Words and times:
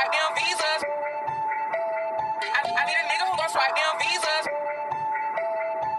swipe 0.00 0.12
them 0.12 0.32
visas. 0.36 0.82
I, 2.40 2.60
I 2.78 2.86
need 2.86 2.96
a 2.96 3.04
nigga 3.04 3.24
who 3.28 3.36
gon' 3.36 3.50
swipe 3.50 3.76
them 3.76 3.94
visas. 4.00 4.44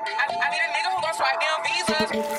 I, 0.08 0.26
I 0.42 0.50
need 0.50 0.64
a 0.66 0.70
nigga 0.74 0.90
who 0.90 1.02
gon' 1.02 1.14
swipe 1.14 1.40
them 1.42 1.60
visas. 1.66 2.31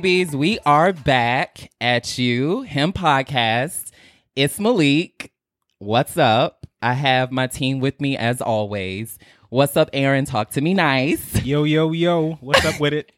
Babies, 0.00 0.34
we 0.34 0.58
are 0.66 0.92
back 0.92 1.70
at 1.80 2.18
you, 2.18 2.62
Him 2.62 2.92
Podcast. 2.92 3.92
It's 4.34 4.58
Malik. 4.58 5.30
What's 5.78 6.16
up? 6.16 6.66
I 6.82 6.94
have 6.94 7.30
my 7.30 7.46
team 7.46 7.78
with 7.78 8.00
me 8.00 8.16
as 8.16 8.40
always. 8.40 9.20
What's 9.50 9.76
up, 9.76 9.90
Aaron? 9.92 10.24
Talk 10.24 10.50
to 10.50 10.60
me 10.60 10.74
nice. 10.74 11.44
Yo, 11.44 11.62
yo, 11.62 11.92
yo. 11.92 12.32
What's 12.40 12.64
up 12.64 12.80
with 12.80 12.92
it? 12.92 13.12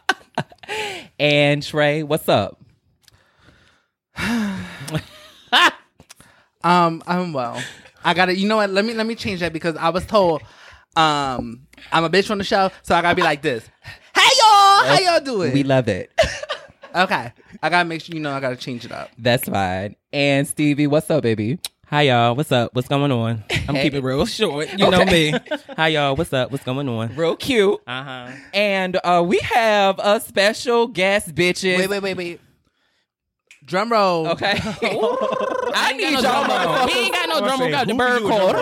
And 1.20 1.62
Trey, 1.62 2.02
what's 2.02 2.26
up? 2.26 2.58
Um, 6.64 7.02
I'm 7.06 7.34
well. 7.34 7.62
I 8.02 8.14
gotta. 8.14 8.34
You 8.34 8.48
know 8.48 8.56
what? 8.56 8.70
Let 8.70 8.84
me 8.84 8.92
let 8.92 9.06
me 9.06 9.14
change 9.14 9.40
that 9.40 9.52
because 9.52 9.76
I 9.76 9.90
was 9.90 10.04
told, 10.06 10.42
um, 10.98 11.66
I'm 11.92 12.04
a 12.04 12.10
bitch 12.10 12.30
on 12.30 12.38
the 12.38 12.44
show, 12.44 12.70
so 12.82 12.94
I 12.94 13.02
gotta 13.02 13.14
be 13.16 13.22
like 13.22 13.42
this. 13.42 13.68
Hey 14.14 14.22
y'all, 14.38 14.84
how 14.86 14.98
y'all 14.98 15.20
doing? 15.20 15.52
We 15.52 15.62
love 15.62 15.88
it. 15.88 16.10
okay, 16.94 17.32
I 17.62 17.68
gotta 17.70 17.88
make 17.88 18.02
sure 18.02 18.14
you 18.14 18.20
know 18.20 18.32
I 18.32 18.40
gotta 18.40 18.56
change 18.56 18.84
it 18.84 18.92
up. 18.92 19.10
That's 19.16 19.48
fine. 19.48 19.96
And 20.12 20.46
Stevie, 20.48 20.86
what's 20.86 21.08
up, 21.10 21.22
baby? 21.22 21.58
Hi 21.86 22.02
y'all, 22.02 22.34
what's 22.34 22.52
up? 22.52 22.74
What's 22.74 22.88
going 22.88 23.10
on? 23.12 23.44
I'm 23.68 23.74
Hey. 23.74 23.84
keeping 23.84 24.00
it 24.00 24.04
real 24.04 24.26
short. 24.26 24.68
You 24.78 24.90
know 24.90 25.04
me. 25.06 25.32
Hi 25.76 25.88
y'all, 25.88 26.16
what's 26.16 26.32
up? 26.34 26.50
What's 26.50 26.64
going 26.64 26.86
on? 26.88 27.14
Real 27.16 27.36
cute. 27.36 27.80
Uh 27.86 28.02
huh. 28.02 28.30
And 28.52 29.00
uh, 29.04 29.24
we 29.26 29.38
have 29.38 29.98
a 30.02 30.20
special 30.20 30.86
guest, 30.88 31.34
bitches. 31.34 31.78
Wait, 31.78 31.88
wait, 31.88 32.02
wait, 32.02 32.16
wait. 32.16 32.40
Drum 33.64 33.90
roll. 33.92 34.28
Okay. 34.28 34.58
I 34.62 35.94
need 35.96 36.12
y'all 36.12 36.20
drum 36.22 36.48
roll. 36.48 36.58
motherfuckers. 36.58 36.86
We 36.86 36.98
ain't 37.00 37.14
got 37.14 37.28
no 37.28 37.38
drum 37.38 37.48
roll. 37.48 37.58
saying, 37.58 37.70
Got 37.70 37.86
the 37.86 37.94
bird 37.94 38.18
can 38.22 38.26
drum 38.26 38.40
call. 38.40 38.52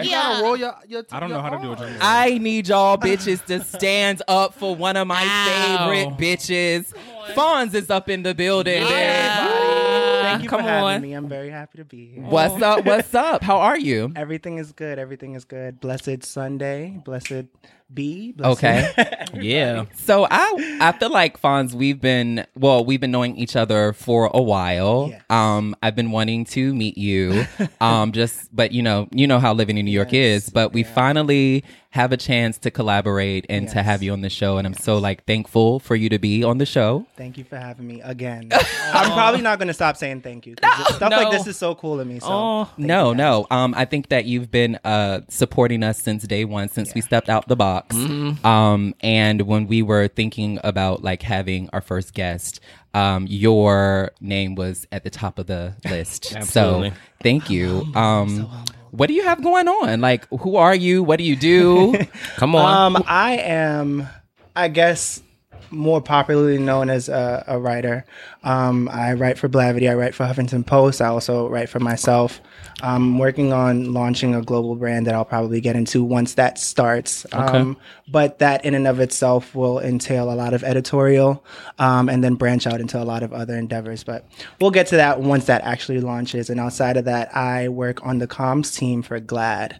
Roll? 0.00 0.08
I, 0.08 0.08
you 0.08 0.10
gotta 0.10 0.42
roll 0.42 0.56
your, 0.56 0.74
your 0.88 1.04
I 1.12 1.20
don't 1.20 1.30
know 1.30 1.40
how 1.40 1.50
to 1.50 1.58
do 1.62 1.72
a 1.72 1.76
drum. 1.76 1.96
I 2.00 2.38
need 2.38 2.68
y'all 2.68 2.98
bitches 2.98 3.44
to 3.46 3.62
stand 3.62 4.22
up 4.28 4.54
for 4.54 4.74
one 4.74 4.96
of 4.96 5.06
my 5.06 5.22
Ow. 5.24 5.88
favorite 5.90 6.18
bitches. 6.18 6.92
Fonz 7.34 7.74
is 7.74 7.90
up 7.90 8.08
in 8.08 8.22
the 8.22 8.34
building. 8.34 8.84
Thank 8.84 10.42
you 10.44 10.48
Come 10.48 10.60
for 10.60 10.68
having 10.68 10.84
on. 10.84 11.02
me. 11.02 11.12
I'm 11.12 11.28
very 11.28 11.50
happy 11.50 11.78
to 11.78 11.84
be 11.84 12.06
here. 12.06 12.22
What's 12.24 12.62
up? 12.62 12.84
What's 12.84 13.14
up? 13.14 13.42
How 13.42 13.58
are 13.58 13.78
you? 13.78 14.12
Everything 14.14 14.58
is 14.58 14.72
good. 14.72 14.98
Everything 14.98 15.34
is 15.34 15.44
good. 15.44 15.80
Blessed 15.80 16.22
Sunday. 16.24 17.00
Blessed 17.04 17.46
be. 17.94 18.32
Blessed. 18.32 18.58
Okay. 18.64 19.16
Yeah. 19.34 19.84
So 19.94 20.26
I 20.28 20.78
I 20.80 20.90
feel 20.92 21.10
like 21.10 21.40
Fonz, 21.40 21.72
we've 21.72 22.00
been 22.00 22.46
well, 22.56 22.84
we've 22.84 23.00
been 23.00 23.12
knowing 23.12 23.36
each 23.36 23.54
other 23.54 23.92
for 23.92 24.28
a 24.34 24.42
while. 24.42 25.08
Yes. 25.10 25.22
Um, 25.30 25.76
I've 25.82 25.94
been 25.94 26.10
wanting 26.10 26.44
to 26.46 26.74
meet 26.74 26.98
you. 26.98 27.46
Um, 27.80 28.10
just 28.10 28.54
but 28.54 28.72
you 28.72 28.82
know, 28.82 29.08
you 29.12 29.26
know 29.28 29.38
how 29.38 29.52
living 29.54 29.78
in 29.78 29.84
New 29.84 29.92
York 29.92 30.12
Yes. 30.12 30.44
is. 30.44 30.50
But 30.50 30.72
we 30.72 30.82
finally 30.82 31.62
have 31.92 32.12
a 32.12 32.16
chance 32.16 32.56
to 32.56 32.70
collaborate 32.70 33.44
and 33.48 33.68
to 33.68 33.82
have 33.82 34.00
you 34.00 34.12
on 34.12 34.20
the 34.20 34.30
show. 34.30 34.58
And 34.58 34.66
I'm 34.66 34.74
so 34.74 34.98
like 34.98 35.24
thankful 35.24 35.80
for 35.80 35.96
you 35.96 36.08
to 36.10 36.20
be 36.20 36.44
on 36.44 36.58
the 36.58 36.66
show. 36.66 37.04
Thank 37.16 37.36
you 37.36 37.42
for 37.42 37.56
having 37.56 37.84
me 37.86 38.00
again. 38.02 38.48
I'm 38.92 39.10
probably 39.12 39.40
not 39.42 39.58
going 39.58 39.66
to 39.66 39.74
stop 39.74 39.96
saying 39.96 40.20
thank 40.20 40.46
you. 40.46 40.54
'cause 40.54 40.94
Stuff 40.94 41.10
No. 41.10 41.16
like 41.16 41.32
this 41.32 41.48
is 41.48 41.56
so 41.56 41.74
cool 41.74 41.98
to 41.98 42.04
me. 42.04 42.20
So 42.20 42.28
Oh. 42.30 42.70
No, 42.76 43.10
you 43.10 43.16
no. 43.16 43.46
Um, 43.50 43.74
I 43.76 43.86
think 43.86 44.08
that 44.10 44.24
you've 44.24 44.52
been 44.52 44.78
uh 44.84 45.22
supporting 45.28 45.82
us 45.82 46.00
since 46.00 46.22
day 46.24 46.44
one, 46.44 46.68
since 46.68 46.94
we 46.94 47.00
stepped 47.00 47.28
out 47.28 47.48
the 47.48 47.56
box. 47.56 47.96
Mm-hmm. 47.96 48.46
Um, 48.46 48.94
and 49.00 49.42
when 49.42 49.66
we 49.66 49.82
were 49.82 50.06
thinking 50.06 50.60
about 50.62 51.02
like 51.02 51.22
having 51.22 51.68
our 51.72 51.80
first 51.80 52.14
guest, 52.14 52.60
um, 52.94 53.26
your 53.28 54.12
name 54.20 54.54
was 54.54 54.86
at 54.92 55.02
the 55.02 55.10
top 55.10 55.40
of 55.40 55.46
the 55.48 55.74
list. 55.88 56.36
So 56.44 56.92
thank 57.20 57.50
you. 57.50 57.86
Um, 57.96 58.48
what 58.90 59.08
do 59.08 59.14
you 59.14 59.22
have 59.22 59.42
going 59.42 59.68
on? 59.68 60.00
Like, 60.00 60.26
who 60.28 60.56
are 60.56 60.74
you? 60.74 61.02
What 61.02 61.18
do 61.18 61.24
you 61.24 61.36
do? 61.36 61.94
Come 62.36 62.54
on. 62.54 62.96
Um, 62.96 63.04
I 63.06 63.36
am, 63.36 64.08
I 64.56 64.68
guess, 64.68 65.22
more 65.70 66.00
popularly 66.00 66.58
known 66.58 66.90
as 66.90 67.08
a, 67.08 67.44
a 67.46 67.58
writer. 67.58 68.04
Um, 68.42 68.88
I 68.88 69.12
write 69.14 69.38
for 69.38 69.48
Blavity. 69.48 69.90
I 69.90 69.94
write 69.94 70.14
for 70.14 70.24
Huffington 70.24 70.66
Post. 70.66 71.00
I 71.00 71.06
also 71.06 71.48
write 71.48 71.68
for 71.68 71.80
myself. 71.80 72.40
I'm 72.82 73.18
working 73.18 73.52
on 73.52 73.92
launching 73.92 74.34
a 74.34 74.42
global 74.42 74.76
brand 74.76 75.06
that 75.06 75.14
I'll 75.14 75.24
probably 75.24 75.60
get 75.60 75.76
into 75.76 76.02
once 76.02 76.34
that 76.34 76.58
starts. 76.58 77.26
Um, 77.32 77.76
but 78.08 78.38
that 78.38 78.64
in 78.64 78.74
and 78.74 78.86
of 78.86 79.00
itself 79.00 79.54
will 79.54 79.78
entail 79.78 80.30
a 80.30 80.34
lot 80.34 80.54
of 80.54 80.64
editorial 80.64 81.44
um, 81.78 82.08
and 82.08 82.24
then 82.24 82.34
branch 82.34 82.66
out 82.66 82.80
into 82.80 83.00
a 83.00 83.04
lot 83.04 83.22
of 83.22 83.32
other 83.32 83.56
endeavors. 83.56 84.04
But 84.04 84.26
we'll 84.60 84.70
get 84.70 84.88
to 84.88 84.96
that 84.96 85.20
once 85.20 85.46
that 85.46 85.62
actually 85.62 86.00
launches. 86.00 86.50
And 86.50 86.58
outside 86.58 86.96
of 86.96 87.04
that, 87.04 87.34
I 87.36 87.68
work 87.68 88.04
on 88.04 88.18
the 88.18 88.26
comms 88.26 88.74
team 88.76 89.02
for 89.02 89.20
GLAAD. 89.20 89.78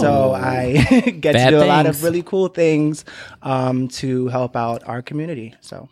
So 0.00 0.32
I 0.32 0.74
get 1.20 1.34
Bad 1.34 1.50
to 1.50 1.58
do 1.58 1.62
a 1.62 1.66
lot 1.66 1.86
of 1.86 2.02
really 2.02 2.22
cool 2.22 2.48
things 2.48 3.04
um, 3.42 3.88
to 3.88 4.28
help 4.28 4.56
out 4.56 4.82
our 4.86 5.02
community. 5.02 5.54
So 5.60 5.88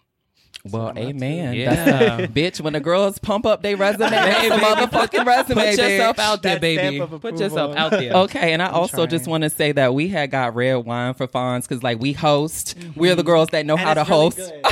well, 0.64 0.92
amen. 0.96 1.54
Yeah. 1.54 1.74
That's 1.74 2.22
a, 2.24 2.28
bitch, 2.28 2.60
when 2.60 2.72
the 2.72 2.80
girls 2.80 3.18
pump 3.18 3.46
up 3.46 3.62
their 3.62 3.76
resume, 3.76 4.10
that's 4.10 4.48
a 4.48 4.58
motherfucking 4.58 5.24
resume. 5.24 5.54
Put 5.54 5.78
yourself 5.78 6.16
bitch. 6.16 6.22
out 6.22 6.42
there, 6.42 6.54
That 6.54 6.60
baby. 6.60 7.00
Put 7.18 7.38
yourself 7.38 7.76
out 7.76 7.90
there. 7.92 8.12
Okay, 8.12 8.52
and 8.52 8.62
I 8.62 8.68
also 8.70 9.06
just 9.06 9.26
want 9.26 9.42
to 9.44 9.50
say 9.50 9.72
that 9.72 9.94
we 9.94 10.08
had 10.08 10.30
got 10.30 10.54
red 10.54 10.76
wine 10.84 11.14
for 11.14 11.26
Fonz 11.26 11.62
because, 11.62 11.82
like, 11.82 12.00
we 12.00 12.12
host. 12.12 12.76
We're 12.96 13.14
the 13.14 13.22
girls 13.22 13.48
that 13.52 13.66
know 13.66 13.76
how 13.76 13.94
to 13.94 14.04
host. 14.04 14.38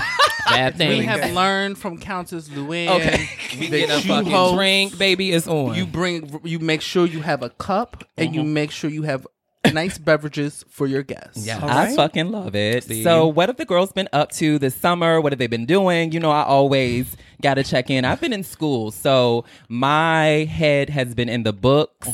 Bad 0.49 0.75
We 0.75 0.79
things. 0.79 1.05
have 1.07 1.33
learned 1.33 1.77
from 1.77 1.99
Countess 1.99 2.49
Luann. 2.49 2.89
Okay. 3.01 3.29
we 3.59 3.69
get 3.69 3.91
a 3.91 3.97
you 3.97 4.01
fucking 4.09 4.31
host, 4.31 4.55
drink, 4.55 4.97
baby. 4.97 5.33
It's 5.33 5.49
on. 5.49 5.75
You 5.75 5.87
bring. 5.87 6.41
You 6.45 6.61
make 6.61 6.83
sure 6.83 7.05
you 7.05 7.21
have 7.23 7.43
a 7.43 7.51
cup, 7.51 8.05
and 8.17 8.29
Mm-hmm. 8.29 8.35
you 8.39 8.43
make 8.45 8.71
sure 8.71 8.89
you 8.89 9.03
have 9.03 9.27
nice 9.77 9.99
beverages 9.99 10.65
for 10.69 10.87
your 10.87 11.03
guests. 11.03 11.47
Yeah. 11.47 11.61
I 11.63 11.95
fucking 11.95 12.33
love 12.33 12.57
it. 12.57 12.85
See? 12.85 13.05
So, 13.05 13.29
what 13.29 13.49
have 13.49 13.59
the 13.59 13.67
girls 13.67 13.93
been 13.93 14.09
up 14.13 14.33
to 14.33 14.59
this 14.59 14.75
summer? 14.75 15.21
What 15.21 15.33
have 15.33 15.39
they 15.39 15.47
been 15.47 15.67
doing? 15.67 16.13
You 16.13 16.19
know, 16.19 16.31
I 16.31 16.43
always 16.43 17.17
got 17.43 17.55
to 17.55 17.63
check 17.63 17.91
in. 17.91 18.05
I've 18.05 18.21
been 18.21 18.33
in 18.33 18.43
school, 18.43 18.91
so 18.91 19.45
my 19.69 20.25
head 20.51 20.91
has 20.91 21.15
been 21.15 21.29
in 21.29 21.43
the 21.45 21.53
books. 21.53 22.09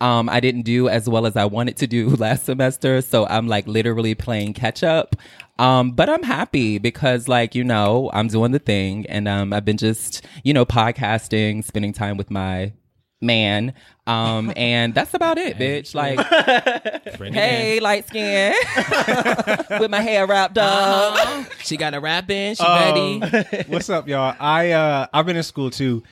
Um, 0.00 0.28
I 0.28 0.38
didn't 0.38 0.62
do 0.62 0.88
as 0.88 1.08
well 1.08 1.26
as 1.26 1.36
I 1.36 1.44
wanted 1.44 1.76
to 1.78 1.88
do 1.88 2.08
last 2.16 2.44
semester, 2.44 3.02
so 3.02 3.26
I'm 3.26 3.48
like 3.48 3.66
literally 3.66 4.14
playing 4.14 4.54
catch 4.54 4.84
up. 4.84 5.16
Um, 5.58 5.90
but 5.90 6.08
I'm 6.08 6.22
happy 6.22 6.78
because, 6.78 7.26
like, 7.26 7.56
you 7.56 7.64
know, 7.64 8.10
I'm 8.14 8.28
doing 8.28 8.52
the 8.52 8.60
thing, 8.60 9.06
and 9.06 9.26
um, 9.26 9.52
I've 9.52 9.64
been 9.64 9.76
just, 9.76 10.24
you 10.44 10.54
know, 10.54 10.64
podcasting, 10.64 11.64
spending 11.64 11.92
time 11.92 12.16
with 12.16 12.30
my 12.30 12.72
man, 13.20 13.74
um, 14.06 14.52
and 14.56 14.94
that's 14.94 15.14
about 15.14 15.38
it, 15.38 15.56
bitch. 15.58 15.94
Like, 15.94 16.18
hey, 17.32 17.80
light 17.80 18.06
skin, 18.06 18.54
with 19.80 19.90
my 19.90 20.00
hair 20.00 20.26
wrapped 20.26 20.58
up. 20.58 21.14
Uh-huh. 21.14 21.44
She 21.62 21.76
got 21.76 21.94
a 21.94 22.00
wrap 22.00 22.30
in. 22.30 22.54
She 22.54 22.62
Um, 22.64 23.20
ready. 23.20 23.64
What's 23.68 23.90
up, 23.90 24.08
y'all? 24.08 24.34
I 24.38 24.70
uh 24.72 25.06
I've 25.12 25.26
been 25.26 25.36
in 25.36 25.42
school 25.42 25.70
too. 25.70 26.02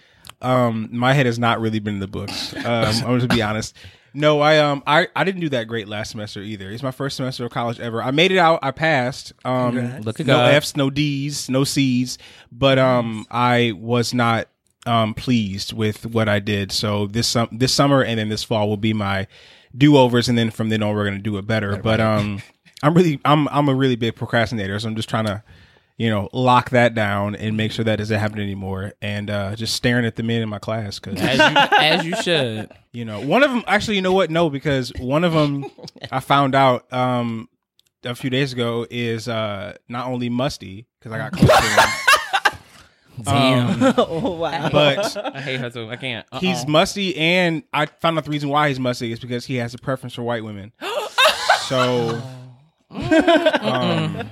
Um, 0.43 0.89
my 0.93 1.15
head 1.15 1.27
has 1.27 1.39
not 1.39 1.61
really 1.61 1.79
been 1.79 1.95
in 1.95 2.01
the 2.01 2.07
books. 2.07 2.55
Um, 2.55 2.65
I'm 2.67 3.01
going 3.03 3.21
to 3.21 3.29
be 3.29 3.41
honest. 3.43 3.75
No, 4.13 4.41
I 4.41 4.59
um 4.59 4.83
I, 4.87 5.09
I 5.15 5.25
didn't 5.25 5.41
do 5.43 5.49
that 5.51 5.65
great 5.69 5.89
last 5.89 6.11
semester 6.11 6.41
either. 6.41 6.71
It's 6.71 6.83
my 6.83 6.91
first 6.91 7.17
semester 7.17 7.45
of 7.45 7.53
college 7.53 7.79
ever. 7.81 8.03
I 8.03 8.11
made 8.11 8.33
it 8.33 8.39
out. 8.39 8.59
I 8.63 8.71
passed. 8.71 9.33
Um, 9.45 10.01
Look 10.03 10.21
at 10.21 10.27
no 10.27 10.35
God. 10.37 10.55
Fs, 10.55 10.77
no 10.77 10.89
Ds, 10.91 11.49
no 11.51 11.65
Cs. 11.65 12.17
But 12.51 12.79
um, 12.79 13.27
I 13.31 13.73
was 13.77 14.15
not 14.15 14.49
um 14.87 15.15
pleased 15.15 15.73
with 15.73 16.07
what 16.07 16.29
I 16.29 16.39
did. 16.39 16.73
So 16.73 17.07
this 17.07 17.27
sum- 17.29 17.49
this 17.53 17.73
summer 17.75 18.03
and 18.03 18.19
then 18.19 18.29
this 18.29 18.45
fall 18.45 18.69
will 18.69 18.77
be 18.77 18.93
my 18.93 19.27
do 19.77 19.97
overs, 19.97 20.29
and 20.29 20.39
then 20.39 20.51
from 20.51 20.69
then 20.69 20.83
on 20.83 20.95
we're 20.95 21.05
gonna 21.05 21.19
do 21.19 21.37
it 21.39 21.47
better. 21.47 21.77
But 21.77 22.01
um, 22.01 22.43
I'm 22.83 22.95
really 22.95 23.21
I'm 23.25 23.49
I'm 23.49 23.69
a 23.69 23.75
really 23.75 23.97
big 23.97 24.17
procrastinator, 24.17 24.79
so 24.79 24.89
I'm 24.89 24.97
just 24.97 25.09
trying 25.09 25.27
to 25.27 25.43
you 25.99 26.11
know, 26.11 26.29
lock 26.33 26.71
that 26.71 26.95
down 26.95 27.35
and 27.35 27.57
make 27.57 27.73
sure 27.73 27.83
that 27.83 27.97
doesn't 27.97 28.21
happen 28.21 28.39
anymore. 28.39 28.93
And 29.01 29.31
uh, 29.31 29.57
just 29.57 29.75
staring 29.75 30.05
at 30.05 30.17
the 30.17 30.23
men 30.23 30.43
in 30.43 30.49
my 30.49 30.59
class 30.59 30.99
because 30.99 31.19
As 31.19 31.39
you, 31.39 31.79
as 31.81 32.05
you 32.05 32.17
should. 32.23 32.71
you 32.93 33.05
know, 33.07 33.21
one 33.21 33.43
of 33.43 33.51
them 33.51 33.65
actually, 33.67 33.97
you 33.97 34.03
know 34.03 34.13
what? 34.13 34.31
No, 34.31 34.51
because 34.51 34.93
one 34.99 35.25
of 35.25 35.33
them 35.33 35.65
I 36.13 36.21
found 36.21 36.55
out 36.55 36.93
um, 36.93 37.49
a 38.05 38.15
few 38.15 38.29
days 38.29 38.53
ago 38.53 38.87
is 38.91 39.27
uh, 39.27 39.75
not 39.89 40.07
only 40.09 40.29
musty 40.29 40.87
because 40.99 41.13
I 41.13 41.19
got 41.19 41.33
close 41.33 41.49
to 41.49 41.63
him, 41.67 41.89
Damn. 43.23 43.95
oh 43.97 44.37
wow. 44.37 44.69
but 44.71 45.17
I 45.17 45.41
hate 45.41 45.61
her 45.61 45.71
too. 45.71 45.89
I 45.91 45.97
can't. 45.97 46.27
Uh-uh. 46.33 46.41
he's 46.41 46.67
musty, 46.67 47.17
and 47.17 47.63
I 47.73 47.87
found 47.87 48.19
out 48.19 48.25
the 48.25 48.31
reason 48.31 48.49
why 48.49 48.69
he's 48.69 48.79
musty 48.79 49.13
is 49.13 49.19
because 49.21 49.47
he 49.47 49.57
has 49.57 49.73
a 49.75 49.79
preference 49.79 50.15
for 50.15 50.23
white 50.23 50.45
women. 50.45 50.73
so, 51.61 52.21
um, 52.91 54.29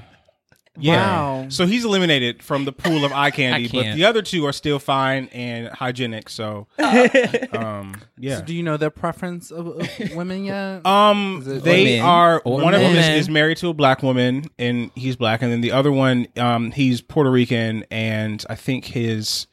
yeah. 0.76 0.97
Wow. 1.43 1.47
So 1.50 1.67
he's 1.67 1.85
eliminated 1.85 2.43
from 2.43 2.65
the 2.65 2.73
pool 2.73 3.05
of 3.05 3.12
eye 3.12 3.31
candy, 3.32 3.69
but 3.69 3.82
can't. 3.85 3.97
the 3.97 4.05
other 4.05 4.23
two 4.23 4.44
are 4.47 4.53
still 4.53 4.79
fine 4.79 5.29
and 5.32 5.69
hygienic. 5.69 6.29
So, 6.29 6.67
um, 6.79 8.00
yeah. 8.19 8.38
So 8.38 8.44
do 8.44 8.55
you 8.55 8.62
know 8.62 8.76
their 8.76 8.91
preference 8.91 9.50
of, 9.50 9.67
of 9.67 9.88
women 10.17 10.44
yet? 10.44 10.85
Um, 10.87 11.38
Is 11.43 11.49
it- 11.49 11.62
they 11.65 11.82
Or 11.82 12.03
men. 12.03 12.05
are. 12.05 12.43
Or 12.44 12.61
one 12.61 12.75
of 12.75 12.81
them 12.81 12.93
men. 12.94 13.12
is, 13.15 13.26
is 13.26 13.29
married 13.31 13.56
to 13.59 13.69
a 13.69 13.75
black 13.75 14.03
woman, 14.03 14.44
and 14.59 14.91
he's 14.94 15.17
black, 15.17 15.43
and 15.43 15.50
then 15.53 15.61
the 15.61 15.73
other 15.73 15.93
one, 15.93 16.26
um, 16.37 16.71
he's 16.73 17.00
Puerto 17.00 17.31
Rican, 17.31 17.85
and 17.91 18.44
I 18.50 18.55
think 18.55 18.87
his 18.87 19.47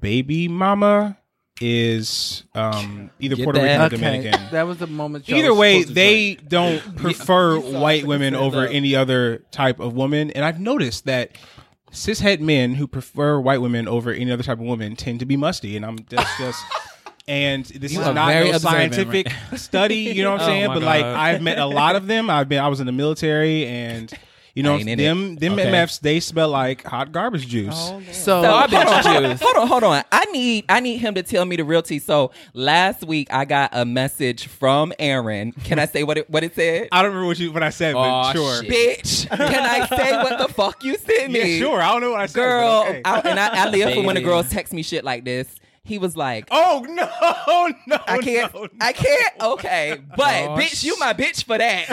baby 0.00 0.48
mama 0.48 1.18
is 1.60 2.44
um 2.54 3.10
either 3.18 3.36
Get 3.36 3.44
Puerto? 3.44 3.60
Rican 3.60 3.80
or 3.80 3.84
okay, 3.84 3.96
Dominican. 3.96 4.40
that 4.52 4.66
was 4.66 4.78
the 4.78 4.86
moment. 4.86 5.28
y'all 5.28 5.38
Either 5.38 5.50
was 5.50 5.58
way, 5.58 5.82
to 5.84 5.92
they 5.92 6.34
drink. 6.34 6.48
don't 6.48 6.96
prefer 6.96 7.58
white 7.58 8.06
women 8.06 8.34
over 8.34 8.66
any 8.66 8.94
other 8.94 9.38
type 9.50 9.80
of 9.80 9.94
woman, 9.94 10.30
and 10.32 10.44
I've 10.44 10.60
noticed 10.60 11.04
that 11.06 11.32
cishet 11.92 12.40
men 12.40 12.74
who 12.74 12.86
prefer 12.86 13.40
white 13.40 13.60
women 13.60 13.88
over 13.88 14.12
any 14.12 14.30
other 14.30 14.42
type 14.42 14.58
of 14.58 14.64
woman 14.64 14.94
tend 14.96 15.20
to 15.20 15.26
be 15.26 15.36
musty, 15.36 15.76
and 15.76 15.84
I'm 15.84 15.96
that's 16.08 16.36
just. 16.38 16.64
And 17.30 17.66
this 17.66 17.92
You 17.92 18.00
is 18.00 18.06
not 18.06 18.28
very 18.28 18.48
no 18.48 18.56
observant, 18.56 18.94
scientific 18.94 19.26
study, 19.58 19.96
you 19.96 20.22
know 20.22 20.30
what 20.32 20.40
I'm 20.40 20.46
Oh 20.48 20.50
saying? 20.50 20.66
my 20.68 20.74
But 20.76 20.82
like, 20.82 21.04
I've 21.04 21.42
met 21.42 21.58
a 21.58 21.66
lot 21.66 21.94
of 21.94 22.06
them. 22.06 22.30
I've 22.30 22.48
been, 22.48 22.58
I 22.58 22.68
was 22.68 22.80
in 22.80 22.86
the 22.86 22.92
military, 22.92 23.66
and 23.66 24.10
you 24.58 24.62
know, 24.64 24.74
I 24.74 24.78
ain't 24.78 24.88
in 24.88 24.98
them, 24.98 25.36
them 25.36 25.52
Okay. 25.54 25.70
MFs, 25.72 26.00
they 26.00 26.20
smell 26.20 26.48
like 26.48 26.84
hot 26.84 27.12
garbage 27.12 27.46
juice. 27.48 27.74
Oh, 27.76 28.02
so, 28.10 28.12
So 28.12 28.34
hold 28.42 28.44
on, 28.46 28.70
Garbage 28.70 29.04
hold 29.06 29.16
on, 29.24 29.30
juice. 29.30 29.40
hold 29.40 29.56
on, 29.56 29.66
hold 29.68 29.84
on. 29.84 30.02
I 30.12 30.24
need 30.26 30.64
I 30.68 30.80
need 30.80 30.98
him 30.98 31.14
to 31.14 31.22
tell 31.22 31.44
me 31.44 31.56
the 31.56 31.64
real 31.64 31.80
tea. 31.82 31.98
So 32.00 32.32
last 32.54 33.04
week 33.04 33.28
I 33.32 33.44
got 33.44 33.70
a 33.72 33.84
message 33.84 34.46
from 34.48 34.92
Aaron. 34.98 35.52
Can 35.52 35.78
I 35.78 35.86
say 35.86 36.02
what 36.02 36.18
it 36.18 36.28
what 36.28 36.42
it 36.44 36.54
said? 36.54 36.88
I 36.92 37.02
don't 37.02 37.12
remember 37.12 37.28
what 37.28 37.38
you 37.38 37.52
what 37.52 37.62
I 37.62 37.70
said, 37.70 37.94
but 37.94 38.32
sure, 38.32 38.62
shit. 38.64 38.70
Bitch, 39.04 39.28
can 39.28 39.62
I 39.62 39.86
say 39.86 40.16
what 40.16 40.38
the 40.46 40.52
fuck 40.52 40.82
you 40.82 40.96
sent 40.98 41.32
me? 41.32 41.58
yeah, 41.58 41.64
sure. 41.64 41.80
I 41.80 41.92
don't 41.92 42.00
know 42.00 42.10
what 42.10 42.20
I 42.20 42.26
said, 42.26 42.34
but 42.40 42.40
Girl, 42.42 42.84
okay. 42.88 43.02
I, 43.04 43.18
and 43.20 43.38
I, 43.40 43.64
I 43.66 43.68
live 43.70 43.94
for 43.94 44.02
when 44.02 44.16
the 44.16 44.22
girls 44.22 44.48
text 44.50 44.72
me 44.72 44.82
shit 44.82 45.04
like 45.04 45.24
this. 45.24 45.46
He 45.88 45.98
was 45.98 46.16
like, 46.16 46.46
Oh 46.50 46.84
no, 46.88 47.04
no, 47.96 47.98
I 48.06 48.18
can't, 48.18 48.52
no, 48.54 48.62
no. 48.62 48.68
I 48.80 48.92
can't. 48.92 49.32
Okay, 49.40 49.96
but 50.16 50.44
Oh, 50.44 50.56
bitch, 50.56 50.84
you 50.84 50.96
my 50.98 51.14
bitch 51.14 51.44
for 51.44 51.56
that. 51.58 51.88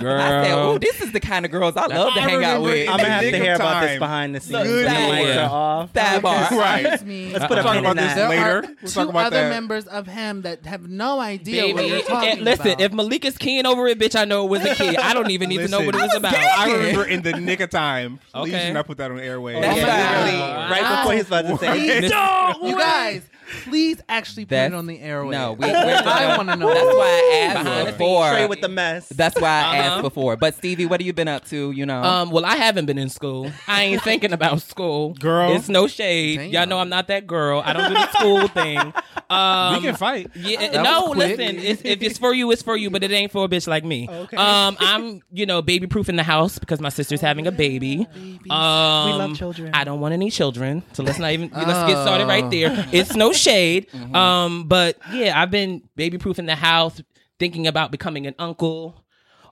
Girl. 0.00 0.20
I 0.20 0.44
said, 0.44 0.52
oh, 0.54 0.78
this 0.78 1.00
is 1.00 1.12
the 1.12 1.20
kind 1.20 1.44
of 1.44 1.50
girls 1.50 1.76
I 1.76 1.86
love 1.86 2.14
to 2.14 2.20
hang 2.20 2.42
out 2.44 2.62
with. 2.62 2.88
I'm 2.88 2.96
gonna 2.98 3.08
have 3.08 3.22
to 3.22 3.28
of 3.28 3.34
hear 3.42 3.54
about 3.54 3.80
this 3.82 3.98
behind 3.98 4.34
the 4.34 4.40
scenes. 4.40 4.62
Good 4.62 4.86
when 4.86 4.94
the 4.94 5.00
lord. 5.16 5.18
mics 5.28 5.44
are 5.48 5.50
off. 5.50 5.92
Sidebar. 5.92 6.50
Right. 6.52 6.86
Excuse 6.86 7.04
me. 7.08 7.32
Let's 7.32 7.46
put 7.46 7.58
a 7.58 7.62
Talk 7.62 7.72
pin 7.74 7.84
in 7.84 7.90
about 7.90 7.96
this 8.02 8.14
that. 8.14 8.28
There 8.28 8.28
later. 8.28 8.68
are 8.68 8.74
We'll 8.82 8.92
two 8.92 9.00
about 9.10 9.26
other 9.26 9.36
that. 9.42 9.50
members 9.50 9.86
of 9.86 10.06
him 10.06 10.42
that 10.42 10.64
have 10.66 10.88
no 10.88 11.20
idea 11.20 11.66
what 11.66 11.76
Baby, 11.76 11.88
you're 11.88 12.02
talking 12.02 12.30
and 12.30 12.40
listen, 12.42 12.66
about. 12.68 12.80
if 12.80 12.92
Malik 12.92 13.24
is 13.24 13.36
keying 13.38 13.66
over 13.66 13.86
it, 13.88 13.98
bitch, 13.98 14.14
I 14.18 14.24
know 14.24 14.44
it 14.46 14.50
was 14.50 14.64
a 14.64 14.74
key. 14.74 14.96
I 14.96 15.14
don't 15.14 15.30
even 15.30 15.48
need 15.48 15.58
to 15.58 15.68
know 15.68 15.80
what 15.80 15.94
it 15.94 15.98
was 15.98 16.04
Listen, 16.14 16.18
about. 16.24 16.34
I 16.34 16.72
remember 16.72 17.04
in 17.04 17.22
the 17.22 17.32
nick 17.40 17.60
of 17.60 17.70
time. 17.70 18.18
Please 18.32 18.54
Okay. 18.54 18.66
do 18.68 18.72
not 18.74 18.86
put 18.86 18.98
that 18.98 19.10
on 19.10 19.18
airways. 19.18 19.60
That's 19.60 19.78
oh, 19.78 19.80
Yeah, 19.86 20.70
right 20.70 20.96
before 21.02 21.14
he's 21.14 21.26
about 21.26 21.42
to 21.42 21.56
say. 21.58 22.00
Please 22.08 22.12
it. 22.12 22.60
don't, 22.60 22.68
you 22.68 22.76
guys. 22.76 23.22
Please 23.64 24.00
actually 24.08 24.44
put 24.44 24.50
That's- 24.50 24.72
it 24.72 24.74
on 24.74 24.86
the 24.86 24.98
airway. 25.00 25.32
No, 25.36 25.52
we, 25.52 25.66
we're 25.66 25.74
I 25.76 26.02
gonna- 26.02 26.36
want 26.36 26.48
to 26.50 26.56
know. 26.56 26.72
That's 26.72 26.94
why 26.96 27.04
I 27.04 27.48
Behind 27.48 27.66
the 27.66 27.70
asked 27.70 27.84
scenes, 27.86 27.98
before. 27.98 28.28
Straight 28.28 28.48
with 28.48 28.60
the 28.60 28.68
mess. 28.68 29.08
That's 29.10 29.40
why 29.40 29.48
I 29.48 29.78
Uh-huh. 29.78 29.88
asked 29.96 30.02
before. 30.02 30.36
But 30.36 30.54
Stevie, 30.54 30.86
what 30.86 31.00
have 31.00 31.06
you 31.06 31.12
been 31.12 31.28
up 31.28 31.44
to? 31.48 31.70
You 31.72 31.86
know, 31.86 32.02
Um, 32.02 32.30
well, 32.30 32.44
I 32.44 32.56
haven't 32.56 32.86
been 32.86 32.98
in 32.98 33.08
school. 33.08 33.50
I 33.68 33.82
ain't 33.84 34.02
thinking 34.08 34.32
about 34.32 34.60
school. 34.62 35.14
Girl. 35.14 35.54
It's 35.54 35.68
no 35.68 35.86
shade. 35.86 36.38
Damn. 36.38 36.50
Y'all 36.50 36.66
know 36.66 36.78
I'm 36.78 36.88
not 36.88 37.08
that 37.08 37.26
girl. 37.26 37.62
I 37.64 37.72
don't 37.72 37.88
do 37.88 37.94
the 37.94 38.10
school 38.12 38.48
thing. 38.62 38.92
Um, 39.30 39.74
we 39.76 39.80
can 39.82 39.96
fight. 39.96 40.30
Yeah, 40.34 40.70
That 40.70 40.82
no, 40.82 41.06
was 41.06 41.14
quick. 41.14 41.38
listen. 41.38 41.58
It's, 41.58 41.82
if 41.84 42.02
it's 42.02 42.18
for 42.18 42.32
you, 42.34 42.50
it's 42.50 42.62
for 42.62 42.76
you. 42.76 42.90
But 42.90 43.02
it 43.02 43.10
ain't 43.10 43.32
for 43.32 43.44
a 43.44 43.48
bitch 43.48 43.66
like 43.66 43.84
me. 43.84 44.08
Okay. 44.08 44.36
Um, 44.36 44.76
I'm, 44.80 45.22
you 45.32 45.46
know, 45.46 45.62
baby 45.62 45.86
proof 45.86 46.08
in 46.08 46.16
the 46.16 46.22
house 46.22 46.58
because 46.58 46.80
my 46.80 46.88
sister's 46.90 47.20
having 47.20 47.46
a 47.46 47.52
baby. 47.52 48.06
Um, 48.50 49.06
We 49.10 49.12
love 49.16 49.36
children. 49.36 49.70
I 49.74 49.84
don't 49.84 50.00
want 50.00 50.12
any 50.14 50.30
children, 50.30 50.82
so 50.92 51.02
let's 51.02 51.18
not 51.18 51.30
even 51.32 51.50
let's 51.50 51.90
get 51.92 52.02
started 52.02 52.26
right 52.26 52.44
Oh. 52.44 52.48
there. 52.50 52.86
It's 52.92 53.14
no 53.14 53.32
shade. 53.34 53.88
Mm-hmm. 53.90 54.14
Um, 54.14 54.64
but 54.64 54.98
yeah, 55.12 55.40
I've 55.40 55.50
been 55.50 55.82
baby 55.96 56.18
proof 56.18 56.38
in 56.38 56.46
the 56.46 56.54
house, 56.54 57.02
thinking 57.38 57.66
about 57.66 57.90
becoming 57.90 58.26
an 58.26 58.34
uncle, 58.38 59.04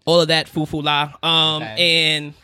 all 0.05 0.21
of 0.21 0.29
that 0.29 0.49
foo 0.49 0.67
foo 0.67 0.83
la. 0.83 1.13
Um, 1.23 1.63
and 1.63 2.35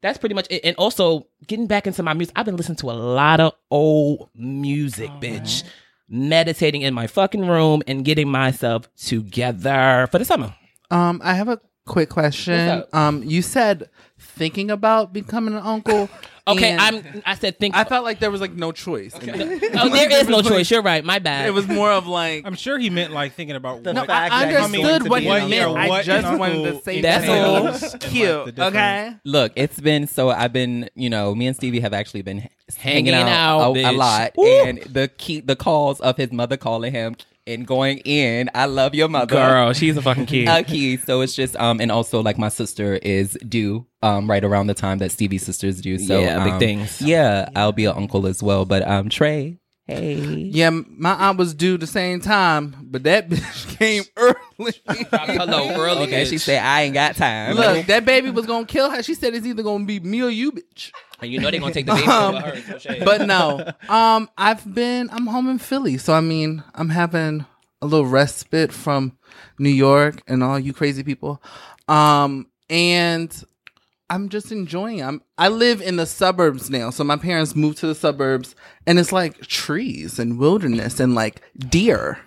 that's 0.00 0.18
pretty 0.18 0.34
much 0.34 0.46
it. 0.50 0.64
And 0.64 0.76
also 0.76 1.26
getting 1.46 1.66
back 1.66 1.86
into 1.86 2.02
my 2.02 2.14
music. 2.14 2.32
I've 2.36 2.46
been 2.46 2.56
listening 2.56 2.76
to 2.76 2.90
a 2.90 2.92
lot 2.92 3.40
of 3.40 3.52
old 3.70 4.30
music, 4.34 5.10
bitch. 5.20 5.64
Meditating 6.08 6.82
in 6.82 6.92
my 6.92 7.06
fucking 7.06 7.46
room 7.46 7.82
and 7.86 8.04
getting 8.04 8.28
myself 8.28 8.92
together 8.96 10.08
for 10.10 10.18
the 10.18 10.24
summer. 10.24 10.54
Um, 10.90 11.20
I 11.22 11.34
have 11.34 11.48
a 11.48 11.60
quick 11.86 12.08
question. 12.08 12.84
Um, 12.92 13.22
you 13.22 13.42
said 13.42 13.88
thinking 14.18 14.70
about 14.70 15.12
becoming 15.12 15.54
an 15.54 15.62
uncle. 15.62 16.08
Okay, 16.52 16.70
and 16.70 16.80
I'm. 16.80 17.22
I 17.26 17.34
said 17.34 17.58
think. 17.58 17.76
I 17.76 17.84
felt 17.84 18.04
like 18.04 18.18
there 18.18 18.30
was 18.30 18.40
like 18.40 18.52
no 18.52 18.72
choice. 18.72 19.14
in 19.18 19.28
it. 19.28 19.74
oh, 19.78 19.88
there 19.88 20.10
is 20.20 20.28
no 20.28 20.42
choice. 20.42 20.70
You're 20.70 20.82
right. 20.82 21.04
My 21.04 21.18
bad. 21.18 21.46
It 21.46 21.52
was 21.52 21.66
more 21.68 21.90
of 21.92 22.06
like. 22.06 22.46
I'm 22.46 22.54
sure 22.54 22.78
he 22.78 22.90
meant 22.90 23.12
like 23.12 23.32
thinking 23.34 23.56
about 23.56 23.82
The 23.82 23.92
what, 23.92 24.06
fact 24.06 24.32
I 24.32 24.46
that 24.46 24.70
he's 24.70 24.84
understood 24.84 25.04
to 25.04 25.08
what 25.10 25.22
he 25.22 25.28
meant. 25.28 25.76
I 25.76 25.88
what 25.88 26.04
just 26.04 26.38
wanted 26.38 26.62
to 26.72 26.82
say 26.82 27.00
That's 27.00 27.26
that. 27.26 27.44
all. 27.44 27.66
entails 27.66 27.92
like, 27.92 28.00
Cute. 28.00 28.58
Okay. 28.58 29.14
look, 29.24 29.52
it's 29.56 29.80
been 29.80 30.06
so. 30.06 30.30
I've 30.30 30.52
been, 30.52 30.88
you 30.94 31.10
know, 31.10 31.34
me 31.34 31.46
and 31.46 31.56
Stevie 31.56 31.80
have 31.80 31.92
actually 31.92 32.22
been 32.22 32.48
hanging, 32.76 33.12
Hanging 33.12 33.14
out, 33.14 33.60
out, 33.60 33.76
a, 33.76 33.90
a 33.90 33.92
lot, 33.92 34.32
Woo. 34.36 34.46
and 34.46 34.78
the 34.82 35.08
key, 35.08 35.40
the 35.40 35.56
calls 35.56 36.00
of 36.00 36.16
his 36.16 36.32
mother 36.32 36.56
calling 36.56 36.92
him 36.92 37.16
and 37.46 37.66
going 37.66 37.98
in. 37.98 38.50
I 38.54 38.66
love 38.66 38.94
your 38.94 39.08
mother, 39.08 39.34
girl. 39.34 39.72
She's 39.72 39.96
a 39.96 40.02
fucking 40.02 40.26
kid. 40.26 40.48
a 40.48 40.62
key. 40.62 40.96
So 40.96 41.20
it's 41.20 41.34
just 41.34 41.56
um 41.56 41.80
and 41.80 41.90
also 41.90 42.22
like 42.22 42.38
my 42.38 42.48
sister 42.48 42.96
is 42.96 43.38
due 43.48 43.86
um 44.02 44.28
right 44.28 44.44
around 44.44 44.66
the 44.68 44.74
time 44.74 44.98
that 44.98 45.12
Stevie's 45.12 45.44
sister's 45.44 45.80
due. 45.80 45.98
So 45.98 46.20
Yeah, 46.20 46.44
big 46.44 46.54
um, 46.54 46.58
things. 46.58 47.00
Yeah, 47.00 47.48
I'll 47.56 47.72
be 47.72 47.84
an 47.86 47.96
uncle 47.96 48.26
as 48.26 48.42
well. 48.42 48.64
But 48.64 48.86
um 48.86 49.08
Trey, 49.08 49.58
hey. 49.86 50.14
Yeah, 50.16 50.70
my 50.70 51.12
aunt 51.14 51.38
was 51.38 51.54
due 51.54 51.76
the 51.76 51.86
same 51.86 52.20
time, 52.20 52.76
but 52.82 53.02
that 53.04 53.28
bitch 53.30 53.78
came 53.78 54.04
early. 54.16 54.74
Hello, 55.10 55.70
early. 55.74 56.02
Okay, 56.04 56.24
she 56.24 56.38
said 56.38 56.62
I 56.62 56.82
ain't 56.82 56.94
got 56.94 57.16
time. 57.16 57.56
Look, 57.56 57.86
that 57.86 58.04
baby 58.04 58.30
was 58.30 58.46
gonna 58.46 58.66
kill 58.66 58.90
her. 58.90 59.02
She 59.02 59.14
said 59.14 59.34
it's 59.34 59.46
either 59.46 59.62
gonna 59.62 59.84
be 59.84 60.00
me 60.00 60.22
or 60.22 60.30
you, 60.30 60.52
bitch. 60.52 60.92
And 61.22 61.30
you 61.32 61.38
know 61.40 61.50
they're 61.50 61.60
gonna 61.60 61.72
take 61.74 61.86
the 61.86 61.94
baby 61.96 62.06
Um, 62.06 62.34
over 62.36 62.50
her. 62.56 62.78
So. 62.80 63.04
But 63.04 63.26
no, 63.26 63.70
um, 63.88 64.28
I've 64.38 64.74
been. 64.74 65.08
I'm 65.10 65.26
home 65.26 65.48
in 65.48 65.58
Philly, 65.58 65.98
so 65.98 66.12
I 66.14 66.20
mean, 66.20 66.62
I'm 66.74 66.88
having 66.90 67.44
a 67.82 67.86
little 67.86 68.06
respite 68.06 68.72
from 68.72 69.16
New 69.58 69.70
York 69.70 70.22
and 70.26 70.42
all 70.42 70.58
you 70.58 70.72
crazy 70.72 71.02
people. 71.02 71.42
Um, 71.88 72.46
and 72.68 73.44
I'm 74.08 74.28
just 74.28 74.50
enjoying. 74.52 74.98
it. 74.98 75.04
I'm. 75.04 75.22
I 75.38 75.48
live 75.48 75.80
in 75.80 75.96
the 75.96 76.06
suburbs 76.06 76.68
now, 76.70 76.90
so 76.90 77.04
my 77.04 77.16
parents 77.16 77.54
moved 77.56 77.78
to 77.78 77.86
the 77.86 77.94
suburbs, 77.94 78.54
and 78.86 78.98
it's 78.98 79.12
like 79.12 79.40
trees 79.42 80.18
and 80.18 80.38
wilderness 80.38 81.00
and 81.00 81.14
like 81.14 81.42
deer 81.58 82.18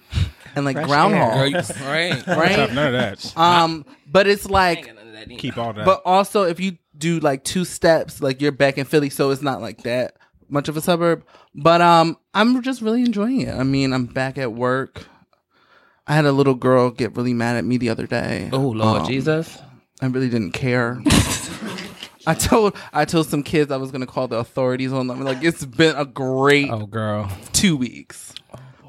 and 0.55 0.65
like 0.65 0.75
Fresh 0.75 0.87
groundhog, 0.87 1.51
Girl, 1.53 1.87
right. 1.89 2.27
right? 2.27 2.73
None 2.73 2.87
of 2.87 2.93
that. 2.93 3.37
Um, 3.37 3.85
but 4.11 4.27
it's 4.27 4.49
like 4.49 4.91
Keep 5.37 5.57
all 5.57 5.73
that. 5.73 5.85
but 5.85 6.01
also, 6.05 6.43
if 6.43 6.59
you 6.59 6.77
do 7.03 7.19
like 7.19 7.43
two 7.43 7.65
steps, 7.65 8.21
like 8.21 8.41
you're 8.41 8.51
back 8.53 8.77
in 8.77 8.85
Philly, 8.85 9.09
so 9.09 9.29
it's 9.31 9.41
not 9.41 9.61
like 9.61 9.83
that 9.83 10.15
much 10.49 10.69
of 10.69 10.77
a 10.77 10.81
suburb. 10.81 11.23
But 11.53 11.81
um, 11.81 12.17
I'm 12.33 12.61
just 12.63 12.81
really 12.81 13.01
enjoying 13.03 13.41
it. 13.41 13.53
I 13.53 13.63
mean, 13.63 13.91
I'm 13.93 14.05
back 14.05 14.37
at 14.37 14.53
work. 14.53 15.05
I 16.07 16.15
had 16.15 16.25
a 16.25 16.31
little 16.31 16.55
girl 16.55 16.89
get 16.91 17.15
really 17.15 17.33
mad 17.33 17.55
at 17.57 17.65
me 17.65 17.77
the 17.77 17.89
other 17.89 18.07
day. 18.07 18.49
Oh 18.51 18.69
Lord 18.69 19.01
Um, 19.01 19.07
Jesus. 19.07 19.57
I 20.01 20.07
really 20.07 20.29
didn't 20.29 20.51
care. 20.51 21.01
I 22.27 22.33
told 22.33 22.75
I 22.93 23.05
told 23.05 23.27
some 23.27 23.43
kids 23.43 23.71
I 23.71 23.77
was 23.77 23.91
gonna 23.91 24.05
call 24.07 24.27
the 24.27 24.37
authorities 24.37 24.93
on 24.93 25.07
them. 25.07 25.21
Like 25.23 25.43
it's 25.43 25.65
been 25.65 25.95
a 25.95 26.05
great 26.05 26.69
Oh 26.71 26.85
girl. 26.85 27.29
two 27.53 27.75
weeks. 27.77 28.33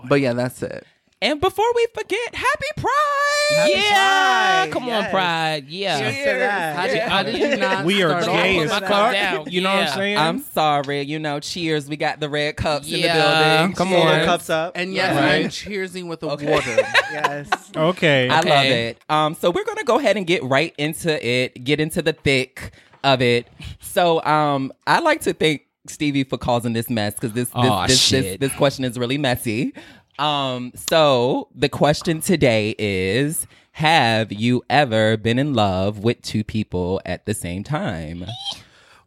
but 0.08 0.20
yeah, 0.20 0.32
that's 0.34 0.62
it. 0.62 0.86
And 1.24 1.40
before 1.40 1.64
we 1.74 1.86
forget, 1.94 2.34
happy 2.34 2.66
Pride! 2.76 3.70
yeah. 3.70 4.64
Pride, 4.64 4.72
Come 4.72 4.88
on. 4.90 5.10
Pride. 5.10 5.64
Yeah. 5.68 5.98
Cheers 5.98 6.16
to 6.18 6.38
that. 6.40 6.76
How 6.76 6.86
did, 6.86 6.98
how 7.02 7.22
did 7.22 7.38
you 7.38 7.56
not? 7.56 7.84
we 7.86 8.02
are 8.02 8.20
start 8.22 8.42
gay 8.42 8.56
as 8.58 8.62
with 8.64 8.70
my 8.70 8.80
that? 8.80 8.88
cup 8.88 9.36
fuck. 9.44 9.52
You 9.52 9.60
know 9.62 9.74
what 9.74 9.88
I'm 9.88 9.94
saying? 9.94 10.18
I'm 10.18 10.38
sorry, 10.40 11.00
you 11.02 11.18
know, 11.18 11.40
cheers. 11.40 11.88
We 11.88 11.96
got 11.96 12.20
the 12.20 12.28
red 12.28 12.56
cups 12.56 12.86
in 12.92 13.00
the 13.00 13.08
building. 13.08 13.72
come 13.74 13.88
Full 13.88 14.02
on. 14.02 14.24
cups 14.26 14.50
up. 14.50 14.72
And 14.76 14.92
yes, 14.92 15.16
Right. 15.16 15.44
I'm 15.44 15.50
cheersing 15.50 16.08
with 16.08 16.22
a 16.24 16.30
Okay. 16.30 16.50
water. 16.50 16.76
yes. 17.10 17.48
okay. 17.74 18.28
I 18.28 18.40
love 18.40 18.66
it. 18.66 18.98
Um, 19.08 19.34
so 19.34 19.50
we're 19.50 19.64
gonna 19.64 19.84
go 19.84 19.98
ahead 19.98 20.16
and 20.18 20.26
get 20.26 20.42
right 20.44 20.74
into 20.76 21.26
it, 21.26 21.64
get 21.64 21.80
into 21.80 22.02
the 22.02 22.12
thick 22.12 22.72
of 23.02 23.22
it. 23.22 23.48
So 23.80 24.22
um, 24.24 24.72
I 24.86 25.00
like 25.00 25.22
to 25.22 25.32
thank 25.32 25.62
Stevie 25.86 26.24
for 26.24 26.38
causing 26.38 26.72
this 26.74 26.88
mess 26.90 27.14
because 27.14 27.32
this 27.32 27.48
this, 27.48 27.54
Aw, 27.54 27.86
this, 27.86 27.92
this 27.92 28.00
shit. 28.00 28.40
this 28.40 28.54
question 28.54 28.84
is 28.84 28.98
really 28.98 29.18
messy. 29.18 29.72
Um, 30.18 30.72
so 30.74 31.48
the 31.54 31.68
question 31.68 32.20
today 32.20 32.74
is: 32.78 33.46
Have 33.72 34.32
you 34.32 34.62
ever 34.70 35.16
been 35.16 35.38
in 35.38 35.54
love 35.54 35.98
with 36.00 36.22
two 36.22 36.44
people 36.44 37.00
at 37.04 37.26
the 37.26 37.34
same 37.34 37.64
time? 37.64 38.24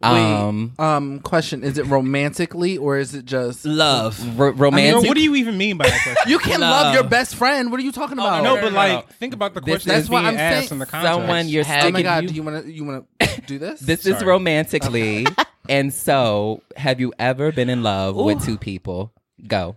Um, 0.00 0.74
Wait, 0.78 0.84
um, 0.84 1.18
question: 1.20 1.64
Is 1.64 1.76
it 1.78 1.86
romantically 1.86 2.78
or 2.78 2.98
is 2.98 3.14
it 3.14 3.24
just 3.24 3.64
Love. 3.64 4.38
ro- 4.38 4.48
I 4.48 4.50
mean, 4.52 4.58
romantic. 4.60 5.08
what 5.08 5.16
do 5.16 5.22
you 5.24 5.34
even 5.34 5.58
mean 5.58 5.76
by 5.76 5.86
that 5.88 6.00
question? 6.04 6.30
You 6.30 6.38
can 6.38 6.60
Love. 6.60 6.70
love 6.86 6.94
your 6.94 7.02
best 7.04 7.34
friend. 7.34 7.70
What 7.72 7.80
are 7.80 7.82
you 7.82 7.90
talking 7.90 8.16
about? 8.18 8.44
no, 8.44 8.54
no, 8.54 8.60
but 8.62 8.72
like, 8.72 8.92
no. 9.08 9.12
think 9.18 9.34
about 9.34 9.54
the 9.54 9.60
This 9.60 9.82
question 9.84 9.90
is- 9.90 9.96
that's 10.02 10.10
what 10.10 10.20
being 10.20 10.34
I'm 10.34 10.38
asked 10.38 10.68
saying. 10.68 10.72
in 10.72 10.78
the 10.78 10.86
context. 10.86 11.14
Someone 11.16 11.48
you're 11.48 11.64
Oh 11.64 11.68
my 11.68 11.80
sticking 11.80 12.02
god, 12.02 12.22
you- 12.22 12.28
do 12.28 12.34
you 12.34 12.42
want 12.44 12.64
to 12.64 12.72
you 12.72 12.84
want 12.84 13.06
to 13.20 13.40
do 13.42 13.58
this? 13.64 13.80
This 13.80 14.06
is 14.06 14.14
Sorry. 14.18 14.26
romantically. 14.26 15.26
and 15.68 15.92
so, 15.92 16.62
have 16.76 17.00
you 17.00 17.12
ever 17.18 17.50
been 17.50 17.68
in 17.70 17.82
love 17.82 18.14
with 18.14 18.44
two 18.44 18.56
people? 18.58 19.12
Go. 19.46 19.76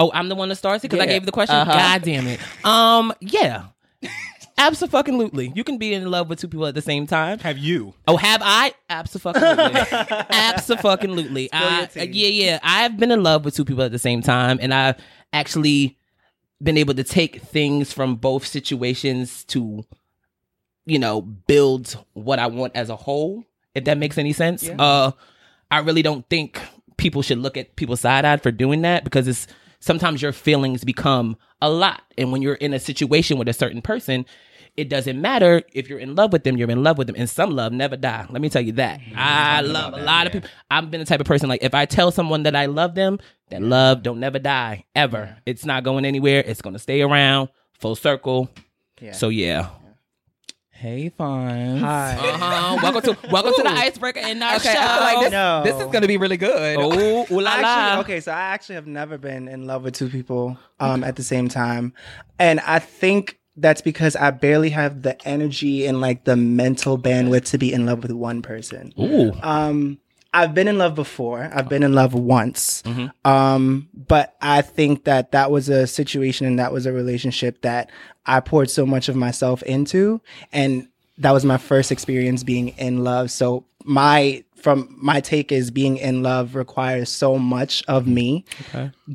Oh, 0.00 0.10
I'm 0.14 0.28
the 0.28 0.34
one 0.34 0.48
that 0.48 0.56
starts 0.56 0.82
it 0.84 0.88
because 0.90 1.00
I 1.02 1.06
Yeah. 1.06 1.18
gave 1.18 1.26
the 1.26 1.32
question. 1.32 1.54
Uh-huh. 1.56 1.72
God 1.72 2.02
damn 2.02 2.26
it. 2.26 2.40
Um, 2.64 3.12
yeah, 3.20 3.66
absolutely. 4.58 5.52
You 5.54 5.62
can 5.62 5.78
be 5.78 5.92
in 5.94 6.10
love 6.10 6.28
with 6.28 6.40
two 6.40 6.48
people 6.48 6.66
at 6.66 6.74
the 6.74 6.82
same 6.82 7.06
time. 7.06 7.38
Have 7.40 7.58
you? 7.58 7.94
Oh, 8.08 8.16
have 8.16 8.40
I? 8.42 8.72
Absolutely. 8.88 9.42
Absolutely. 10.30 11.52
I, 11.52 11.78
your 11.80 11.86
tea. 11.86 12.04
yeah, 12.06 12.28
yeah. 12.44 12.58
I've 12.62 12.96
been 12.96 13.10
in 13.10 13.22
love 13.22 13.44
with 13.44 13.54
two 13.54 13.64
people 13.64 13.82
at 13.82 13.92
the 13.92 13.98
same 13.98 14.22
time, 14.22 14.58
and 14.60 14.72
I've 14.74 14.96
actually 15.32 15.96
been 16.62 16.76
able 16.76 16.94
to 16.94 17.04
take 17.04 17.40
things 17.42 17.92
from 17.92 18.16
both 18.16 18.46
situations 18.46 19.44
to, 19.44 19.84
you 20.86 20.98
know, 20.98 21.22
build 21.22 22.02
what 22.12 22.38
I 22.38 22.46
want 22.48 22.74
as 22.76 22.90
a 22.90 22.96
whole. 22.96 23.44
If 23.74 23.84
that 23.84 23.98
makes 23.98 24.18
any 24.18 24.32
sense. 24.32 24.68
Uh, 24.68 25.12
I 25.70 25.78
really 25.78 26.02
don't 26.02 26.28
think 26.28 26.60
people 26.96 27.22
should 27.22 27.38
look 27.38 27.56
at 27.56 27.76
people 27.76 27.96
side 27.96 28.24
eyed 28.24 28.42
for 28.42 28.50
doing 28.50 28.82
that 28.82 29.04
because 29.04 29.28
it's 29.28 29.46
sometimes 29.80 30.22
your 30.22 30.32
feelings 30.32 30.84
become 30.84 31.36
a 31.60 31.68
lot, 31.68 32.02
and 32.16 32.32
when 32.32 32.42
you're 32.42 32.54
in 32.54 32.72
a 32.72 32.78
situation 32.78 33.38
with 33.38 33.48
a 33.48 33.52
certain 33.52 33.82
person, 33.82 34.24
it 34.76 34.88
doesn't 34.88 35.20
matter 35.20 35.62
if 35.72 35.88
you're 35.88 35.98
in 35.98 36.14
love 36.14 36.32
with 36.32 36.44
them, 36.44 36.56
you're 36.56 36.70
in 36.70 36.82
love 36.82 36.96
with 36.96 37.06
them. 37.08 37.16
And 37.18 37.28
some 37.28 37.50
love 37.50 37.72
never 37.72 37.96
die. 37.96 38.24
Let 38.30 38.40
me 38.40 38.48
tell 38.48 38.62
you 38.62 38.72
that. 38.72 39.00
I 39.16 39.62
love 39.62 39.94
a 39.94 40.02
lot 40.02 40.26
of 40.26 40.32
people. 40.32 40.48
I've 40.70 40.90
been 40.90 41.00
the 41.00 41.06
type 41.06 41.20
of 41.20 41.26
person 41.26 41.48
like 41.48 41.62
if 41.62 41.74
I 41.74 41.86
tell 41.86 42.12
someone 42.12 42.44
that 42.44 42.54
I 42.54 42.66
love 42.66 42.94
them, 42.94 43.18
that 43.50 43.62
love 43.62 44.02
don't 44.02 44.20
never 44.20 44.38
die 44.38 44.84
ever. 44.94 45.36
It's 45.44 45.64
not 45.64 45.82
going 45.82 46.04
anywhere. 46.04 46.42
It's 46.46 46.62
going 46.62 46.74
to 46.74 46.78
stay 46.78 47.02
around 47.02 47.48
full 47.78 47.96
circle. 47.96 48.48
Yeah. 49.00 49.12
So 49.12 49.28
yeah. 49.28 49.70
Hey, 50.80 51.10
Fawn. 51.10 51.76
Hi. 51.76 52.14
Uh-huh. 52.16 52.78
welcome 52.82 53.02
to 53.02 53.28
welcome 53.30 53.52
to 53.54 53.62
the 53.64 53.68
icebreaker 53.68 54.20
in 54.20 54.42
our 54.42 54.56
Okay, 54.56 54.72
show. 54.72 54.78
I 54.80 54.94
feel 54.96 55.04
like 55.04 55.20
this, 55.24 55.30
No. 55.32 55.62
this 55.62 55.74
is 55.74 55.92
going 55.92 56.00
to 56.00 56.08
be 56.08 56.16
really 56.16 56.38
good. 56.38 56.78
Oh, 56.78 57.26
ooh 57.30 57.38
la 57.38 57.56
la. 57.60 58.00
Okay, 58.00 58.20
so 58.20 58.32
I 58.32 58.40
actually 58.40 58.76
have 58.76 58.86
never 58.86 59.18
been 59.18 59.46
in 59.46 59.66
love 59.66 59.82
with 59.84 59.92
two 59.92 60.08
people 60.08 60.56
um, 60.78 61.04
at 61.04 61.16
the 61.16 61.22
same 61.22 61.48
time, 61.48 61.92
and 62.38 62.60
I 62.60 62.78
think 62.78 63.38
that's 63.58 63.82
because 63.82 64.16
I 64.16 64.30
barely 64.30 64.70
have 64.70 65.02
the 65.02 65.20
energy 65.28 65.84
and 65.84 66.00
like 66.00 66.24
the 66.24 66.34
mental 66.36 66.96
bandwidth 66.96 67.44
to 67.50 67.58
be 67.58 67.74
in 67.74 67.84
love 67.84 68.00
with 68.02 68.12
one 68.12 68.40
person. 68.40 68.94
Ooh. 68.98 69.32
Um, 69.42 69.98
I've 70.32 70.54
been 70.54 70.68
in 70.68 70.78
love 70.78 70.94
before. 70.94 71.50
I've 71.52 71.68
been 71.68 71.82
in 71.82 71.92
love 71.92 72.14
once. 72.14 72.82
Mm-hmm. 72.82 73.28
Um, 73.28 73.88
but 73.92 74.36
I 74.40 74.62
think 74.62 75.04
that 75.04 75.32
that 75.32 75.50
was 75.50 75.68
a 75.68 75.86
situation 75.86 76.46
and 76.46 76.58
that 76.58 76.72
was 76.72 76.86
a 76.86 76.92
relationship 76.92 77.62
that 77.62 77.90
I 78.26 78.40
poured 78.40 78.70
so 78.70 78.86
much 78.86 79.08
of 79.08 79.16
myself 79.16 79.62
into. 79.64 80.20
And 80.52 80.88
that 81.18 81.32
was 81.32 81.44
my 81.44 81.58
first 81.58 81.90
experience 81.90 82.44
being 82.44 82.68
in 82.68 83.02
love. 83.02 83.30
So 83.30 83.64
my, 83.84 84.44
from 84.54 84.94
my 85.02 85.20
take 85.20 85.50
is 85.50 85.70
being 85.70 85.96
in 85.96 86.22
love 86.22 86.54
requires 86.54 87.08
so 87.08 87.36
much 87.38 87.82
of 87.88 88.06
me 88.06 88.44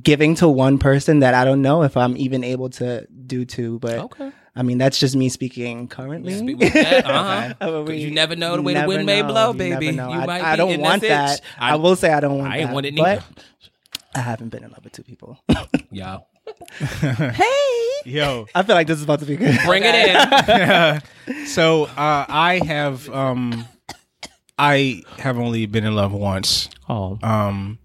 giving 0.03 0.36
to 0.36 0.48
one 0.50 0.77
person 0.79 1.19
that 1.19 1.34
I 1.34 1.45
don't 1.45 1.62
know 1.62 1.84
if 1.84 1.95
I'm 1.95 2.17
even 2.17 2.43
able 2.43 2.69
to 2.72 3.07
do 3.25 3.45
to, 3.45 3.79
but 3.79 4.00
Okay. 4.00 4.31
I 4.55 4.63
mean, 4.63 4.77
that's 4.77 4.97
just 5.00 5.15
me 5.15 5.27
speaking 5.29 5.88
currently. 5.89 6.33
Speak 6.38 6.57
with 6.59 6.74
that, 6.74 7.05
uh-huh. 7.09 7.53
But 7.59 7.65
'Cause 7.71 7.88
we- 7.89 7.97
you 7.97 8.12
never 8.12 8.35
know 8.35 8.55
the 8.55 8.62
way 8.62 8.74
the 8.74 8.79
never 8.81 8.88
wind 8.89 9.05
may 9.05 9.21
know. 9.21 9.27
blow, 9.27 9.51
You 9.51 9.57
baby. 9.57 9.85
never 9.91 9.97
know. 9.97 10.13
You 10.13 10.19
I, 10.21 10.25
might 10.25 10.41
I 10.41 10.51
be 10.53 10.57
don't 10.57 10.71
in 10.71 10.81
want 10.81 11.01
that. 11.01 11.33
itch. 11.39 11.41
I, 11.59 11.75
will 11.75 11.95
say 11.95 12.13
I 12.13 12.19
don't 12.21 12.38
want 12.39 12.51
I 12.53 12.57
that. 12.57 12.63
ain't 12.63 12.71
want 12.74 12.85
it 12.85 12.95
but 12.95 13.03
neither. 13.03 13.24
I 14.15 14.19
haven't 14.19 14.50
been 14.50 14.63
in 14.63 14.71
love 14.71 14.83
with 14.83 14.93
two 14.93 15.03
people. 15.03 15.38
Yeah. 15.91 16.19
Hey. 16.89 17.89
Yo. 18.05 18.47
I 18.53 18.63
feel 18.63 18.75
like 18.75 18.88
this 18.88 18.97
is 18.97 19.03
about 19.03 19.19
to 19.19 19.25
be 19.25 19.35
good. 19.35 19.57
Bring 19.65 19.83
it 19.85 19.95
in. 19.95 21.45
So 21.47 21.85
uh, 21.85 22.25
I 22.27 22.62
have 22.65 23.09
um 23.09 23.65
I 24.57 25.03
have 25.19 25.38
only 25.38 25.65
been 25.65 25.85
in 25.85 25.95
love 25.95 26.12
once. 26.12 26.69
Oh. 26.89 27.17
Um 27.24 27.79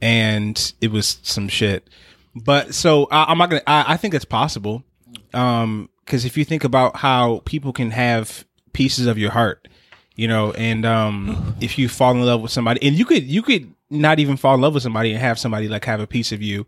and 0.00 0.72
it 0.80 0.90
was 0.90 1.18
some 1.22 1.48
shit. 1.48 1.88
But 2.34 2.74
so 2.74 3.08
I, 3.10 3.24
I'm 3.24 3.38
not 3.38 3.50
gonna 3.50 3.62
I, 3.66 3.94
I 3.94 3.96
think 3.96 4.14
it's 4.14 4.24
possible. 4.24 4.84
Um 5.32 5.88
because 6.04 6.24
if 6.24 6.36
you 6.36 6.44
think 6.44 6.64
about 6.64 6.96
how 6.96 7.42
people 7.44 7.72
can 7.72 7.90
have 7.90 8.44
pieces 8.72 9.06
of 9.06 9.18
your 9.18 9.30
heart, 9.30 9.68
you 10.16 10.28
know, 10.28 10.52
and 10.52 10.84
um 10.84 11.54
if 11.60 11.78
you 11.78 11.88
fall 11.88 12.12
in 12.12 12.22
love 12.22 12.42
with 12.42 12.52
somebody 12.52 12.82
and 12.86 12.96
you 12.96 13.04
could 13.04 13.24
you 13.24 13.42
could 13.42 13.72
not 13.90 14.18
even 14.18 14.36
fall 14.36 14.54
in 14.54 14.60
love 14.60 14.74
with 14.74 14.82
somebody 14.82 15.12
and 15.12 15.20
have 15.20 15.38
somebody 15.38 15.68
like 15.68 15.84
have 15.84 16.00
a 16.00 16.06
piece 16.06 16.32
of 16.32 16.42
you. 16.42 16.66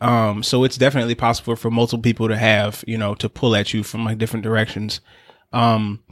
Um, 0.00 0.42
so 0.42 0.64
it's 0.64 0.76
definitely 0.76 1.14
possible 1.14 1.54
for 1.54 1.70
multiple 1.70 2.02
people 2.02 2.26
to 2.26 2.36
have, 2.36 2.82
you 2.88 2.98
know, 2.98 3.14
to 3.16 3.28
pull 3.28 3.54
at 3.54 3.72
you 3.72 3.84
from 3.84 4.04
like 4.04 4.18
different 4.18 4.42
directions. 4.42 5.00
Um, 5.52 6.02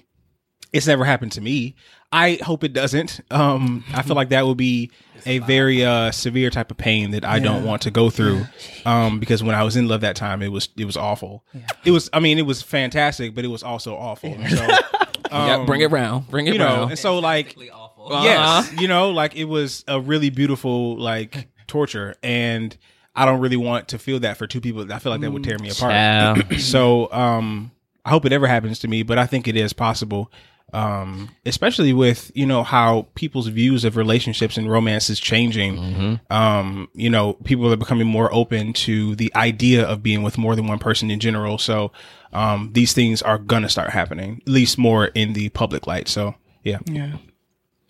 it's 0.73 0.87
never 0.87 1.05
happened 1.05 1.33
to 1.33 1.41
me. 1.41 1.75
I 2.13 2.39
hope 2.43 2.65
it 2.65 2.73
doesn't. 2.73 3.21
Um, 3.31 3.85
I 3.95 4.03
feel 4.03 4.17
like 4.17 4.31
that 4.31 4.45
would 4.47 4.57
be 4.57 4.91
a 5.27 5.39
very 5.39 5.85
uh, 5.85 6.11
severe 6.11 6.51
type 6.51 6.71
of 6.73 6.77
pain 6.77 7.13
that 7.13 7.25
I 7.25 7.39
don't 7.39 7.65
want 7.65 7.83
to 7.83 7.91
go 7.93 8.11
through. 8.11 8.47
Um, 8.85 9.21
because 9.21 9.43
when 9.45 9.55
I 9.55 9.63
was 9.63 9.77
in 9.77 9.87
love 9.87 10.01
that 10.01 10.17
time, 10.17 10.43
it 10.43 10.49
was 10.49 10.69
it 10.77 10.87
was 10.87 10.97
awful. 10.97 11.45
It 11.85 11.93
was. 11.93 12.11
I 12.13 12.19
mean, 12.19 12.39
it 12.39 12.47
was 12.47 12.63
fantastic, 12.63 13.35
but 13.35 13.45
it 13.45 13.49
was 13.49 13.63
also 13.63 13.95
awful. 13.97 14.33
So, 14.49 14.57
yeah, 15.31 15.55
um, 15.55 15.67
bring 15.67 15.83
it 15.83 15.91
round. 15.93 16.29
Bring 16.29 16.47
it 16.49 16.55
you 16.55 16.59
know, 16.59 16.67
round. 16.67 16.91
and 16.91 16.99
so 16.99 17.19
like 17.21 17.57
Uh-huh. 17.57 18.21
yes, 18.25 18.73
you 18.81 18.89
know, 18.89 19.11
like 19.11 19.37
it 19.37 19.45
was 19.45 19.85
a 19.87 20.01
really 20.01 20.31
beautiful 20.31 20.97
like 20.97 21.49
torture, 21.69 22.17
and 22.25 22.77
I 23.15 23.25
don't 23.25 23.39
really 23.41 23.57
want 23.57 23.89
to 23.89 23.99
feel 24.01 24.19
that 24.21 24.37
for 24.37 24.49
two 24.49 24.61
people. 24.61 24.93
I 24.93 24.99
feel 24.99 25.13
like 25.13 25.21
that 25.21 25.31
would 25.31 25.45
tear 25.45 25.59
me 25.59 25.69
apart. 25.71 25.93
Child. 25.93 26.55
so 26.61 27.13
um, 27.13 27.71
I 28.05 28.11
hope 28.11 28.25
it 28.25 28.33
ever 28.33 28.49
happens 28.49 28.81
to 28.81 28.89
me, 28.89 29.05
but 29.05 29.17
I 29.19 29.27
think 29.27 29.47
it 29.47 29.57
is 29.57 29.73
possible. 29.73 30.33
Um, 30.73 31.31
especially 31.47 31.93
with 31.93 32.31
you 32.35 32.47
know 32.47 32.63
how 32.63 33.09
people's 33.15 33.49
views 33.49 33.85
of 33.85 33.97
relationships 33.97 34.57
and 34.57 34.71
romance 34.71 35.11
is 35.11 35.19
changing. 35.19 36.21
Um, 36.31 36.89
you 36.95 37.11
know, 37.11 37.33
people 37.45 37.73
are 37.73 37.77
becoming 37.77 38.07
more 38.07 38.33
open 38.33 38.73
to 38.75 39.17
the 39.17 39.33
idea 39.35 39.85
of 39.87 40.03
being 40.03 40.23
with 40.23 40.39
more 40.39 40.55
than 40.57 40.67
one 40.67 40.79
person 40.79 41.11
in 41.11 41.19
general. 41.21 41.59
So 41.59 41.93
um, 42.33 42.71
these 42.73 42.93
things 42.93 43.23
are 43.23 43.39
gonna 43.39 43.69
start 43.69 43.91
happening, 43.91 44.43
at 44.47 44.49
least 44.53 44.79
more 44.79 45.07
in 45.07 45.33
the 45.33 45.49
public 45.51 45.87
light. 45.87 46.09
So 46.09 46.35
yeah. 46.63 46.79
Yeah. 46.87 47.17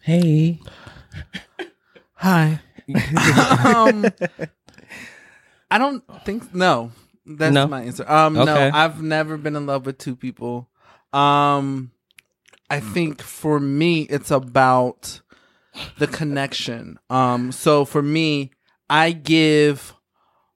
Hey. 0.00 0.58
Hi. 2.14 2.60
um, 3.64 4.04
I 5.70 5.78
don't 5.78 6.02
think 6.24 6.54
no. 6.54 6.92
That's 7.26 7.52
No? 7.54 7.66
my 7.66 7.82
answer. 7.82 8.10
Um, 8.10 8.34
no, 8.34 8.70
I've 8.74 9.00
never 9.02 9.36
been 9.36 9.54
in 9.56 9.66
love 9.66 9.86
with 9.86 9.98
two 9.98 10.16
people. 10.16 10.68
Um, 11.12 11.92
I 12.70 12.78
think 12.80 13.20
for 13.20 13.58
me, 13.58 14.02
it's 14.02 14.30
about 14.30 15.20
the 15.98 16.06
connection. 16.06 16.98
Um, 17.10 17.52
so 17.52 17.84
for 17.84 18.00
me, 18.00 18.52
I 18.88 19.12
give 19.12 19.94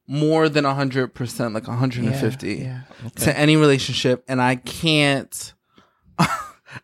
more 0.06 0.48
than 0.48 0.64
hundred 0.64 1.14
percent, 1.14 1.54
like 1.54 1.66
hundred 1.66 2.04
and 2.04 2.16
fifty 2.16 2.56
yeah. 2.56 2.82
to 3.16 3.36
any 3.36 3.56
relationship, 3.56 4.24
and 4.28 4.40
I 4.40 4.56
can't, 4.56 5.54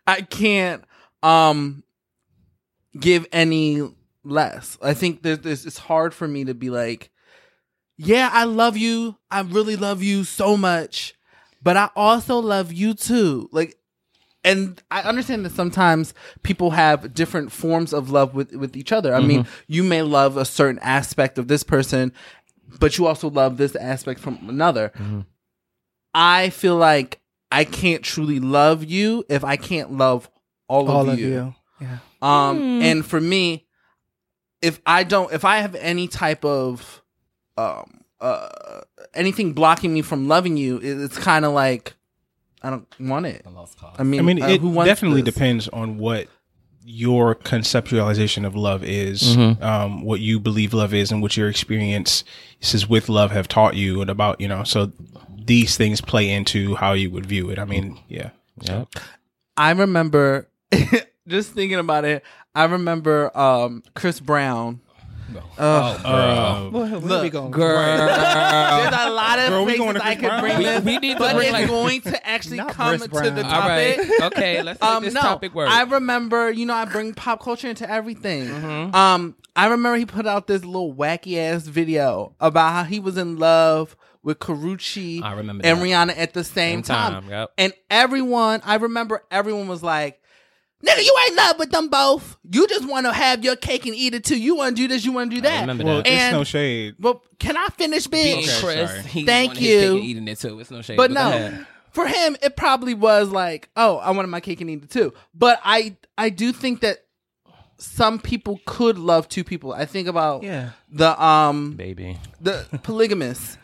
I 0.07 0.21
can't, 0.21 0.83
um, 1.23 1.83
give 2.99 3.25
any 3.31 3.81
less. 4.23 4.77
I 4.81 4.93
think 4.93 5.23
there's, 5.23 5.39
there's 5.39 5.65
it's 5.65 5.77
hard 5.77 6.13
for 6.13 6.27
me 6.27 6.45
to 6.45 6.53
be 6.53 6.69
like, 6.69 7.09
yeah, 7.97 8.29
I 8.31 8.45
love 8.45 8.77
you. 8.77 9.17
I 9.29 9.41
really 9.41 9.75
love 9.75 10.01
you 10.01 10.23
so 10.23 10.57
much, 10.57 11.13
but 11.61 11.77
I 11.77 11.89
also 11.95 12.39
love 12.39 12.73
you 12.73 12.93
too. 12.93 13.49
Like, 13.51 13.77
and 14.43 14.81
I 14.89 15.01
understand 15.01 15.45
that 15.45 15.51
sometimes 15.53 16.13
people 16.43 16.71
have 16.71 17.13
different 17.13 17.51
forms 17.51 17.93
of 17.93 18.09
love 18.09 18.33
with 18.33 18.53
with 18.53 18.75
each 18.75 18.91
other. 18.91 19.13
I 19.13 19.19
mean, 19.21 19.45
you 19.67 19.83
may 19.83 20.01
love 20.01 20.37
a 20.37 20.45
certain 20.45 20.79
aspect 20.79 21.37
of 21.37 21.47
this 21.47 21.63
person, 21.63 22.11
but 22.79 22.97
you 22.97 23.05
also 23.07 23.29
love 23.29 23.57
this 23.57 23.75
aspect 23.75 24.19
from 24.19 24.39
another. 24.49 24.91
I 26.13 26.49
feel 26.49 26.75
like 26.75 27.19
I 27.51 27.63
can't 27.65 28.03
truly 28.03 28.39
love 28.39 28.83
you 28.83 29.23
if 29.29 29.43
I 29.43 29.57
can't 29.57 29.91
love 29.93 30.29
all, 30.67 30.89
All 30.89 31.01
of, 31.01 31.09
of 31.09 31.19
you. 31.19 31.27
you. 31.27 31.55
Yeah. 31.81 31.97
Um, 32.21 32.81
and 32.81 33.05
for 33.05 33.19
me, 33.19 33.65
if 34.61 34.79
I 34.85 35.03
don't, 35.03 35.33
if 35.33 35.43
I 35.43 35.57
have 35.57 35.75
any 35.75 36.07
type 36.07 36.45
of, 36.45 37.01
um, 37.57 38.01
uh, 38.21 38.81
anything 39.13 39.53
blocking 39.53 39.93
me 39.93 40.01
from 40.01 40.27
loving 40.27 40.55
you, 40.57 40.79
it's 40.81 41.17
kind 41.17 41.43
of 41.43 41.53
like 41.53 41.93
I 42.63 42.69
don't 42.69 42.87
want 42.99 43.25
it. 43.25 43.45
I 43.97 44.03
mean, 44.03 44.19
I 44.19 44.23
mean, 44.23 44.41
uh, 44.41 44.47
it 44.47 44.61
who 44.61 44.69
wants 44.69 44.89
definitely 44.89 45.21
this? 45.21 45.33
depends 45.33 45.67
on 45.69 45.97
what 45.97 46.27
your 46.83 47.35
conceptualization 47.35 48.45
of 48.45 48.55
love 48.55 48.83
is, 48.83 49.35
Mm-hmm. 49.35 49.63
um, 49.63 50.03
what 50.03 50.19
you 50.19 50.39
believe 50.39 50.73
love 50.73 50.93
is, 50.93 51.11
and 51.11 51.21
what 51.21 51.37
your 51.37 51.47
experiences 51.49 52.87
with 52.89 53.09
love 53.09 53.31
have 53.31 53.47
taught 53.47 53.75
you, 53.75 54.01
and 54.01 54.09
about 54.09 54.39
you 54.41 54.47
know. 54.47 54.63
So 54.63 54.91
these 55.43 55.75
things 55.77 56.01
play 56.01 56.29
into 56.29 56.75
how 56.75 56.93
you 56.93 57.09
would 57.11 57.25
view 57.25 57.49
it. 57.49 57.59
I 57.59 57.65
mean, 57.65 57.99
yeah. 58.07 58.29
Yep. 58.61 58.87
I 59.57 59.71
remember 59.71 60.47
just 61.27 61.51
thinking 61.53 61.79
about 61.79 62.05
it. 62.05 62.23
I 62.53 62.65
remember 62.65 63.35
um, 63.37 63.83
Chris 63.95 64.19
Brown. 64.19 64.81
Uh, 65.57 66.69
Where 66.69 67.21
we 67.21 67.29
going? 67.29 67.51
Girl, 67.51 67.77
there's 67.77 68.95
a 68.95 69.09
lot 69.09 69.39
of 69.39 69.49
Girl, 69.49 69.65
we 69.65 69.73
places 69.73 69.79
going 69.79 69.95
to 69.95 70.05
I 70.05 70.15
Chris 70.15 70.19
could 70.19 70.27
Brown? 70.29 70.41
bring 70.41 70.57
We- 70.57 70.63
this, 70.63 70.83
we 70.83 70.97
need 70.97 71.13
to 71.13 71.19
but 71.19 71.35
bring, 71.35 71.47
it's 71.47 71.53
like- 71.53 71.67
going 71.67 72.01
to 72.01 72.27
actually 72.27 72.57
Not 72.57 72.69
come 72.71 72.89
Chris 72.89 73.01
to 73.03 73.07
the 73.09 73.41
Brown. 73.41 73.45
All 73.45 73.59
right. 73.67 73.95
topic. 73.97 74.11
Okay. 74.31 74.61
Let's 74.61 74.81
make 74.81 74.89
Um, 74.89 75.03
this 75.03 75.13
no, 75.13 75.21
topic 75.21 75.53
work. 75.55 75.69
I 75.69 75.83
remember, 75.83 76.51
you 76.51 76.65
know, 76.65 76.73
I 76.73 76.85
bring 76.85 77.13
pop 77.13 77.41
culture 77.43 77.67
into 77.67 77.89
everything. 77.89 78.47
Mm-hmm. 78.47 78.95
Um, 78.95 79.35
I 79.55 79.65
remember 79.67 79.97
he 79.97 80.05
put 80.05 80.25
out 80.27 80.47
this 80.47 80.63
little 80.63 80.93
wacky 80.93 81.37
ass 81.37 81.63
video 81.63 82.33
about 82.39 82.71
how 82.73 82.83
he 82.83 82.99
was 82.99 83.17
in 83.17 83.37
love 83.37 83.95
with 84.23 84.39
Karrueche 84.39 85.21
I 85.23 85.33
remember 85.33 85.65
and 85.65 85.79
that. 85.81 85.83
Rihanna 85.83 86.13
at 86.17 86.33
the 86.33 86.43
same, 86.43 86.83
Same 86.83 86.95
time. 86.95 87.13
time, 87.23 87.29
yep. 87.29 87.51
And 87.57 87.73
everyone, 87.89 88.61
I 88.63 88.75
remember 88.75 89.23
everyone 89.31 89.67
was 89.67 89.81
like, 89.83 90.20
Nigga, 90.85 91.03
you 91.03 91.15
ain't 91.27 91.35
love 91.35 91.59
with 91.59 91.71
them 91.71 91.89
both. 91.89 92.37
You 92.51 92.67
just 92.67 92.87
want 92.87 93.05
to 93.05 93.13
have 93.13 93.43
your 93.43 93.55
cake 93.55 93.85
and 93.85 93.95
eat 93.95 94.13
it 94.15 94.23
too. 94.23 94.37
You 94.39 94.55
want 94.55 94.75
to 94.75 94.81
do 94.81 94.87
this, 94.87 95.05
you 95.05 95.11
want 95.11 95.29
to 95.31 95.35
do 95.35 95.41
that. 95.41 95.61
remember 95.61 95.83
well, 95.83 95.97
that. 95.97 96.07
it's 96.07 96.15
And- 96.21 96.35
no 96.35 96.43
shade. 96.43 96.95
But 96.99 97.21
can 97.39 97.55
I 97.57 97.67
finish, 97.77 98.07
bitch? 98.07 98.11
Being 98.23 98.37
Okay, 98.39 98.59
Chris, 98.59 98.89
sorry. 98.89 99.01
he 99.03 99.25
Thank 99.25 99.49
wanted 99.49 99.59
his 99.61 99.69
cake 99.69 99.83
you. 99.85 99.95
and 99.97 100.03
eating 100.05 100.27
it 100.27 100.39
too. 100.39 100.59
It's 100.59 100.71
no 100.71 100.81
shade. 100.81 100.97
But 100.97 101.09
go 101.09 101.13
no, 101.15 101.27
ahead. 101.29 101.67
for 101.91 102.07
him, 102.07 102.35
it 102.41 102.55
probably 102.55 102.93
was 102.93 103.29
like, 103.29 103.69
oh, 103.75 103.97
I 103.97 104.11
wanted 104.11 104.29
my 104.29 104.39
cake 104.39 104.59
and 104.61 104.69
eat 104.69 104.83
it 104.83 104.89
too. 104.89 105.13
But 105.35 105.59
I, 105.63 105.97
I 106.17 106.29
do 106.29 106.51
think 106.51 106.81
that 106.81 106.99
some 107.77 108.19
people 108.19 108.59
could 108.65 108.97
love 108.99 109.27
two 109.27 109.43
people. 109.43 109.73
I 109.73 109.85
think 109.85 110.07
about 110.07 110.43
Yeah. 110.43 110.71
the 110.91 111.19
um 111.23 111.73
baby. 111.73 112.17
the 112.39 112.65
polygamists. 112.83 113.57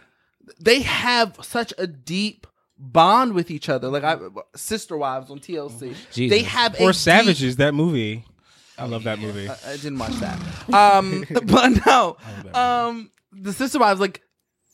They 0.59 0.81
have 0.81 1.37
such 1.41 1.73
a 1.77 1.85
deep 1.87 2.47
bond 2.77 3.33
with 3.33 3.49
each 3.51 3.69
other. 3.69 3.89
Like 3.89 4.03
I, 4.03 4.17
sister 4.55 4.97
wives 4.97 5.29
on 5.31 5.39
TLC. 5.39 5.95
They 6.29 6.43
have 6.43 6.75
a 6.79 6.83
Or 6.83 6.91
deep- 6.91 6.95
Savages, 6.95 7.55
that 7.57 7.73
movie. 7.73 8.23
I 8.77 8.85
love 8.85 9.03
that 9.05 9.17
movie. 9.19 9.49
I 9.49 9.77
didn't 9.77 9.97
watch 9.97 10.13
that. 10.19 10.39
Um, 10.71 11.25
but 11.45 11.85
no, 11.85 12.17
um, 12.53 13.09
the 13.31 13.51
sister 13.51 13.79
wives 13.79 13.99
like 13.99 14.21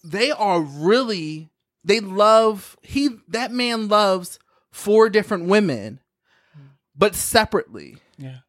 they 0.03 0.31
are 0.31 0.59
really 0.61 1.49
they 1.85 2.01
love 2.01 2.77
he 2.81 3.09
that 3.29 3.51
man 3.51 3.87
loves 3.87 4.39
four 4.71 5.09
different 5.09 5.45
women, 5.45 6.01
but 6.95 7.15
separately. 7.15 7.95
Yeah. 8.17 8.39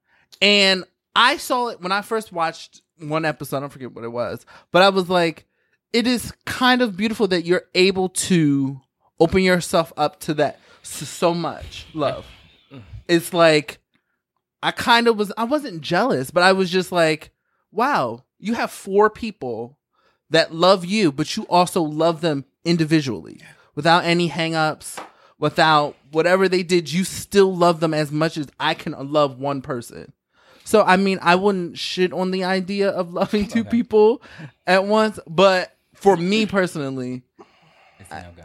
And 0.42 0.84
I 1.14 1.36
saw 1.36 1.68
it 1.68 1.80
when 1.80 1.92
I 1.92 2.02
first 2.02 2.32
watched 2.32 2.82
one 2.98 3.24
episode. 3.24 3.58
I 3.58 3.60
don't 3.60 3.70
forget 3.70 3.92
what 3.94 4.04
it 4.04 4.08
was, 4.12 4.44
but 4.72 4.82
I 4.82 4.88
was 4.88 5.08
like, 5.08 5.46
it 5.92 6.08
is 6.08 6.32
kind 6.44 6.82
of 6.82 6.96
beautiful 6.96 7.28
that 7.28 7.44
you're 7.44 7.66
able 7.76 8.08
to 8.08 8.80
open 9.20 9.42
yourself 9.42 9.92
up 9.96 10.20
to 10.20 10.34
that 10.34 10.58
so 10.82 11.34
much 11.34 11.86
love. 11.94 12.26
It's 13.08 13.32
like 13.32 13.78
I 14.62 14.70
kind 14.70 15.08
of 15.08 15.16
was 15.16 15.32
I 15.36 15.44
wasn't 15.44 15.80
jealous, 15.80 16.30
but 16.30 16.42
I 16.42 16.52
was 16.52 16.70
just 16.70 16.92
like, 16.92 17.30
wow, 17.70 18.24
you 18.38 18.54
have 18.54 18.70
four 18.70 19.10
people 19.10 19.78
that 20.30 20.54
love 20.54 20.84
you, 20.84 21.12
but 21.12 21.36
you 21.36 21.44
also 21.44 21.82
love 21.82 22.20
them 22.20 22.44
individually 22.64 23.40
without 23.74 24.04
any 24.04 24.28
hangups, 24.28 25.02
without 25.38 25.96
whatever 26.12 26.48
they 26.48 26.62
did, 26.62 26.92
you 26.92 27.04
still 27.04 27.54
love 27.54 27.80
them 27.80 27.92
as 27.92 28.10
much 28.10 28.36
as 28.36 28.46
I 28.58 28.74
can 28.74 28.94
love 29.12 29.38
one 29.38 29.60
person. 29.60 30.12
So 30.64 30.82
I 30.82 30.96
mean, 30.96 31.18
I 31.20 31.34
wouldn't 31.34 31.78
shit 31.78 32.12
on 32.12 32.30
the 32.30 32.44
idea 32.44 32.88
of 32.88 33.12
loving 33.12 33.46
two 33.46 33.64
people 33.64 34.22
at 34.66 34.84
once, 34.86 35.18
but 35.26 35.76
for 35.94 36.16
me 36.16 36.46
personally, 36.46 37.22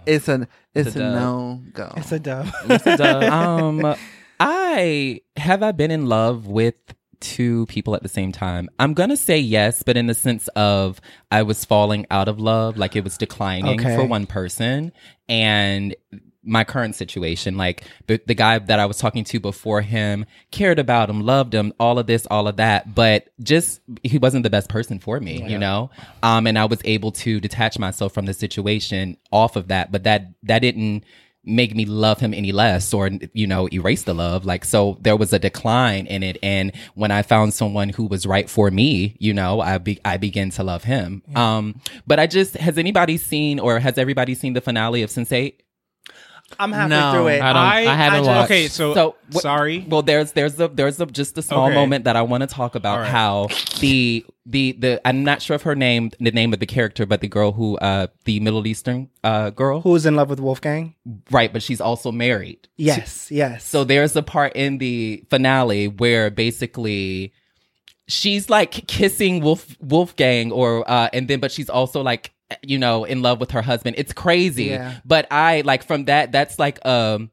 it's 0.06 0.28
an 0.28 0.48
it's, 0.76 0.88
It's 0.88 0.88
a, 0.88 0.89
it's, 0.89 0.95
a 0.95 1.00
dub. 1.00 1.13
no 1.13 1.62
go. 1.74 1.93
It's 1.98 2.12
a 2.12 2.19
dub. 2.19 3.24
um, 3.24 3.95
I 4.39 5.22
have 5.38 5.63
I 5.63 5.72
been 5.72 5.91
in 5.91 6.06
love 6.06 6.48
with 6.48 6.76
two 7.19 7.65
people 7.65 7.95
at 7.95 8.04
the 8.04 8.08
same 8.10 8.32
time. 8.32 8.69
I'm 8.80 8.93
gonna 8.93 9.17
say 9.17 9.38
yes, 9.38 9.84
but 9.84 9.98
in 9.98 10.08
the 10.08 10.13
sense 10.13 10.48
of 10.50 11.02
I 11.32 11.43
was 11.43 11.65
falling 11.65 12.06
out 12.12 12.28
of 12.30 12.39
love, 12.39 12.78
like 12.78 12.95
it 12.95 13.04
was 13.04 13.17
declining 13.17 13.80
Okay. 13.80 13.95
for 13.95 14.06
one 14.06 14.26
person, 14.26 14.91
and 15.28 15.95
my 16.43 16.63
current 16.63 16.95
situation, 16.95 17.58
like 17.58 17.84
the 18.08 18.19
the 18.25 18.34
guy 18.34 18.60
that 18.60 18.80
I 18.80 18.86
was 18.86 18.97
talking 18.97 19.23
to 19.25 19.39
before 19.39 19.82
him, 19.82 20.25
cared 20.52 20.80
about 20.80 21.10
him, 21.10 21.21
loved 21.21 21.54
him, 21.54 21.73
all 21.80 21.99
of 21.99 22.08
this, 22.08 22.25
all 22.28 22.47
of 22.47 22.58
that, 22.58 22.95
but 22.95 23.30
just 23.43 23.82
he 24.04 24.17
wasn't 24.17 24.43
the 24.43 24.49
best 24.49 24.69
person 24.69 24.99
for 24.99 25.19
me, 25.19 25.43
you 25.47 25.58
know. 25.58 25.89
Um, 26.23 26.47
and 26.47 26.58
I 26.58 26.65
was 26.65 26.80
able 26.86 27.12
to 27.13 27.39
detach 27.39 27.78
myself 27.78 28.13
from 28.13 28.25
the 28.25 28.34
situation 28.34 29.17
off 29.32 29.56
of 29.56 29.67
that, 29.67 29.91
but 29.91 30.04
that 30.04 30.28
that 30.43 30.60
didn't 30.60 31.04
make 31.45 31.73
me 31.73 31.86
love 31.86 32.19
him 32.19 32.34
any 32.34 32.52
less 32.52 32.93
or 32.93 33.10
you 33.34 33.47
know 33.47 33.67
erase 33.73 34.04
the 34.04 34.13
love. 34.13 34.45
Like 34.45 34.63
so 34.65 34.97
there 35.02 35.15
was 35.15 35.34
a 35.34 35.39
decline 35.39 36.06
in 36.06 36.21
it. 36.21 36.38
And 36.43 36.71
when 36.95 37.12
i 37.12 37.21
found 37.21 37.54
someone 37.54 37.89
who 37.89 38.06
was 38.06 38.25
right 38.25 38.49
for 38.49 38.69
me 38.69 39.15
you 39.19 39.34
know 39.34 39.62
i 39.62 39.78
be 39.78 39.99
i 40.04 40.17
began 40.17 40.49
to 40.52 40.63
love 40.63 40.84
him. 40.84 41.23
Um 41.36 41.82
but 42.06 42.19
i 42.19 42.28
just 42.28 42.56
has 42.58 42.78
anybody 42.78 43.17
seen 43.17 43.60
or 43.60 43.80
has 43.80 43.97
everybody 43.97 44.36
seen 44.36 44.54
the 44.54 44.62
finale 44.62 45.02
of 45.02 45.10
sense8 45.10 45.54
I'm 46.60 46.72
halfway 46.72 46.98
No. 46.98 47.12
through 47.12 47.28
it. 47.28 47.42
I 47.42 47.54
don't- 47.54 47.62
I 47.64 47.82
haven't 47.96 48.20
just- 48.20 48.28
watched. 48.28 48.46
Okay, 48.52 48.68
so, 48.68 48.94
so 48.94 49.16
wh- 49.34 49.38
sorry. 49.40 49.86
well 49.88 50.02
there's 50.02 50.32
there's 50.32 50.60
a 50.60 50.68
there's 50.68 51.00
a 51.00 51.06
just 51.06 51.38
a 51.38 51.42
small 51.42 51.66
Okay. 51.68 51.76
moment 51.76 52.06
that 52.06 52.16
i 52.16 52.22
want 52.22 52.42
to 52.42 52.48
talk 52.48 52.76
about 52.76 52.96
All 52.96 53.02
right. 53.04 53.10
how 53.12 53.48
the 53.80 54.26
the 54.46 54.72
the 54.74 55.02
i'm 55.08 55.24
not 55.24 55.42
sure 55.42 55.56
of 55.56 55.62
her 55.64 55.76
name 55.76 56.12
the 56.20 56.32
name 56.32 56.54
of 56.54 56.60
the 56.60 56.66
character 56.66 57.06
but 57.06 57.22
the 57.22 57.28
girl 57.28 57.52
who 57.52 57.78
uh 57.78 58.08
the 58.26 58.40
middle 58.40 58.66
eastern 58.66 59.10
uh 59.24 59.50
girl 59.52 59.82
Who's 59.82 60.06
in 60.06 60.16
love 60.16 60.30
with 60.30 60.40
Wolfgang? 60.40 60.96
right 61.30 61.52
but 61.54 61.62
she's 61.62 61.80
also 61.82 62.12
married 62.12 62.68
Yes, 62.78 63.30
yes. 63.30 63.66
So 63.66 63.84
there's 63.84 64.16
a 64.16 64.24
part 64.24 64.54
in 64.56 64.78
the 64.80 65.24
finale 65.30 65.88
where 65.90 66.30
basically 66.32 67.34
she's 68.08 68.50
like 68.50 68.72
kissing 68.88 69.42
Wolf 69.42 69.76
Wolfgang 69.82 70.52
or 70.52 70.90
uh 70.90 71.10
and 71.14 71.28
then 71.28 71.40
but 71.40 71.52
she's 71.52 71.70
also 71.70 72.02
like 72.02 72.32
you 72.64 72.78
know 72.78 73.04
in 73.04 73.22
love 73.22 73.40
with 73.40 73.52
her 73.52 73.62
husband. 73.62 73.96
It's 73.98 74.14
crazy. 74.14 74.66
Yeah. 74.66 75.00
But 75.06 75.28
I 75.32 75.62
like 75.62 75.84
from 75.84 76.06
that 76.06 76.32
that's 76.32 76.60
like 76.60 76.86
um 76.86 77.32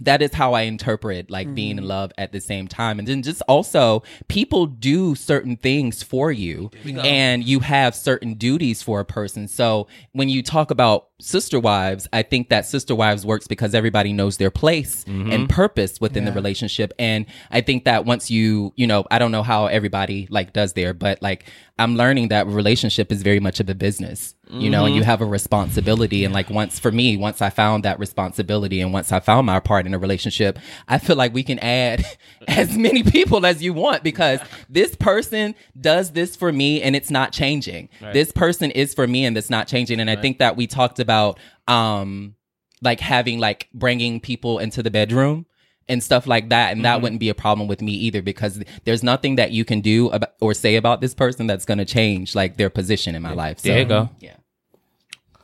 that 0.00 0.22
is 0.22 0.32
how 0.32 0.54
I 0.54 0.62
interpret 0.62 1.30
like 1.30 1.54
being 1.54 1.76
in 1.76 1.84
love 1.84 2.10
at 2.16 2.32
the 2.32 2.40
same 2.40 2.68
time. 2.68 2.98
And 2.98 3.06
then 3.06 3.22
just 3.22 3.42
also 3.42 4.02
people 4.28 4.66
do 4.66 5.14
certain 5.14 5.56
things 5.56 6.02
for 6.02 6.32
you 6.32 6.70
and 7.04 7.44
you 7.44 7.60
have 7.60 7.94
certain 7.94 8.34
duties 8.34 8.82
for 8.82 9.00
a 9.00 9.04
person. 9.04 9.46
So 9.46 9.88
when 10.12 10.30
you 10.30 10.42
talk 10.42 10.70
about 10.70 11.08
sister 11.20 11.60
wives, 11.60 12.08
I 12.14 12.22
think 12.22 12.48
that 12.48 12.64
sister 12.64 12.94
wives 12.94 13.26
works 13.26 13.46
because 13.46 13.74
everybody 13.74 14.14
knows 14.14 14.38
their 14.38 14.50
place 14.50 15.04
and 15.06 15.50
purpose 15.50 16.00
within 16.00 16.24
the 16.24 16.32
relationship. 16.32 16.94
And 16.98 17.26
I 17.50 17.60
think 17.60 17.84
that 17.84 18.06
once 18.06 18.30
you, 18.30 18.72
you 18.76 18.86
know, 18.86 19.04
I 19.10 19.18
don't 19.18 19.32
know 19.32 19.42
how 19.42 19.66
everybody 19.66 20.28
like 20.30 20.54
does 20.54 20.72
there, 20.72 20.94
but 20.94 21.20
like 21.20 21.44
I'm 21.80 21.96
learning 21.96 22.28
that 22.28 22.46
relationship 22.46 23.10
is 23.10 23.22
very 23.22 23.40
much 23.40 23.58
of 23.58 23.68
a 23.70 23.74
business, 23.74 24.34
you 24.50 24.68
know, 24.68 24.84
and 24.84 24.94
you 24.94 25.02
have 25.02 25.22
a 25.22 25.24
responsibility. 25.24 26.24
And 26.24 26.34
like 26.34 26.50
once 26.50 26.78
for 26.78 26.92
me, 26.92 27.16
once 27.16 27.40
I 27.40 27.48
found 27.48 27.84
that 27.84 27.98
responsibility 27.98 28.82
and 28.82 28.92
once 28.92 29.12
I 29.12 29.20
found 29.20 29.46
my 29.46 29.60
part 29.60 29.86
in 29.86 29.94
a 29.94 29.98
relationship, 29.98 30.58
I 30.88 30.98
feel 30.98 31.16
like 31.16 31.32
we 31.32 31.42
can 31.42 31.58
add 31.60 32.04
as 32.48 32.76
many 32.76 33.02
people 33.02 33.46
as 33.46 33.62
you 33.62 33.72
want 33.72 34.02
because 34.02 34.40
this 34.68 34.94
person 34.94 35.54
does 35.80 36.10
this 36.12 36.36
for 36.36 36.52
me 36.52 36.82
and 36.82 36.94
it's 36.94 37.10
not 37.10 37.32
changing. 37.32 37.88
This 38.12 38.30
person 38.30 38.70
is 38.72 38.92
for 38.92 39.06
me 39.06 39.24
and 39.24 39.38
it's 39.38 39.50
not 39.50 39.66
changing. 39.66 40.00
And 40.00 40.10
I 40.10 40.16
think 40.16 40.38
that 40.38 40.56
we 40.56 40.66
talked 40.66 40.98
about, 41.00 41.38
um, 41.66 42.34
like 42.82 43.00
having 43.00 43.38
like 43.38 43.68
bringing 43.72 44.20
people 44.20 44.58
into 44.58 44.82
the 44.82 44.90
bedroom 44.90 45.46
and 45.90 46.02
stuff 46.02 46.26
like 46.26 46.48
that 46.48 46.72
and 46.72 46.84
that 46.84 46.94
mm-hmm. 46.94 47.02
wouldn't 47.02 47.20
be 47.20 47.28
a 47.28 47.34
problem 47.34 47.68
with 47.68 47.82
me 47.82 47.92
either 47.92 48.22
because 48.22 48.62
there's 48.84 49.02
nothing 49.02 49.36
that 49.36 49.50
you 49.50 49.64
can 49.64 49.80
do 49.80 50.08
about, 50.10 50.32
or 50.40 50.54
say 50.54 50.76
about 50.76 51.00
this 51.02 51.14
person 51.14 51.46
that's 51.46 51.64
going 51.66 51.78
to 51.78 51.84
change 51.84 52.34
like 52.34 52.56
their 52.56 52.70
position 52.70 53.14
in 53.14 53.20
my 53.22 53.34
life 53.34 53.58
so 53.58 53.68
There 53.68 53.80
you 53.80 53.84
go. 53.84 54.08
yeah 54.20 54.36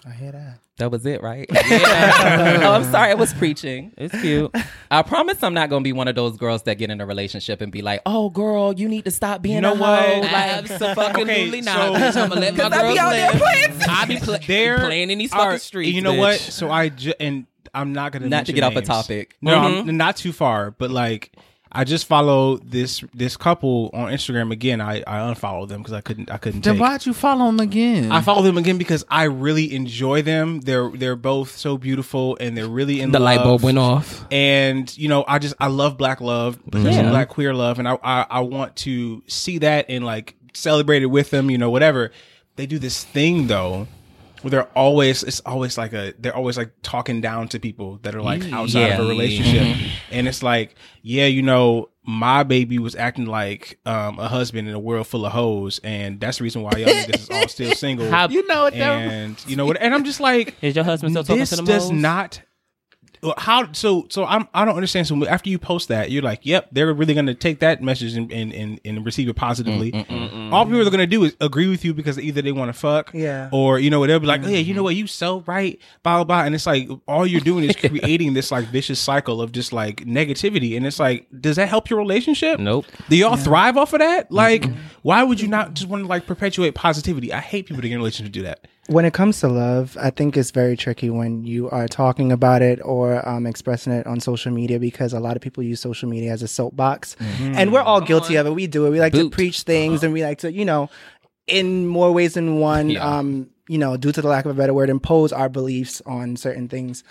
I 0.07 0.11
hear 0.13 0.31
that. 0.33 0.61
that 0.79 0.91
was 0.91 1.05
it 1.05 1.21
right 1.23 1.47
oh 1.53 2.73
i'm 2.73 2.85
sorry 2.85 3.11
i 3.11 3.15
was 3.15 3.33
preaching 3.35 3.93
It's 3.97 4.15
cute. 4.21 4.55
i 4.91 5.03
promise 5.03 5.43
i'm 5.43 5.53
not 5.55 5.69
going 5.69 5.83
to 5.83 5.85
be 5.85 5.93
one 5.93 6.07
of 6.07 6.15
those 6.15 6.37
girls 6.37 6.63
that 6.65 6.77
get 6.79 6.91
in 6.91 7.01
a 7.01 7.07
relationship 7.07 7.61
and 7.61 7.73
be 7.73 7.83
like 7.83 8.03
oh 8.07 8.31
girl 8.31 8.73
you 8.73 8.89
need 8.89 9.05
to 9.07 9.11
stop 9.11 9.43
being 9.43 9.57
You 9.57 9.61
know 9.63 9.75
a 9.75 9.79
what? 9.79 9.99
hoe. 10.09 10.21
like 10.21 10.33
Absolutely 10.71 11.23
Okay, 11.23 11.61
not. 11.63 12.13
so- 12.15 12.23
I'm 12.23 12.29
gonna 12.29 12.41
let 12.41 12.55
my 12.57 12.63
'Cause 12.69 12.73
I 12.73 12.83
be 12.83 12.95
girls 12.95 12.99
out 12.99 13.11
there 13.11 13.33
playing 13.33 13.83
I 13.89 14.05
be 14.07 14.17
pla- 14.19 14.39
There 14.47 14.79
playing 14.79 15.11
in 15.11 15.19
these 15.19 15.31
fucking 15.33 15.59
streets. 15.59 15.93
You 15.93 16.03
know 16.03 16.13
bitch. 16.15 16.19
what? 16.19 16.39
So 16.41 16.71
I 16.71 16.89
ju- 16.91 17.15
and 17.19 17.47
I'm 17.77 17.93
not 17.93 18.13
gonna 18.13 18.25
Not 18.29 18.47
to 18.47 18.53
mention 18.53 18.55
get 18.57 18.65
off 18.65 18.77
a 18.77 18.83
topic. 18.83 19.37
No, 19.41 19.53
Mm-hmm. 19.59 19.89
I'm 19.91 19.97
not 19.97 20.17
too 20.17 20.33
far, 20.33 20.71
but 20.73 20.91
like 20.91 21.33
I 21.73 21.85
just 21.85 22.07
follow 22.07 22.57
this 22.59 23.05
this 23.13 23.37
couple 23.37 23.91
on 23.93 24.11
Instagram 24.11 24.51
again. 24.51 24.81
I 24.81 25.03
I 25.07 25.29
unfollowed 25.29 25.69
them 25.69 25.83
because 25.83 25.93
I 25.93 26.01
couldn't 26.01 26.31
I 26.31 26.39
couldn't 26.39 26.63
Then 26.65 26.75
take. 26.75 26.81
why'd 26.81 27.05
you 27.05 27.13
follow 27.13 27.47
them 27.47 27.61
again? 27.61 28.11
I 28.13 28.21
follow 28.23 28.41
them 28.43 28.57
again 28.57 28.79
because 28.79 29.05
I 29.11 29.25
really 29.25 29.75
enjoy 29.75 30.23
them. 30.23 30.61
They're 30.61 30.89
they're 30.91 31.17
both 31.17 31.57
so 31.57 31.77
beautiful 31.77 32.39
and 32.41 32.57
they're 32.57 32.69
really 32.69 33.01
in 33.01 33.11
The 33.11 33.19
light 33.21 33.41
bulb 33.43 33.63
went 33.63 33.79
off. 33.79 34.25
and 34.31 34.97
you 34.97 35.09
know 35.09 35.25
i 35.29 35.39
just 35.39 35.55
i 35.61 35.67
love 35.67 35.99
black 35.99 36.21
love 36.21 36.59
especially 36.73 36.93
Yeah. 36.93 37.11
black 37.11 37.29
queer 37.29 37.53
love 37.53 37.79
and 37.79 37.87
I, 37.89 37.99
I 38.03 38.27
i 38.31 38.41
want 38.41 38.77
to 38.77 39.23
see 39.27 39.59
that 39.59 39.87
and 39.91 40.05
like 40.05 40.35
celebrate 40.55 41.03
it 41.03 41.07
with 41.07 41.31
them 41.31 41.51
you 41.51 41.59
know 41.59 41.69
whatever 41.71 42.11
they 42.55 42.65
do 42.67 42.79
this 42.79 43.05
thing 43.05 43.49
though 43.49 43.81
where 43.81 43.87
they're 44.45 44.69
always 44.77 45.23
it's 45.23 45.41
always 45.41 45.77
like 45.79 45.93
a 45.93 46.13
they're 46.19 46.35
always 46.37 46.57
like 46.57 46.71
talking 46.83 47.21
down 47.21 47.49
to 47.49 47.59
people 47.59 47.99
that 48.03 48.15
are 48.15 48.23
like 48.23 48.43
outside 48.53 48.93
of 48.93 49.07
a 49.07 49.09
relationship 49.09 49.77
and 50.11 50.29
it's 50.29 50.43
like 50.43 50.75
yeah 51.03 51.27
you 51.27 51.43
know 51.43 51.89
my 52.09 52.45
baby 52.45 52.79
was 52.79 52.95
acting 52.95 53.27
like 53.27 53.81
um, 53.85 54.21
a 54.21 54.29
husband 54.29 54.69
in 54.69 54.75
a 54.75 54.79
world 54.79 55.09
full 55.09 55.27
of 55.27 55.33
hoes, 55.33 55.81
and 55.83 56.21
that's 56.21 56.39
the 56.39 56.45
reason 56.45 56.63
why 56.63 56.71
y'all 56.77 56.87
niggas 56.87 57.19
is 57.19 57.31
all 57.31 57.49
still 57.49 57.73
single. 57.75 58.09
How- 58.09 58.29
you 58.29 58.47
know 58.47 58.63
what? 58.63 58.75
that- 58.75 58.81
and 58.81 59.45
you 59.49 59.57
know 59.57 59.67
what? 59.67 59.77
And 59.81 59.93
I'm 59.93 60.05
just 60.05 60.21
like, 60.21 60.55
Is 60.63 60.77
your 60.77 60.85
husband 60.85 61.15
still 61.15 61.25
talking 61.25 61.41
this 61.41 61.51
to 61.51 61.57
them 61.57 61.65
does 61.65 61.83
hoes? 61.89 61.91
not 61.91 62.39
well, 62.39 62.46
how 63.37 63.73
so 63.73 64.07
so 64.11 64.25
I'm 64.25 64.49
I 64.55 64.65
don't 64.65 64.75
understand. 64.75 65.07
So 65.07 65.27
after 65.27 65.51
you 65.51 65.59
post 65.59 65.89
that 65.89 66.11
you're 66.11 66.23
like 66.23 66.45
yep 66.45 66.69
they're 66.73 66.93
really 66.93 67.15
going 67.15 67.27
to 67.27 67.35
take 67.35 67.61
that 67.61 67.83
message 67.83 68.15
and, 68.15 68.31
and, 68.33 68.53
and, 68.53 68.81
and 68.85 69.05
receive 69.05 69.29
it 69.29 69.35
positively. 69.35 69.93
Mm, 69.93 70.07
mm, 70.07 70.31
mm, 70.31 70.53
all 70.53 70.65
people 70.65 70.81
are 70.81 70.85
going 70.85 70.99
to 70.99 71.07
do 71.07 71.25
is 71.25 71.37
agree 71.41 71.69
with 71.69 71.85
you 71.85 71.95
because 71.95 72.19
either 72.19 72.43
they 72.43 72.53
want 72.53 72.69
to 72.69 72.73
fuck 72.73 73.11
Yeah. 73.13 73.49
or 73.53 73.79
you 73.79 73.91
know 73.91 74.07
they'll 74.07 74.21
be 74.21 74.27
like 74.27 74.43
oh 74.45 74.49
yeah 74.49 74.59
you 74.59 74.75
know 74.75 74.79
mm-hmm. 74.79 74.85
what? 74.85 74.97
You 74.97 75.07
so 75.07 75.41
right 75.47 75.79
blah 76.03 76.17
blah 76.17 76.25
blah. 76.25 76.45
And 76.45 76.55
it's 76.55 76.67
like 76.67 76.89
all 77.07 77.27
you're 77.27 77.41
doing 77.41 77.65
is 77.65 77.77
creating 77.77 78.35
this 78.35 78.51
like 78.51 78.67
vicious 78.67 79.01
cycle 79.01 79.41
of 79.41 79.53
just 79.53 79.73
like 79.73 80.05
negativity. 80.05 80.77
And 80.77 80.87
it's 80.87 80.99
like 80.99 81.27
does 81.41 81.57
that 81.57 81.69
help 81.69 81.91
your 81.91 81.99
relationship? 81.99 82.61
Nope. 82.61 82.87
do 83.09 83.17
y'all 83.17 83.37
thrive 83.37 83.77
off 83.77 83.93
of 83.93 84.01
that? 84.01 84.31
Like 84.31 84.67
why 85.03 85.23
would 85.23 85.41
you 85.41 85.49
not 85.49 85.75
just 85.75 85.89
want 85.89 86.03
to 86.05 86.09
like 86.09 86.27
perpetuate 86.27 86.75
positivity? 86.75 87.33
I 87.33 87.41
hate 87.41 87.67
people 87.67 87.81
that 87.83 87.89
get 87.89 87.95
in 87.95 87.99
relationships 87.99 88.33
do 88.33 88.43
that 88.43 88.67
When 88.89 89.05
it 89.05 89.13
comes 89.15 89.41
to 89.41 89.49
love, 89.49 89.97
I 90.01 90.11
think 90.11 90.37
it's 90.37 90.53
very 90.53 90.77
tricky 90.77 91.11
when 91.11 91.45
you 91.45 91.69
are 91.71 91.89
talking 91.89 92.31
about 92.31 92.63
it 92.63 92.79
or 92.85 93.27
um, 93.29 93.45
expressing 93.47 93.93
it 93.93 94.07
on 94.07 94.21
social 94.21 94.53
media 94.53 94.79
because 94.79 95.13
a 95.13 95.19
lot 95.19 95.35
of 95.35 95.43
people 95.43 95.63
use 95.65 95.81
social 95.81 96.09
media 96.09 96.31
as 96.33 96.43
a 96.43 96.49
soapbox. 96.49 97.17
And 97.41 97.73
we're 97.73 97.81
all 97.81 98.01
guilty 98.01 98.37
of 98.37 98.47
it. 98.47 98.51
We 98.51 98.69
do 98.69 98.87
it. 98.87 98.91
We 98.91 99.01
like 99.01 99.13
to 99.15 99.29
preach 99.29 99.63
things 99.63 100.05
and 100.05 100.13
we 100.13 100.23
like 100.23 100.39
to, 100.39 100.53
you 100.53 100.65
know, 100.65 100.89
in 101.49 101.87
more 101.87 102.13
ways 102.13 102.35
than 102.35 102.59
one, 102.61 102.91
Yeah. 102.91 103.05
um, 103.19 103.51
you 103.69 103.79
know, 103.79 103.97
due 103.97 104.13
to 104.13 104.23
the 104.23 104.29
lack 104.29 104.45
of 104.45 104.53
a 104.53 104.55
better 104.55 104.73
word, 104.75 104.89
impose 104.89 105.33
our 105.33 105.49
beliefs 105.49 106.01
on 106.07 106.37
certain 106.37 106.69
things. 106.69 107.03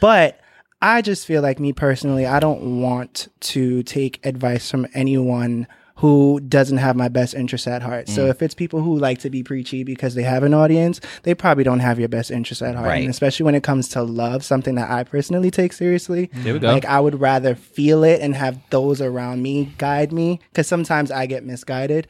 But 0.00 0.40
I 0.80 1.02
just 1.02 1.26
feel 1.26 1.42
like 1.42 1.58
me 1.58 1.72
personally, 1.72 2.26
I 2.26 2.38
don't 2.38 2.80
want 2.80 3.28
to 3.40 3.82
take 3.82 4.24
advice 4.24 4.70
from 4.70 4.86
anyone 4.94 5.66
who 5.96 6.40
doesn't 6.40 6.76
have 6.76 6.94
my 6.94 7.08
best 7.08 7.34
interest 7.34 7.66
at 7.66 7.82
heart. 7.82 8.08
So 8.08 8.26
mm. 8.26 8.30
if 8.30 8.42
it's 8.42 8.54
people 8.54 8.82
who 8.82 8.98
like 8.98 9.18
to 9.20 9.30
be 9.30 9.42
preachy 9.42 9.82
because 9.82 10.14
they 10.14 10.24
have 10.24 10.42
an 10.42 10.52
audience, 10.52 11.00
they 11.22 11.34
probably 11.34 11.64
don't 11.64 11.80
have 11.80 11.98
your 11.98 12.08
best 12.08 12.30
interest 12.30 12.60
at 12.60 12.74
heart. 12.74 12.88
Right. 12.88 13.00
And 13.00 13.10
especially 13.10 13.44
when 13.44 13.54
it 13.54 13.62
comes 13.62 13.88
to 13.90 14.02
love, 14.02 14.44
something 14.44 14.74
that 14.74 14.90
I 14.90 15.04
personally 15.04 15.50
take 15.50 15.72
seriously. 15.72 16.28
Mm. 16.28 16.42
There 16.44 16.52
we 16.52 16.58
go. 16.60 16.68
Like 16.68 16.84
I 16.84 17.00
would 17.00 17.18
rather 17.18 17.54
feel 17.54 18.04
it 18.04 18.20
and 18.20 18.34
have 18.34 18.58
those 18.68 19.00
around 19.00 19.42
me 19.42 19.72
guide 19.78 20.12
me 20.12 20.40
because 20.50 20.66
sometimes 20.66 21.10
I 21.10 21.24
get 21.24 21.44
misguided 21.44 22.08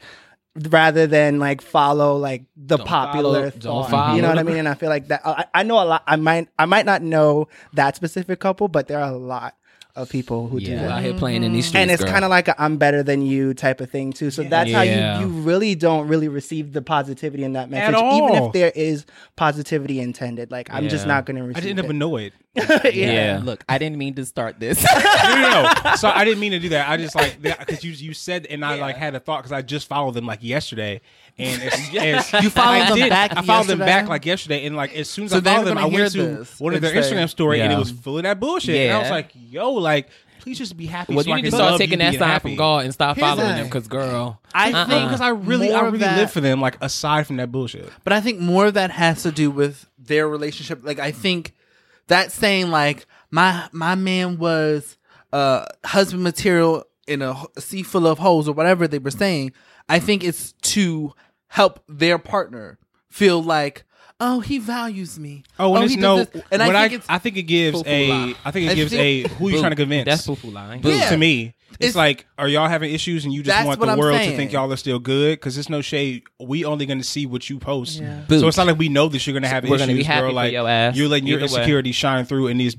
rather 0.69 1.07
than 1.07 1.39
like 1.39 1.61
follow 1.61 2.17
like 2.17 2.43
the 2.57 2.77
popular 2.77 3.51
follow- 3.51 3.83
thought. 3.83 4.15
You 4.17 4.21
know 4.21 4.29
what 4.29 4.39
I 4.39 4.43
mean? 4.43 4.57
And 4.57 4.67
I 4.67 4.73
feel 4.73 4.89
like 4.89 5.07
that 5.07 5.21
I, 5.23 5.45
I 5.53 5.63
know 5.63 5.81
a 5.81 5.85
lot. 5.85 6.03
I 6.05 6.17
might 6.17 6.49
I 6.59 6.65
might 6.65 6.85
not 6.85 7.01
know 7.01 7.47
that 7.73 7.95
specific 7.95 8.41
couple, 8.41 8.67
but 8.67 8.89
there 8.89 8.99
are 8.99 9.11
a 9.11 9.17
lot 9.17 9.55
of 9.97 10.09
people 10.09 10.47
who 10.47 10.59
do 10.59 10.75
that 10.75 10.89
out 10.89 11.01
here 11.01 11.13
playing 11.13 11.43
in 11.43 11.51
these 11.51 11.65
mm-hmm. 11.65 11.69
streets, 11.69 11.81
and 11.81 11.91
it's 11.91 12.03
kind 12.03 12.23
of 12.23 12.29
like 12.29 12.47
a 12.47 12.61
I'm 12.61 12.77
better 12.77 13.03
than 13.03 13.21
you 13.21 13.53
type 13.53 13.81
of 13.81 13.89
thing 13.89 14.13
too. 14.13 14.31
So 14.31 14.43
that's 14.43 14.69
Yeah. 14.69 14.77
how 15.17 15.21
you 15.21 15.27
you 15.27 15.41
really 15.41 15.75
don't 15.75 16.07
really 16.07 16.27
receive 16.27 16.73
the 16.73 16.81
positivity 16.81 17.43
in 17.43 17.53
that 17.53 17.69
message, 17.69 17.95
even 17.95 18.43
if 18.43 18.53
there 18.53 18.71
is 18.75 19.05
positivity 19.35 19.99
intended. 19.99 20.51
Like 20.51 20.69
I'm 20.71 20.87
just 20.87 21.07
not 21.07 21.25
going 21.25 21.37
to 21.37 21.43
receive 21.43 21.63
I 21.63 21.67
didn't 21.67 21.85
it. 21.85 21.93
know 21.93 22.17
it. 22.17 22.33
yeah. 22.93 23.41
Look, 23.43 23.63
I 23.67 23.77
didn't 23.77 23.97
mean 23.97 24.13
to 24.15 24.25
start 24.25 24.59
this. 24.59 24.83
no, 24.83 24.99
no, 25.35 25.71
no. 25.83 25.95
So 25.97 26.09
I 26.09 26.25
didn't 26.25 26.39
mean 26.39 26.51
to 26.51 26.59
do 26.59 26.69
that. 26.69 26.89
I 26.89 26.97
just 26.97 27.15
like 27.15 27.41
because 27.41 27.83
you 27.83 27.91
you 27.91 28.13
said 28.13 28.45
and 28.47 28.63
I 28.63 28.75
like 28.75 28.95
had 28.95 29.15
a 29.15 29.19
thought 29.19 29.39
because 29.39 29.51
I 29.51 29.61
just 29.61 29.87
followed 29.87 30.13
them 30.13 30.25
like 30.25 30.43
yesterday, 30.43 31.01
and 31.39 31.61
as, 31.61 31.73
as 32.33 32.43
You 32.43 32.49
followed 32.49 32.81
I 32.81 32.89
them 32.89 32.97
did, 32.97 33.09
back 33.09 33.37
I 33.37 33.41
followed 33.41 33.67
them 33.67 33.79
back 33.79 34.07
like 34.07 34.25
yesterday, 34.25 34.65
and 34.65 34.75
like 34.75 34.93
as 34.95 35.09
soon 35.09 35.25
as 35.25 35.31
So 35.31 35.37
I 35.37 35.39
they're 35.41 35.53
followed 35.55 35.67
them, 35.67 35.77
I 35.77 35.85
went 35.85 35.95
hear 35.95 36.09
to 36.09 36.47
one 36.59 36.73
of 36.73 36.81
their 36.81 36.95
and 36.95 37.03
Instagram 37.03 37.29
story, 37.29 37.61
and 37.61 37.71
it 37.73 37.77
was 37.77 37.91
full 37.91 38.17
of 38.17 38.23
that 38.23 38.39
bullshit. 38.39 38.75
And 38.75 38.93
I 38.93 38.99
was 38.99 39.09
like, 39.09 39.31
yo, 39.33 39.71
like 39.73 40.09
please 40.39 40.57
just 40.59 40.77
be 40.77 40.85
happy. 40.85 41.13
Well, 41.13 41.25
so 41.25 41.29
you 41.29 41.33
I 41.33 41.41
need 41.41 41.49
to 41.49 41.51
start 41.51 41.77
taking 41.77 41.99
that 41.99 42.11
being 42.11 42.19
sign 42.19 42.29
happy. 42.29 42.49
from 42.51 42.55
God 42.55 42.85
and 42.85 42.93
stop 42.93 43.17
Here's 43.17 43.27
following 43.27 43.49
the 43.49 43.53
them. 43.55 43.65
Because 43.65 43.87
girl, 43.89 44.39
I 44.53 44.71
Uh-uh. 44.71 44.85
think 44.87 45.03
because 45.09 45.19
I 45.19 45.29
really, 45.29 45.73
I 45.73 45.77
more 45.79 45.87
of 45.87 45.93
really 45.93 46.05
that- 46.05 46.17
live 46.17 46.31
for 46.31 46.39
them. 46.39 46.61
Like 46.61 46.77
aside 46.81 47.27
from 47.27 47.35
that 47.37 47.51
bullshit. 47.51 47.89
But 48.05 48.13
I 48.13 48.21
think 48.21 48.39
more 48.39 48.67
of 48.67 48.75
that 48.75 48.91
has 48.91 49.23
to 49.23 49.31
do 49.33 49.51
with 49.51 49.89
their 49.99 50.27
relationship. 50.29 50.79
Like 50.85 50.99
I 50.99 51.11
think 51.11 51.53
that 52.07 52.31
saying 52.31 52.69
like 52.71 53.05
my 53.29 53.67
my 53.73 53.95
man 53.95 54.37
was 54.37 54.97
uh 55.33 55.65
husband 55.85 56.23
material 56.23 56.85
in 57.07 57.21
a 57.21 57.35
sea 57.59 57.83
full 57.83 58.07
of 58.07 58.17
holes 58.19 58.47
or 58.47 58.53
whatever 58.53 58.87
they 58.87 58.99
were 58.99 59.11
saying. 59.11 59.51
I 59.89 59.99
think 59.99 60.23
it's 60.23 60.53
to 60.53 61.13
help 61.49 61.79
their 61.87 62.17
partner 62.17 62.77
feel 63.09 63.41
like 63.41 63.83
oh 64.19 64.39
he 64.39 64.57
values 64.57 65.19
me. 65.19 65.43
Oh, 65.59 65.75
and 65.75 65.83
oh, 65.83 65.87
he 65.87 65.93
it's 65.93 65.95
does 65.95 66.01
no. 66.01 66.23
this. 66.23 66.43
and 66.51 66.63
I 66.63 66.67
when 66.67 66.75
think 66.75 66.91
I, 66.91 66.95
it's 66.95 67.05
I 67.09 67.17
think 67.19 67.37
it 67.37 67.43
gives 67.43 67.77
Foo-foo 67.79 67.89
a. 67.89 68.09
lie. 68.09 68.35
I 68.45 68.51
think 68.51 68.71
it 68.71 68.75
gives 68.75 68.93
a 68.93 69.27
who 69.27 69.49
you 69.49 69.59
trying 69.59 69.71
to 69.71 69.75
convince. 69.75 70.05
That's 70.05 70.25
foo-foo 70.25 70.49
line. 70.51 70.81
Boo. 70.81 70.89
Yeah. 70.91 71.09
to 71.09 71.17
me. 71.17 71.53
It's, 71.71 71.89
It's- 71.89 71.95
like, 71.95 72.25
are 72.39 72.47
y'all 72.47 72.67
having 72.69 72.91
issues 72.91 73.25
and 73.25 73.33
you 73.33 73.43
just 73.43 73.65
want 73.67 73.79
the 73.79 73.85
I'm 73.87 73.99
world 73.99 74.19
to 74.19 74.35
think 74.35 74.51
y'all 74.53 74.71
are 74.71 74.77
still 74.77 74.97
good? 74.99 75.37
Because 75.37 75.55
there's 75.55 75.69
no 75.69 75.81
shade. 75.81 76.23
We 76.39 76.65
only 76.65 76.85
going 76.87 76.97
to 76.97 77.03
see 77.03 77.25
what 77.27 77.49
you 77.49 77.59
post. 77.59 78.01
Boot. 78.27 78.39
So 78.39 78.47
it's 78.47 78.57
not 78.57 78.65
like 78.65 78.79
we 78.79 78.89
know 78.89 79.07
that 79.09 79.27
you're 79.27 79.33
going 79.33 79.43
to 79.43 79.49
have 79.49 79.63
We're 79.63 79.75
issues, 79.75 79.87
gonna 79.87 79.97
be 79.97 80.03
happy 80.03 80.21
girl. 80.21 80.29
for 80.29 80.33
Like 80.33 80.53
your 80.53 80.67
ass. 80.67 80.95
you're 80.95 81.07
letting 81.09 81.27
your 81.27 81.39
Either 81.39 81.53
way. 81.53 81.59
insecurities 81.59 81.95
shine 81.95 82.25
through 82.25 82.47
in 82.47 82.57
these 82.57 82.75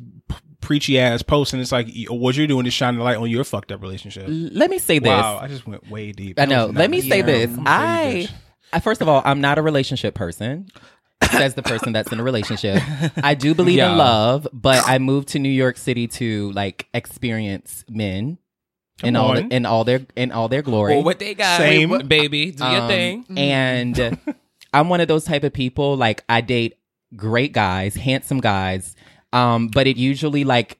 preachy 0.61 0.99
ass 0.99 1.23
posts, 1.23 1.53
and 1.53 1.63
it's 1.63 1.71
like 1.71 1.89
what 2.09 2.35
you're 2.37 2.47
doing 2.49 2.67
is 2.67 2.75
shining 2.75 3.01
a 3.01 3.05
light 3.05 3.17
on 3.19 3.31
your 3.31 3.45
fucked 3.45 3.71
up 3.71 3.81
relationship. 3.83 4.25
Let 4.29 4.69
me 4.71 4.79
say 4.79 4.99
this. 4.99 5.09
Wow, 5.09 5.39
I 5.41 5.47
just 5.47 5.67
went 5.67 5.89
way 5.89 6.11
deep. 6.13 6.41
I 6.41 6.47
know. 6.47 6.67
Let 6.67 6.91
me 6.91 7.01
me. 7.01 7.09
say 7.09 7.23
this. 7.23 7.45
a 7.53 7.55
crazy 7.55 7.63
I, 7.67 8.27
bitch. 8.27 8.31
I 8.31 8.35
first 8.83 9.01
of 9.01 9.09
all, 9.09 9.23
I'm 9.25 9.41
not 9.41 9.59
a 9.59 9.63
relationship 9.63 10.15
person. 10.15 10.69
Says 11.31 11.55
the 11.55 11.63
person 11.63 11.93
that's 11.93 12.13
in 12.13 12.21
a 12.21 12.23
relationship. 12.23 12.81
I 13.23 13.35
do 13.35 13.55
believe 13.55 13.79
Yeah. 13.79 13.91
in 13.93 13.99
love, 13.99 14.47
but 14.53 14.83
I 14.89 14.99
moved 14.99 15.29
to 15.31 15.39
New 15.39 15.49
York 15.51 15.77
City 15.77 16.07
to 16.09 16.53
like 16.53 16.87
experience 16.95 17.85
men 17.91 18.39
in 19.03 19.15
Come 19.15 19.25
all 19.25 19.37
on. 19.37 19.51
in 19.53 19.67
all 19.67 19.85
their 19.85 20.01
in 20.17 20.31
all 20.33 20.49
their 20.49 20.63
glory. 20.63 20.95
Or 20.95 21.03
what 21.03 21.19
they 21.19 21.35
got, 21.35 21.59
Same. 21.59 21.91
What- 21.91 22.09
baby. 22.09 22.53
Do 22.53 22.65
your 22.65 22.83
Um, 22.83 22.89
thing. 22.89 23.25
And 23.37 24.19
I'm 24.73 24.89
one 24.89 25.01
of 25.01 25.09
those 25.09 25.25
type 25.25 25.45
of 25.45 25.53
people. 25.53 25.97
Like 25.97 26.25
I 26.29 26.41
date 26.41 26.79
great 27.17 27.53
guys, 27.53 27.97
handsome 27.97 28.39
guys, 28.41 28.95
um, 29.33 29.69
but 29.69 29.87
it 29.87 29.97
usually 29.97 30.45
like 30.45 30.79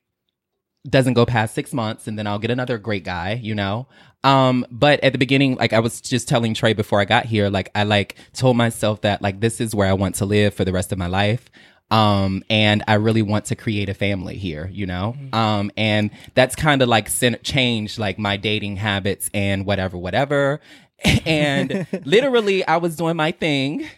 doesn't 0.89 1.15
go 1.15 1.27
past 1.27 1.55
six 1.55 1.75
months, 1.75 2.07
and 2.07 2.19
then 2.19 2.27
I'll 2.27 2.39
get 2.39 2.51
another 2.51 2.79
great 2.79 3.05
guy. 3.05 3.39
You 3.43 3.55
know. 3.55 3.89
Um, 4.25 4.67
but 4.71 5.03
at 5.05 5.13
the 5.13 5.19
beginning, 5.19 5.57
like 5.57 5.73
I 5.73 5.81
was 5.81 6.01
just 6.01 6.29
telling 6.29 6.55
Trey 6.55 6.73
before 6.73 7.01
I 7.01 7.05
got 7.05 7.27
here, 7.27 7.49
like 7.49 7.71
I 7.75 7.85
like 7.85 8.17
told 8.33 8.57
myself 8.57 9.03
that 9.03 9.23
like 9.23 9.41
this 9.41 9.61
is 9.61 9.75
where 9.75 9.89
I 9.89 9.93
want 9.93 10.17
to 10.17 10.25
live 10.25 10.55
for 10.55 10.65
the 10.65 10.73
rest 10.73 10.93
of 10.93 10.99
my 10.99 11.07
life. 11.07 11.49
Um, 11.91 12.43
and 12.51 12.85
I 12.87 12.95
really 12.95 13.23
want 13.23 13.47
to 13.47 13.57
create 13.57 13.89
a 13.89 13.95
family 13.95 14.37
here, 14.37 14.69
you 14.71 14.85
know? 14.85 15.17
Um, 15.33 15.71
and 15.77 16.11
that's 16.35 16.55
kind 16.55 16.83
of 16.83 16.89
like 16.89 17.09
cen- 17.09 17.39
changed 17.43 17.99
like 17.99 18.19
my 18.19 18.37
dating 18.37 18.77
habits 18.77 19.31
and 19.33 19.65
whatever, 19.65 19.97
whatever. 19.97 20.61
And 21.25 21.87
literally 22.05 22.67
I 22.67 22.79
was 22.79 22.97
doing 22.97 23.15
my 23.17 23.31
thing, 23.31 23.89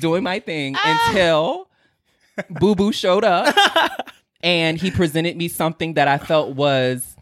doing 0.00 0.24
my 0.24 0.40
thing 0.40 0.76
until 0.84 1.68
Boo 2.50 2.74
Boo 2.74 2.92
showed 2.92 3.22
up 3.22 3.54
and 4.42 4.76
he 4.76 4.90
presented 4.90 5.36
me 5.36 5.46
something 5.48 5.94
that 5.94 6.08
I 6.08 6.18
felt 6.18 6.56
was 6.56 7.15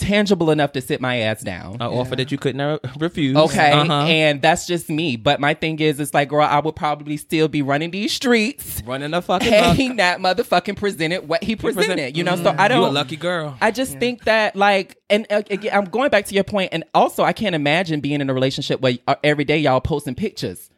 tangible 0.00 0.50
enough 0.50 0.72
to 0.72 0.80
sit 0.80 1.00
my 1.00 1.18
ass 1.18 1.42
down. 1.42 1.74
An 1.74 1.82
offer 1.82 2.16
that 2.16 2.32
you 2.32 2.38
couldn't 2.38 2.80
refuse. 2.98 3.36
Okay. 3.36 3.70
Uh-huh. 3.70 3.92
And 3.92 4.42
that's 4.42 4.66
just 4.66 4.88
me. 4.90 5.16
But 5.16 5.38
my 5.40 5.54
thing 5.54 5.78
is, 5.78 6.00
it's 6.00 6.12
like, 6.12 6.30
girl, 6.30 6.42
I 6.42 6.58
would 6.58 6.74
probably 6.74 7.16
still 7.16 7.46
be 7.48 7.62
running 7.62 7.90
these 7.92 8.12
streets. 8.12 8.82
Running 8.84 9.14
a 9.14 9.22
fucking 9.22 9.48
Had 9.52 9.62
buck. 9.62 9.76
he 9.76 9.88
not 9.90 10.18
motherfucking 10.18 10.76
presented 10.76 11.28
what 11.28 11.44
he 11.44 11.54
present- 11.54 11.86
presented, 11.86 12.16
you 12.16 12.24
know? 12.24 12.36
So 12.36 12.54
I 12.58 12.68
don't. 12.68 12.80
You 12.82 12.88
a 12.88 12.90
lucky 12.90 13.16
girl. 13.16 13.56
I 13.60 13.70
just 13.70 13.98
think 13.98 14.24
that, 14.24 14.56
like, 14.56 14.96
and 15.08 15.26
uh, 15.30 15.42
again, 15.50 15.72
I'm 15.76 15.84
going 15.84 16.10
back 16.10 16.24
to 16.26 16.34
your 16.34 16.44
point, 16.44 16.70
and 16.72 16.84
also 16.94 17.22
I 17.22 17.32
can't 17.32 17.54
imagine 17.54 18.00
being 18.00 18.20
in 18.20 18.30
a 18.30 18.34
relationship 18.34 18.80
where 18.80 18.98
uh, 19.06 19.16
every 19.22 19.44
day 19.44 19.58
y'all 19.58 19.80
posting 19.80 20.14
pictures. 20.14 20.70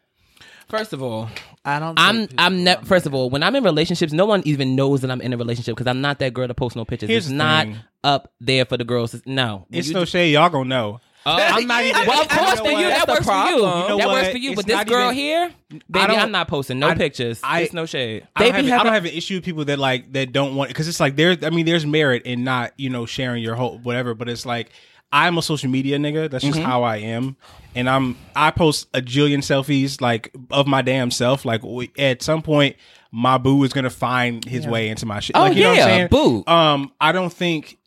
First 0.68 0.92
of 0.92 1.02
all, 1.02 1.28
I 1.64 1.78
don't. 1.78 1.98
I'm 1.98 2.28
I'm 2.38 2.64
ne- 2.64 2.76
first 2.84 3.06
of 3.06 3.14
all, 3.14 3.30
when 3.30 3.42
I'm 3.42 3.54
in 3.54 3.62
relationships, 3.62 4.12
no 4.12 4.26
one 4.26 4.42
even 4.44 4.74
knows 4.74 5.00
that 5.02 5.10
I'm 5.10 5.20
in 5.20 5.32
a 5.32 5.36
relationship 5.36 5.76
because 5.76 5.86
I'm 5.86 6.00
not 6.00 6.18
that 6.18 6.34
girl 6.34 6.48
to 6.48 6.54
post 6.54 6.74
no 6.74 6.84
pictures. 6.84 7.08
Here's 7.08 7.24
it's 7.26 7.30
the 7.30 7.36
not 7.36 7.66
thing. 7.66 7.76
up 8.02 8.32
there 8.40 8.64
for 8.64 8.76
the 8.76 8.84
girls. 8.84 9.14
It's- 9.14 9.32
No, 9.32 9.66
It's 9.70 9.86
you 9.88 9.94
no 9.94 10.04
shade. 10.04 10.32
Y'all 10.32 10.50
gonna 10.50 10.68
know. 10.68 11.00
Oh, 11.24 11.36
I'm 11.38 11.68
not 11.68 11.84
even. 11.84 12.04
Well, 12.08 12.22
of 12.22 12.26
I- 12.32 12.34
I 12.34 12.38
course 12.46 12.58
know 12.58 12.64
for 12.64 12.70
you. 12.72 12.76
what? 12.78 12.88
That 12.88 13.06
the 13.06 13.12
works 13.12 13.26
for 13.26 13.30
you. 13.32 13.38
problem. 13.38 13.82
You 13.82 13.88
know 13.90 13.96
that 13.98 14.08
works 14.08 14.22
what? 14.24 14.32
for 14.32 14.38
you. 14.38 14.50
It's 14.50 14.56
But 14.56 14.66
this 14.66 14.74
not 14.76 14.86
girl 14.88 15.04
even- 15.04 15.14
here, 15.14 15.52
baby, 15.88 16.06
don't- 16.08 16.18
I'm 16.18 16.32
not 16.32 16.48
posting 16.48 16.80
no 16.80 16.88
I- 16.88 16.94
pictures. 16.96 17.40
I- 17.44 17.60
There's 17.60 17.72
no 17.72 17.86
shade. 17.86 18.26
I 18.34 18.42
don't, 18.42 18.52
They 18.56 18.62
be 18.62 18.68
have, 18.70 18.80
I 18.80 18.82
don't 18.84 18.92
have 18.94 19.04
an 19.04 19.12
issue 19.12 19.36
with 19.36 19.44
people 19.44 19.64
that 19.66 19.78
like 19.78 20.12
that 20.14 20.32
don't 20.32 20.56
want 20.56 20.70
because 20.70 20.88
it's 20.88 20.98
like 20.98 21.14
there. 21.14 21.36
I 21.42 21.50
mean, 21.50 21.64
there's 21.64 21.86
merit 21.86 22.22
in 22.24 22.42
not 22.42 22.72
you 22.76 22.90
know 22.90 23.06
sharing 23.06 23.40
your 23.40 23.54
whole 23.54 23.78
whatever, 23.78 24.14
but 24.14 24.28
it's 24.28 24.44
like 24.44 24.70
I'm 25.12 25.36
a 25.38 25.42
social 25.42 25.70
media 25.70 25.98
nigga. 25.98 26.30
That's 26.30 26.44
just 26.44 26.58
how 26.58 26.82
I 26.82 26.96
am, 26.96 27.36
and 27.74 27.88
I'm 27.88 28.16
I 28.34 28.50
post 28.50 28.88
a 28.94 29.02
jillion 29.02 29.38
selfies 29.38 30.00
like 30.00 30.34
of 30.50 30.66
my 30.66 30.82
damn 30.82 31.10
self. 31.10 31.44
Like 31.44 31.62
at 31.98 32.22
some 32.22 32.42
point, 32.42 32.76
my 33.10 33.38
boo 33.38 33.62
is 33.64 33.72
gonna 33.72 33.90
find 33.90 34.44
his 34.44 34.66
way 34.66 34.88
into 34.88 35.06
my 35.06 35.20
shit. 35.20 35.36
Oh, 35.36 35.42
like, 35.42 35.56
you 35.56 35.64
know 35.64 35.68
what 35.70 35.78
yeah, 35.78 35.84
I'm 35.84 35.90
saying? 35.90 36.08
boo. 36.10 36.44
Um, 36.46 36.92
I 37.00 37.12
don't 37.12 37.32
think 37.32 37.78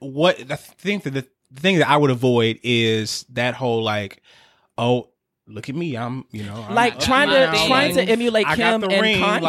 what 0.00 0.50
I 0.50 0.56
think 0.56 1.02
that 1.04 1.10
the 1.12 1.26
thing 1.54 1.78
that 1.78 1.88
I 1.88 1.96
would 1.96 2.10
avoid 2.10 2.58
is 2.62 3.24
that 3.30 3.54
whole 3.54 3.82
like, 3.82 4.22
oh. 4.76 5.10
Look 5.50 5.70
at 5.70 5.74
me, 5.74 5.96
I'm 5.96 6.24
you 6.30 6.44
know 6.44 6.62
I'm 6.68 6.74
Like 6.74 6.98
trying 7.00 7.30
to 7.30 7.66
trying 7.66 7.94
to 7.94 8.02
emulate 8.02 8.46
I 8.46 8.54
Kim 8.54 8.80
got 8.82 8.88
the 8.88 8.94
and 8.94 9.02
ring. 9.02 9.18
Kanye. 9.20 9.40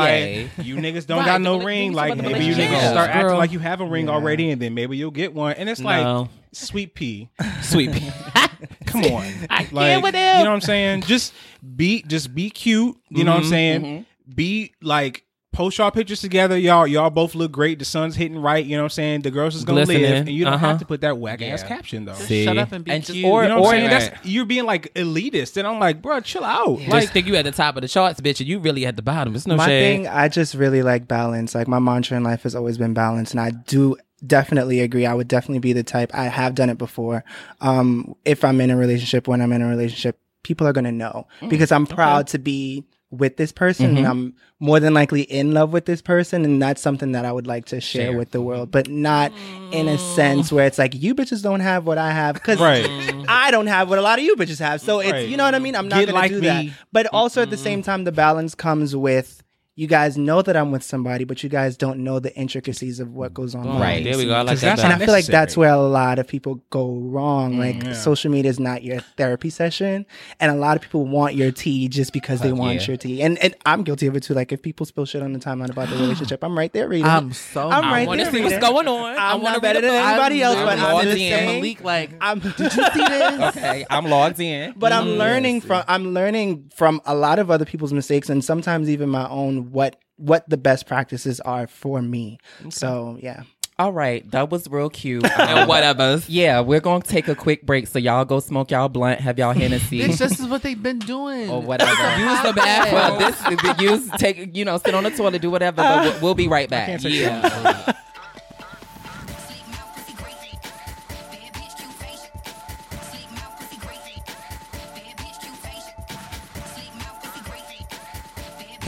Like 0.58 0.66
you 0.66 0.76
niggas 0.78 1.06
don't 1.06 1.20
Right, 1.20 1.26
got 1.26 1.42
no 1.42 1.62
ring. 1.62 1.92
Like 1.92 2.16
maybe 2.18 2.46
you 2.46 2.56
niggas 2.56 2.92
start 2.92 3.10
acting 3.10 3.38
like 3.38 3.52
you 3.52 3.60
have 3.60 3.82
a 3.82 3.86
ring 3.86 4.08
already, 4.10 4.50
and 4.52 4.62
then 4.62 4.74
maybe 4.74 4.96
you'll 4.98 5.12
get 5.12 5.34
one. 5.34 5.54
And 5.54 5.68
it's 5.70 5.82
like 5.82 6.04
No. 6.06 6.30
sweet 6.54 6.96
pea. 6.96 7.30
Sweet 7.62 7.92
pea. 7.92 8.12
Come 8.86 9.04
on, 9.06 9.24
I 9.50 9.68
like 9.72 9.92
can't 9.92 10.04
with 10.04 10.16
you 10.16 10.22
know 10.22 10.40
what 10.40 10.48
I'm 10.48 10.62
saying? 10.62 11.02
Just 11.02 11.34
be 11.76 12.02
just 12.04 12.34
be 12.34 12.50
cute. 12.50 12.98
You 13.10 13.24
know 13.26 13.32
what 13.34 13.38
I'm 13.38 13.44
Mm-hmm, 13.44 13.50
saying? 13.50 14.06
Be 14.34 14.74
like. 14.82 15.26
Post 15.52 15.80
y'all 15.80 15.90
pictures 15.90 16.22
together, 16.22 16.56
y'all. 16.58 16.86
Y'all 16.86 17.10
both 17.10 17.34
look 17.34 17.52
great. 17.52 17.80
The 17.80 17.86
sun's 17.86 18.16
hitting 18.16 18.38
right. 18.38 18.64
You 18.64 18.78
know 18.78 18.84
what 18.84 18.86
I'm 18.86 18.90
saying. 18.92 19.22
The 19.24 19.32
girls 19.32 19.56
is 19.56 19.66
gonna 19.66 19.80
Glistening. 19.84 20.04
live, 20.04 20.28
and 20.28 20.30
you 20.30 20.46
don't 20.46 20.54
Uh-huh. 20.54 20.68
have 20.70 20.78
to 20.80 20.86
put 20.86 21.02
that 21.02 21.18
whack 21.18 21.42
ass 21.42 21.64
Yeah. 21.64 21.68
caption 21.68 22.06
though. 22.06 22.14
See? 22.14 22.46
Shut 22.46 22.58
up 22.58 22.72
and 22.72 22.86
be 22.86 22.92
And 22.92 23.04
cute. 23.04 23.26
or- 23.26 23.42
You 23.44 23.50
know 23.50 23.62
what 23.62 23.74
I'm 23.76 23.84
or- 23.84 23.88
saying? 23.88 23.90
That's 24.12 24.26
you're 24.26 24.46
being 24.46 24.66
like 24.66 24.94
elitist, 24.94 25.58
and 25.58 25.68
I'm 25.68 25.80
like, 25.80 26.02
bro, 26.04 26.20
chill 26.22 26.44
out. 26.46 26.78
Just 26.80 26.90
Like, 26.92 27.10
think 27.10 27.26
you 27.26 27.36
at 27.36 27.46
the 27.46 27.52
top 27.52 27.76
of 27.76 27.82
the 27.82 27.88
charts, 27.88 28.22
bitch, 28.22 28.40
and 28.40 28.48
you 28.48 28.60
really 28.60 28.86
at 28.86 28.96
the 28.96 29.02
bottom. 29.02 29.36
It's 29.36 29.48
no 29.48 29.56
my 29.56 29.66
shade. 29.66 29.96
thing, 29.98 30.08
I 30.08 30.28
just 30.28 30.54
really 30.54 30.84
like 30.84 31.08
balance. 31.08 31.56
Like 31.56 31.68
my 31.68 31.80
mantra 31.80 32.16
in 32.16 32.24
life 32.24 32.44
has 32.44 32.54
always 32.56 32.78
been 32.78 32.94
balance, 32.94 33.32
and 33.32 33.40
I 33.42 33.50
do 33.50 33.96
definitely 34.26 34.82
agree. 34.82 35.06
I 35.08 35.16
would 35.16 35.28
definitely 35.28 35.60
be 35.60 35.74
the 35.74 35.84
type. 35.84 36.12
I 36.14 36.26
have 36.26 36.54
done 36.54 36.70
it 36.70 36.78
before. 36.78 37.24
Um, 37.60 38.14
if 38.24 38.46
I'm 38.46 38.62
in 38.62 38.70
a 38.70 38.78
relationship, 38.78 39.28
when 39.28 39.42
I'm 39.42 39.52
in 39.52 39.64
a 39.64 39.68
relationship, 39.68 40.20
people 40.44 40.68
are 40.68 40.74
gonna 40.74 40.92
know 40.92 41.26
because 41.50 41.72
I'm 41.72 41.86
proud 41.88 42.28
to 42.28 42.38
be 42.40 42.84
with 43.12 43.38
this 43.38 43.52
person, 43.52 43.98
and 43.98 44.08
I'm 44.08 44.36
more 44.60 44.80
than 44.80 44.94
likely 44.94 45.22
in 45.22 45.52
love 45.52 45.74
with 45.74 45.86
this 45.86 46.02
person, 46.02 46.46
and 46.46 46.62
that's 46.62 46.82
something 46.82 47.14
that 47.14 47.26
I 47.26 47.32
would 47.32 47.48
like 47.48 47.66
to 47.68 47.82
share, 47.82 48.16
with 48.16 48.32
the 48.32 48.42
world, 48.42 48.72
but 48.72 48.88
not 48.88 49.32
in 49.72 49.88
a 49.88 49.98
mm. 49.98 50.16
sense 50.16 50.52
where 50.52 50.66
it's 50.66 50.78
like 50.78 50.94
you 50.94 51.16
bitches 51.16 51.42
don't 51.42 51.60
have 51.60 51.86
what 51.86 51.98
I 51.98 52.12
have 52.12 52.36
because 52.36 52.60
Right. 52.60 52.86
Mm. 52.86 53.26
I 53.28 53.52
don't 53.52 53.68
have 53.68 53.90
what 53.90 53.98
a 53.98 54.02
lot 54.02 54.20
of 54.20 54.26
you 54.26 54.36
bitches 54.36 54.60
have. 54.60 54.82
So 54.82 55.00
it's 55.00 55.28
you 55.30 55.38
know 55.38 55.44
what 55.44 55.56
I 55.56 55.60
mean. 55.60 55.76
I'm 55.76 55.88
not 55.88 56.00
Get 56.00 56.08
gonna 56.08 56.20
like 56.20 56.32
do 56.32 56.42
that. 56.42 56.66
But 56.92 57.08
also 57.08 57.42
at 57.42 57.50
the 57.50 57.58
same 57.58 57.82
time, 57.82 58.04
the 58.04 58.12
balance 58.12 58.56
comes 58.56 58.96
with 58.96 59.44
you 59.80 59.88
guys 59.88 60.18
know 60.18 60.42
that 60.42 60.58
I'm 60.58 60.72
with 60.72 60.84
somebody, 60.84 61.24
but 61.24 61.42
you 61.42 61.48
guys 61.48 61.78
don't 61.78 62.00
know 62.00 62.20
the 62.20 62.36
intricacies 62.36 63.00
of 63.00 63.14
what 63.14 63.34
goes 63.34 63.56
on. 63.56 63.80
Right. 63.80 64.04
There 64.04 64.18
we 64.18 64.26
go. 64.26 64.34
I 64.34 64.42
like 64.42 64.60
that. 64.60 64.78
and. 64.78 64.92
I 64.92 65.00
feel 65.00 65.14
like 65.14 65.26
that's 65.26 65.56
where 65.56 65.70
a 65.70 65.78
lot 65.78 66.20
of 66.20 66.28
people 66.28 66.62
go 66.70 66.96
wrong. 66.96 67.54
Mm, 67.54 67.60
like 67.60 67.84
yeah. 67.86 67.94
social 67.94 68.30
media 68.30 68.50
is 68.50 68.60
not 68.60 68.84
your 68.84 69.00
therapy 69.00 69.50
session, 69.50 70.06
and 70.42 70.52
a 70.52 70.56
lot 70.56 70.76
of 70.76 70.82
people 70.82 71.06
want 71.06 71.36
your 71.36 71.54
tea 71.54 71.88
just 71.88 72.12
because 72.12 72.42
they 72.42 72.52
want 72.52 72.82
yeah. 72.82 72.88
your 72.88 72.98
tea. 72.98 73.22
And 73.22 73.38
and 73.38 73.56
I'm 73.66 73.84
guilty 73.84 74.08
of 74.08 74.18
it 74.18 74.24
too. 74.24 74.34
Like 74.34 74.52
if 74.52 74.62
people 74.62 74.86
spill 74.86 75.06
shit 75.06 75.22
on 75.22 75.32
the 75.32 75.40
timeline 75.40 75.70
about 75.70 75.88
the 75.88 75.96
relationship, 76.02 76.44
I'm 76.44 76.58
right 76.58 76.74
there 76.74 76.90
reading. 76.90 77.06
I'm 77.06 77.32
so. 77.32 77.70
I'm 77.70 77.86
right 77.86 78.04
I 78.04 78.06
want 78.06 78.20
to 78.20 78.30
see 78.30 78.44
what's 78.44 78.58
going 78.58 78.88
on. 78.90 79.18
I 79.18 79.32
I'm 79.32 79.42
not 79.42 79.62
better 79.62 79.80
than 79.80 79.92
anybody 79.92 80.42
else, 80.42 80.58
I'm 80.58 80.66
but 80.66 80.80
I'm 80.80 81.08
in. 81.08 81.16
saying. 81.16 81.62
Malik, 81.62 81.82
like, 81.86 82.12
I'm, 82.20 82.40
did 82.58 82.60
you 82.60 82.70
see 82.70 83.08
this? 83.08 83.40
Okay, 83.50 83.86
I'm 83.90 84.06
logged 84.06 84.42
in. 84.42 84.74
but 84.76 84.92
I'm 84.92 85.06
mm. 85.06 85.18
learning 85.18 85.62
from 85.62 85.86
I'm 85.88 86.14
learning 86.14 86.70
from 86.76 87.02
a 87.06 87.16
lot 87.16 87.40
of 87.40 87.50
other 87.50 87.66
people's 87.66 87.94
mistakes 87.94 88.30
and 88.30 88.44
sometimes 88.44 88.90
even 88.90 89.10
my 89.10 89.28
own 89.30 89.69
what 89.72 89.98
what 90.18 90.50
the 90.50 90.58
best 90.58 90.86
practices 90.86 91.40
are 91.42 91.68
for 91.68 92.02
me. 92.02 92.38
So 92.70 93.18
yeah. 93.22 93.44
All 93.78 93.94
right, 93.94 94.30
that 94.32 94.50
was 94.50 94.68
real 94.70 94.90
cute. 94.90 95.24
And 95.40 95.60
Um, 95.60 95.68
whatever. 95.70 96.22
Yeah, 96.28 96.60
we're 96.60 96.82
gonna 96.82 97.02
take 97.02 97.30
a 97.30 97.36
quick 97.36 97.66
break, 97.66 97.88
so 97.88 97.98
y'all 97.98 98.26
go 98.26 98.42
smoke 98.42 98.72
y'all 98.72 98.90
blunt, 98.90 99.22
have 99.22 99.40
y'all 99.40 99.54
Hennessy. 99.54 100.02
Bitch, 100.02 100.18
this 100.18 100.38
is 100.38 100.48
what 100.48 100.64
they've 100.64 100.84
been 100.84 101.00
doing. 101.00 101.50
or 101.50 101.62
whatever. 101.62 101.92
Use 102.20 102.42
the 102.42 102.52
bathroom. 102.54 102.94
well, 102.94 103.18
this 103.18 103.82
use 103.82 104.10
take 104.18 104.54
you 104.54 104.66
know 104.66 104.78
sit 104.78 104.94
on 104.94 105.04
the 105.06 105.12
toilet, 105.12 105.42
do 105.42 105.50
whatever. 105.50 105.78
But 105.78 106.04
we'll, 106.04 106.22
we'll 106.22 106.36
be 106.36 106.50
right 106.50 106.70
back. 106.70 107.02
Yeah. 107.04 107.94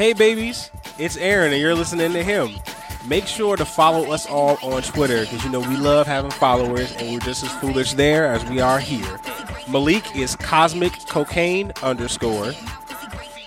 Hey, 0.01 0.13
babies, 0.13 0.71
it's 0.97 1.15
Aaron, 1.15 1.53
and 1.53 1.61
you're 1.61 1.75
listening 1.75 2.11
to 2.13 2.23
him. 2.23 2.55
Make 3.05 3.27
sure 3.27 3.55
to 3.55 3.63
follow 3.63 4.11
us 4.11 4.25
all 4.25 4.57
on 4.63 4.81
Twitter 4.81 5.21
because 5.21 5.43
you 5.43 5.51
know 5.51 5.59
we 5.59 5.75
love 5.75 6.07
having 6.07 6.31
followers, 6.31 6.91
and 6.93 7.13
we're 7.13 7.19
just 7.19 7.43
as 7.43 7.51
foolish 7.57 7.93
there 7.93 8.25
as 8.25 8.43
we 8.49 8.59
are 8.59 8.79
here. 8.79 9.19
Malik 9.69 10.15
is 10.15 10.35
Cosmic 10.35 10.93
Cocaine 11.07 11.71
underscore. 11.83 12.51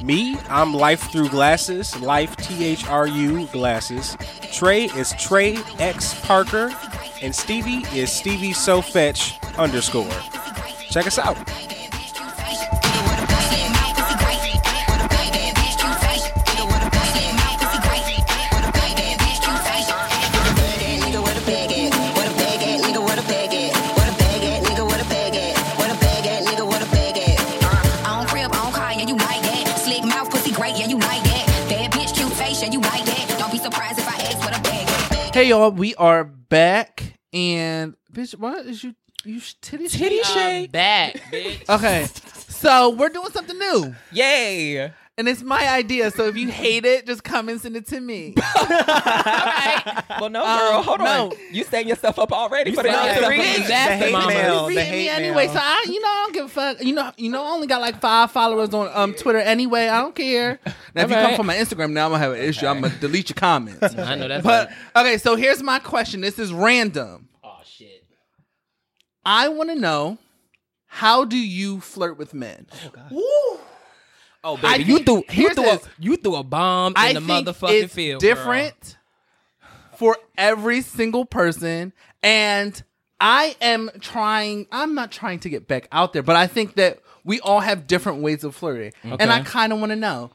Me, 0.01 0.39
I'm 0.49 0.73
Life 0.73 1.11
Through 1.11 1.31
Glasses, 1.31 2.01
Life 2.01 2.37
T 2.37 2.65
H 2.65 2.87
R 2.87 3.09
U 3.09 3.49
Glasses. 3.49 4.17
Trey 4.53 4.85
is 4.85 5.13
Trey 5.15 5.57
X 5.81 6.25
Parker, 6.25 6.73
and 7.21 7.35
Stevie 7.35 7.85
is 7.99 8.13
Stevie 8.13 8.53
So 8.53 8.81
Fetch 8.81 9.41
underscore. 9.59 10.09
Check 10.89 11.09
us 11.09 11.19
out. 11.19 11.37
Hey 35.35 35.49
y'all, 35.49 35.73
we 35.73 35.97
are 35.97 36.23
back 36.23 37.19
and 37.33 37.97
bitch, 38.13 38.39
what 38.39 38.67
is 38.67 38.85
you 38.85 38.95
you 39.25 39.41
sh- 39.41 39.55
titty 39.61 39.89
Titty 39.89 40.19
shake? 40.19 40.25
shake. 40.27 40.71
Back, 40.71 41.15
bitch. 41.33 41.69
Okay, 41.69 42.07
so 42.47 42.91
we're 42.91 43.09
doing 43.09 43.33
something 43.33 43.59
new, 43.59 43.97
Yay! 44.13 44.93
And 45.17 45.29
it's 45.29 45.43
my 45.43 45.69
idea. 45.69 46.11
So 46.11 46.27
if 46.27 46.37
you 46.37 46.49
hate 46.51 46.85
it, 46.85 47.07
just 47.07 47.23
come 47.25 47.49
and 47.49 47.61
send 47.61 47.77
it 47.77 47.87
to 47.89 48.01
me. 48.01 48.35
Well, 50.21 50.31
no, 50.31 50.43
girl, 50.43 50.79
Um, 50.79 50.85
hold 50.85 51.01
no. 51.01 51.27
on. 51.31 51.33
You 51.53 51.65
setting 51.65 51.89
yourself 51.89 52.19
up 52.19 52.33
already 52.33 52.73
for 52.75 52.83
the 52.83 52.89
next 52.91 53.17
three 53.19 53.25
up. 53.25 53.31
weeks. 53.45 53.57
Disaster 53.63 53.99
the 53.99 54.05
hate 54.05 54.13
mama. 54.13 54.27
mail, 54.29 54.69
Be 54.69 54.75
the 54.77 54.81
hitting 54.83 54.99
me 55.01 55.09
anyway, 55.09 55.47
mail. 55.47 55.55
so 55.55 55.61
I, 55.63 55.85
you 55.89 56.01
know, 56.01 56.09
I 56.09 56.23
don't 56.25 56.33
give 56.35 56.45
a 56.47 56.49
fuck. 56.49 56.83
You 56.83 56.95
know, 56.95 57.13
you 57.17 57.31
know, 57.31 57.43
I 57.45 57.49
only 57.49 57.67
got 57.67 57.81
like 57.81 58.01
five 58.01 58.31
followers 58.31 58.73
on 58.73 58.91
um 58.95 59.15
Twitter 59.15 59.41
anyway. 59.41 59.89
I 59.89 60.01
don't 60.01 60.15
care. 60.15 60.61
Now, 60.95 61.03
if 61.03 61.11
you 61.11 61.17
come 61.17 61.35
from 61.37 61.47
my 61.47 61.57
Instagram, 61.57 61.91
now 61.93 62.07
I'm 62.07 62.13
gonna 62.13 62.23
have 62.23 62.33
an 62.33 62.39
issue. 62.41 62.67
I'm 62.67 62.81
gonna 62.81 62.95
delete 63.01 63.29
your 63.31 63.35
comments. 63.35 63.83
I 63.99 64.15
know 64.15 64.29
that's 64.29 64.45
But 64.45 64.69
right. 64.95 65.05
okay, 65.05 65.19
so 65.19 65.37
here's 65.37 65.63
my 65.63 65.79
question. 65.81 66.21
This 66.21 66.39
is 66.39 66.53
random. 66.53 67.29
Oh 67.43 67.59
shit. 67.65 68.05
I 69.25 69.49
want 69.49 69.71
to 69.71 69.77
know 69.77 70.19
how 70.87 71.25
do 71.25 71.37
you 71.37 71.81
flirt 71.81 72.17
with 72.19 72.33
men? 72.35 72.67
Oh 73.11 73.61
Oh, 74.45 74.59
I 74.63 74.77
baby, 74.79 74.85
you 74.85 74.99
think- 74.99 75.07
threw 75.31 75.43
you 75.43 75.55
threw 75.55 75.71
a 75.71 75.81
you 75.99 76.17
threw 76.17 76.37
a 76.37 76.43
bomb 76.45 76.93
in 76.93 76.97
I 76.99 77.13
the 77.15 77.21
think 77.23 77.49
motherfucking 77.49 77.83
it's 77.85 77.95
field. 77.95 78.21
girl. 78.23 78.35
different 78.35 78.99
for 79.97 80.17
every 80.37 80.81
single 80.83 81.25
person, 81.25 81.93
and 82.23 82.83
I 83.21 83.57
am 83.61 83.91
trying. 84.01 84.67
I'm 84.71 84.95
not 84.95 85.11
trying 85.11 85.39
to 85.41 85.49
get 85.49 85.67
back 85.67 85.89
out 85.93 86.13
there, 86.13 86.23
but 86.23 86.37
I 86.37 86.47
think 86.47 86.75
that 86.75 86.99
we 87.25 87.41
all 87.41 87.61
have 87.61 87.87
different 87.87 88.21
ways 88.23 88.45
of 88.45 88.55
flirting, 88.55 88.93
and 89.03 89.33
I 89.33 89.41
kind 89.43 89.73
of 89.73 89.79
want 89.81 89.91
to 89.91 89.97
know 89.97 90.31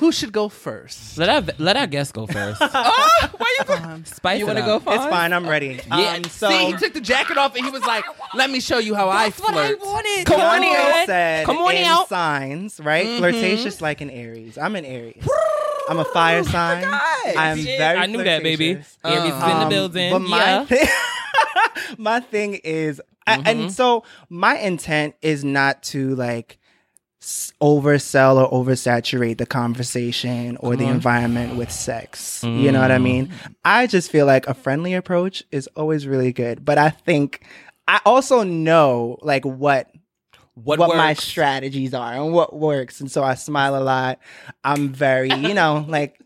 who 0.00 0.10
should 0.12 0.32
go 0.32 0.48
first. 0.48 1.16
Let 1.18 1.28
our 1.28 1.42
let 1.58 1.76
our 1.76 1.86
guest 1.86 2.12
go 2.14 2.26
first. 2.26 2.60
oh, 2.64 3.30
why 3.36 3.56
you? 3.58 3.64
Go- 3.64 4.00
Spice 4.04 4.38
You 4.40 4.46
want 4.46 4.58
wanna 4.58 4.78
to 4.80 4.84
go 4.84 4.92
It's 4.92 5.04
fine, 5.06 5.32
I'm 5.32 5.46
ready. 5.48 5.78
Yeah, 5.86 6.14
Um, 6.16 6.24
so 6.24 6.48
See, 6.50 6.66
he 6.66 6.72
took 6.72 6.92
the 6.94 7.00
jacket 7.00 7.36
off 7.38 7.54
and 7.54 7.64
he 7.64 7.70
was 7.70 7.82
like, 7.84 8.04
"Let 8.34 8.50
me 8.50 8.60
show 8.60 8.78
you 8.78 8.94
how 8.94 9.08
I 9.08 9.30
flirt." 9.30 9.78
wanted. 9.80 10.26
Come 10.26 10.40
Come 10.40 10.48
on, 10.48 10.64
on 10.64 10.76
Ed. 10.76 11.06
said 11.06 11.46
Come 11.46 11.58
on 11.58 11.74
in 11.74 11.84
out. 11.84 12.08
signs, 12.08 12.80
right? 12.80 13.06
Mm-hmm. 13.06 13.18
Flirtatious 13.18 13.80
like 13.80 14.00
an 14.00 14.10
Aries. 14.10 14.56
I'm 14.58 14.74
an 14.76 14.84
Aries. 14.84 15.22
I'm 15.88 15.98
a 15.98 16.04
fire 16.04 16.42
sign. 16.44 16.84
I'm 17.36 17.58
Shit, 17.58 17.78
very 17.78 17.98
I 17.98 18.06
knew 18.06 18.22
that, 18.24 18.42
baby. 18.42 18.74
flirtatious. 18.74 18.98
Aries 19.04 19.24
is 19.24 19.32
in 19.34 19.38
the 19.40 19.66
Um, 19.66 19.68
building. 19.68 20.12
But 20.12 20.20
my 20.20 20.38
yeah. 20.38 20.64
thing, 20.64 20.88
my 21.98 22.20
thing 22.20 22.54
is, 22.64 23.00
Mm-hmm. 23.28 23.42
and 23.46 23.72
so 23.72 24.02
my 24.28 24.56
intent 24.58 25.14
is 25.22 25.44
not 25.44 25.82
to 25.84 26.16
like 26.16 26.52
s- 26.52 26.59
oversell 27.20 28.36
or 28.50 28.64
oversaturate 28.64 29.38
the 29.38 29.46
conversation 29.46 30.56
or 30.58 30.74
the 30.76 30.86
environment 30.86 31.56
with 31.56 31.70
sex. 31.70 32.42
You 32.44 32.72
know 32.72 32.80
what 32.80 32.90
I 32.90 32.98
Mm. 32.98 33.02
mean? 33.02 33.30
I 33.64 33.86
just 33.86 34.10
feel 34.10 34.26
like 34.26 34.46
a 34.46 34.54
friendly 34.54 34.94
approach 34.94 35.42
is 35.50 35.66
always 35.76 36.06
really 36.06 36.32
good, 36.32 36.64
but 36.64 36.78
I 36.78 36.90
think. 36.90 37.44
I 37.88 38.00
also 38.04 38.44
know 38.44 39.18
like 39.20 39.44
what 39.44 39.90
What, 40.54 40.78
what, 40.78 40.96
my 40.96 41.14
strategies 41.14 41.92
are 41.92 42.12
and 42.12 42.32
what 42.32 42.54
works, 42.54 43.00
and 43.00 43.10
so 43.10 43.24
I 43.24 43.34
smile 43.34 43.74
a 43.74 43.82
lot. 43.82 44.20
I'm 44.62 44.92
very, 44.92 45.32
you 45.32 45.54
know, 45.54 45.84
like, 45.88 46.20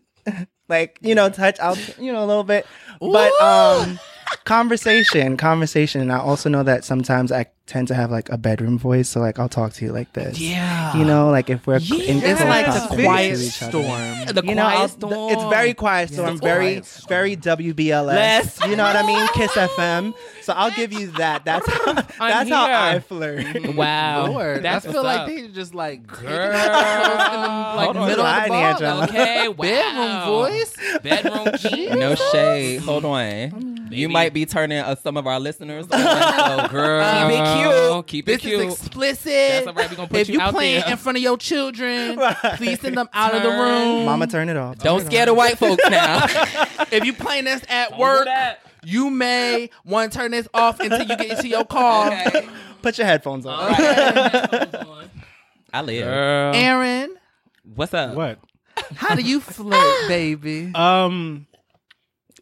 like 0.69 0.99
you 1.01 1.15
know, 1.15 1.29
touch 1.29 1.59
out, 1.59 1.77
you 1.97 2.13
know, 2.13 2.23
a 2.23 2.27
little 2.27 2.43
bit, 2.43 2.67
but 2.99 3.41
um, 3.41 3.99
conversation, 4.43 5.37
conversation. 5.37 6.01
And 6.01 6.11
I 6.11 6.19
also 6.19 6.49
know 6.49 6.63
that 6.63 6.83
sometimes 6.83 7.31
I 7.31 7.47
tend 7.67 7.87
to 7.87 7.95
have 7.95 8.11
like 8.11 8.29
a 8.29 8.37
bedroom 8.37 8.77
voice, 8.77 9.09
so 9.09 9.19
like 9.19 9.39
I'll 9.39 9.49
talk 9.49 9.73
to 9.73 9.85
you 9.85 9.91
like 9.91 10.13
this. 10.13 10.39
Yeah. 10.39 10.95
You 10.95 11.03
know, 11.03 11.29
like 11.31 11.49
if 11.49 11.65
we're 11.65 11.77
in 11.77 11.81
It's 12.21 12.39
like 12.41 12.67
the 12.67 12.95
quiet 13.03 13.37
to 13.37 13.43
each 13.43 13.51
storm. 13.53 14.25
The 14.27 14.43
You 14.45 14.53
know, 14.55 14.61
quiet 14.63 14.79
I'll- 14.79 14.87
storm. 14.87 15.13
th- 15.13 15.33
it's 15.33 15.43
very 15.49 15.73
quiet 15.73 16.09
storm, 16.13 16.35
the 16.37 16.41
very, 16.43 16.65
quiet 16.75 16.85
storm. 16.85 17.09
very 17.09 17.35
WBLS. 17.35 18.05
Less. 18.05 18.59
You 18.67 18.75
know 18.75 18.83
what 18.83 18.95
I 18.95 19.05
mean? 19.05 19.27
Kiss 19.33 19.51
FM. 19.51 20.13
So 20.43 20.53
I'll 20.53 20.69
give 20.71 20.93
you 20.93 21.07
that. 21.13 21.43
That's 21.43 21.67
how, 21.67 21.93
that's 22.19 22.49
how 22.49 22.65
here. 22.67 22.75
I 22.75 22.99
flirt. 22.99 23.75
Wow. 23.75 24.27
Lord, 24.31 24.61
That's 24.61 24.85
I 24.85 24.91
feel 24.91 25.03
like 25.03 25.21
up. 25.21 25.27
they 25.27 25.47
just 25.47 25.73
like 25.73 26.05
Girl. 26.05 26.21
in 26.23 26.51
the, 26.51 26.57
like 26.57 27.85
Hold 27.85 27.97
on. 27.97 28.07
middle 28.09 28.25
of 28.25 28.35
I 28.35 28.47
the 28.47 28.53
need 28.53 28.79
ball. 28.85 29.03
Okay, 29.05 29.47
wow. 29.47 29.55
Bedroom 29.57 30.25
voice. 30.27 30.75
Bedroom 31.01 31.47
key. 31.57 31.87
No 31.87 32.13
shade. 32.13 32.81
Hold 32.81 33.05
on. 33.05 33.87
You 33.91 34.09
might 34.09 34.33
be 34.33 34.45
turning 34.45 34.79
uh, 34.79 34.95
some 34.95 35.15
of 35.17 35.25
our 35.25 35.39
listeners 35.39 35.87
on. 35.91 35.99
So, 35.99 36.67
girl, 36.69 37.01
Keep 37.55 37.67
it 37.67 38.01
cute. 38.01 38.07
Keep 38.07 38.27
it 38.29 38.31
This 38.31 38.41
cute. 38.41 38.59
is 38.61 38.73
explicit. 38.73 39.25
That's 39.25 39.67
all 39.67 39.73
right, 39.73 39.89
We're 39.89 39.95
gonna 39.95 40.07
put 40.09 40.19
if 40.19 40.27
you 40.29 40.35
you 40.35 40.41
out 40.41 40.53
playing 40.53 40.81
there. 40.81 40.91
in 40.91 40.97
front 40.97 41.17
of 41.17 41.23
your 41.23 41.37
children, 41.37 42.19
please 42.55 42.79
send 42.81 42.97
them 42.97 43.09
out 43.13 43.33
of 43.33 43.43
the 43.43 43.49
room. 43.49 44.05
Mama, 44.05 44.27
turn 44.27 44.49
it 44.49 44.57
off. 44.57 44.77
Don't 44.79 45.05
scare 45.05 45.25
the 45.25 45.33
white 45.33 45.57
folks 45.57 45.83
now. 45.89 46.25
if 46.91 47.03
you 47.05 47.13
playing 47.13 47.45
this 47.45 47.63
at 47.69 47.91
do 47.91 47.97
work, 47.97 48.27
you 48.83 49.09
may 49.09 49.69
want 49.83 50.11
to 50.11 50.17
turn 50.17 50.31
this 50.31 50.47
off 50.53 50.79
until 50.79 50.99
you 51.01 51.17
get 51.17 51.25
into 51.31 51.47
your 51.47 51.65
car. 51.65 52.11
Put 52.81 52.97
your 52.99 53.07
headphones 53.07 53.45
on. 53.47 53.73
I 55.73 55.81
live. 55.81 56.05
Girl. 56.05 56.55
Aaron, 56.55 57.15
What's 57.75 57.93
up? 57.93 58.15
What? 58.15 58.39
how 58.95 59.15
do 59.15 59.21
you 59.23 59.39
flirt, 59.39 60.07
baby? 60.07 60.71
Um, 60.75 61.47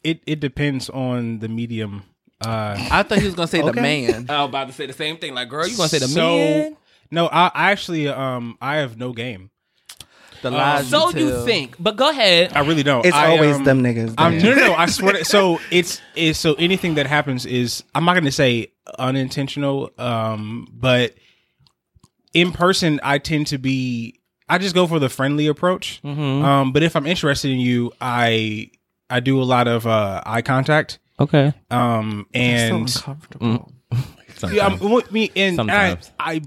it 0.04 0.22
it 0.28 0.40
depends 0.40 0.90
on 0.90 1.40
the 1.40 1.48
medium. 1.48 2.04
Uh, 2.46 2.88
I 2.92 3.04
thought 3.04 3.20
he 3.20 3.26
was 3.26 3.36
gonna 3.36 3.48
say 3.48 3.62
the 3.62 3.74
man. 3.74 4.26
I 4.30 4.42
was 4.42 4.50
about 4.50 4.68
to 4.68 4.74
say 4.74 4.86
the 4.86 4.94
same 4.94 5.18
thing. 5.18 5.34
Like, 5.34 5.50
girl, 5.50 5.68
you 5.68 5.78
gonna 5.78 5.90
say 5.90 6.00
the 6.00 6.08
so 6.08 6.38
man? 6.38 6.78
no, 7.12 7.28
I, 7.28 7.52
I 7.54 7.72
actually 7.72 8.08
um 8.08 8.58
I 8.62 8.78
have 8.78 8.98
no 8.98 9.14
game. 9.14 9.50
The 10.44 10.52
lies 10.52 10.90
So 10.90 11.10
you 11.12 11.28
you 11.28 11.46
think, 11.46 11.76
but 11.80 11.96
go 11.96 12.10
ahead. 12.10 12.52
I 12.54 12.60
really 12.62 12.84
don't. 12.84 13.06
It's 13.06 13.16
I, 13.16 13.32
always 13.32 13.56
um, 13.56 13.64
them 13.64 13.82
niggas. 13.82 14.14
I'm, 14.18 14.38
no, 14.40 14.54
no, 14.54 14.68
no. 14.68 14.74
I 14.74 14.88
swear. 14.88 15.14
To, 15.14 15.26
so 15.26 15.60
it's 15.72 16.02
is 16.16 16.38
so 16.38 16.54
anything 16.56 16.96
that 16.96 17.08
happens 17.08 17.46
is 17.46 17.84
I'm 17.96 18.04
not 18.04 18.14
going 18.14 18.26
to 18.26 18.32
say 18.32 18.74
unintentional, 19.00 19.92
um, 19.98 20.68
but 20.72 21.16
in 22.34 22.52
person 22.52 23.00
I 23.02 23.18
tend 23.18 23.48
to 23.48 23.58
be. 23.58 24.20
I 24.50 24.58
just 24.58 24.76
go 24.76 24.86
for 24.86 25.00
the 25.00 25.08
friendly 25.08 25.48
approach. 25.48 26.02
Mm-hmm. 26.04 26.44
Um, 26.44 26.74
but 26.74 26.84
if 26.84 26.98
I'm 26.98 27.08
interested 27.08 27.50
in 27.50 27.60
you, 27.60 27.94
I 28.02 28.70
I 29.10 29.22
do 29.22 29.42
a 29.42 29.46
lot 29.46 29.70
of 29.70 29.88
uh, 29.88 30.22
eye 30.26 30.42
contact. 30.42 31.00
Okay. 31.20 31.54
Um, 31.70 32.26
so 32.34 32.40
and 32.40 32.76
uncomfortable. 32.82 33.72
yeah, 34.52 34.68
I'm, 34.68 34.80
what 34.80 35.12
me 35.12 35.32
and 35.36 35.54
I, 35.54 35.56
Sometimes. 35.56 36.12
I 36.20 36.42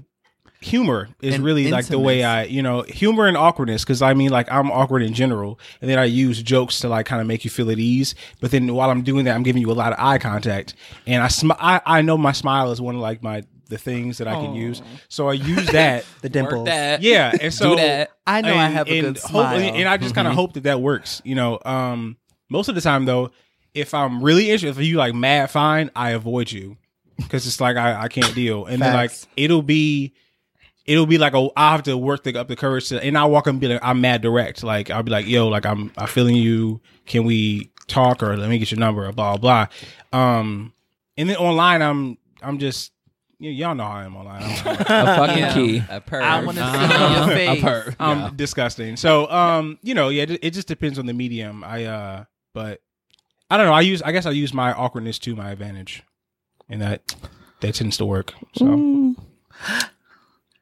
humor 0.59 1.07
is 1.21 1.35
And 1.35 1.43
really 1.43 1.69
like 1.69 1.85
the 1.85 1.99
way 1.99 2.23
I, 2.23 2.43
you 2.43 2.61
know, 2.61 2.81
humor 2.81 3.27
and 3.27 3.37
awkwardness. 3.37 3.83
Because 3.83 4.01
I 4.01 4.13
mean, 4.13 4.29
like 4.29 4.51
I'm 4.51 4.71
awkward 4.71 5.03
in 5.03 5.13
general, 5.13 5.59
and 5.81 5.89
then 5.89 5.97
I 5.99 6.05
use 6.05 6.41
jokes 6.41 6.79
to 6.81 6.89
like 6.89 7.05
kind 7.05 7.21
of 7.21 7.27
make 7.27 7.43
you 7.43 7.49
feel 7.49 7.69
at 7.71 7.79
ease. 7.79 8.15
But 8.41 8.51
then 8.51 8.73
while 8.73 8.89
I'm 8.89 9.03
doing 9.03 9.25
that, 9.25 9.35
I'm 9.35 9.43
giving 9.43 9.61
you 9.61 9.71
a 9.71 9.73
lot 9.73 9.93
of 9.93 9.99
eye 9.99 10.17
contact, 10.17 10.73
and 11.05 11.23
I 11.23 11.27
sm- 11.27 11.51
I, 11.59 11.81
I 11.85 12.01
know 12.01 12.17
my 12.17 12.31
smile 12.31 12.71
is 12.71 12.81
one 12.81 12.95
of 12.95 13.01
like 13.01 13.23
my 13.23 13.43
the 13.69 13.77
things 13.77 14.17
that 14.19 14.27
I 14.29 14.33
can 14.33 14.53
use, 14.55 14.81
so 15.09 15.27
I 15.27 15.33
use 15.33 15.67
that. 15.67 16.05
the 16.21 16.27
Work 16.27 16.33
dimples. 16.33 16.65
that. 16.65 17.01
yeah, 17.01 17.33
and 17.41 17.53
so 17.53 17.71
Do 17.71 17.75
that. 17.77 18.11
I 18.25 18.41
know 18.41 18.55
I 18.55 18.67
have 18.67 18.87
a 18.87 18.91
and 18.97 19.01
good 19.07 19.17
hope- 19.17 19.29
smile. 19.31 19.59
and 19.59 19.87
I 19.89 19.97
just 19.97 20.15
kind 20.15 20.27
of 20.27 20.33
hope 20.33 20.53
that 20.53 20.63
that 20.63 20.81
works. 20.81 21.21
You 21.25 21.35
know, 21.35 21.59
um, 21.65 22.17
most 22.49 22.69
of 22.69 22.75
the 22.75 22.81
time 22.81 23.05
though, 23.05 23.31
if 23.77 23.93
I'm 23.93 24.21
really 24.23 24.49
interested, 24.49 24.69
if 24.81 24.85
you 24.85 24.97
like 24.97 25.13
mad 25.13 25.51
fine, 25.51 25.91
I 25.95 26.11
avoid 26.11 26.51
you 26.51 26.77
because 27.17 27.45
it's 27.47 27.61
like 27.61 27.77
I, 27.77 28.03
I 28.03 28.07
can't 28.09 28.33
deal, 28.35 28.65
and 28.65 28.81
then 28.81 28.93
like 28.93 29.11
Facts. 29.11 29.27
it'll 29.37 29.61
be. 29.61 30.13
It'll 30.85 31.05
be 31.05 31.17
like 31.17 31.33
a 31.33 31.49
I 31.57 31.71
have 31.73 31.83
to 31.83 31.97
work 31.97 32.23
the, 32.23 32.39
up 32.39 32.47
the 32.47 32.55
courage 32.55 32.87
to, 32.89 33.03
and 33.03 33.17
I 33.17 33.25
walk 33.25 33.45
up 33.45 33.51
and 33.51 33.59
be 33.59 33.67
like 33.67 33.81
I'm 33.83 33.99
mad 33.99 34.21
direct. 34.21 34.63
Like 34.63 34.89
I'll 34.89 35.03
be 35.03 35.11
like, 35.11 35.27
yo, 35.27 35.49
like 35.49 35.65
I'm 35.65 35.91
I'm 35.97 36.07
feeling 36.07 36.35
you. 36.35 36.79
Can 37.05 37.25
we 37.25 37.69
talk 37.87 38.23
or 38.23 38.37
let 38.37 38.49
me 38.49 38.57
get 38.57 38.71
your 38.71 38.79
number 38.79 39.05
or 39.05 39.11
blah 39.11 39.35
blah. 39.35 39.67
Um, 40.13 40.71
and 41.17 41.29
then 41.29 41.35
online 41.35 41.81
I'm 41.81 42.17
I'm 42.41 42.57
just 42.57 42.93
y- 43.37 43.49
y'all 43.49 43.75
know 43.75 43.83
how 43.83 43.91
I 43.97 44.05
am 44.05 44.15
online. 44.15 44.43
I'm, 44.43 44.49
A 44.79 44.85
fucking 44.85 45.37
Yeah. 45.39 45.53
key. 45.53 45.77
A 45.89 45.99
perv. 45.99 46.21
I 46.21 46.45
want 46.45 46.57
to 46.57 46.63
see 46.63 46.69
Uh-huh. 46.77 47.25
your 47.25 47.35
face. 47.35 47.63
A 47.63 47.65
perv. 47.65 47.95
I'm 47.99 48.19
Yeah. 48.21 48.29
disgusting. 48.33 48.95
So, 48.95 49.29
um, 49.29 49.77
you 49.83 49.93
know, 49.93 50.07
yeah, 50.07 50.23
it, 50.23 50.39
it 50.41 50.51
just 50.51 50.69
depends 50.69 50.97
on 50.97 51.05
the 51.05 51.13
medium. 51.13 51.65
I, 51.65 51.83
uh, 51.83 52.23
but 52.53 52.79
I 53.49 53.57
don't 53.57 53.65
know. 53.65 53.73
I 53.73 53.81
use, 53.81 54.01
I 54.01 54.11
guess, 54.11 54.25
I 54.25 54.31
use 54.31 54.53
my 54.53 54.73
awkwardness 54.73 55.19
to 55.19 55.35
my 55.35 55.51
advantage, 55.51 56.03
and 56.69 56.81
that 56.81 57.15
that 57.61 57.75
tends 57.75 57.97
to 57.97 58.05
work. 58.05 58.33
So, 58.55 59.15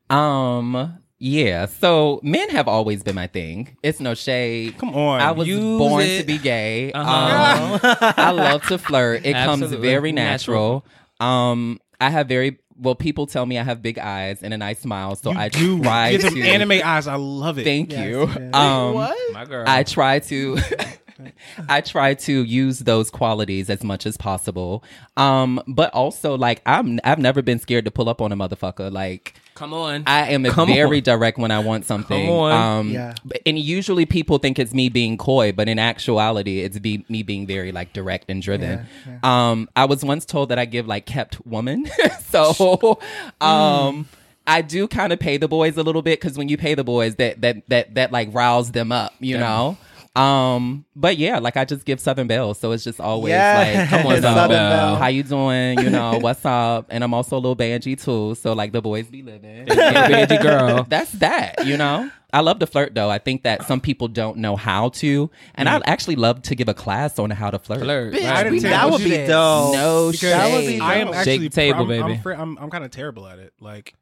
Um, 0.09 0.99
yeah. 1.17 1.65
So 1.65 2.19
men 2.23 2.49
have 2.51 2.67
always 2.67 3.01
been 3.03 3.15
my 3.15 3.27
thing. 3.27 3.75
It's 3.81 3.99
no 3.99 4.13
shade. 4.13 4.77
come 4.77 4.93
on, 4.93 5.21
I 5.21 5.31
was 5.31 5.47
Use 5.47 5.59
born 5.79 6.03
it. 6.03 6.19
to 6.21 6.25
be 6.25 6.37
gay. 6.37 6.91
Uh-huh. 6.95 7.79
Um, 7.81 8.13
I 8.17 8.31
love 8.31 8.63
to 8.67 8.77
flirt. 8.77 9.25
It 9.25 9.33
comes 9.33 9.71
very 9.71 10.11
natural. 10.11 10.85
Um, 11.19 11.79
I 11.99 12.09
have 12.09 12.27
very 12.27 12.59
well. 12.77 12.93
People 12.95 13.25
tell 13.25 13.45
me 13.45 13.57
I 13.57 13.63
have 13.63 13.81
big 13.81 13.97
eyes 13.97 14.43
and 14.43 14.53
a 14.53 14.57
nice 14.57 14.79
smile, 14.81 15.15
so 15.15 15.31
you 15.31 15.37
I 15.37 15.49
do 15.49 15.81
try 15.81 16.11
get 16.17 16.31
to. 16.31 16.41
anime 16.41 16.81
eyes. 16.83 17.07
I 17.07 17.15
love 17.15 17.57
it. 17.57 17.63
Thank 17.63 17.91
Yes, 17.91 18.05
you. 18.07 18.27
yes. 18.27 18.53
Um, 18.53 18.93
My 19.33 19.45
girl. 19.45 19.63
I 19.67 19.83
try 19.83 20.19
to 20.19 20.57
I 21.69 21.81
try 21.81 22.13
to 22.13 22.43
use 22.43 22.79
those 22.79 23.09
qualities 23.09 23.69
as 23.69 23.83
much 23.83 24.05
as 24.05 24.17
possible. 24.17 24.83
Um, 25.17 25.61
but 25.67 25.93
also 25.93 26.37
like 26.37 26.61
I'm 26.65 26.99
I've 27.03 27.19
never 27.19 27.41
been 27.41 27.59
scared 27.59 27.85
to 27.85 27.91
pull 27.91 28.09
up 28.09 28.21
on 28.21 28.31
a 28.31 28.35
motherfucker. 28.35 28.91
Like 28.91 29.35
Come 29.55 29.73
on. 29.73 30.03
I 30.05 30.31
am 30.31 30.43
Come 30.45 30.67
very 30.67 30.97
on. 30.97 31.03
direct 31.03 31.37
when 31.37 31.49
I 31.49 31.59
want 31.59 31.85
something. 31.85 32.25
Come 32.27 32.35
on. 32.35 32.51
Um, 32.51 32.89
Yeah. 32.91 33.13
And 33.45 33.57
usually 33.57 34.05
people 34.05 34.37
think 34.37 34.59
it's 34.59 34.73
me 34.73 34.89
being 34.89 35.17
coy, 35.17 35.53
but 35.53 35.69
in 35.69 35.79
actuality, 35.79 36.59
it's 36.59 36.77
be, 36.77 37.05
me 37.07 37.23
being 37.23 37.47
very 37.47 37.71
like 37.71 37.93
direct 37.93 38.29
and 38.29 38.41
driven. 38.41 38.85
Um, 39.23 39.69
I 39.75 39.85
was 39.85 40.03
once 40.03 40.25
told 40.25 40.49
that 40.49 40.59
I 40.59 40.65
give 40.65 40.87
like 40.87 41.05
kept 41.05 41.45
woman, 41.45 41.87
so 42.27 42.99
um. 43.41 44.07
I 44.47 44.61
do 44.61 44.87
kind 44.87 45.11
of 45.11 45.17
pay 45.17 45.37
the 45.37 45.47
boys 45.47 45.75
a 45.75 45.81
little 45.81 46.03
bit 46.03 46.19
because 46.21 46.37
when 46.37 46.49
you 46.49 46.55
pay 46.57 46.75
the 46.75 46.83
boys, 46.83 47.15
that 47.15 47.41
that 47.41 47.67
that 47.69 47.95
that 47.95 48.11
like 48.11 48.31
riles 48.31 48.71
them 48.73 48.91
up, 48.91 49.11
you 49.19 49.39
know. 49.39 49.75
Um, 50.15 50.85
but 50.95 51.17
yeah, 51.17 51.39
like 51.39 51.57
I 51.57 51.65
just 51.65 51.83
give 51.85 51.99
Southern 51.99 52.27
Belle, 52.27 52.53
so 52.53 52.71
it's 52.71 52.83
just 52.83 53.01
always 53.01 53.31
Yeah. 53.31 53.79
like, 53.81 53.89
come 53.89 53.99
on, 54.07 54.13
Southern 54.21 54.21
Southern 54.33 54.49
Belle. 54.49 54.69
Belle, 54.69 54.95
how 54.95 55.07
you 55.07 55.23
doing? 55.23 55.79
You 55.79 55.89
know, 55.89 56.19
what's 56.19 56.45
up? 56.45 56.87
And 56.89 57.03
I'm 57.03 57.13
also 57.13 57.35
a 57.35 57.39
little 57.39 57.55
Banji 57.55 58.01
too, 58.01 58.35
so 58.35 58.53
like 58.53 58.71
the 58.71 58.81
boys 58.81 59.07
be 59.07 59.21
living. 59.23 59.65
Banji 59.65 60.41
girl. 60.41 60.83
That's 60.89 61.11
that, 61.13 61.65
you 61.65 61.75
know. 61.77 62.09
I 62.33 62.41
love 62.41 62.59
to 62.59 62.67
flirt 62.67 62.93
though. 62.95 63.09
I 63.09 63.17
think 63.17 63.43
that 63.43 63.65
some 63.65 63.79
people 63.79 64.07
don't 64.09 64.37
know 64.37 64.55
how 64.57 64.89
to, 64.89 65.29
and 65.55 65.69
I'd 65.69 65.83
actually 65.85 66.15
love 66.17 66.41
to 66.43 66.55
give 66.55 66.67
a 66.69 66.73
class 66.73 67.17
on 67.19 67.29
how 67.29 67.49
to 67.49 67.59
flirt. 67.59 67.79
Flirt. 67.81 68.13
Bitch, 68.13 68.29
right. 68.29 68.51
we 68.51 68.59
That 68.59 68.69
that 68.69 68.91
would 68.91 69.03
be 69.03 69.11
that. 69.11 69.27
dope. 69.27 69.73
No 69.73 70.11
Because 70.11 70.31
That 70.31 70.51
would 70.51 70.61
be 70.65 70.73
shade. 70.73 70.81
I 70.81 70.95
am 70.95 71.07
actually 71.09 71.23
Shake 71.23 71.41
the 71.41 71.49
table, 71.49 71.81
I'm, 71.81 71.87
baby. 71.87 72.03
I'm, 72.03 72.11
afraid- 72.11 72.39
I'm, 72.39 72.57
I'm 72.57 72.69
kind 72.69 72.83
of 72.83 72.91
terrible 72.91 73.25
at 73.27 73.39
it. 73.39 73.53
Like 73.61 73.95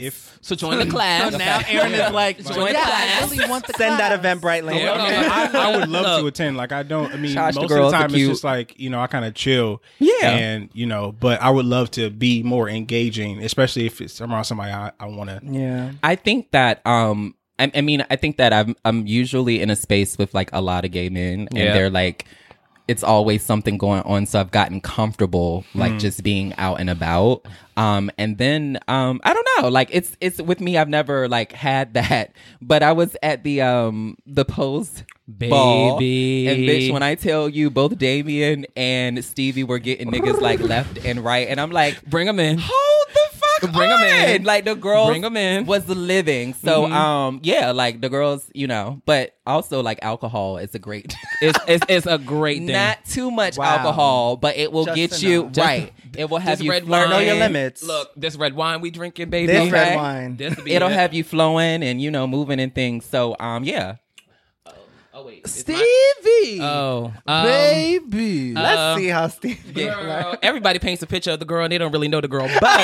if 0.00 0.38
So 0.40 0.54
join 0.56 0.78
the 0.78 0.86
class. 0.90 1.32
So 1.32 1.38
now 1.38 1.60
Aaron 1.68 1.92
is 1.92 2.12
like, 2.12 2.38
Join 2.38 2.72
yeah, 2.72 2.82
class. 2.84 3.22
I 3.32 3.34
really 3.36 3.48
want 3.50 3.66
the 3.66 3.74
Send 3.74 3.98
that 4.00 4.20
class. 4.20 4.36
Eventbrite 4.36 4.64
link. 4.64 4.80
Yeah. 4.82 4.92
I, 5.52 5.58
I, 5.58 5.72
I 5.72 5.76
would 5.76 5.88
love 5.88 6.20
to 6.20 6.26
attend. 6.26 6.56
Like 6.56 6.72
I 6.72 6.82
don't. 6.82 7.12
I 7.12 7.16
mean, 7.16 7.32
Shout 7.32 7.54
most 7.54 7.68
girls, 7.68 7.92
of 7.92 7.92
the 7.92 7.98
they're 7.98 8.08
time 8.08 8.14
it's 8.14 8.28
just 8.28 8.44
like 8.44 8.78
you 8.80 8.90
know 8.90 9.00
I 9.00 9.06
kind 9.06 9.24
of 9.24 9.34
chill. 9.34 9.82
Yeah. 9.98 10.30
and 10.30 10.70
you 10.72 10.86
know, 10.86 11.12
but 11.12 11.40
I 11.42 11.50
would 11.50 11.66
love 11.66 11.90
to 11.92 12.10
be 12.10 12.42
more 12.42 12.68
engaging, 12.68 13.42
especially 13.42 13.86
if 13.86 14.00
it's 14.00 14.20
around 14.20 14.44
somebody 14.44 14.72
I, 14.72 14.92
I 14.98 15.06
want 15.06 15.30
to. 15.30 15.40
Yeah. 15.44 15.92
I 16.02 16.16
think 16.16 16.50
that 16.52 16.84
um 16.86 17.34
I, 17.58 17.70
I 17.74 17.80
mean 17.82 18.04
I 18.10 18.16
think 18.16 18.38
that 18.38 18.52
I'm 18.52 18.74
I'm 18.84 19.06
usually 19.06 19.60
in 19.60 19.70
a 19.70 19.76
space 19.76 20.16
with 20.18 20.32
like 20.34 20.50
a 20.52 20.60
lot 20.60 20.84
of 20.84 20.90
gay 20.92 21.08
men 21.10 21.48
and 21.50 21.58
Yeah. 21.58 21.72
they're 21.74 21.90
like 21.90 22.24
it's 22.90 23.04
always 23.04 23.40
something 23.42 23.78
going 23.78 24.02
on 24.02 24.26
so 24.26 24.40
I've 24.40 24.50
gotten 24.50 24.80
comfortable 24.80 25.64
like 25.74 25.98
just 25.98 26.22
being 26.24 26.52
out 26.58 26.80
and 26.80 26.90
about 26.90 27.46
um 27.76 28.10
and 28.18 28.36
then 28.36 28.78
um 28.88 29.20
I 29.22 29.32
don't 29.32 29.46
know 29.58 29.68
like 29.68 29.90
it's 29.92 30.16
it's 30.20 30.42
with 30.42 30.60
me 30.60 30.76
I've 30.76 30.88
never 30.88 31.28
like 31.28 31.52
had 31.52 31.94
that 32.00 32.32
but 32.60 32.82
I 32.82 32.92
was 32.92 33.16
at 33.22 33.44
the 33.44 33.60
um 33.60 34.16
the 34.26 34.44
Pose 34.44 35.04
ball 35.28 35.98
Baby. 35.98 36.48
and 36.48 36.58
bitch 36.68 36.92
when 36.92 37.04
I 37.04 37.14
tell 37.14 37.48
you 37.48 37.70
both 37.70 37.96
Damien 37.96 38.66
and 38.76 39.24
Stevie 39.24 39.62
were 39.62 39.78
getting 39.78 40.10
niggas 40.10 40.40
like 40.40 40.58
left 40.58 41.04
and 41.04 41.20
right 41.24 41.46
and 41.48 41.60
I'm 41.60 41.70
like 41.70 42.04
Bring 42.06 42.26
them 42.26 42.40
in. 42.40 42.58
hold 42.60 43.08
Bring 43.60 43.90
'em 43.90 44.02
in. 44.02 44.44
Like 44.44 44.64
the 44.64 44.74
girls 44.74 45.08
Bring 45.10 45.24
'em 45.24 45.36
in. 45.36 45.66
was 45.66 45.88
living. 45.88 46.54
So 46.54 46.86
Mhm. 46.86 46.92
um 46.92 47.40
yeah, 47.42 47.70
like 47.72 48.00
the 48.00 48.08
girls, 48.08 48.50
you 48.54 48.66
know, 48.66 49.00
but 49.06 49.34
also 49.46 49.82
like 49.82 49.98
alcohol 50.02 50.58
is 50.58 50.74
a 50.74 50.78
great 50.78 51.14
It's 51.42 51.58
it's, 51.66 51.84
it's 51.88 52.06
a 52.06 52.18
great 52.18 52.58
thing. 52.58 52.72
not 52.72 53.04
too 53.04 53.30
much 53.30 53.56
Wow. 53.58 53.76
alcohol, 53.78 54.36
but 54.36 54.56
it 54.56 54.72
will 54.72 54.84
Just 54.86 54.96
get 54.96 55.22
you 55.22 55.42
enough. 55.46 55.56
right. 55.58 55.92
It 56.16 56.28
will 56.28 56.38
have 56.38 56.58
this 56.58 56.64
you 56.64 56.70
red 56.70 56.84
flirting. 56.86 57.10
wine. 57.12 57.20
Know 57.20 57.26
your 57.26 57.36
limits. 57.40 57.82
Look, 57.82 58.10
this 58.16 58.34
red 58.36 58.54
wine 58.54 58.80
we 58.80 58.90
drinking, 58.90 59.30
baby. 59.30 59.46
This 59.46 59.70
red 59.70 59.96
wine. 59.96 60.36
This 60.36 60.56
will 60.56 60.64
be 60.64 60.72
It'll 60.72 60.88
it. 60.88 60.94
have 60.94 61.14
you 61.14 61.22
flowing 61.24 61.82
and 61.82 62.00
you 62.02 62.10
know 62.10 62.26
moving 62.26 62.58
and 62.60 62.74
things. 62.74 63.04
So 63.04 63.36
um 63.40 63.64
yeah. 63.64 63.96
Oh 65.20 65.26
wait, 65.26 65.42
it's 65.44 65.68
my- 65.68 65.74
Stevie, 65.74 66.60
Oh, 66.62 67.12
um, 67.26 67.44
baby. 67.46 68.54
uh, 68.56 68.60
Let's 68.62 69.00
see 69.00 69.08
how 69.08 69.28
Steve. 69.28 69.74
Girl, 69.74 70.34
everybody 70.42 70.78
paints 70.78 71.02
a 71.02 71.06
picture 71.06 71.30
of 71.32 71.38
the 71.40 71.44
girl 71.44 71.64
and 71.64 71.72
they 71.72 71.76
don't 71.78 71.92
really 71.92 72.08
know 72.08 72.20
the 72.22 72.28
girl. 72.28 72.48
But 72.60 72.80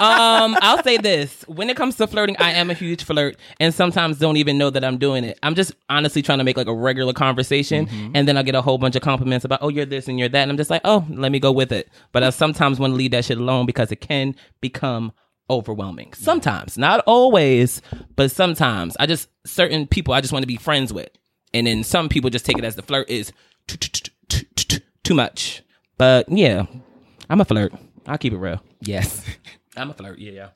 um, 0.00 0.56
I'll 0.62 0.82
say 0.82 0.96
this: 0.96 1.42
when 1.48 1.68
it 1.68 1.76
comes 1.76 1.96
to 1.96 2.06
flirting, 2.06 2.36
I 2.38 2.52
am 2.52 2.70
a 2.70 2.74
huge 2.74 3.04
flirt, 3.04 3.36
and 3.60 3.74
sometimes 3.74 4.18
don't 4.18 4.38
even 4.38 4.56
know 4.56 4.70
that 4.70 4.84
I'm 4.84 4.96
doing 4.96 5.24
it. 5.24 5.38
I'm 5.42 5.54
just 5.54 5.72
honestly 5.90 6.22
trying 6.22 6.38
to 6.38 6.44
make 6.44 6.56
like 6.56 6.66
a 6.66 6.74
regular 6.74 7.12
conversation, 7.12 7.88
and 8.14 8.26
then 8.26 8.36
I 8.38 8.42
get 8.42 8.54
a 8.54 8.62
whole 8.62 8.78
bunch 8.78 8.96
of 8.96 9.02
compliments 9.02 9.44
about, 9.44 9.58
"Oh, 9.62 9.68
you're 9.68 9.84
this 9.86 10.08
and 10.08 10.18
you're 10.18 10.30
that," 10.30 10.42
and 10.42 10.50
I'm 10.50 10.56
just 10.56 10.70
like, 10.70 10.80
"Oh, 10.84 11.04
let 11.10 11.30
me 11.30 11.38
go 11.38 11.52
with 11.52 11.72
it." 11.72 11.90
But 12.12 12.22
I 12.22 12.30
sometimes 12.30 12.78
want 12.78 12.92
to 12.92 12.96
leave 12.96 13.10
that 13.10 13.26
shit 13.26 13.36
alone 13.38 13.66
because 13.66 13.92
it 13.92 14.00
can 14.00 14.34
become 14.62 15.12
overwhelming. 15.50 16.12
Sometimes, 16.14 16.76
not 16.78 17.02
always, 17.06 17.82
but 18.16 18.30
sometimes. 18.30 18.96
I 18.98 19.06
just 19.06 19.28
certain 19.44 19.86
people 19.86 20.14
I 20.14 20.20
just 20.20 20.32
want 20.32 20.42
to 20.42 20.46
be 20.48 20.56
friends 20.56 20.92
with, 20.92 21.08
and 21.54 21.66
then 21.66 21.84
some 21.84 22.08
people 22.08 22.30
just 22.30 22.44
take 22.46 22.58
it 22.58 22.64
as 22.64 22.76
the 22.76 22.82
flirt 22.82 23.08
is 23.10 23.32
too, 23.66 23.76
too, 23.76 23.90
too, 23.90 24.10
too, 24.28 24.64
too, 24.64 24.80
too 25.04 25.14
much. 25.14 25.62
But 25.98 26.28
yeah, 26.28 26.66
I'm 27.30 27.40
a 27.40 27.44
flirt. 27.44 27.72
I'll 28.06 28.18
keep 28.18 28.32
it 28.32 28.38
real. 28.38 28.62
Yes. 28.80 29.24
I'm 29.76 29.90
a 29.90 29.94
flirt. 29.94 30.18
Yeah, 30.18 30.32
yeah. 30.32 30.48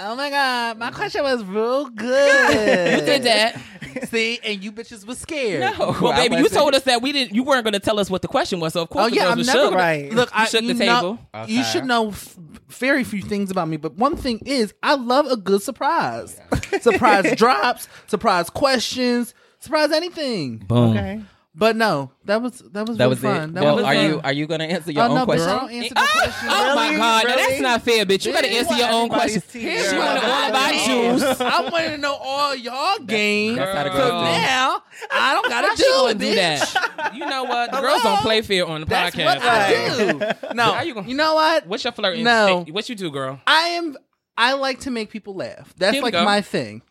Oh 0.00 0.16
my 0.16 0.28
god, 0.28 0.76
my 0.78 0.90
question 0.90 1.22
was 1.22 1.44
real 1.44 1.88
good. 1.88 2.98
You 3.00 3.06
did 3.06 3.22
that. 3.22 3.60
See, 4.08 4.40
and 4.42 4.62
you 4.62 4.72
bitches 4.72 5.06
was 5.06 5.18
scared. 5.18 5.60
No, 5.78 5.96
Well, 6.00 6.08
I 6.12 6.16
baby, 6.24 6.34
you 6.36 6.42
wasn't. 6.42 6.60
told 6.60 6.74
us 6.74 6.82
that 6.82 7.00
we 7.00 7.12
didn't. 7.12 7.32
You 7.32 7.44
weren't 7.44 7.62
going 7.62 7.74
to 7.74 7.80
tell 7.80 8.00
us 8.00 8.10
what 8.10 8.20
the 8.20 8.26
question 8.26 8.58
was. 8.58 8.72
So 8.72 8.82
of 8.82 8.90
course, 8.90 9.06
Oh 9.06 9.08
the 9.10 9.14
yeah, 9.16 9.22
girls 9.22 9.32
I'm 9.32 9.38
was 9.38 9.46
never 9.46 9.60
shook. 9.66 9.74
Right. 9.74 10.12
Look, 10.12 10.30
You 10.30 10.34
I 10.40 10.44
shook 10.46 10.60
the 10.62 10.66
you 10.66 10.74
know- 10.74 11.00
table. 11.00 11.18
You 11.46 11.60
Okay. 11.60 11.70
should 11.70 11.84
know 11.84 12.08
f- 12.08 12.36
very 12.70 13.04
few 13.04 13.22
things 13.22 13.52
about 13.52 13.68
me, 13.68 13.76
but 13.76 13.94
one 13.94 14.16
thing 14.16 14.40
is 14.44 14.74
I 14.82 14.96
love 14.96 15.26
a 15.26 15.36
good 15.36 15.62
surprise. 15.62 16.40
surprise 16.80 17.32
drops, 17.36 17.86
surprise 18.08 18.50
questions, 18.50 19.32
surprise 19.64 19.90
anything. 19.92 20.58
Boom. 20.58 20.90
Okay. 20.96 21.20
But 21.56 21.76
no, 21.76 22.10
that 22.24 22.42
was 22.42 22.58
that 22.72 22.84
was 22.88 22.98
That 22.98 23.04
really 23.04 23.10
was 23.10 23.18
fun. 23.20 23.50
it. 23.50 23.54
That 23.54 23.62
Well, 23.62 23.76
was 23.76 23.84
are 23.84 23.94
fun. 23.94 24.04
you 24.06 24.20
are 24.24 24.32
you 24.32 24.46
gonna 24.48 24.64
answer 24.64 24.90
your 24.90 25.04
Oh 25.04 25.08
own 25.10 25.14
no, 25.14 25.24
question? 25.24 25.46
bitch, 25.48 25.52
I 25.54 25.58
don't 25.60 25.70
answer 25.70 25.94
the 25.94 26.00
ah! 26.00 26.10
question. 26.12 26.48
Oh 26.50 26.74
my 26.74 26.86
Really? 26.88 26.96
God, 26.98 27.24
now 27.28 27.36
that's 27.36 27.48
Really? 27.50 27.60
not 27.62 27.82
fair, 27.82 28.06
bitch. 28.06 28.26
You 28.26 28.32
got 28.32 28.40
to 28.42 28.48
Bitch, 28.48 28.58
answer 28.58 28.74
your 28.74 28.88
own 28.90 29.04
everybody's 29.06 29.38
question. 29.44 29.60
here. 29.60 29.88
She 29.90 29.96
wanted 29.96 30.24
all 30.24 30.42
of 30.50 30.54
our 30.56 30.72
juice. 30.72 31.40
I 31.40 31.68
wanted 31.70 31.90
to 31.90 31.98
know 31.98 32.14
all 32.20 32.56
y'all 32.56 32.98
game. 33.06 33.54
that's 33.54 33.72
how 33.72 33.84
the 33.84 33.92
so 33.92 34.04
do. 34.08 34.10
now 34.24 34.82
I 35.12 35.34
don't 35.34 35.48
gotta 35.48 35.68
How 35.68 35.74
do 35.76 35.82
she 35.84 35.90
gonna 35.92 36.14
do 36.14 36.34
bitch. 36.34 36.34
that? 36.74 37.14
You 37.14 37.24
know 37.26 37.44
what? 37.44 37.70
The 37.70 37.80
girls 37.80 38.02
don't 38.02 38.18
play 38.18 38.42
fair 38.42 38.66
on 38.66 38.80
the 38.80 38.86
That's 38.88 39.14
podcast. 39.14 39.24
what 39.24 39.42
I 39.44 40.34
do. 40.48 40.54
No, 40.56 40.72
How 40.72 40.82
you 40.82 40.94
gonna- 40.94 41.08
you 41.08 41.14
know 41.14 41.34
what? 41.36 41.68
What's 41.68 41.84
your 41.84 41.92
flirting? 41.92 42.24
No. 42.24 42.64
Hey, 42.66 42.72
What 42.72 42.88
you 42.88 42.96
do, 42.96 43.12
girl? 43.12 43.40
I 43.46 43.60
am. 43.78 43.96
I 44.36 44.54
like 44.54 44.80
to 44.80 44.90
make 44.90 45.10
people 45.10 45.36
laugh. 45.36 45.72
That's 45.78 45.92
Here 45.94 46.00
we 46.02 46.06
like 46.06 46.14
go. 46.14 46.24
my 46.24 46.40
thing. 46.40 46.82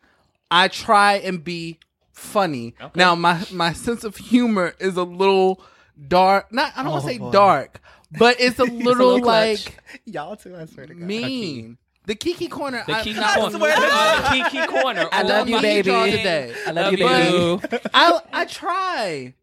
I 0.50 0.70
try 0.70 1.16
and 1.16 1.44
be 1.44 1.80
funny. 2.14 2.76
Now 2.96 3.16
my 3.16 3.44
my 3.52 3.74
sense 3.74 4.04
of 4.04 4.16
humor 4.16 4.74
is 4.80 4.96
a 4.96 5.04
little 5.04 5.62
dark. 6.08 6.52
Not 6.54 6.72
I 6.76 6.84
don't 6.84 6.92
want 6.94 7.04
to 7.04 7.10
say 7.10 7.18
boy. 7.18 7.32
dark, 7.32 7.82
but 8.18 8.38
it's 8.40 8.60
a 8.60 8.64
little, 8.64 8.78
little 9.08 9.22
clutch. 9.22 9.66
like 9.68 9.84
Y'all 10.06 10.36
too. 10.36 10.56
I 10.56 10.66
swear 10.66 10.86
to 10.88 10.94
God. 10.94 11.04
mean. 11.04 11.78
The 12.06 12.16
Kiki 12.16 12.50
corner. 12.50 12.84
The 12.86 12.94
I, 12.98 13.02
Kiki 13.04 13.18
I 13.20 13.36
corner. 13.36 13.58
swear 13.58 13.76
to 13.76 13.82
God. 13.82 14.24
Uh, 14.26 14.30
the 14.44 14.50
Kiki 14.50 14.68
corner. 14.68 15.08
I 15.12 15.24
Oh 15.24 15.26
love 15.28 15.48
you, 15.48 15.62
baby. 15.62 15.84
today. 15.90 16.54
I 16.68 16.72
love 16.72 16.92
you, 16.92 16.98
Love 16.98 17.62
baby. 17.62 17.78
you. 17.78 17.80
I 17.94 18.20
I 18.34 18.46
try. 18.46 19.34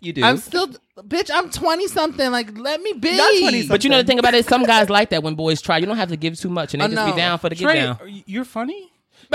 You 0.00 0.12
do. 0.12 0.22
I'm 0.24 0.36
still, 0.36 0.68
bitch. 0.98 1.30
I'm 1.32 1.48
twenty 1.50 1.86
something. 1.88 2.30
Like, 2.32 2.56
let 2.58 2.80
me 2.82 2.92
be. 2.94 3.16
Not 3.16 3.32
20 3.40 3.66
But 3.68 3.84
you 3.84 3.90
know 3.90 3.98
the 3.98 4.04
thing 4.06 4.18
about 4.18 4.34
it, 4.34 4.46
some 4.46 4.62
guys 4.64 4.88
like 4.90 5.10
that 5.10 5.22
when 5.22 5.34
boys 5.36 5.60
try. 5.60 5.78
You 5.78 5.86
don't 5.86 5.96
have 5.96 6.08
to 6.10 6.16
give 6.16 6.36
too 6.38 6.48
much, 6.50 6.74
and 6.74 6.80
they 6.80 6.86
I 6.86 6.88
just 6.88 7.14
be 7.14 7.20
down 7.20 7.38
for 7.38 7.48
the 7.48 7.54
get 7.56 7.72
down. 7.74 7.98
are 8.00 8.08
you- 8.08 8.22
you're 8.26 8.44
funny. 8.44 8.90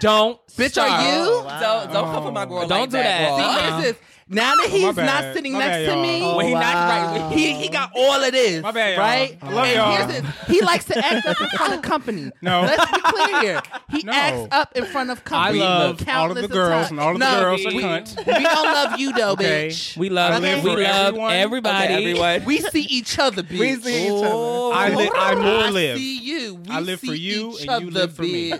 Don't, 0.00 0.38
Bitch, 0.48 0.70
start. 0.70 0.90
are 0.90 1.02
you? 1.02 1.22
Oh, 1.30 1.58
don't 1.60 1.92
don't 1.92 2.04
come 2.12 2.22
for 2.24 2.32
my 2.32 2.44
girl. 2.46 2.66
Don't 2.66 2.70
like 2.80 2.90
do 2.90 2.96
that. 2.98 3.28
girl. 3.28 3.36
See, 3.38 3.42
Uh-uh. 3.44 3.70
what 3.78 3.84
is 3.84 3.92
this? 3.92 4.02
Now 4.28 4.56
that 4.56 4.66
oh, 4.66 4.70
he's 4.70 4.96
my 4.96 5.06
not 5.06 5.34
sitting 5.34 5.52
My 5.52 5.60
next 5.60 5.86
bad, 5.86 5.94
to 5.94 6.02
me, 6.02 6.20
Oh, 6.20 6.36
When 6.36 6.46
he 6.48 6.52
not 6.54 6.74
oh, 6.74 7.20
right, 7.28 7.32
he 7.32 7.54
he 7.54 7.68
got 7.68 7.92
all 7.94 8.24
of 8.24 8.32
this. 8.32 8.60
My 8.60 8.72
bad, 8.72 8.96
y'all. 8.96 9.04
right? 9.04 9.38
I 9.40 9.48
love 9.50 9.66
and 9.66 9.74
y'all. 9.76 10.06
here's 10.08 10.22
this. 10.22 10.34
He 10.48 10.62
likes 10.62 10.84
to 10.86 10.98
act 10.98 11.26
up 11.26 11.40
in 11.40 11.48
front 11.50 11.74
of 11.74 11.82
company. 11.90 12.32
No. 12.42 12.62
Let's 12.62 12.90
be 12.90 13.00
clear 13.02 13.40
here. 13.40 13.62
He 13.88 14.02
No. 14.02 14.12
acts 14.12 14.48
up 14.50 14.76
in 14.76 14.84
front 14.86 15.10
of 15.10 15.22
company. 15.22 15.60
I 15.62 15.64
company. 15.64 16.08
love 16.08 16.08
all 16.08 16.30
of 16.32 16.36
the 16.42 16.48
girls, 16.48 16.90
and 16.90 16.98
all 16.98 17.12
of 17.12 17.20
the 17.20 17.24
No, 17.24 17.40
girls 17.40 17.66
are 17.66 17.72
we, 17.72 17.82
cunt. 17.82 18.16
we 18.26 18.42
don't 18.42 18.64
love 18.74 18.98
you 18.98 19.12
though, 19.12 19.30
Okay. 19.32 19.68
bitch. 19.68 19.96
we 19.96 20.08
love, 20.08 20.32
I 20.32 20.38
live 20.38 20.64
we 20.64 20.70
love 20.70 20.78
everyone. 20.80 21.32
everybody. 21.32 21.84
Okay, 21.94 22.10
everyone. 22.10 22.44
We 22.46 22.58
see 22.58 22.82
each 22.82 23.18
other, 23.20 23.44
bitch. 23.44 23.58
We 23.60 23.76
see 23.76 24.06
each 24.06 24.24
other. 24.24 24.74
I, 24.74 24.92
li- 24.92 25.10
I 25.14 25.34
more 25.36 25.46
I 25.66 25.70
live. 25.70 25.98
see 25.98 26.18
you. 26.18 26.54
We 26.56 26.74
I 26.74 26.80
live 26.80 26.98
for 26.98 27.14
you, 27.14 27.52
each 27.60 27.68
and 27.68 27.82
you 27.84 27.90
live 27.92 28.12
for 28.16 28.22
me. 28.22 28.54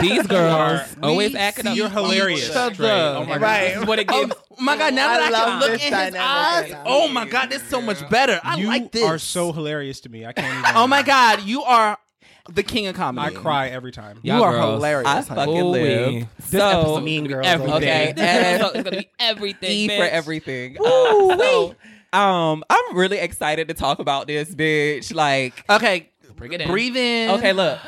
These 0.00 0.26
girls 0.28 0.80
We 0.96 1.02
always 1.02 1.32
see 1.32 1.38
acting 1.38 1.66
up. 1.66 1.76
You're 1.76 1.90
hilarious. 1.90 2.48
each 2.48 2.56
Oh 2.56 3.24
my 3.26 3.36
Right. 3.36 3.86
What 3.86 3.98
it 3.98 4.06
oh 4.10 4.24
gives. 4.26 4.34
Oh 4.58 4.62
my 4.62 4.76
god! 4.76 4.92
Now 4.92 5.09
that 5.18 5.22
I 5.22 5.26
I, 5.26 5.30
love 5.30 5.48
can 5.48 5.60
look 5.60 5.70
in 5.82 5.92
his 5.92 5.92
eyes, 6.14 6.72
right 6.72 6.82
oh 6.86 7.08
my 7.08 7.26
god, 7.28 7.50
this 7.50 7.62
is 7.62 7.68
so 7.68 7.80
much 7.80 8.08
better. 8.10 8.40
I 8.42 8.56
you 8.58 8.66
like 8.68 8.92
this. 8.92 9.02
You 9.02 9.08
are 9.08 9.18
so 9.18 9.52
hilarious 9.52 10.00
to 10.02 10.08
me. 10.08 10.26
I 10.26 10.32
can't 10.32 10.52
even. 10.58 10.76
Oh 10.76 10.86
my 10.86 11.02
god, 11.02 11.42
you 11.42 11.62
are 11.62 11.96
the 12.50 12.62
king 12.62 12.86
of 12.88 12.96
comedy. 12.96 13.36
I 13.36 13.38
cry 13.38 13.68
every 13.68 13.92
time. 13.92 14.18
You 14.22 14.32
Y'all 14.32 14.42
are 14.44 14.52
girls. 14.52 14.74
hilarious. 14.78 15.08
I 15.08 15.20
honey. 15.20 15.24
fucking 15.36 15.56
Ooh-wee. 15.62 15.80
live. 16.20 16.26
This 16.38 16.50
So 16.60 16.68
episode 16.68 17.00
Mean 17.04 17.26
girls. 17.26 17.46
everything. 17.46 17.74
Okay. 17.74 18.12
This 18.16 18.24
episode 18.24 18.76
is 18.78 18.82
gonna 18.84 18.96
be 18.98 19.10
everything. 19.20 19.70
E 19.70 19.88
bitch. 19.88 19.96
for 19.98 20.04
everything. 20.04 20.76
Uh, 20.78 21.36
so, 21.38 21.74
um, 22.12 22.64
I'm 22.68 22.96
really 22.96 23.18
excited 23.18 23.68
to 23.68 23.74
talk 23.74 23.98
about 24.00 24.26
this, 24.26 24.52
bitch. 24.54 25.14
Like, 25.14 25.64
Okay, 25.70 26.08
Bring 26.36 26.52
it 26.54 26.62
in. 26.62 26.68
breathe 26.68 26.96
in. 26.96 27.30
okay, 27.32 27.52
look, 27.52 27.78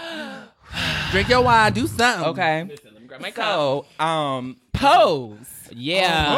drink 1.10 1.28
your 1.28 1.42
wine. 1.42 1.72
Do 1.72 1.86
something. 1.86 2.28
okay. 2.30 2.64
Listen, 2.64 2.90
let 2.92 3.02
me 3.02 3.08
grab 3.08 3.20
my 3.20 3.30
cup. 3.32 4.00
Um, 4.00 4.58
pose. 4.72 5.51
Yeah. 5.74 6.36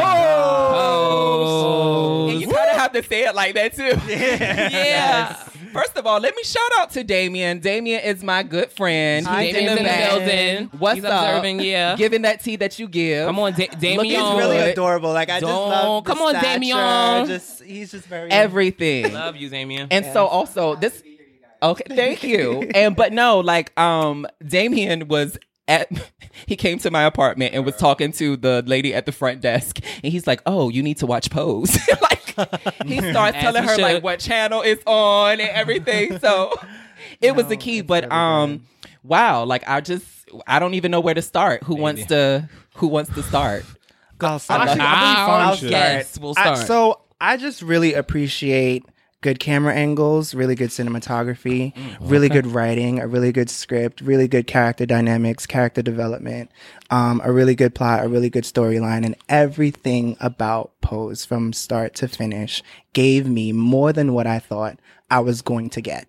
Oh. 0.74 2.28
And 2.30 2.41
you 2.41 2.47
kind 2.49 2.70
of 2.70 2.76
have 2.76 2.93
to 2.93 3.03
say 3.03 3.24
it 3.24 3.35
like 3.35 3.55
that 3.55 3.74
too. 3.74 3.82
Yeah. 4.09 4.70
Yes. 4.70 5.51
First 5.72 5.97
of 5.97 6.07
all, 6.07 6.20
let 6.20 6.37
me 6.37 6.45
shout 6.45 6.70
out 6.78 6.91
to 6.93 7.03
Damien. 7.03 7.59
Damien 7.59 8.01
is 8.05 8.22
my 8.22 8.45
good 8.45 8.70
friend. 8.70 9.26
Hi, 9.26 9.47
He's 9.47 9.55
Damien's 9.55 9.78
in 9.78 9.82
the 9.82 9.89
back. 9.89 10.11
building. 10.11 10.70
What's 10.78 10.95
He's 10.97 11.05
up? 11.05 11.24
observing, 11.26 11.61
yeah. 11.62 11.97
Giving 11.97 12.22
that 12.22 12.45
tea 12.45 12.55
that 12.57 12.78
you 12.78 12.87
give. 12.87 13.26
Come 13.26 13.41
on, 13.41 13.55
da- 13.55 13.66
Damien. 13.80 14.05
He's 14.05 14.39
really 14.39 14.59
adorable. 14.59 15.12
Like 15.12 15.30
I 15.30 15.41
Don't- 15.41 15.51
love. 15.51 16.05
the 16.05 16.12
come 16.14 16.22
on, 16.22 16.35
stature, 16.37 16.47
Damien. 16.61 17.26
Just 17.26 17.62
he's 17.64 17.91
just 17.91 18.07
very 18.07 18.30
Everything. 18.30 19.12
Love 19.12 19.35
you, 19.35 19.49
Damien. 19.49 19.89
And 19.91 20.07
so 20.12 20.26
also 20.26 20.76
this 20.76 21.03
Okay, 21.61 21.85
thank 21.97 22.22
you. 22.22 22.70
And 22.74 22.95
but 22.95 23.12
no, 23.12 23.41
like 23.41 23.76
um 23.78 24.26
Damien 24.47 25.09
was 25.09 25.39
at 25.69 25.91
he 26.47 26.57
came 26.57 26.79
to 26.81 26.91
my 26.91 27.03
apartment 27.05 27.55
and 27.55 27.65
was 27.65 27.77
talking 27.77 28.12
to 28.12 28.37
the 28.37 28.62
lady 28.67 28.95
at 28.95 29.07
the 29.07 29.12
front 29.12 29.41
desk 29.41 29.81
and 30.03 30.12
he's 30.12 30.27
like, 30.27 30.43
"Oh, 30.47 30.69
you 30.69 30.83
need 30.83 30.99
to 30.99 31.07
watch 31.07 31.31
Pose." 31.31 31.77
like 32.03 32.21
he 32.87 32.99
starts 33.11 33.39
telling 33.39 33.62
he 33.62 33.69
her 33.69 33.75
should. 33.77 33.83
like 33.83 34.03
what 34.03 34.21
channel 34.21 34.62
it's 34.62 34.83
on 34.87 35.33
and 35.41 35.51
everything. 35.51 36.19
So 36.19 36.53
it 37.21 37.35
was 37.35 37.47
the 37.47 37.57
key, 37.57 37.81
but 37.81 38.11
um 38.12 38.65
wow, 39.03 39.45
like 39.45 39.62
I 39.69 39.81
just 39.81 40.05
I 40.47 40.59
don't 40.59 40.75
even 40.75 40.91
know 40.91 41.01
where 41.01 41.15
to 41.15 41.23
start. 41.23 41.62
Who 41.65 41.77
wants 41.77 42.07
to 42.07 42.49
who 42.77 42.89
wants 42.89 43.15
to 43.15 43.23
start? 43.23 43.65
I'll 44.21 44.39
start. 44.39 44.62
Actually, 44.69 44.81
I 44.81 45.01
believe 45.01 45.19
I'll 45.19 45.49
Fawn 45.49 45.57
should. 45.59 45.71
yes, 45.71 46.19
we'll 46.19 46.35
I- 46.37 46.43
start. 46.55 46.59
so 46.67 47.01
I 47.21 47.37
just 47.37 47.62
really 47.62 47.95
appreciate 47.95 48.85
good 49.25 49.41
camera 49.41 49.72
angles, 49.75 50.35
really 50.35 50.55
good 50.55 50.68
cinematography, 50.68 51.72
really 51.99 52.29
good 52.29 52.47
writing, 52.47 53.01
a 53.01 53.07
really 53.09 53.33
good 53.33 53.49
script, 53.49 54.03
really 54.03 54.29
good 54.29 54.47
character 54.47 54.85
dynamics, 54.85 55.47
character 55.47 55.81
development, 55.81 56.51
um, 56.91 57.22
a 57.25 57.33
really 57.33 57.55
good 57.55 57.75
plot, 57.75 58.05
a 58.05 58.09
really 58.09 58.29
good 58.29 58.45
storyline, 58.45 59.03
and 59.03 59.16
everything 59.31 60.14
about 60.20 60.72
Pose 60.83 61.25
from 61.25 61.55
start 61.55 61.95
to 61.95 62.07
finish 62.07 62.62
gave 62.93 63.27
me 63.27 63.51
more 63.53 63.95
than 63.95 64.12
what 64.12 64.27
I 64.27 64.39
thought 64.39 64.79
I 65.11 65.20
was 65.20 65.41
going 65.41 65.70
to 65.70 65.81
get. 65.81 66.07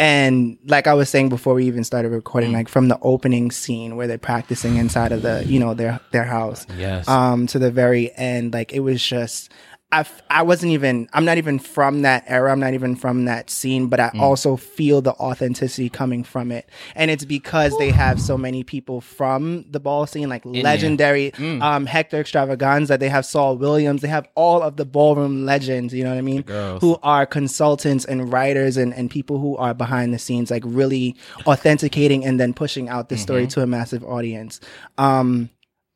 And 0.00 0.58
like 0.66 0.86
I 0.86 0.94
was 0.94 1.08
saying 1.08 1.28
before 1.28 1.54
we 1.54 1.64
even 1.66 1.84
started 1.84 2.10
recording, 2.10 2.52
like 2.52 2.68
from 2.68 2.88
the 2.88 2.98
opening 3.02 3.50
scene 3.52 3.96
where 3.96 4.06
they're 4.06 4.18
practicing 4.18 4.76
inside 4.76 5.12
of 5.12 5.22
the, 5.22 5.44
you 5.46 5.60
know, 5.60 5.74
their 5.74 6.00
their 6.12 6.24
house 6.24 6.66
Yes. 6.76 7.08
um 7.08 7.46
to 7.48 7.58
the 7.58 7.70
very 7.70 8.12
end 8.16 8.52
like 8.52 8.72
it 8.72 8.80
was 8.80 9.02
just 9.02 9.52
I, 9.90 10.00
f- 10.00 10.20
I 10.28 10.42
wasn't 10.42 10.72
even 10.72 11.08
I'm 11.14 11.24
not 11.24 11.38
even 11.38 11.58
from 11.58 12.02
that 12.02 12.24
era. 12.26 12.52
I'm 12.52 12.60
not 12.60 12.74
even 12.74 12.94
from 12.94 13.24
that 13.24 13.48
scene, 13.48 13.86
but 13.86 13.98
I 14.00 14.10
also 14.20 14.56
feel 14.56 15.00
the 15.00 15.12
authenticity 15.14 15.88
coming 15.88 16.24
from 16.24 16.52
it, 16.52 16.68
and 16.94 17.10
it's 17.10 17.24
because 17.24 17.76
they 17.78 17.90
have 17.90 18.20
so 18.20 18.36
many 18.36 18.64
people 18.64 19.00
from 19.00 19.64
the 19.70 19.80
ball 19.80 20.06
scene, 20.06 20.28
like 20.28 20.42
legendary 20.44 21.32
um, 21.62 21.86
Hector 21.86 22.22
Xtravaganza. 22.22 22.98
They 22.98 23.08
have 23.08 23.24
Sol 23.24 23.56
Williams. 23.56 24.02
They 24.02 24.08
have 24.08 24.28
all 24.34 24.62
of 24.62 24.76
the 24.76 24.84
ballroom 24.84 25.46
legends. 25.46 25.94
You 25.94 26.04
know 26.04 26.10
what 26.10 26.18
I 26.18 26.22
mean? 26.22 26.44
Who 26.80 26.98
are 27.02 27.24
consultants 27.24 28.04
and 28.04 28.30
writers 28.30 28.76
and 28.76 28.92
and 28.92 29.10
people 29.10 29.38
who 29.38 29.56
are 29.56 29.72
behind 29.72 30.12
the 30.12 30.18
scenes, 30.18 30.50
like 30.50 30.64
really 30.66 31.16
authenticating 31.46 32.26
and 32.26 32.38
then 32.38 32.52
pushing 32.52 32.90
out 32.90 33.08
the 33.08 33.16
story 33.16 33.46
to 33.48 33.62
a 33.62 33.66
massive 33.66 34.04
audience. 34.04 34.60
Um, 34.98 35.48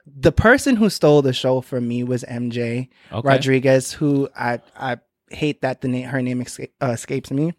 the 0.07 0.33
person 0.33 0.77
who 0.77 0.91
stole 0.91 1.23
the 1.23 1.33
show 1.33 1.61
for 1.61 1.81
me 1.81 2.03
was 2.05 2.25
MJ 2.25 2.89
Rodriguez, 3.23 3.93
who 3.93 4.29
I 4.37 4.61
I 4.77 4.99
hate 5.31 5.63
that 5.63 5.81
the 5.81 5.89
name 5.89 6.09
her 6.09 6.21
name 6.23 6.43
esca- 6.43 6.71
uh, 6.81 6.87
escapes 6.91 7.31
me. 7.31 7.55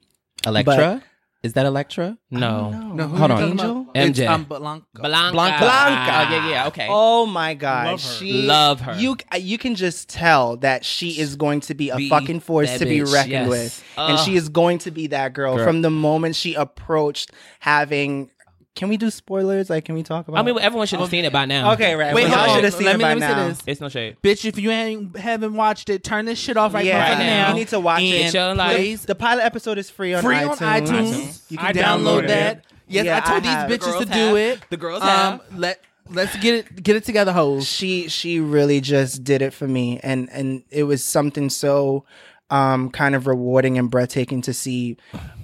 Elektra? 0.45 1.01
Is 1.41 1.53
that 1.53 1.65
Elektra? 1.65 2.17
No. 2.31 2.69
No, 2.71 3.05
Hold 3.07 3.31
on. 3.31 3.37
talking 3.37 3.51
Angel? 3.51 3.81
about? 3.81 3.97
It's, 3.97 4.17
MJ. 4.17 4.29
um, 4.29 4.45
Blanca. 4.45 4.85
Blanca. 4.93 5.33
Blanca. 5.33 5.59
Blanca. 5.59 6.11
Oh, 6.15 6.31
yeah, 6.35 6.49
yeah, 6.49 6.67
okay. 6.67 6.87
Oh 6.89 7.25
my 7.25 7.53
god, 7.53 7.87
Love 7.87 8.01
her. 8.03 8.09
she 8.17 8.31
Love 8.43 8.79
her. 8.81 8.95
You 8.95 9.17
you 9.37 9.57
can 9.57 9.75
just 9.75 10.07
tell 10.07 10.55
that 10.57 10.85
she 10.85 11.19
is 11.19 11.35
going 11.35 11.59
to 11.61 11.73
be 11.73 11.89
a 11.89 11.97
Be 11.97 12.07
fucking 12.09 12.39
force 12.39 12.69
that 12.69 12.77
to 12.79 12.85
be 12.85 13.01
reckoned 13.03 13.31
yes. 13.31 13.49
with, 13.49 13.83
and 13.97 14.17
she 14.19 14.35
is 14.37 14.47
going 14.47 14.77
to 14.79 14.91
be 14.91 15.07
that 15.07 15.33
girl, 15.33 15.57
Girl. 15.57 15.65
from 15.65 15.81
the 15.81 15.89
moment 15.89 16.35
she 16.37 16.53
approached 16.53 17.31
having. 17.59 18.29
Can 18.75 18.89
we 18.89 18.97
do 18.97 19.11
spoilers? 19.11 19.69
Like, 19.69 19.85
can 19.85 19.93
we 19.93 20.01
talk 20.01 20.27
about? 20.27 20.39
I 20.39 20.41
mean, 20.43 20.57
everyone 20.59 20.87
should 20.87 20.99
have 20.99 21.09
seen 21.09 21.25
it 21.25 21.31
by 21.31 21.45
now. 21.45 21.73
okay, 21.73 21.93
right. 21.95 22.13
Wait, 22.13 22.23
well, 22.27 22.31
hold 22.35 22.41
y'all 22.41 22.49
on. 22.49 22.57
should 22.57 22.63
have 22.63 22.73
seen 22.73 22.85
Let 22.85 22.95
it 22.95 22.97
me- 22.97 23.03
by 23.03 23.09
let 23.09 23.15
me 23.15 23.21
say 23.21 23.27
now. 23.27 23.47
this. 23.49 23.59
It's 23.67 23.81
no 23.81 23.89
shade. 23.89 24.17
Bitch, 24.23 24.45
if 24.45 24.57
you 24.57 24.71
ain't 24.71 25.15
haven't 25.15 25.53
watched 25.53 25.89
it, 25.89 26.03
turn 26.03 26.25
this 26.25 26.39
shit 26.39 26.57
off 26.57 26.73
right 26.73 26.83
Yeah, 26.85 27.07
fucking 27.07 27.25
now. 27.25 27.49
you 27.49 27.53
need 27.55 27.67
to 27.67 27.79
watch 27.79 28.01
it. 28.01 28.21
And 28.21 28.31
Chill, 28.31 28.55
like- 28.55 28.75
please, 28.77 29.05
The 29.05 29.13
pilot 29.15 29.43
episode 29.43 29.77
is 29.77 29.89
free 29.91 30.13
on 30.15 30.23
free 30.23 30.35
iTunes. 30.37 30.49
on 30.61 30.81
iTunes. 30.87 31.51
You 31.51 31.57
can 31.59 31.67
I 31.67 31.71
download 31.73 32.23
downloaded 32.23 32.27
that. 32.29 32.57
it. 32.57 32.63
Yes, 32.87 33.05
Yeah, 33.05 33.17
I 33.17 33.19
told 33.21 33.43
I 33.43 33.45
have. 33.47 33.69
these 33.69 33.77
The 33.79 33.85
bitches 33.85 33.99
to 33.99 34.05
girls 34.05 34.05
do 34.05 34.35
have. 34.35 34.37
it. 34.37 34.59
The 34.71 34.77
girls 34.77 35.01
um, 35.03 35.07
have. 35.07 35.41
Let 35.55 35.79
Let's 36.09 36.35
get 36.37 36.53
it 36.55 36.83
get 36.83 36.95
it 36.97 37.05
together, 37.05 37.31
hoes. 37.31 37.65
she 37.65 38.09
she 38.09 38.39
really 38.41 38.81
just 38.81 39.23
did 39.23 39.41
it 39.41 39.53
for 39.53 39.67
me 39.67 39.99
and 40.03 40.29
and 40.31 40.63
it 40.69 40.83
was 40.83 41.01
something 41.01 41.49
so 41.49 42.03
um 42.49 42.89
kind 42.89 43.15
of 43.15 43.25
rewarding 43.25 43.77
and 43.77 43.89
breathtaking 43.89 44.41
to 44.41 44.53
see 44.53 44.97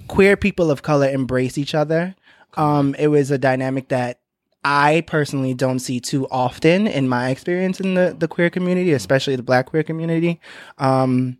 queer 0.06 0.36
people 0.36 0.70
of 0.70 0.82
color 0.82 1.08
embrace 1.08 1.56
each 1.56 1.74
other 1.74 2.14
um 2.56 2.94
it 2.98 3.08
was 3.08 3.30
a 3.30 3.38
dynamic 3.38 3.88
that 3.88 4.20
I 4.64 5.02
personally 5.06 5.54
don't 5.54 5.78
see 5.78 6.00
too 6.00 6.28
often 6.30 6.86
in 6.86 7.08
my 7.08 7.30
experience 7.30 7.80
in 7.80 7.94
the 7.94 8.14
the 8.18 8.28
queer 8.28 8.50
community 8.50 8.92
especially 8.92 9.36
the 9.36 9.42
black 9.42 9.66
queer 9.66 9.82
community 9.82 10.40
um 10.78 11.38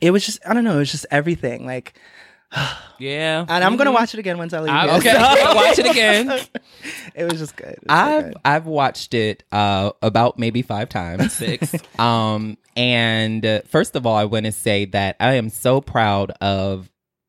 it 0.00 0.10
was 0.10 0.24
just 0.26 0.38
I 0.46 0.54
don't 0.54 0.64
know 0.64 0.76
it 0.76 0.78
was 0.78 0.90
just 0.92 1.06
everything 1.10 1.66
like 1.66 1.98
Yeah. 2.98 3.44
and 3.48 3.64
I'm 3.64 3.76
gonna 3.76 3.92
watch 3.92 4.14
it 4.14 4.20
again 4.20 4.38
once 4.38 4.52
I 4.54 4.60
leave 4.60 4.70
I- 4.72 4.96
okay, 4.98 5.14
watch 5.54 5.78
it 5.78 5.90
again. 5.90 6.40
it 7.14 7.24
was 7.24 7.38
just 7.40 7.56
good 7.56 7.76
was 7.82 7.86
I've 7.88 8.24
good. 8.24 8.34
I've 8.44 8.66
watched 8.66 9.12
it 9.14 9.42
uh, 9.52 9.90
about 10.00 10.38
maybe 10.38 10.62
five 10.62 10.88
times. 10.88 11.32
Six. 11.32 11.74
Um, 11.98 12.56
and 12.76 13.44
uh, 13.44 13.60
first 13.66 13.96
of 13.96 14.06
all, 14.06 14.16
I 14.16 14.24
want 14.26 14.46
to 14.46 14.52
say 14.52 14.84
that 14.86 15.16
I 15.18 15.34
am 15.34 15.48
so 15.50 15.80
proud 15.80 16.30
of 16.40 16.88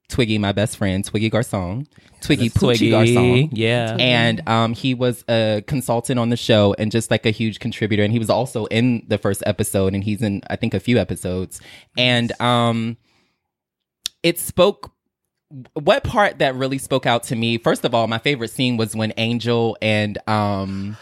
Twiggy, 0.10 0.38
my 0.38 0.52
best 0.54 0.78
friend, 0.78 1.04
Twiggy 1.04 1.30
Garcon, 1.30 1.86
Twiggy 2.22 2.50
Pucci 2.50 2.92
Garcon. 2.92 3.50
Yeah. 3.52 3.98
And 4.00 4.48
um, 4.48 4.74
he 4.74 4.94
was 4.94 5.26
a 5.28 5.64
consultant 5.68 6.18
on 6.18 6.30
the 6.30 6.38
show 6.38 6.74
and 6.80 6.92
just 6.92 7.12
like 7.12 7.26
a 7.26 7.30
huge 7.30 7.60
contributor. 7.60 8.04
And 8.04 8.14
he 8.14 8.20
was 8.20 8.30
also 8.30 8.66
in 8.68 9.06
the 9.08 9.18
first 9.18 9.44
episode, 9.46 9.94
and 9.94 10.04
he's 10.04 10.22
in 10.22 10.42
I 10.50 10.56
think 10.56 10.74
a 10.74 10.80
few 10.80 10.98
episodes. 10.98 11.60
And 11.98 12.40
um, 12.42 12.98
it 14.24 14.40
spoke. 14.40 14.94
What 15.74 16.04
part 16.04 16.40
that 16.40 16.56
really 16.56 16.78
spoke 16.78 17.06
out 17.06 17.24
to 17.24 17.36
me? 17.36 17.58
First 17.58 17.86
of 17.86 17.94
all, 17.94 18.08
my 18.08 18.18
favorite 18.18 18.50
scene 18.50 18.76
was 18.76 18.96
when 18.96 19.14
Angel 19.16 19.78
and 19.82 20.18
um, 20.28 20.98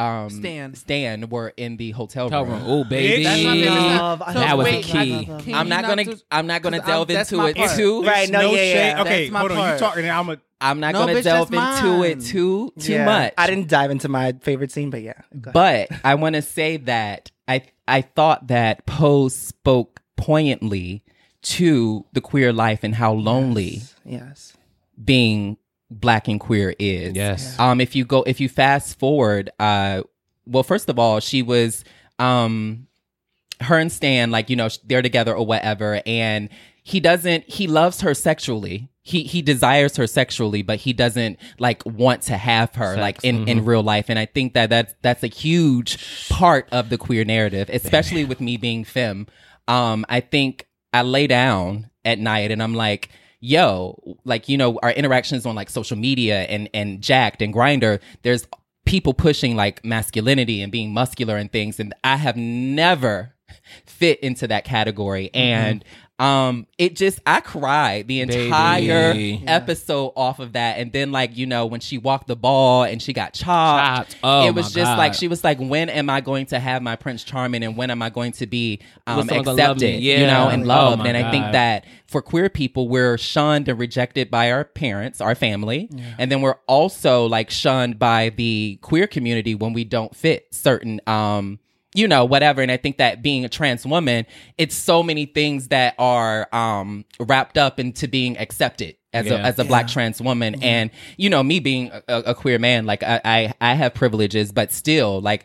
um, 0.00 0.30
Stan. 0.30 0.74
Stan 0.74 1.28
were 1.28 1.52
in 1.56 1.76
the 1.76 1.90
hotel 1.92 2.24
Hotel 2.24 2.44
room. 2.44 2.54
room. 2.54 2.62
Oh, 2.66 2.84
baby. 2.84 3.24
That's 3.24 3.42
my 3.44 3.52
favorite 3.52 3.68
scene. 3.68 3.96
Love- 3.98 4.22
So 4.26 4.32
That 4.40 4.58
was 4.58 4.66
the 4.66 4.82
key. 4.82 4.98
I- 4.98 5.24
can 5.42 5.54
I'm 5.54 5.66
you 5.66 5.70
not 5.70 5.84
gonna. 5.84 6.04
just- 6.04 6.24
I'm 6.30 6.46
not 6.46 6.62
gonna 6.62 6.78
'cause 6.80 6.88
I'm- 6.88 6.96
delve 6.98 7.08
that's 7.08 7.32
into 7.32 7.42
my 7.42 7.48
it 7.50 7.56
part. 7.56 7.76
too. 7.76 8.02
Right, 8.02 8.22
It's 8.22 8.32
no, 8.32 8.40
yeah, 8.40 8.56
shade. 8.56 9.00
Okay, 9.00 9.20
that's 9.24 9.32
my 9.32 9.38
hold 9.40 9.50
on. 9.52 9.56
part. 9.58 9.72
You 9.74 9.78
talking? 9.86 10.02
and 10.04 10.12
I'm 10.12 10.28
a. 10.30 10.38
I'm 10.62 10.78
not 10.80 10.92
No, 10.92 11.00
gonna 11.00 11.12
bitch, 11.14 11.22
delve 11.24 11.50
that's 11.50 11.78
into 11.80 11.98
mine. 11.98 12.10
it 12.10 12.20
too 12.20 12.72
too 12.78 12.92
Yeah. 12.92 13.04
much. 13.06 13.34
I 13.38 13.46
didn't 13.46 13.68
dive 13.68 13.90
into 13.90 14.08
my 14.08 14.34
favorite 14.42 14.70
scene, 14.70 14.90
but 14.90 15.00
yeah. 15.02 15.14
Go 15.40 15.50
ahead. 15.52 15.86
But 15.90 15.98
I 16.04 16.14
want 16.16 16.34
to 16.34 16.42
say 16.42 16.76
that 16.78 17.30
I 17.48 17.62
I 17.88 18.02
thought 18.02 18.48
that 18.48 18.84
Pose 18.86 19.34
spoke 19.34 20.00
poignantly 20.16 21.02
to 21.42 22.04
the 22.12 22.20
queer 22.20 22.52
life 22.52 22.80
and 22.84 22.94
how 22.94 23.12
lonely 23.14 23.80
yes. 24.04 24.52
being 25.02 25.56
black 25.90 26.28
and 26.28 26.38
queer 26.40 26.74
is. 26.78 27.14
Yes. 27.14 27.58
Um 27.58 27.80
if 27.80 27.94
you 27.96 28.04
go 28.04 28.22
if 28.22 28.40
you 28.40 28.48
fast 28.48 28.98
forward 28.98 29.50
uh 29.58 30.02
well 30.46 30.62
first 30.62 30.88
of 30.88 30.98
all 30.98 31.20
she 31.20 31.42
was 31.42 31.84
um 32.18 32.86
her 33.60 33.76
and 33.78 33.90
Stan 33.92 34.30
like 34.30 34.48
you 34.50 34.56
know 34.56 34.68
they're 34.84 35.02
together 35.02 35.34
or 35.34 35.44
whatever 35.44 36.00
and 36.06 36.48
he 36.82 37.00
doesn't 37.00 37.44
he 37.48 37.66
loves 37.66 38.00
her 38.00 38.14
sexually. 38.14 38.88
He 39.02 39.24
he 39.24 39.42
desires 39.42 39.96
her 39.96 40.06
sexually 40.06 40.62
but 40.62 40.78
he 40.78 40.92
doesn't 40.92 41.38
like 41.58 41.84
want 41.84 42.22
to 42.22 42.36
have 42.36 42.74
her 42.76 42.96
like 42.96 43.22
in 43.24 43.48
in 43.48 43.64
real 43.64 43.82
life 43.82 44.06
and 44.08 44.18
I 44.18 44.26
think 44.26 44.54
that 44.54 44.70
that's 44.70 44.94
that's 45.02 45.22
a 45.22 45.26
huge 45.28 46.28
part 46.28 46.68
of 46.70 46.88
the 46.90 46.98
queer 46.98 47.24
narrative 47.24 47.68
especially 47.72 48.24
with 48.24 48.40
me 48.40 48.56
being 48.56 48.84
femme. 48.84 49.26
Um 49.66 50.06
I 50.08 50.20
think 50.20 50.66
I 50.92 51.02
lay 51.02 51.26
down 51.26 51.90
at 52.04 52.18
night 52.18 52.50
and 52.50 52.62
I'm 52.62 52.74
like 52.74 53.10
yo, 53.40 54.18
like 54.24 54.48
you 54.48 54.56
know, 54.56 54.78
our 54.82 54.92
interactions 54.92 55.46
on 55.46 55.54
like 55.54 55.70
social 55.70 55.96
media 55.96 56.42
and 56.42 56.68
and 56.74 57.00
Jack'd 57.00 57.42
and 57.42 57.52
Grindr, 57.52 58.00
there's 58.22 58.46
people 58.86 59.14
pushing 59.14 59.56
like 59.56 59.84
masculinity 59.84 60.62
and 60.62 60.70
being 60.70 60.92
muscular 60.92 61.36
and 61.36 61.50
things, 61.50 61.80
and 61.80 61.94
I 62.04 62.16
have 62.16 62.36
never 62.36 63.34
fit 63.86 64.20
into 64.20 64.46
that 64.48 64.64
category, 64.64 65.26
mm-hmm. 65.26 65.38
and 65.38 65.84
um, 66.20 66.66
it 66.76 66.96
just 66.96 67.18
I 67.24 67.40
cried 67.40 68.06
the 68.06 68.20
entire 68.20 69.14
Baby. 69.14 69.44
episode 69.46 70.12
off 70.16 70.38
of 70.38 70.52
that, 70.52 70.78
and 70.78 70.92
then 70.92 71.12
like 71.12 71.36
you 71.36 71.46
know 71.46 71.64
when 71.66 71.80
she 71.80 71.96
walked 71.96 72.26
the 72.26 72.36
ball 72.36 72.82
and 72.82 73.00
she 73.00 73.12
got 73.14 73.32
chopped, 73.32 74.10
Chopped. 74.12 74.16
Oh, 74.22 74.46
it 74.46 74.54
was 74.54 74.76
my 74.76 74.82
just 74.82 74.98
like 74.98 75.14
she 75.14 75.28
was 75.28 75.42
like, 75.42 75.58
when 75.58 75.88
am 75.88 76.10
I 76.10 76.20
going 76.20 76.46
to 76.46 76.60
have 76.60 76.82
my 76.82 76.96
Prince 76.96 77.24
Charming, 77.24 77.62
and 77.62 77.76
when 77.76 77.90
am 77.90 78.02
I 78.02 78.10
going 78.10 78.32
to 78.32 78.46
be 78.46 78.80
um, 79.06 79.16
When 79.16 79.28
someone 79.28 79.44
gonna 79.44 79.56
love 79.56 79.76
accepted, 79.78 80.02
you 80.02 80.26
know, 80.26 80.48
and 80.48 80.62
Oh, 80.64 80.66
loved, 80.66 80.98
my 80.98 81.08
and 81.08 81.16
I 81.16 81.30
think 81.30 81.46
God. 81.46 81.54
that 81.54 81.60
that 81.70 81.84
for 82.06 82.22
queer 82.22 82.48
people 82.48 82.88
we're 82.88 83.18
shunned 83.18 83.68
and 83.68 83.78
rejected 83.78 84.30
by 84.30 84.50
our 84.50 84.64
parents 84.64 85.20
our 85.20 85.34
family. 85.34 85.88
And 86.18 86.30
then 86.32 86.40
we're 86.40 86.58
also 86.66 87.26
like 87.26 87.50
shunned 87.50 87.98
by 87.98 88.30
the 88.30 88.78
queer 88.82 89.06
community 89.06 89.54
when 89.54 89.72
we 89.72 89.84
don't 89.84 90.14
fit 90.16 90.46
certain 90.52 91.00
um 91.06 91.58
you 91.94 92.06
know 92.06 92.24
whatever. 92.24 92.62
And 92.62 92.70
i 92.70 92.76
think 92.76 92.98
that 92.98 93.22
being 93.22 93.44
a 93.44 93.48
trans 93.48 93.86
woman 93.86 94.26
it's 94.58 94.74
so 94.74 95.02
many 95.02 95.26
things 95.26 95.68
that 95.68 95.94
are 95.98 96.48
um 96.54 97.04
wrapped 97.18 97.58
up 97.58 97.80
into 97.80 98.08
being 98.08 98.38
accepted 98.38 98.96
as 99.12 99.26
a 99.26 99.40
as 99.40 99.58
a 99.58 99.64
black 99.64 99.88
trans 99.88 100.20
woman. 100.20 100.62
And 100.62 100.90
you 101.16 101.30
know 101.30 101.42
me 101.42 101.60
being 101.60 101.90
a, 102.08 102.18
a 102.26 102.34
queer 102.34 102.58
man 102.58 102.86
like 102.86 103.02
I, 103.02 103.20
I 103.24 103.54
i 103.60 103.74
have 103.74 103.94
privileges 103.94 104.52
but 104.52 104.72
still 104.72 105.20
like 105.20 105.44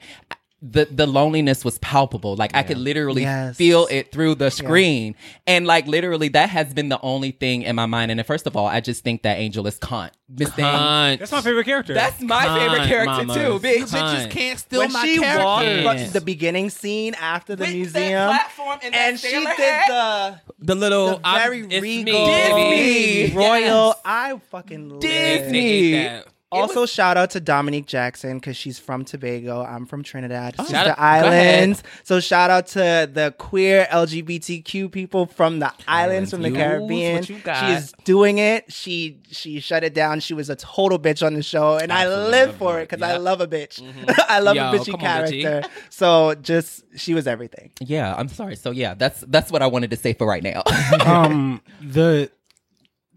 the 0.61 0.85
the 0.89 1.05
loneliness 1.05 1.65
was 1.65 1.77
palpable 1.79 2.35
like 2.37 2.55
i 2.55 2.63
could 2.63 2.77
literally 2.77 3.23
Yes. 3.23 3.57
feel 3.57 3.87
it 3.91 4.11
through 4.11 4.35
the 4.35 4.49
screen 4.49 5.13
and 5.45 5.67
like 5.67 5.85
literally 5.85 6.29
that 6.29 6.49
has 6.49 6.73
been 6.73 6.87
the 6.89 6.99
only 7.01 7.31
thing 7.31 7.61
in 7.63 7.75
my 7.75 7.85
mind 7.85 8.09
and 8.09 8.19
uh, 8.19 8.23
first 8.23 8.47
of 8.47 8.55
all 8.55 8.65
i 8.65 8.79
just 8.79 9.03
think 9.03 9.23
that 9.23 9.37
angel 9.37 9.67
is 9.67 9.77
cunt 9.77 10.11
Miss 10.27 10.49
Cunt. 10.49 11.19
That's 11.19 11.31
my 11.31 11.41
favorite 11.41 11.65
character. 11.65 11.93
that's 11.93 12.19
my 12.19 12.45
Cunt, 12.47 12.57
favorite 12.57 12.87
character 12.87 13.25
mamas. 13.25 13.35
too 13.35 13.67
bitch 13.67 13.77
Bitches 13.83 14.25
Cunt. 14.25 14.31
can't 14.31 14.57
steal 14.59 14.79
when 14.79 14.91
my 14.93 15.05
she 15.05 15.19
character. 15.19 15.43
walked 15.45 15.65
Yes. 15.65 16.03
from 16.05 16.13
the 16.13 16.21
beginning 16.25 16.69
scene 16.71 17.13
after 17.15 17.55
the 17.55 17.65
With 17.65 17.73
museum, 17.75 18.29
platform 18.29 18.79
and 18.81 18.95
and 18.95 19.19
she 19.19 19.29
did 19.29 19.45
hat. 19.45 20.41
the 20.57 20.65
The 20.65 20.73
little 20.75 21.19
the 21.19 21.27
I'm- 21.27 21.41
very 21.43 21.59
it's 21.69 21.79
regal, 21.81 22.25
me, 22.27 23.21
Disney. 23.27 23.37
royal. 23.37 23.87
Yes. 23.89 23.95
I 24.03 24.39
fucking 24.49 24.89
lived. 24.89 25.01
Disney. 25.01 26.21
That. 26.55 26.61
Also, 26.61 26.85
shout 26.85 27.17
out 27.17 27.29
to 27.31 27.39
Dominique 27.39 27.85
Jackson 27.85 28.37
because 28.39 28.57
she's 28.57 28.79
from 28.79 29.05
Tobago. 29.05 29.63
I'm 29.63 29.85
from 29.85 30.03
Trinidad, 30.03 30.55
Shout 30.55 30.67
Sister 30.67 30.89
out- 30.91 30.99
Islands. 30.99 31.83
So 32.03 32.19
shout 32.19 32.49
out 32.49 32.67
to 32.67 33.09
the 33.11 33.33
queer 33.37 33.87
LGBTQ 33.91 34.91
people 34.91 35.25
from 35.25 35.59
the 35.59 35.71
islands, 35.87 36.31
from 36.31 36.41
the 36.41 36.49
Use 36.49 36.57
Caribbean. 36.57 37.15
what. 37.17 37.25
She 37.25 37.65
is 37.73 37.93
doing 38.03 38.37
it. 38.39 38.71
She 38.71 39.19
she 39.29 39.59
shut 39.59 39.83
it 39.83 39.93
down. 39.93 40.19
She 40.19 40.33
was 40.33 40.49
a 40.49 40.55
total 40.55 40.99
bitch 40.99 41.25
on 41.25 41.33
the 41.33 41.43
show, 41.43 41.77
and 41.77 41.91
I 41.91 42.07
live 42.07 42.55
for 42.55 42.79
it 42.79 42.89
because 42.89 43.01
I 43.07 43.17
love 43.17 43.41
a 43.41 43.47
bitch. 43.47 43.81
I 44.27 44.39
love 44.39 44.55
Yo, 44.55 44.69
a 44.71 44.73
bitchy 44.77 44.85
come 44.91 44.95
on, 44.95 44.99
character. 45.01 45.63
So 45.89 46.35
just 46.35 46.83
she 46.95 47.13
was 47.13 47.27
everything. 47.27 47.71
yeah 47.81 48.15
i'm 48.17 48.29
sorry 48.29 48.55
so 48.55 48.71
yeah 48.71 48.93
that's 48.93 49.19
that's 49.27 49.51
what 49.51 49.61
i 49.61 49.67
wanted 49.67 49.89
to 49.89 49.97
say 49.97 50.13
for 50.13 50.25
right 50.25 50.43
now 50.43 50.63
um 51.05 51.61
the 51.81 52.31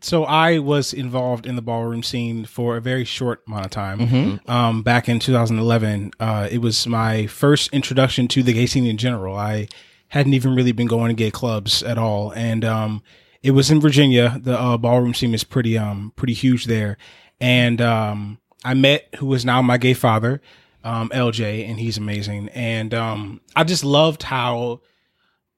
so 0.00 0.24
I 0.24 0.58
was 0.58 0.92
involved 0.92 1.46
in 1.46 1.56
the 1.56 1.62
ballroom 1.62 2.02
scene 2.02 2.44
for 2.44 2.76
a 2.76 2.80
very 2.80 3.04
short 3.04 3.42
amount 3.46 3.64
of 3.66 3.70
time. 3.70 4.00
Um, 4.46 4.82
back 4.82 5.08
in 5.08 5.18
2011, 5.18 6.12
uh, 6.20 6.48
it 6.50 6.58
was 6.58 6.86
my 6.86 7.26
first 7.26 7.72
introduction 7.72 8.28
to 8.28 8.42
the 8.42 8.52
gay 8.52 8.66
scene 8.66 8.86
in 8.86 8.96
general. 8.96 9.36
I 9.36 9.68
hadn't 10.08 10.34
even 10.34 10.54
really 10.54 10.72
been 10.72 10.86
going 10.86 11.08
to 11.08 11.14
gay 11.14 11.30
clubs 11.30 11.82
at 11.82 11.98
all, 11.98 12.32
and 12.32 12.64
um, 12.64 13.02
it 13.42 13.50
was 13.52 13.70
in 13.70 13.80
Virginia. 13.80 14.38
The 14.42 14.58
uh, 14.58 14.76
ballroom 14.76 15.14
scene 15.14 15.34
is 15.34 15.44
pretty 15.44 15.76
um 15.76 16.12
pretty 16.16 16.34
huge 16.34 16.66
there, 16.66 16.96
and 17.40 17.80
um, 17.80 18.38
I 18.64 18.74
met 18.74 19.14
who 19.18 19.32
is 19.34 19.44
now 19.44 19.62
my 19.62 19.78
gay 19.78 19.94
father, 19.94 20.40
um, 20.84 21.10
LJ, 21.10 21.68
and 21.68 21.78
he's 21.78 21.98
amazing, 21.98 22.48
and 22.50 22.94
um, 22.94 23.40
I 23.54 23.64
just 23.64 23.84
loved 23.84 24.22
how 24.22 24.80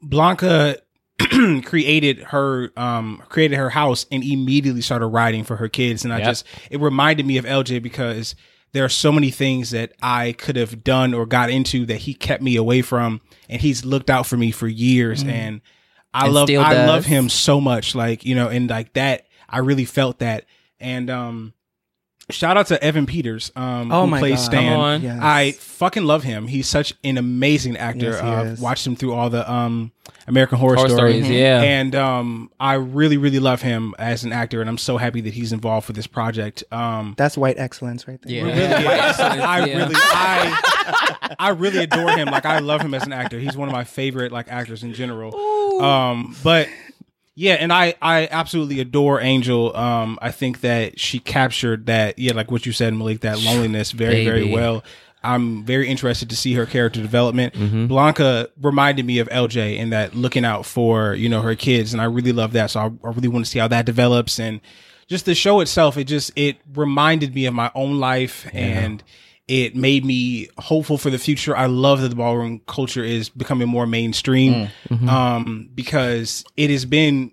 Blanca 0.03 0.79
created 1.65 2.19
her 2.25 2.71
um 2.77 3.23
created 3.29 3.57
her 3.57 3.71
house 3.71 4.07
and 4.11 4.23
immediately 4.25 4.81
started 4.81 5.07
writing 5.07 5.45
for 5.45 5.57
her 5.57 5.69
kids. 5.69 6.05
And 6.05 6.13
I 6.13 6.19
Yep. 6.19 6.27
just 6.27 6.47
it 6.71 6.81
reminded 6.81 7.27
me 7.27 7.37
of 7.37 7.45
LJ 7.45 7.83
because 7.83 8.35
there 8.73 8.85
are 8.85 8.89
so 8.89 9.11
many 9.13 9.31
things 9.31 9.71
that 9.71 9.93
I 10.03 10.33
could 10.33 10.57
have 10.57 10.85
done 10.85 11.13
or 11.15 11.27
got 11.27 11.51
into 11.51 11.85
that 11.87 11.99
he 11.99 12.15
kept 12.15 12.43
me 12.43 12.57
away 12.57 12.83
from 12.83 13.21
and 13.49 13.61
he's 13.61 13.85
looked 13.85 14.11
out 14.11 14.27
for 14.27 14.37
me 14.37 14.51
for 14.53 14.69
years. 14.69 15.23
And 15.25 15.61
I 16.15 16.27
And 16.27 16.35
love 16.35 16.49
I 16.51 16.73
love 16.87 17.05
him 17.05 17.29
so 17.29 17.61
much 17.61 17.95
like 17.95 18.25
you 18.25 18.35
know 18.35 18.49
and 18.49 18.71
like 18.71 18.93
that 18.95 19.27
I 19.49 19.59
really 19.59 19.85
felt 19.85 20.21
that. 20.21 20.47
And 20.79 21.11
um 21.11 21.53
shout 22.31 22.57
out 22.57 22.67
to 22.69 22.83
Evan 22.83 23.07
Peters 23.07 23.51
um 23.57 23.91
Oh 23.93 24.03
who 24.03 24.11
my 24.11 24.19
plays 24.19 24.39
God. 24.39 24.45
Stan 24.45 24.73
Come 24.73 24.81
on. 24.81 25.03
Yes. 25.03 25.19
I 25.23 25.53
fucking 25.53 26.05
love 26.05 26.23
him. 26.23 26.47
He's 26.47 26.69
such 26.69 26.95
an 27.05 27.19
amazing 27.19 27.77
actor. 27.77 28.11
Yes, 28.11 28.21
he 28.21 28.27
uh, 28.27 28.45
is. 28.45 28.61
watched 28.61 28.87
him 28.87 28.97
through 28.97 29.15
all 29.15 29.31
the 29.31 29.51
um, 29.51 29.93
American 30.27 30.59
Horror, 30.59 30.77
Horror 30.77 30.89
Story. 30.89 31.21
Stories, 31.21 31.31
yeah. 31.31 31.63
And 31.63 31.95
um, 31.95 32.51
I 32.61 32.75
really, 32.75 33.17
really 33.17 33.39
love 33.39 33.63
him 33.63 33.95
as 33.99 34.25
an 34.25 34.33
actor, 34.33 34.61
and 34.61 34.69
I'm 34.69 34.79
so 34.79 34.97
happy 34.97 35.21
that 35.23 35.35
he's 35.35 35.53
involved 35.53 35.89
with 35.89 35.97
this 35.97 36.07
project. 36.07 36.65
Um, 36.71 37.15
That's 37.17 37.37
white 37.37 37.59
excellence 37.59 38.07
right 38.07 38.21
there. 38.23 38.33
Yeah. 38.33 38.43
really 38.43 38.61
is. 38.63 39.21
I 39.21 39.65
yeah. 39.67 39.77
really, 39.79 39.95
I, 39.97 41.37
I 41.39 41.49
really 41.51 41.79
adore 41.79 42.11
him. 42.11 42.29
Like 42.29 42.47
I 42.47 42.59
love 42.61 42.81
him 42.81 42.95
as 42.95 43.05
an 43.05 43.13
actor. 43.13 43.39
He's 43.39 43.57
one 43.57 43.69
of 43.69 43.73
my 43.73 43.85
favorite 43.85 44.33
like 44.33 44.49
actors 44.49 44.83
in 44.83 44.95
general. 44.95 45.35
Um, 45.81 46.37
but 46.43 46.69
yeah, 47.35 47.55
and 47.55 47.73
I, 47.73 47.95
I 48.03 48.29
absolutely 48.31 48.81
adore 48.81 49.21
Angel. 49.21 49.75
Um, 49.77 50.19
I 50.21 50.31
think 50.31 50.61
that 50.61 50.99
she 50.99 51.19
captured 51.19 51.87
that, 51.87 52.19
yeah, 52.19 52.33
like 52.33 52.51
what 52.51 52.67
you 52.67 52.73
said, 52.73 52.93
Malik, 52.95 53.21
that 53.21 53.41
loneliness 53.41 53.93
very, 53.93 54.25
very 54.25 54.53
well. 54.53 54.83
I'm 55.23 55.65
very 55.65 55.89
interested 55.89 56.31
to 56.31 56.37
see 56.37 56.55
her 56.55 56.67
character 56.67 57.01
development. 57.01 57.55
Mm-hmm. 57.55 57.87
Blanca 57.87 58.49
reminded 58.61 59.05
me 59.05 59.19
of 59.19 59.29
LJ 59.29 59.77
in 59.77 59.91
that 59.91 60.15
looking 60.15 60.45
out 60.45 60.65
for 60.65 61.15
you 61.15 61.29
know 61.29 61.43
her 61.43 61.55
kids, 61.55 61.93
and 61.93 62.01
I 62.01 62.07
really 62.07 62.33
love 62.33 62.53
that. 62.53 62.71
So 62.71 62.81
I, 62.81 62.85
I 62.85 63.13
really 63.13 63.29
want 63.29 63.45
to 63.45 63.51
see 63.51 63.59
how 63.59 63.69
that 63.69 63.87
develops, 63.87 64.41
and 64.41 64.61
just 65.09 65.27
the 65.27 65.35
show 65.35 65.61
itself. 65.61 65.99
It 65.99 66.05
just 66.05 66.33
it 66.37 66.57
reminded 66.73 67.35
me 67.35 67.47
of 67.47 67.55
my 67.55 67.71
own 67.75 68.01
life, 68.01 68.49
and 68.53 69.03
it 69.51 69.75
made 69.75 70.05
me 70.05 70.49
hopeful 70.59 70.97
for 70.97 71.11
the 71.11 71.19
future. 71.19 71.57
I 71.57 71.67
love 71.67 72.01
that 72.03 72.11
the 72.11 72.15
ballroom 72.15 72.61
culture 72.69 73.03
is 73.03 73.29
becoming 73.29 73.67
more 73.69 73.85
mainstream, 73.85 74.69
um, 75.09 75.69
because 75.75 76.45
it 76.57 76.71
has 76.71 76.85
been 76.85 77.33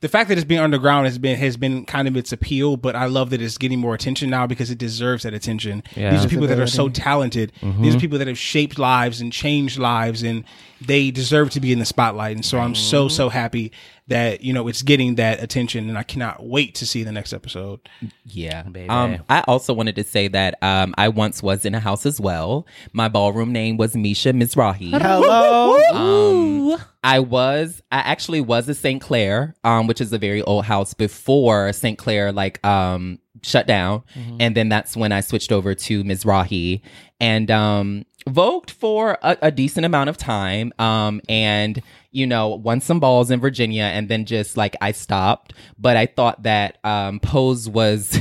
the 0.00 0.08
fact 0.08 0.28
that 0.28 0.38
it's 0.38 0.46
been 0.46 0.60
underground 0.60 1.06
has 1.06 1.18
been 1.18 1.36
has 1.38 1.56
been 1.58 1.84
kind 1.84 2.08
of 2.08 2.16
its 2.16 2.32
appeal, 2.32 2.78
but 2.78 2.96
I 2.96 3.06
love 3.06 3.28
that 3.30 3.42
it's 3.42 3.58
getting 3.58 3.78
more 3.78 3.94
attention 3.94 4.30
now 4.30 4.46
because 4.46 4.70
it 4.70 4.78
deserves 4.78 5.24
that 5.24 5.34
attention. 5.34 5.82
Yeah. 5.94 6.10
These 6.12 6.24
are 6.24 6.28
people 6.28 6.46
that 6.46 6.58
are 6.58 6.66
so 6.66 6.88
talented. 6.88 7.52
These 7.80 7.94
are 7.94 8.00
people 8.00 8.18
that 8.18 8.28
have 8.28 8.38
shaped 8.38 8.78
lives 8.78 9.20
and 9.20 9.30
changed 9.30 9.78
lives, 9.78 10.22
and 10.22 10.44
they 10.86 11.10
deserve 11.10 11.50
to 11.50 11.60
be 11.60 11.72
in 11.72 11.78
the 11.78 11.84
spotlight. 11.84 12.36
And 12.36 12.44
so 12.44 12.58
I'm 12.58 12.74
so 12.74 13.08
so 13.08 13.28
happy 13.28 13.72
that 14.08 14.42
you 14.42 14.52
know 14.52 14.68
it's 14.68 14.82
getting 14.82 15.14
that 15.16 15.42
attention, 15.42 15.88
and 15.88 15.96
I 15.96 16.02
cannot 16.02 16.44
wait 16.46 16.74
to 16.76 16.86
see 16.86 17.02
the 17.02 17.12
next 17.12 17.32
episode. 17.32 17.80
Yeah. 18.24 18.62
Baby. 18.62 18.88
Um, 18.88 19.18
I 19.28 19.40
also 19.46 19.72
wanted 19.72 19.96
to 19.96 20.04
say 20.04 20.28
that 20.28 20.62
um, 20.62 20.94
I 20.98 21.08
once 21.08 21.42
was 21.42 21.64
in 21.64 21.74
a 21.74 21.80
house 21.80 22.06
as 22.06 22.20
well. 22.20 22.66
My 22.92 23.08
ballroom 23.08 23.52
name 23.52 23.76
was 23.76 23.96
Misha 23.96 24.32
Mizrahi. 24.32 24.90
Hello. 25.00 25.78
Um, 25.94 26.80
I 27.04 27.18
was, 27.20 27.82
I 27.92 27.98
actually 27.98 28.40
was 28.40 28.68
a 28.68 28.74
St. 28.74 29.00
Clair, 29.00 29.54
um, 29.62 29.86
which 29.86 30.00
is 30.00 30.12
a 30.12 30.18
very 30.18 30.42
old 30.42 30.64
house 30.64 30.94
before 30.94 31.72
St. 31.72 31.98
Clair, 31.98 32.32
like, 32.32 32.64
um, 32.66 33.18
shut 33.42 33.66
down. 33.66 34.02
And 34.40 34.56
then 34.56 34.68
that's 34.70 34.96
when 34.96 35.12
I 35.12 35.20
switched 35.20 35.52
over 35.52 35.74
to 35.74 36.02
Mizrahi 36.02 36.80
and, 37.24 37.50
um, 37.50 38.04
vogued 38.28 38.70
for 38.70 39.18
a, 39.22 39.36
a 39.42 39.50
decent 39.50 39.86
amount 39.86 40.10
of 40.10 40.16
time. 40.16 40.72
Um, 40.78 41.20
and, 41.28 41.82
you 42.10 42.26
know, 42.26 42.48
won 42.48 42.80
some 42.80 43.00
balls 43.00 43.30
in 43.30 43.40
Virginia 43.40 43.84
and 43.84 44.08
then 44.08 44.24
just 44.24 44.56
like 44.56 44.76
I 44.80 44.92
stopped. 44.92 45.52
But 45.78 45.96
I 45.96 46.06
thought 46.06 46.42
that, 46.44 46.78
um, 46.84 47.20
Pose 47.20 47.68
was, 47.68 48.18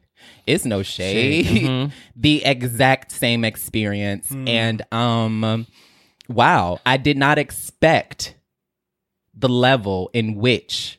it's 0.46 0.64
no 0.64 0.82
shade, 0.82 1.92
the 2.16 2.44
exact 2.44 3.12
same 3.12 3.44
experience. 3.44 4.30
And, 4.30 4.82
um, 4.92 5.66
wow, 6.28 6.80
I 6.84 6.96
did 6.96 7.16
not 7.16 7.38
expect 7.38 8.34
the 9.38 9.48
level 9.48 10.10
in 10.14 10.34
which 10.36 10.98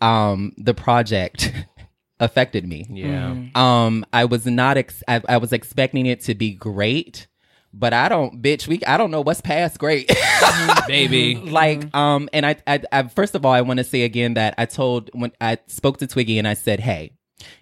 um 0.00 0.52
the 0.58 0.74
project 0.74 1.52
affected 2.20 2.66
me. 2.66 2.86
yeah. 2.88 3.36
Um 3.54 4.04
I 4.12 4.24
was 4.24 4.46
not 4.46 4.76
ex- 4.76 5.02
I, 5.08 5.20
I 5.28 5.36
was 5.38 5.52
expecting 5.52 6.06
it 6.06 6.20
to 6.22 6.34
be 6.34 6.52
great, 6.52 7.26
but 7.74 7.92
I 7.92 8.08
don't 8.08 8.40
bitch, 8.42 8.66
we 8.68 8.82
I 8.86 8.96
don't 8.96 9.10
know 9.10 9.20
what's 9.20 9.40
past 9.40 9.78
great. 9.78 10.10
Baby. 10.86 11.36
like 11.36 11.94
um 11.94 12.28
and 12.32 12.46
I, 12.46 12.56
I 12.66 12.82
I 12.92 13.02
first 13.08 13.34
of 13.34 13.44
all 13.44 13.52
I 13.52 13.60
want 13.60 13.78
to 13.78 13.84
say 13.84 14.02
again 14.02 14.34
that 14.34 14.54
I 14.58 14.66
told 14.66 15.10
when 15.12 15.32
I 15.40 15.58
spoke 15.66 15.98
to 15.98 16.06
Twiggy 16.06 16.38
and 16.38 16.48
I 16.48 16.54
said, 16.54 16.80
"Hey, 16.80 17.12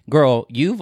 girl, 0.09 0.45
you've 0.49 0.81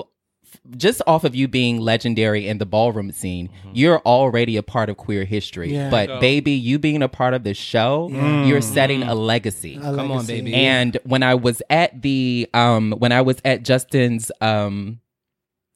just 0.78 1.02
off 1.08 1.24
of 1.24 1.36
you 1.36 1.48
being 1.48 1.80
legendary 1.80 2.48
in 2.48 2.58
the 2.58 2.66
ballroom 2.66 3.12
scene, 3.12 3.50
you're 3.74 4.00
already 4.00 4.58
a 4.58 4.64
part 4.64 4.90
of 4.90 4.98
queer 4.98 5.26
history. 5.26 5.74
Yeah. 5.74 5.90
But 5.90 6.20
baby, 6.20 6.52
you 6.52 6.80
being 6.80 7.02
a 7.02 7.10
part 7.10 7.34
of 7.34 7.44
the 7.44 7.54
show, 7.54 8.10
you're 8.44 8.62
setting 8.62 9.04
a 9.04 9.14
legacy. 9.16 9.76
A 9.82 9.94
Come 9.96 10.12
on, 10.12 10.26
baby. 10.26 10.54
And 10.54 10.98
when 11.04 11.24
I 11.24 11.36
was 11.36 11.62
at 11.70 12.02
the 12.02 12.50
um 12.54 12.92
when 12.98 13.12
I 13.12 13.22
was 13.22 13.38
at 13.46 13.64
Justin's 13.64 14.32
um 14.42 15.00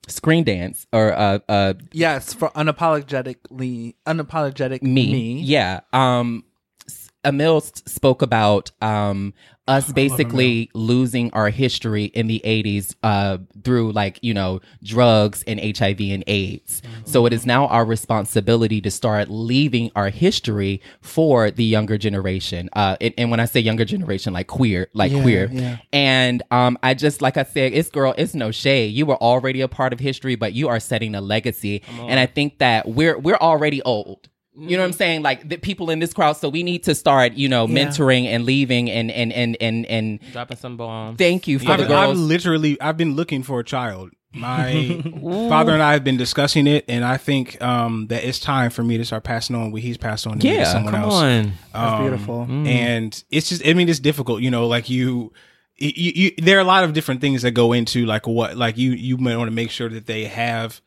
screen 0.08 0.44
dance 0.44 0.88
or 0.94 1.12
uh 1.14 1.40
uh 1.50 1.74
Yes, 1.92 2.34
for 2.34 2.50
unapologetically 2.52 3.96
unapologetic 4.06 4.82
me, 4.82 5.12
me. 5.12 5.42
yeah 5.42 5.82
um 5.94 6.44
s- 6.88 7.10
Emil 7.26 7.60
spoke 7.62 8.22
about 8.22 8.72
um 8.82 9.34
us 9.68 9.92
basically 9.92 10.70
losing 10.74 11.32
our 11.34 11.50
history 11.50 12.06
in 12.06 12.28
the 12.28 12.42
80s 12.46 12.96
uh 13.04 13.38
through 13.64 13.92
like 13.92 14.20
you 14.22 14.34
know 14.34 14.62
drugs 14.84 15.44
and 15.48 15.60
HIV 15.60 16.00
and 16.00 16.24
AIDS. 16.28 16.82
So 17.06 17.26
it 17.26 17.34
is 17.34 17.46
now 17.46 17.68
our 17.68 17.86
responsibility 17.86 18.82
to 18.82 18.92
start 18.92 19.30
leaving 19.30 19.92
our 19.96 20.10
history 20.10 20.82
for 21.02 21.52
the 21.52 21.64
younger 21.64 21.98
generation. 21.98 22.70
Uh 22.74 22.96
and, 23.02 23.14
and 23.18 23.32
when 23.32 23.40
I 23.40 23.46
say 23.46 23.60
younger 23.60 23.86
generation 23.86 24.34
like 24.34 24.48
queer, 24.48 24.88
like 24.94 25.12
Yeah, 25.12 25.22
queer. 25.22 25.50
yeah. 25.52 25.78
And 25.92 26.44
um 26.52 26.78
I 26.82 26.94
just 26.94 27.22
like 27.22 27.38
I 27.38 27.44
said 27.44 27.74
it's 27.74 27.90
girl 27.90 28.14
it's 28.18 28.34
no 28.34 28.52
shade. 28.52 28.94
You 28.94 29.06
were 29.06 29.18
already 29.22 29.62
a 29.62 29.68
part 29.68 29.94
of 29.94 30.00
history 30.00 30.36
but 30.36 30.54
you 30.54 30.68
are 30.70 30.80
setting 30.80 31.16
a 31.16 31.22
legacy. 31.22 31.82
And 32.00 32.20
I 32.20 32.26
think 32.26 32.60
that 32.60 32.88
we're 32.88 33.18
we're 33.18 33.36
already 33.38 33.82
old. 33.84 34.30
You 34.60 34.76
know 34.76 34.82
what 34.84 34.88
I'm 34.88 34.94
saying? 34.94 35.22
Like 35.22 35.48
the 35.48 35.58
people 35.58 35.90
in 35.92 36.00
this 36.00 36.14
crowd, 36.14 36.34
so 36.38 36.50
we 36.50 36.64
need 36.64 36.84
to 36.84 36.96
start, 36.96 37.34
you 37.34 37.48
know, 37.48 37.68
Yeah. 37.68 37.86
mentoring 37.86 38.26
and 38.26 38.44
leaving 38.46 38.90
and 38.90 39.12
and 39.12 39.32
and 39.32 39.56
and 39.62 39.86
and 39.86 40.20
Dropping 40.32 40.58
some 40.58 40.78
bombs. 40.78 41.18
thank 41.18 41.48
you 41.48 41.60
for 41.60 41.72
I've, 41.72 41.78
the 41.80 41.84
I've 41.86 42.08
girls. 42.08 42.18
literally 42.20 42.80
I've 42.82 42.98
been 42.98 43.16
looking 43.16 43.44
for 43.44 43.60
a 43.60 43.64
child. 43.64 44.12
My 44.34 45.02
father 45.50 45.74
and 45.74 45.82
I 45.82 45.94
have 45.94 46.04
been 46.04 46.18
discussing 46.18 46.68
it, 46.68 46.86
and 46.88 47.06
I 47.06 47.18
think 47.18 47.60
um, 47.62 48.08
that 48.08 48.24
it's 48.24 48.40
time 48.40 48.70
for 48.70 48.84
me 48.84 48.98
to 48.98 49.06
start 49.06 49.24
passing 49.24 49.56
on 49.56 49.72
what 49.72 49.82
he's 49.82 49.98
passed 49.98 50.28
on 50.28 50.40
to 50.40 50.46
me 50.48 50.54
to 50.54 50.60
Yeah, 50.60 50.64
someone 50.72 50.94
Come 50.94 51.04
else. 51.04 51.14
on. 51.14 51.54
That's 51.74 51.94
Um, 51.94 52.02
beautiful. 52.02 52.42
and 52.50 53.24
it's 53.32 53.50
just 53.50 53.66
i 53.66 53.74
mean 53.74 53.88
it's 53.90 54.00
difficult 54.00 54.42
you 54.42 54.50
know 54.52 54.68
like 54.68 54.90
you, 54.90 55.32
you, 55.78 55.92
you 56.16 56.32
there 56.40 56.58
are 56.58 56.62
a 56.62 56.66
lot 56.66 56.84
of 56.84 56.94
different 56.94 57.22
things 57.22 57.42
that 57.44 57.52
go 57.52 57.74
into 57.74 58.06
like 58.06 58.26
what 58.28 58.58
like 58.58 58.78
you 58.78 58.92
you 58.92 59.18
might 59.18 59.38
want 59.38 59.48
to 59.50 59.56
make 59.56 59.70
sure 59.72 59.90
that 59.90 60.08
they 60.08 60.26
have 60.26 60.82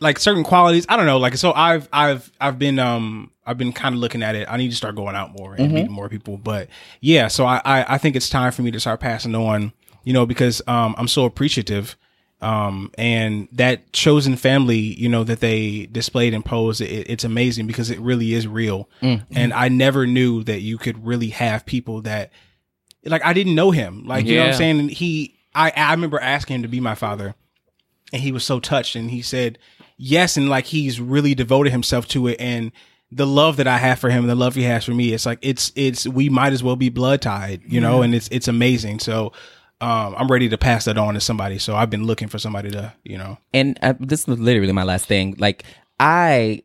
like 0.00 0.18
certain 0.18 0.44
qualities 0.44 0.84
i 0.88 0.96
don't 0.96 1.06
know 1.06 1.18
like 1.18 1.36
so 1.36 1.52
i've 1.54 1.88
i've 1.92 2.30
i've 2.40 2.58
been 2.58 2.78
um 2.78 3.30
i've 3.46 3.56
been 3.56 3.72
kind 3.72 3.94
of 3.94 4.00
looking 4.00 4.22
at 4.22 4.34
it. 4.34 4.46
I 4.50 4.56
need 4.58 4.70
to 4.70 4.76
start 4.76 4.94
going 4.94 5.16
out 5.16 5.32
more 5.38 5.54
and 5.54 5.72
meeting 5.72 5.92
more 5.92 6.08
people 6.08 6.36
but 6.36 6.68
yeah 7.00 7.28
so 7.28 7.46
I, 7.46 7.60
I 7.64 7.94
i 7.94 7.98
think 7.98 8.14
it's 8.16 8.28
time 8.28 8.52
for 8.52 8.62
me 8.62 8.70
to 8.72 8.80
start 8.80 9.00
passing 9.00 9.34
on 9.34 9.72
you 10.04 10.12
know 10.12 10.26
because 10.26 10.60
um 10.66 10.94
i'm 10.98 11.08
so 11.08 11.24
appreciative 11.24 11.96
um 12.42 12.90
and 12.98 13.48
that 13.52 13.90
chosen 13.94 14.36
family 14.36 14.76
you 14.78 15.08
know 15.08 15.24
that 15.24 15.40
they 15.40 15.86
displayed 15.90 16.34
and 16.34 16.44
posed 16.44 16.82
it, 16.82 17.08
it's 17.08 17.24
amazing 17.24 17.66
because 17.66 17.88
it 17.90 17.98
really 17.98 18.34
is 18.34 18.46
real. 18.46 18.90
And 19.00 19.54
i 19.54 19.68
never 19.70 20.06
knew 20.06 20.42
that 20.44 20.60
you 20.60 20.76
could 20.76 21.06
really 21.06 21.28
have 21.30 21.64
people 21.64 22.02
that 22.02 22.30
like 23.06 23.24
i 23.24 23.32
didn't 23.32 23.54
know 23.54 23.70
him. 23.70 24.04
Like 24.06 24.26
you 24.26 24.34
know 24.34 24.40
what 24.42 24.46
i'm 24.48 24.58
saying? 24.58 24.80
And 24.80 24.90
he 24.90 25.38
i 25.54 25.72
i 25.74 25.90
remember 25.92 26.20
asking 26.20 26.56
him 26.56 26.62
to 26.62 26.68
be 26.68 26.80
my 26.80 26.94
father 26.94 27.34
and 28.12 28.20
he 28.22 28.32
was 28.32 28.44
so 28.44 28.60
touched 28.60 28.94
and 28.96 29.10
he 29.10 29.22
said 29.22 29.58
yes 29.96 30.36
and 30.36 30.48
like 30.48 30.66
he's 30.66 31.00
really 31.00 31.34
devoted 31.34 31.70
himself 31.70 32.06
to 32.06 32.28
it 32.28 32.36
and 32.40 32.72
the 33.10 33.26
love 33.26 33.56
that 33.56 33.66
i 33.68 33.78
have 33.78 33.98
for 33.98 34.10
him 34.10 34.20
and 34.20 34.30
the 34.30 34.34
love 34.34 34.54
he 34.54 34.62
has 34.62 34.84
for 34.84 34.92
me 34.92 35.12
it's 35.12 35.26
like 35.26 35.38
it's 35.42 35.72
it's 35.76 36.06
we 36.06 36.28
might 36.28 36.52
as 36.52 36.62
well 36.62 36.76
be 36.76 36.88
blood 36.88 37.22
tied 37.22 37.62
you 37.66 37.80
know 37.80 38.02
and 38.02 38.14
it's 38.14 38.28
it's 38.32 38.48
amazing 38.48 38.98
so 38.98 39.32
um 39.80 40.14
i'm 40.18 40.28
ready 40.28 40.48
to 40.48 40.58
pass 40.58 40.86
that 40.86 40.98
on 40.98 41.14
to 41.14 41.20
somebody 41.20 41.58
so 41.58 41.76
i've 41.76 41.90
been 41.90 42.04
looking 42.04 42.28
for 42.28 42.38
somebody 42.38 42.70
to 42.70 42.92
you 43.04 43.16
know 43.16 43.38
and 43.54 43.78
uh, 43.82 43.94
this 44.00 44.26
was 44.26 44.38
literally 44.38 44.72
my 44.72 44.82
last 44.82 45.06
thing. 45.06 45.34
Like 45.38 45.64
I 45.98 46.62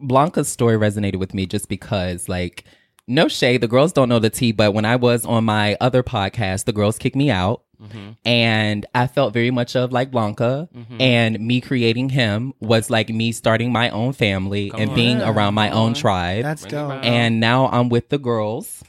Blanca's 0.00 0.48
story 0.48 0.76
resonated 0.76 1.16
with 1.16 1.34
me 1.34 1.46
just 1.46 1.68
because, 1.68 2.28
like, 2.28 2.64
no 3.06 3.28
shade, 3.28 3.60
the 3.60 3.68
girls 3.68 3.92
don't 3.92 4.08
know 4.08 4.18
the 4.18 4.30
tea, 4.30 4.52
but 4.52 4.74
when 4.74 4.84
I 4.84 4.96
was 4.96 5.24
on 5.24 5.44
my 5.44 5.76
other 5.80 6.02
podcast, 6.02 6.64
the 6.64 6.72
girls 6.72 6.98
kicked 6.98 7.16
me 7.16 7.30
out. 7.30 7.62
Mm-hmm. 7.84 8.10
And 8.24 8.86
I 8.94 9.06
felt 9.06 9.32
very 9.32 9.50
much 9.50 9.76
of 9.76 9.92
like 9.92 10.10
Blanca, 10.10 10.68
and 10.98 11.38
me 11.40 11.60
creating 11.60 12.08
him 12.10 12.54
was 12.60 12.90
like 12.90 13.08
me 13.08 13.32
starting 13.32 13.72
my 13.72 13.90
own 13.90 14.12
family 14.12 14.72
and 14.76 14.94
being 14.94 15.20
around 15.20 15.54
my 15.54 15.70
own 15.70 15.94
tribe. 15.94 16.42
That's 16.42 16.64
dope. 16.64 17.04
and 17.04 17.40
now 17.40 17.68
I'm 17.68 17.88
with 17.88 18.08
the 18.08 18.18
girls, 18.18 18.82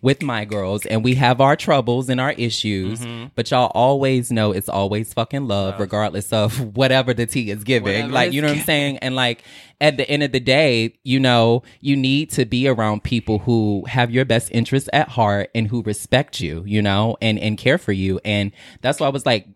with 0.00 0.22
my 0.22 0.44
girls, 0.44 0.86
and 0.86 1.02
we 1.02 1.14
have 1.16 1.40
our 1.40 1.56
troubles 1.56 2.08
and 2.08 2.20
our 2.20 2.32
issues. 2.32 3.04
But 3.34 3.50
y'all 3.50 3.70
always 3.74 4.30
know 4.30 4.52
it's 4.52 4.68
always 4.68 5.12
fucking 5.12 5.46
love, 5.48 5.78
regardless 5.80 6.32
of 6.32 6.76
whatever 6.76 7.14
the 7.14 7.26
tea 7.26 7.50
is 7.50 7.64
giving. 7.64 8.10
like, 8.10 8.32
you 8.32 8.40
know 8.42 8.48
what 8.48 8.58
I'm 8.58 8.64
saying? 8.64 8.98
And 8.98 9.16
like, 9.16 9.42
at 9.80 9.96
the 9.96 10.08
end 10.08 10.22
of 10.22 10.32
the 10.32 10.40
day, 10.40 10.98
you 11.04 11.20
know, 11.20 11.62
you 11.80 11.96
need 11.96 12.30
to 12.30 12.44
be 12.44 12.68
around 12.68 13.04
people 13.04 13.40
who 13.40 13.84
have 13.88 14.10
your 14.10 14.24
best 14.24 14.50
interests 14.52 14.88
at 14.92 15.08
heart 15.08 15.50
and 15.54 15.68
who 15.68 15.82
respect 15.82 16.40
you, 16.40 16.62
you 16.66 16.82
know, 16.82 17.16
and 17.20 17.38
and 17.38 17.58
care 17.58 17.78
for 17.78 17.92
you. 17.92 18.20
And 18.24 18.52
that's 18.82 19.00
why 19.00 19.06
I 19.06 19.10
was 19.10 19.26
like. 19.26 19.46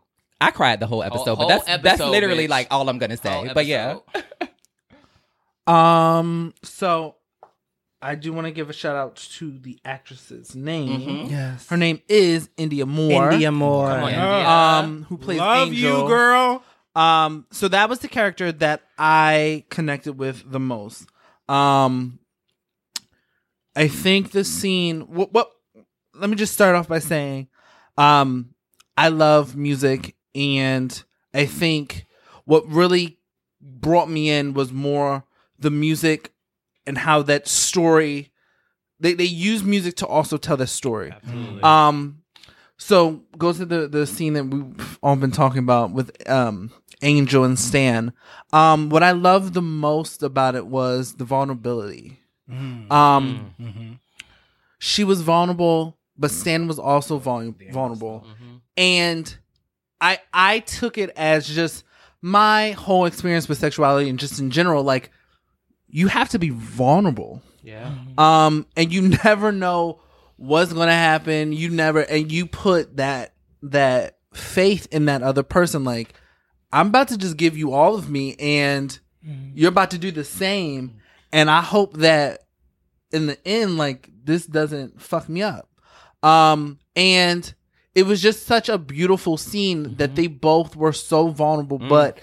I 0.41 0.51
cried 0.51 0.81
the 0.81 0.89
whole 0.89 1.05
episode, 1.05 1.37
whole 1.37 1.47
but 1.47 1.65
that's 1.65 1.83
that's 1.85 2.01
literally 2.01 2.47
bitch. 2.47 2.51
like 2.51 2.67
all 2.73 2.89
I'm 2.89 2.99
gonna 2.99 3.17
say. 3.17 3.31
Whole 3.31 3.55
But 3.55 3.65
yeah. 3.67 3.99
Um, 5.67 6.55
so 6.63 7.17
I 8.03 8.17
do 8.17 8.33
want 8.33 8.47
to 8.49 8.51
give 8.51 8.69
a 8.69 8.73
shout 8.73 8.97
out 8.97 9.17
to 9.39 9.57
the 9.59 9.79
actress's 9.85 10.57
name. 10.57 11.29
Yes. 11.31 11.69
Her 11.69 11.77
name 11.77 12.03
is 12.09 12.49
Indya 12.59 12.87
Moore. 12.87 13.31
Indya 13.31 13.55
Moore. 13.55 13.89
Come 13.89 14.05
on, 14.05 14.11
Yeah. 14.11 14.79
Um, 14.79 15.03
who 15.05 15.17
plays 15.17 15.39
Love 15.39 15.69
Angel. 15.69 16.03
you, 16.03 16.09
girl. 16.09 16.65
Um, 16.97 17.47
so 17.53 17.69
that 17.69 17.89
was 17.89 18.01
the 18.01 18.09
character 18.09 18.51
that 18.53 18.83
I 18.99 19.65
connected 19.71 20.15
with 20.15 20.51
the 20.51 20.61
most. 20.61 21.07
Um, 21.49 22.19
I 23.77 23.89
think 23.89 24.33
the 24.33 24.45
scene. 24.45 25.03
What? 25.03 25.33
what 25.33 25.51
let 26.15 26.29
me 26.29 26.37
just 26.37 26.53
start 26.53 26.75
off 26.75 26.89
by 26.89 26.99
saying, 26.99 27.49
um, 27.97 28.55
I 28.97 29.09
love 29.09 29.57
music, 29.57 30.15
and 30.35 31.03
I 31.33 31.47
think 31.47 32.05
what 32.45 32.69
really 32.69 33.19
brought 33.61 34.11
me 34.11 34.29
in 34.29 34.53
was 34.53 34.73
more 34.73 35.25
the 35.59 35.71
music 35.71 36.32
and 36.87 36.99
how 36.99 37.23
that 37.23 37.49
story. 37.49 38.31
They 39.01 39.15
they 39.15 39.25
use 39.25 39.65
music 39.65 39.97
to 39.97 40.07
also 40.07 40.37
tell 40.37 40.57
the 40.57 40.67
story. 40.67 41.13
Um, 41.63 42.19
so 42.77 43.23
goes 43.39 43.59
to 43.59 43.67
the 43.67 43.89
the 43.89 44.07
scene 44.07 44.35
that 44.35 44.45
we've 44.45 44.99
all 45.03 45.17
been 45.17 45.33
talking 45.33 45.59
about 45.59 45.93
with 45.93 46.11
um 46.31 46.71
Angel 47.03 47.43
and 47.45 47.59
Stan. 47.59 48.13
Um, 48.53 48.89
what 48.91 49.03
I 49.03 49.11
loved 49.11 49.55
the 49.55 49.63
most 49.63 50.23
about 50.23 50.55
it 50.55 50.67
was 50.67 51.15
the 51.15 51.25
vulnerability. 51.25 52.21
Um, 52.91 53.53
she 54.79 55.05
was 55.05 55.23
vulnerable, 55.23 55.97
but 56.19 56.31
Stan 56.31 56.69
was 56.69 56.79
also 56.79 57.19
vul- 57.19 57.55
vulnerable, 57.73 58.25
and 58.77 59.37
I 60.01 60.21
I 60.33 60.59
took 60.61 60.99
it 60.99 61.11
as 61.17 61.49
just 61.49 61.85
my 62.21 62.71
whole 62.73 63.05
experience 63.07 63.49
with 63.49 63.59
sexuality 63.59 64.09
and 64.09 64.19
just 64.19 64.39
in 64.39 64.51
general, 64.51 64.83
like 64.85 65.11
you 65.93 66.09
have 66.09 66.31
to 66.31 66.39
be 66.41 66.51
vulnerable. 66.51 67.43
Yeah. 67.63 67.95
um 68.19 68.67
and 68.77 68.93
you 68.93 69.03
never 69.25 69.53
know 69.53 70.01
what's 70.37 70.73
gonna 70.73 70.91
happen. 70.91 71.53
You 71.53 71.69
never 71.69 72.01
and 72.01 72.33
you 72.33 72.47
put 72.47 72.97
that 72.97 73.35
that 73.63 74.19
faith 74.35 74.89
in 74.91 75.05
that 75.05 75.23
other 75.23 75.45
person. 75.45 75.85
Like 75.85 76.15
i'm 76.73 76.89
about 76.89 77.09
to 77.09 77.19
just 77.19 77.37
give 77.37 77.57
you 77.57 77.73
all 77.75 77.95
of 77.95 78.09
me 78.11 78.35
and 78.41 78.99
you're 79.55 79.69
about 79.69 79.91
to 79.93 79.99
do 79.99 80.11
the 80.11 80.25
same. 80.25 80.97
And 81.33 81.49
i 81.49 81.61
hope 81.61 81.99
that 81.99 82.41
in 83.13 83.27
the 83.27 83.39
end 83.47 83.77
like 83.79 84.11
this 84.25 84.47
doesn't 84.47 85.01
fuck 85.01 85.29
me 85.29 85.43
up. 85.43 85.69
Um 86.25 86.79
and 86.97 87.53
it 87.95 88.07
was 88.07 88.21
just 88.23 88.47
such 88.47 88.69
a 88.71 88.79
beautiful 88.79 89.37
scene 89.37 89.97
that 89.97 90.15
they 90.17 90.27
both 90.27 90.75
were 90.75 90.93
so 90.95 91.29
vulnerable 91.29 91.79
but 91.79 92.19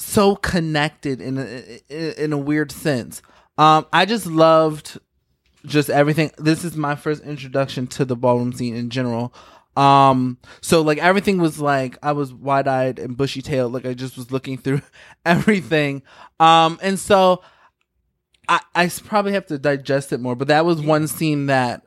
so 0.00 0.34
connected 0.34 1.20
in 1.20 1.38
a, 1.38 2.22
in 2.22 2.32
a 2.32 2.38
weird 2.38 2.72
sense. 2.72 3.22
Um, 3.58 3.86
I 3.92 4.06
just 4.06 4.26
loved 4.26 4.98
just 5.66 5.90
everything. 5.90 6.30
This 6.38 6.64
is 6.64 6.76
my 6.76 6.94
first 6.94 7.22
introduction 7.22 7.86
to 7.88 8.04
the 8.04 8.16
ballroom 8.16 8.52
scene 8.52 8.74
in 8.74 8.90
general. 8.90 9.34
Um, 9.76 10.38
so 10.60 10.82
like 10.82 10.98
everything 10.98 11.38
was 11.38 11.60
like 11.60 11.98
I 12.02 12.12
was 12.12 12.32
wide 12.32 12.66
eyed 12.66 12.98
and 12.98 13.16
bushy 13.16 13.42
tailed, 13.42 13.72
like 13.72 13.86
I 13.86 13.94
just 13.94 14.16
was 14.16 14.32
looking 14.32 14.58
through 14.58 14.82
everything. 15.26 16.02
Um, 16.40 16.78
and 16.82 16.98
so 16.98 17.42
I 18.48 18.60
I 18.74 18.88
probably 18.88 19.32
have 19.32 19.46
to 19.46 19.58
digest 19.58 20.12
it 20.12 20.20
more, 20.20 20.34
but 20.34 20.48
that 20.48 20.64
was 20.64 20.80
one 20.80 21.06
scene 21.06 21.46
that 21.46 21.82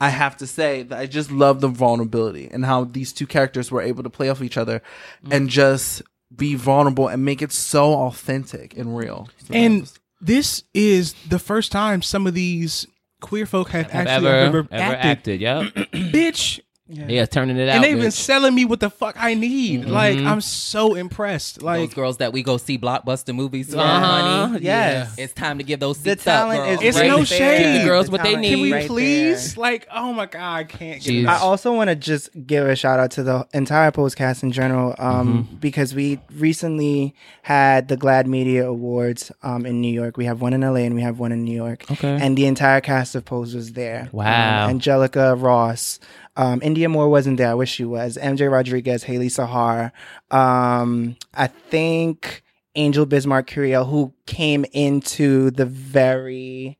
I 0.00 0.08
have 0.08 0.36
to 0.38 0.48
say 0.48 0.82
that 0.82 0.98
I 0.98 1.06
just 1.06 1.30
love 1.30 1.60
the 1.60 1.68
vulnerability 1.68 2.48
and 2.50 2.64
how 2.64 2.84
these 2.84 3.12
two 3.12 3.26
characters 3.26 3.70
were 3.70 3.82
able 3.82 4.02
to 4.02 4.10
play 4.10 4.28
off 4.28 4.42
each 4.42 4.56
other 4.56 4.82
and 5.30 5.48
just 5.48 6.02
be 6.36 6.54
vulnerable 6.54 7.08
and 7.08 7.24
make 7.24 7.42
it 7.42 7.52
so 7.52 7.92
authentic 7.94 8.76
and 8.76 8.96
real. 8.96 9.28
And 9.50 9.90
this 10.20 10.62
is 10.74 11.14
the 11.28 11.38
first 11.38 11.72
time 11.72 12.02
some 12.02 12.26
of 12.26 12.34
these 12.34 12.86
queer 13.20 13.46
folk 13.46 13.70
have, 13.70 13.90
Have 13.90 14.06
actually 14.06 14.28
ever, 14.30 14.58
ever, 14.58 14.68
ever 14.70 14.94
acted. 14.94 15.06
acted. 15.06 15.40
Yeah. 15.40 15.62
Bitch. 15.92 16.60
Yeah, 16.94 17.24
turning 17.26 17.56
it 17.56 17.68
out. 17.68 17.76
And 17.76 17.84
they've 17.84 17.96
been 17.96 18.08
bitch. 18.08 18.12
selling 18.12 18.54
me 18.54 18.64
what 18.64 18.80
the 18.80 18.90
fuck 18.90 19.16
I 19.18 19.34
need. 19.34 19.86
Like, 19.86 20.16
Mm-hmm. 20.18 20.26
I'm 20.26 20.40
so 20.42 20.94
impressed. 20.94 21.62
Like, 21.62 21.80
those 21.88 21.94
girls 21.94 22.16
that 22.18 22.32
we 22.32 22.42
go 22.42 22.56
see 22.58 22.76
blockbuster 22.78 23.34
movies 23.34 23.72
for, 23.72 23.80
Uh-huh. 23.80 24.46
honey. 24.48 24.64
Yes. 24.64 25.14
It's 25.18 25.32
time 25.32 25.58
to 25.58 25.64
give 25.64 25.80
those 25.80 25.98
The 26.02 26.10
seats 26.10 26.26
up, 26.26 26.48
talent 26.50 26.64
girl. 26.64 26.72
is 26.74 26.80
It's 26.82 26.98
right 26.98 27.06
no 27.08 27.16
there. 27.16 27.26
shade. 27.26 27.58
Give 27.62 27.82
the 27.82 27.88
girls 27.88 28.06
The 28.06 28.12
what 28.12 28.22
they 28.22 28.36
need. 28.36 28.50
can 28.50 28.60
we 28.60 28.72
right 28.72 28.86
please? 28.86 29.54
there. 29.54 29.62
Like, 29.62 29.88
oh 29.92 30.12
my 30.12 30.26
God, 30.26 30.56
I 30.60 30.64
can't 30.64 31.02
get 31.02 31.12
Jeez. 31.12 31.26
I 31.26 31.38
also 31.38 31.72
want 31.74 31.88
to 31.88 31.96
just 31.96 32.28
give 32.46 32.66
a 32.66 32.76
shout 32.76 33.00
out 33.00 33.10
to 33.12 33.22
the 33.22 33.46
entire 33.54 33.90
Pose 33.90 34.14
cast 34.14 34.42
in 34.42 34.52
general, 34.52 34.94
um, 34.98 35.44
Mm-hmm. 35.44 35.56
because 35.56 35.94
we 35.94 36.18
recently 36.32 37.14
had 37.42 37.88
the 37.88 37.96
GLAAD 37.96 38.26
Media 38.26 38.66
Awards 38.68 39.32
um, 39.42 39.64
in 39.66 39.80
New 39.80 39.92
York. 39.92 40.16
We 40.16 40.26
have 40.26 40.40
one 40.42 40.52
in 40.52 40.60
LA 40.60 40.80
and 40.80 40.94
we 40.94 41.00
have 41.02 41.18
one 41.18 41.32
in 41.32 41.44
New 41.44 41.54
York. 41.56 41.90
Okay. 41.90 42.18
And 42.20 42.36
the 42.36 42.46
entire 42.46 42.80
cast 42.80 43.14
of 43.14 43.24
Pose 43.24 43.54
was 43.54 43.72
there. 43.72 44.08
Wow. 44.12 44.64
Um, 44.64 44.70
Angelica 44.70 45.34
Ross. 45.34 45.98
Um, 46.36 46.60
Indya 46.60 46.90
Moore 46.90 47.08
wasn't 47.08 47.38
there. 47.38 47.50
I 47.50 47.54
wish 47.54 47.70
she 47.70 47.84
was. 47.84 48.16
MJ 48.16 48.50
Rodriguez, 48.50 49.04
Hailie 49.04 49.28
Sahar. 49.28 49.92
Um, 50.30 51.16
I 51.34 51.46
think 51.46 52.42
Angel 52.74 53.06
Bismark 53.06 53.46
Curiel, 53.46 53.88
who 53.88 54.14
came 54.26 54.64
into 54.72 55.50
the 55.50 55.66
very 55.66 56.78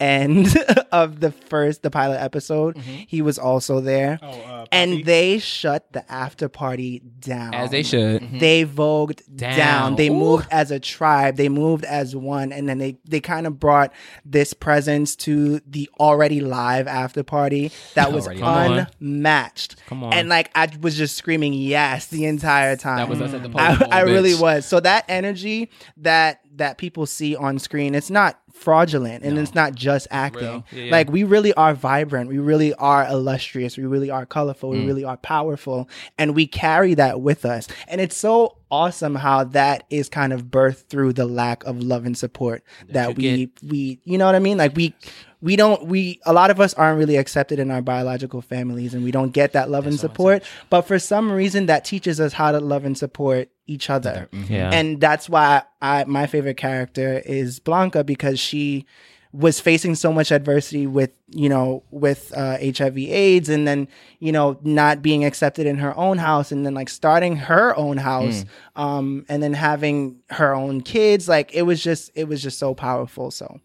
end 0.00 0.56
of 0.92 1.20
the 1.20 1.30
first, 1.30 1.82
the 1.82 1.90
pilot 1.90 2.20
episode. 2.20 2.76
He 2.78 3.22
was 3.22 3.38
also 3.38 3.80
there. 3.80 4.18
Oh, 4.22 4.26
uh, 4.26 4.66
and 4.72 5.04
they 5.04 5.38
shut 5.38 5.92
the 5.92 6.10
after 6.10 6.48
party 6.48 7.00
down. 7.20 7.54
as 7.54 7.70
they 7.70 7.82
should. 7.82 8.40
They 8.40 8.64
vogued 8.64 9.22
down. 9.34 9.56
Down. 9.56 9.96
They 9.96 10.08
Ooh. 10.08 10.14
moved 10.14 10.48
as 10.50 10.70
a 10.70 10.80
tribe. 10.80 11.36
They 11.36 11.48
moved 11.48 11.84
as 11.84 12.16
one, 12.16 12.52
and 12.52 12.68
then 12.68 12.78
they 12.78 12.96
they 13.04 13.20
kind 13.20 13.46
of 13.46 13.60
brought 13.60 13.92
this 14.24 14.52
presence 14.52 15.16
to 15.16 15.60
the 15.66 15.88
already 16.00 16.40
live 16.40 16.86
after 16.86 17.22
party 17.22 17.70
that 17.94 18.12
was 18.12 18.26
Already 18.26 18.86
unmatched. 19.00 19.76
Come 19.86 20.04
on. 20.04 20.12
And 20.12 20.28
like 20.28 20.50
I 20.54 20.70
was 20.80 20.96
just 20.96 21.16
screaming 21.16 21.52
yes 21.52 22.06
the 22.06 22.24
entire 22.26 22.76
time. 22.76 22.96
That 22.96 23.08
was 23.08 23.20
us 23.20 23.32
at 23.34 23.42
the 23.42 23.58
I, 23.58 23.76
Post 23.76 23.92
I 23.92 24.00
really 24.02 24.34
was. 24.34 24.66
So 24.66 24.80
that 24.80 25.04
energy 25.08 25.70
that 25.98 26.40
that 26.56 26.78
people 26.78 27.06
see 27.06 27.36
on 27.36 27.58
screen, 27.58 27.94
it's 27.94 28.10
not 28.10 28.40
fraudulent 28.52 29.24
and 29.24 29.38
it's 29.38 29.54
not 29.54 29.74
just 29.74 30.06
acting. 30.10 30.64
Yeah, 30.72 30.84
yeah. 30.84 30.92
Like 30.92 31.10
we 31.10 31.24
really 31.24 31.52
are 31.54 31.74
vibrant. 31.74 32.30
We 32.30 32.38
really 32.38 32.72
are 32.74 33.06
illustrious. 33.06 33.76
We 33.76 33.84
really 33.84 34.10
are 34.10 34.26
colorful. 34.26 34.70
Mm. 34.70 34.80
We 34.80 34.86
really 34.86 35.04
are 35.04 35.16
powerful. 35.16 35.88
And 36.18 36.34
we 36.34 36.46
carry 36.46 36.94
that 36.94 37.20
with 37.20 37.44
us. 37.44 37.66
And 37.88 38.00
it's 38.00 38.16
so 38.16 38.56
awesome 38.74 39.14
how 39.14 39.44
that 39.44 39.84
is 39.88 40.08
kind 40.08 40.32
of 40.32 40.46
birthed 40.46 40.88
through 40.88 41.12
the 41.12 41.26
lack 41.26 41.62
of 41.64 41.80
love 41.80 42.04
and 42.04 42.18
support 42.18 42.64
that, 42.88 43.20
you 43.20 43.48
we 43.62 43.68
we 43.68 44.00
you 44.02 44.18
know 44.18 44.26
what 44.26 44.34
I 44.34 44.40
mean? 44.40 44.58
Like 44.58 44.74
we 44.74 44.92
we 45.40 45.54
don't 45.54 45.86
we 45.86 46.20
a 46.26 46.32
lot 46.32 46.50
of 46.50 46.58
us 46.58 46.74
aren't 46.74 46.98
really 46.98 47.16
accepted 47.16 47.60
in 47.60 47.70
our 47.70 47.82
biological 47.82 48.42
families 48.42 48.92
and 48.92 49.04
we 49.04 49.12
don't 49.12 49.30
get 49.30 49.52
that 49.52 49.70
love 49.70 49.86
and 49.86 50.00
support. 50.00 50.42
But 50.70 50.82
for 50.82 50.98
some 50.98 51.30
reason 51.30 51.66
that 51.66 51.84
teaches 51.84 52.18
us 52.18 52.32
how 52.32 52.50
to 52.50 52.58
love 52.58 52.84
and 52.84 52.98
support 52.98 53.48
each 53.68 53.90
other. 53.90 54.28
Mm-hmm. 54.32 54.52
Yeah. 54.52 54.70
And 54.72 55.00
that's 55.00 55.28
why 55.28 55.62
I 55.80 56.04
my 56.04 56.26
favorite 56.26 56.56
character 56.56 57.22
is 57.24 57.60
Blanca 57.60 58.02
because 58.02 58.40
she 58.40 58.86
was 59.34 59.58
facing 59.58 59.96
so 59.96 60.12
much 60.12 60.30
adversity 60.30 60.86
with 60.86 61.10
you 61.30 61.48
know 61.48 61.82
with 61.90 62.32
uh, 62.36 62.56
HIV 62.60 62.96
AIDS 62.96 63.48
and 63.48 63.66
then 63.66 63.88
you 64.20 64.30
know 64.30 64.56
not 64.62 65.02
being 65.02 65.24
accepted 65.24 65.66
in 65.66 65.76
her 65.78 65.92
own 65.96 66.18
house 66.18 66.52
and 66.52 66.64
then 66.64 66.72
like 66.72 66.88
starting 66.88 67.34
her 67.34 67.76
own 67.76 67.96
house 67.96 68.44
um 68.76 69.26
and 69.28 69.42
then 69.42 69.52
having 69.52 70.20
her 70.30 70.54
own 70.54 70.82
kids 70.82 71.28
like 71.28 71.52
it 71.52 71.62
was 71.62 71.82
just 71.82 72.12
it 72.14 72.28
was 72.28 72.40
just 72.40 72.60
so 72.60 72.74
powerful 72.74 73.32
so 73.32 73.58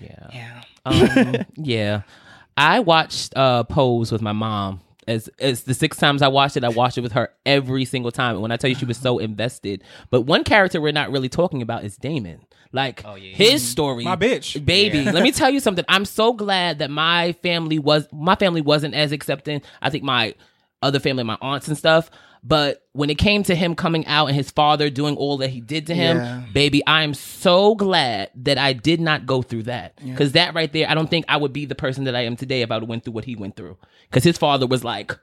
yeah. 0.00 0.28
yeah 0.32 0.62
Um, 0.84 1.34
yeah. 1.56 2.02
I 2.56 2.78
watched 2.78 3.36
uh, 3.36 3.64
Pose 3.64 4.12
with 4.12 4.22
my 4.22 4.32
mom 4.32 4.80
as 5.06 5.28
as 5.38 5.62
the 5.64 5.74
six 5.74 5.96
times 5.96 6.22
I 6.22 6.28
watched 6.28 6.56
it, 6.56 6.64
I 6.64 6.68
watched 6.68 6.98
it 6.98 7.02
with 7.02 7.12
her 7.12 7.30
every 7.44 7.84
single 7.84 8.10
time. 8.10 8.34
And 8.34 8.42
when 8.42 8.50
I 8.50 8.56
tell 8.56 8.68
you 8.68 8.76
she 8.76 8.84
was 8.84 8.96
so 8.98 9.18
invested, 9.30 9.82
but 10.10 10.22
one 10.22 10.44
character 10.44 10.80
we're 10.80 10.92
not 10.92 11.10
really 11.10 11.28
talking 11.28 11.62
about 11.62 11.84
is 11.84 11.96
Damon. 11.96 12.40
Like 12.72 13.04
oh, 13.04 13.14
his 13.14 13.66
story, 13.66 14.04
My 14.04 14.16
bitch. 14.16 14.62
baby. 14.64 15.04
Let 15.04 15.22
me 15.22 15.32
tell 15.32 15.50
you 15.50 15.60
something. 15.60 15.84
I'm 15.88 16.04
so 16.04 16.32
glad 16.32 16.80
that 16.80 16.90
my 16.90 17.32
family 17.42 17.78
was 17.78 18.08
my 18.12 18.34
family 18.34 18.60
wasn't 18.60 18.94
as 18.94 19.12
accepting. 19.12 19.62
I 19.80 19.90
think 19.90 20.02
my 20.04 20.34
other 20.82 20.98
family, 21.00 21.22
my 21.24 21.38
aunts 21.40 21.68
and 21.68 21.78
stuff. 21.78 22.10
But 22.46 22.82
when 22.92 23.10
it 23.10 23.16
came 23.18 23.42
to 23.44 23.54
him 23.56 23.74
coming 23.74 24.06
out 24.06 24.26
and 24.28 24.36
his 24.36 24.50
father 24.52 24.88
doing 24.88 25.16
all 25.16 25.38
that 25.38 25.50
he 25.50 25.60
did 25.60 25.86
to 25.88 25.94
him, 25.94 26.18
Yeah. 26.18 26.42
baby, 26.52 26.86
I 26.86 27.02
am 27.02 27.12
so 27.12 27.74
glad 27.74 28.30
that 28.36 28.56
I 28.56 28.72
did 28.72 29.00
not 29.00 29.26
go 29.26 29.42
through 29.42 29.64
that. 29.64 29.94
Because 30.04 30.32
that 30.32 30.54
right 30.54 30.72
there, 30.72 30.88
I 30.88 30.94
don't 30.94 31.10
think 31.10 31.24
I 31.28 31.38
would 31.38 31.52
be 31.52 31.64
the 31.64 31.74
person 31.74 32.04
that 32.04 32.14
I 32.14 32.20
am 32.20 32.36
today 32.36 32.62
if 32.62 32.70
I 32.70 32.78
went 32.78 33.02
through 33.04 33.14
what 33.14 33.24
he 33.24 33.34
went 33.34 33.56
through. 33.56 33.76
Because 34.08 34.22
his 34.22 34.38
father 34.38 34.66
was 34.66 34.84
like 34.84 35.18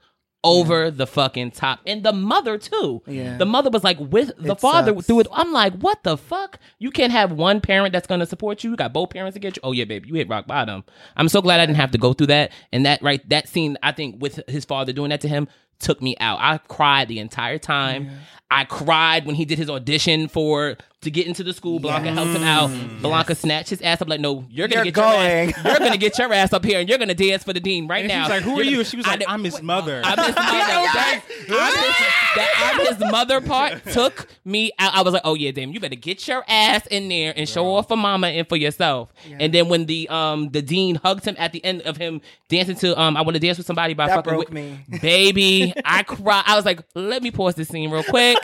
over 0.45 0.91
the 0.91 1.07
fucking 1.07 1.51
top, 1.51 1.79
and 1.87 2.03
the 2.03 2.11
mother 2.11 2.57
too. 2.57 3.01
Yeah. 3.07 3.37
the 3.37 3.45
mother 3.45 3.69
was 3.69 3.81
like 3.81 3.97
with 3.97 4.29
the 4.37 4.51
It 4.51 4.59
father 4.59 4.93
sucks. 4.93 5.07
through 5.07 5.21
it. 5.21 5.27
I'm 5.31 5.53
like, 5.53 5.73
what 5.75 6.03
the 6.03 6.17
fuck? 6.17 6.59
You 6.79 6.91
can't 6.91 7.13
have 7.13 7.31
one 7.31 7.61
parent 7.61 7.93
that's 7.93 8.07
gonna 8.07 8.25
support 8.25 8.61
you. 8.61 8.71
You 8.71 8.75
got 8.75 8.91
both 8.91 9.11
parents 9.11 9.35
to 9.35 9.39
get 9.39 9.55
you. 9.55 9.61
Oh 9.63 9.71
yeah, 9.71 9.85
baby, 9.85 10.09
you 10.09 10.15
hit 10.15 10.27
rock 10.27 10.45
bottom. 10.45 10.83
I'm 11.15 11.29
so 11.29 11.41
glad 11.41 11.61
I 11.61 11.65
didn't 11.65 11.77
have 11.77 11.91
to 11.91 11.97
go 11.97 12.11
through 12.11 12.27
that. 12.27 12.51
And 12.73 12.85
that 12.85 13.01
right, 13.01 13.21
that 13.29 13.47
scene, 13.47 13.77
I 13.81 13.93
think 13.93 14.21
with 14.21 14.41
his 14.49 14.65
father 14.65 14.91
doing 14.91 15.11
that 15.11 15.21
to 15.21 15.29
him 15.29 15.47
took 15.79 16.01
me 16.01 16.15
out. 16.19 16.39
I 16.39 16.57
cried 16.57 17.07
the 17.07 17.19
entire 17.19 17.57
time. 17.57 18.09
I 18.49 18.65
cried 18.65 19.25
when 19.25 19.35
he 19.35 19.45
did 19.45 19.57
his 19.57 19.69
audition 19.69 20.27
for 20.27 20.77
to 21.03 21.11
get 21.11 21.27
into 21.27 21.43
the 21.43 21.53
school. 21.53 21.79
Blanca 21.79 22.11
helped 22.11 22.31
him 22.31 22.43
out. 22.43 22.69
Blanca 23.01 23.35
snatched 23.35 23.69
his 23.69 23.81
ass 23.81 24.01
up 24.01 24.09
like, 24.09 24.19
no, 24.19 24.45
you're 24.49 24.67
gonna 24.67 24.83
You're 24.85 24.91
get 24.91 24.97
your 24.97 25.05
going. 25.13 25.49
ass, 25.49 25.63
you're 25.65 25.79
gonna 25.79 25.97
get 25.97 26.17
your 26.17 26.33
ass 26.33 26.53
up 26.53 26.63
here 26.65 26.79
and 26.79 26.89
you're 26.89 26.97
gonna 26.97 27.13
dance 27.13 27.43
for 27.43 27.53
the 27.53 27.59
dean 27.59 27.87
right 27.87 27.99
And 28.05 28.07
now. 28.09 28.25
she 28.27 28.31
was 28.33 28.41
like, 28.41 28.43
"Who 28.43 28.49
You're 28.51 28.59
are 28.61 28.63
gonna- 28.63 28.77
you?" 28.77 28.83
She 28.83 28.97
was 28.97 29.05
I 29.05 29.09
like, 29.11 29.19
did- 29.19 29.27
"I'm 29.29 29.43
his 29.43 29.61
mother." 29.61 30.01
I'm 30.03 30.17
his 30.17 30.35
mother. 30.35 30.43
That, 30.43 31.21
I'm 31.49 31.73
his, 31.75 32.35
that 32.35 32.73
I'm 32.79 32.85
his 32.85 33.11
mother 33.11 33.41
part 33.41 33.85
took 33.85 34.27
me 34.45 34.71
out. 34.79 34.93
I 34.95 35.01
was 35.01 35.13
like, 35.13 35.21
oh 35.25 35.33
yeah, 35.35 35.51
damn, 35.51 35.71
you 35.71 35.79
better 35.79 35.95
get 35.95 36.27
your 36.27 36.43
ass 36.47 36.85
in 36.87 37.09
there 37.09 37.33
and 37.35 37.47
show 37.47 37.75
off 37.75 37.87
for 37.87 37.97
mama 37.97 38.27
and 38.27 38.47
for 38.47 38.55
yourself. 38.55 39.13
And 39.39 39.53
then 39.53 39.69
when 39.69 39.85
the 39.85 40.07
um 40.09 40.49
the 40.49 40.61
dean 40.61 40.95
hugged 40.95 41.25
him 41.25 41.35
at 41.37 41.51
the 41.53 41.63
end 41.63 41.81
of 41.83 41.97
him 41.97 42.21
dancing 42.49 42.75
to 42.77 42.99
um 42.99 43.17
I 43.17 43.21
want 43.21 43.35
to 43.35 43.39
dance 43.39 43.57
with 43.57 43.67
somebody 43.67 43.93
by 43.93 44.07
That 44.07 44.15
fucking 44.17 44.29
broke 44.29 44.39
Whit- 44.49 44.53
me. 44.53 44.79
baby. 45.01 45.73
I 45.85 46.03
cried. 46.03 46.43
I 46.45 46.55
was 46.55 46.65
like, 46.65 46.81
let 46.95 47.21
me 47.23 47.31
pause 47.31 47.55
this 47.55 47.67
scene 47.69 47.89
real 47.91 48.03
quick. 48.03 48.37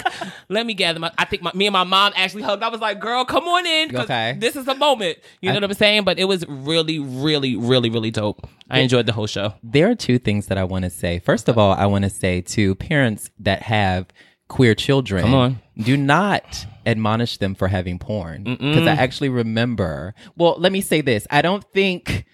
let 0.50 0.66
me 0.66 0.74
gather 0.74 1.00
my. 1.00 1.12
I 1.18 1.26
think 1.26 1.42
my, 1.42 1.52
me 1.54 1.68
and 1.68 1.74
my 1.74 1.84
mom 1.84 2.14
actually 2.16 2.44
hugged. 2.50 2.64
I 2.64 2.70
was 2.70 2.82
like, 2.82 3.00
girl, 3.00 3.26
come 3.26 3.46
on 3.48 3.66
in. 3.66 3.96
Okay. 3.96 4.36
This 4.38 4.56
is 4.56 4.66
the 4.66 4.76
moment. 4.76 5.18
You 5.42 5.50
know 5.50 5.56
what 5.56 5.64
I'm 5.66 5.74
saying? 5.74 6.04
But 6.04 6.20
it 6.20 6.26
was 6.26 6.46
really, 6.48 7.00
really, 7.00 7.56
really, 7.56 7.90
really 7.90 8.12
dope. 8.12 8.48
I 8.70 8.80
enjoyed 8.80 9.06
the 9.06 9.14
whole 9.14 9.28
show. 9.28 9.54
There 9.64 9.90
are 9.90 9.96
two 9.96 10.20
things 10.20 10.48
that 10.48 10.58
I 10.58 10.64
want 10.64 10.84
to 10.86 10.90
say. 10.90 11.20
First 11.20 11.48
of 11.50 11.58
all, 11.58 11.72
I 11.74 11.86
want 11.86 12.04
to 12.04 12.10
say 12.10 12.42
to 12.42 12.76
parents 12.76 13.30
that 13.40 13.64
have 13.64 14.08
queer 14.48 14.74
children, 14.76 15.22
Come 15.24 15.34
on. 15.36 15.60
do 15.78 15.96
not 15.96 16.66
admonish 16.86 17.38
them 17.38 17.54
for 17.56 17.68
having 17.68 18.00
porn. 18.00 18.44
Because 18.44 18.88
I 18.88 18.94
actually 18.94 19.30
remember, 19.30 20.16
well, 20.36 20.56
let 20.58 20.72
me 20.72 20.82
say 20.82 21.02
this. 21.02 21.28
I 21.30 21.42
don't 21.44 21.64
think, 21.72 22.26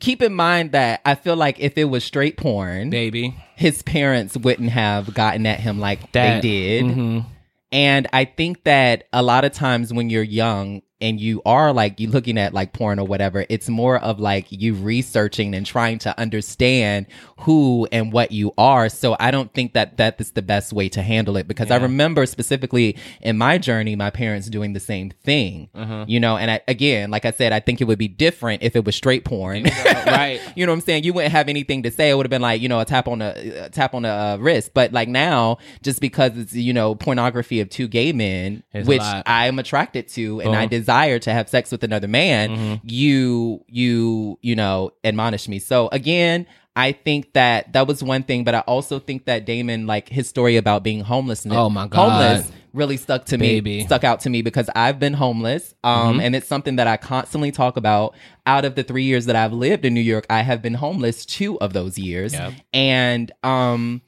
keep 0.00 0.22
in 0.22 0.32
mind 0.34 0.72
that 0.72 1.02
I 1.04 1.14
feel 1.16 1.36
like 1.36 1.60
if 1.60 1.76
it 1.76 1.84
was 1.84 2.02
straight 2.02 2.38
porn, 2.38 2.88
Baby. 2.88 3.34
his 3.56 3.82
parents 3.82 4.36
wouldn't 4.38 4.70
have 4.70 5.12
gotten 5.12 5.44
at 5.44 5.60
him 5.60 5.78
like 5.80 6.12
That- 6.12 6.40
they 6.40 6.48
did. 6.80 6.84
Mhm. 6.86 7.24
And 7.72 8.08
I 8.12 8.24
think 8.24 8.64
that 8.64 9.04
a 9.12 9.22
lot 9.22 9.44
of 9.44 9.52
times 9.52 9.92
when 9.92 10.10
you're 10.10 10.22
young 10.22 10.82
and 11.00 11.20
you 11.20 11.40
are 11.46 11.72
like 11.72 11.98
you 12.00 12.08
looking 12.08 12.38
at 12.38 12.52
like 12.54 12.72
porn 12.72 12.98
or 12.98 13.06
whatever, 13.06 13.44
it's 13.48 13.68
more 13.68 13.98
of 13.98 14.20
like 14.20 14.46
you 14.50 14.74
researching 14.74 15.54
and 15.54 15.64
trying 15.66 15.98
to 16.00 16.18
understand 16.18 17.06
who 17.40 17.88
and 17.90 18.12
what 18.12 18.32
you 18.32 18.52
are. 18.58 18.88
So 18.88 19.16
I 19.18 19.30
don't 19.30 19.52
think 19.54 19.72
that 19.72 19.96
that 19.96 20.20
is 20.20 20.32
the 20.32 20.42
best 20.42 20.72
way 20.72 20.88
to 20.90 21.02
handle 21.02 21.36
it 21.36 21.48
because 21.48 21.70
I 21.70 21.76
remember 21.76 22.26
specifically 22.26 22.96
in 23.22 23.38
my 23.38 23.56
journey, 23.58 23.96
my 23.96 24.10
parents 24.10 24.48
doing 24.48 24.72
the 24.74 24.80
same 24.80 25.10
thing. 25.10 25.68
You 26.08 26.20
know, 26.20 26.36
and 26.36 26.50
I, 26.50 26.60
again, 26.68 27.10
like 27.10 27.24
I 27.24 27.30
said, 27.30 27.52
I 27.52 27.60
think 27.60 27.80
it 27.80 27.84
would 27.84 27.98
be 27.98 28.08
different 28.08 28.62
if 28.62 28.76
it 28.76 28.84
was 28.84 28.94
straight 28.94 29.24
porn. 29.24 29.66
Right. 30.10 30.40
you 30.56 30.66
know 30.66 30.72
what 30.72 30.76
I'm 30.78 30.80
saying? 30.82 31.04
You 31.04 31.12
wouldn't 31.12 31.32
have 31.32 31.48
anything 31.48 31.82
to 31.84 31.90
say. 31.90 32.10
It 32.10 32.14
would 32.16 32.26
have 32.26 32.30
been 32.30 32.42
like, 32.42 32.60
you 32.60 32.68
know, 32.68 32.80
a 32.80 32.84
tap 32.84 33.06
on 33.06 33.18
the 33.20 33.66
a 33.66 33.70
tap 33.70 33.94
on 33.94 34.02
the 34.02 34.08
uh, 34.08 34.36
wrist. 34.40 34.72
But 34.74 34.92
like 34.92 35.08
now, 35.08 35.58
just 35.82 36.00
because 36.00 36.36
it's 36.36 36.52
you 36.54 36.72
know 36.72 36.94
pornography 36.94 37.60
of 37.60 37.68
two 37.70 37.86
gay 37.88 38.12
men, 38.12 38.62
which. 38.88 39.00
I 39.26 39.46
am 39.46 39.58
attracted 39.58 40.08
to, 40.08 40.40
and 40.40 40.50
I 40.56 40.60
Uh-huh. 40.62 40.68
Desire 40.90 41.18
to 41.20 41.32
have 41.32 41.48
sex 41.48 41.70
with 41.70 41.84
another 41.84 42.08
man, 42.08 42.50
Mm-hmm. 42.50 42.74
you 42.88 43.64
you 43.68 44.38
you 44.42 44.56
know 44.56 44.90
admonish 45.04 45.48
me. 45.48 45.58
So 45.58 45.88
again. 45.92 46.46
I 46.76 46.92
think 46.92 47.32
that 47.32 47.72
that 47.72 47.88
was 47.88 48.00
one 48.00 48.22
thing, 48.22 48.44
but 48.44 48.54
I 48.54 48.60
also 48.60 49.00
think 49.00 49.24
that 49.24 49.44
Damon, 49.44 49.88
like 49.88 50.08
his 50.08 50.28
story 50.28 50.56
about 50.56 50.84
being 50.84 51.00
homeless, 51.00 51.44
Oh 51.50 51.68
my 51.68 51.88
God. 51.88 52.10
homeless, 52.12 52.52
really 52.72 52.96
stuck 52.96 53.24
to 53.26 53.36
me, 53.38 53.84
stuck 53.84 54.04
out 54.04 54.20
to 54.20 54.30
me 54.30 54.40
because 54.40 54.70
I've 54.76 55.00
been 55.00 55.12
homeless, 55.12 55.74
um, 55.82 55.92
Mm-hmm. 56.12 56.20
and 56.20 56.36
it's 56.36 56.46
something 56.46 56.76
that 56.76 56.86
I 56.86 56.96
constantly 56.96 57.50
talk 57.50 57.76
about. 57.76 58.14
Out 58.46 58.64
of 58.64 58.76
the 58.76 58.84
three 58.84 59.02
years 59.02 59.26
that 59.26 59.34
I've 59.34 59.52
lived 59.52 59.84
in 59.84 59.94
New 59.94 60.00
York, 60.00 60.26
I 60.30 60.42
have 60.42 60.62
been 60.62 60.74
homeless 60.74 61.26
two 61.26 61.58
of 61.60 61.72
those 61.72 61.98
years, 61.98 62.32
Yep. 62.34 62.52
and 62.72 63.32
um, 63.42 64.00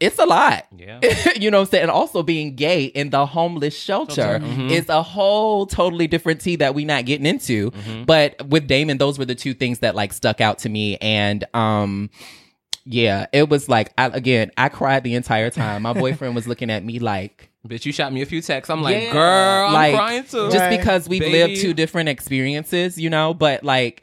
it's 0.00 0.18
a 0.18 0.24
lot. 0.26 0.66
Yeah. 0.76 1.00
you 1.40 1.50
know 1.50 1.58
what 1.58 1.62
I'm 1.68 1.70
saying? 1.70 1.82
And 1.82 1.90
also 1.90 2.22
being 2.22 2.54
gay 2.54 2.84
in 2.84 3.10
the 3.10 3.26
homeless 3.26 3.76
shelter 3.76 4.38
Mm-hmm. 4.40 4.68
is 4.70 4.88
a 4.88 5.02
whole 5.02 5.66
totally 5.66 6.06
different 6.06 6.40
tea 6.40 6.56
that 6.56 6.74
we're 6.74 6.86
not 6.86 7.04
getting 7.04 7.26
into. 7.26 7.70
Mm-hmm. 7.72 8.04
But 8.04 8.46
with 8.48 8.66
Damon, 8.68 8.98
those 8.98 9.18
were 9.18 9.24
the 9.24 9.34
two 9.34 9.54
things 9.54 9.80
that 9.80 9.94
like 9.96 10.12
stuck 10.12 10.40
out 10.40 10.58
to 10.60 10.68
me. 10.68 10.96
And 10.98 11.44
um 11.54 12.10
yeah, 12.90 13.26
it 13.32 13.48
was 13.50 13.68
like 13.68 13.92
I, 13.98 14.06
again, 14.06 14.50
I 14.56 14.68
cried 14.70 15.04
the 15.04 15.14
entire 15.14 15.50
time. 15.50 15.82
My 15.82 15.92
boyfriend 15.92 16.34
was 16.34 16.46
looking 16.46 16.70
at 16.70 16.84
me 16.84 16.98
like 16.98 17.50
Bitch, 17.66 17.84
you 17.84 17.92
shot 17.92 18.12
me 18.14 18.22
a 18.22 18.26
few 18.26 18.40
texts. 18.40 18.70
I'm 18.70 18.80
like, 18.82 19.02
yeah, 19.02 19.12
girl, 19.12 19.66
I'm 19.66 19.72
like, 19.74 19.94
crying 19.94 20.22
too. 20.22 20.48
Just 20.48 20.56
Right. 20.58 20.78
because 20.78 21.06
we've 21.08 21.20
Baby. 21.20 21.32
lived 21.38 21.60
two 21.60 21.74
different 21.74 22.08
experiences, 22.08 22.96
you 22.98 23.10
know, 23.10 23.34
but 23.34 23.62
like 23.64 24.02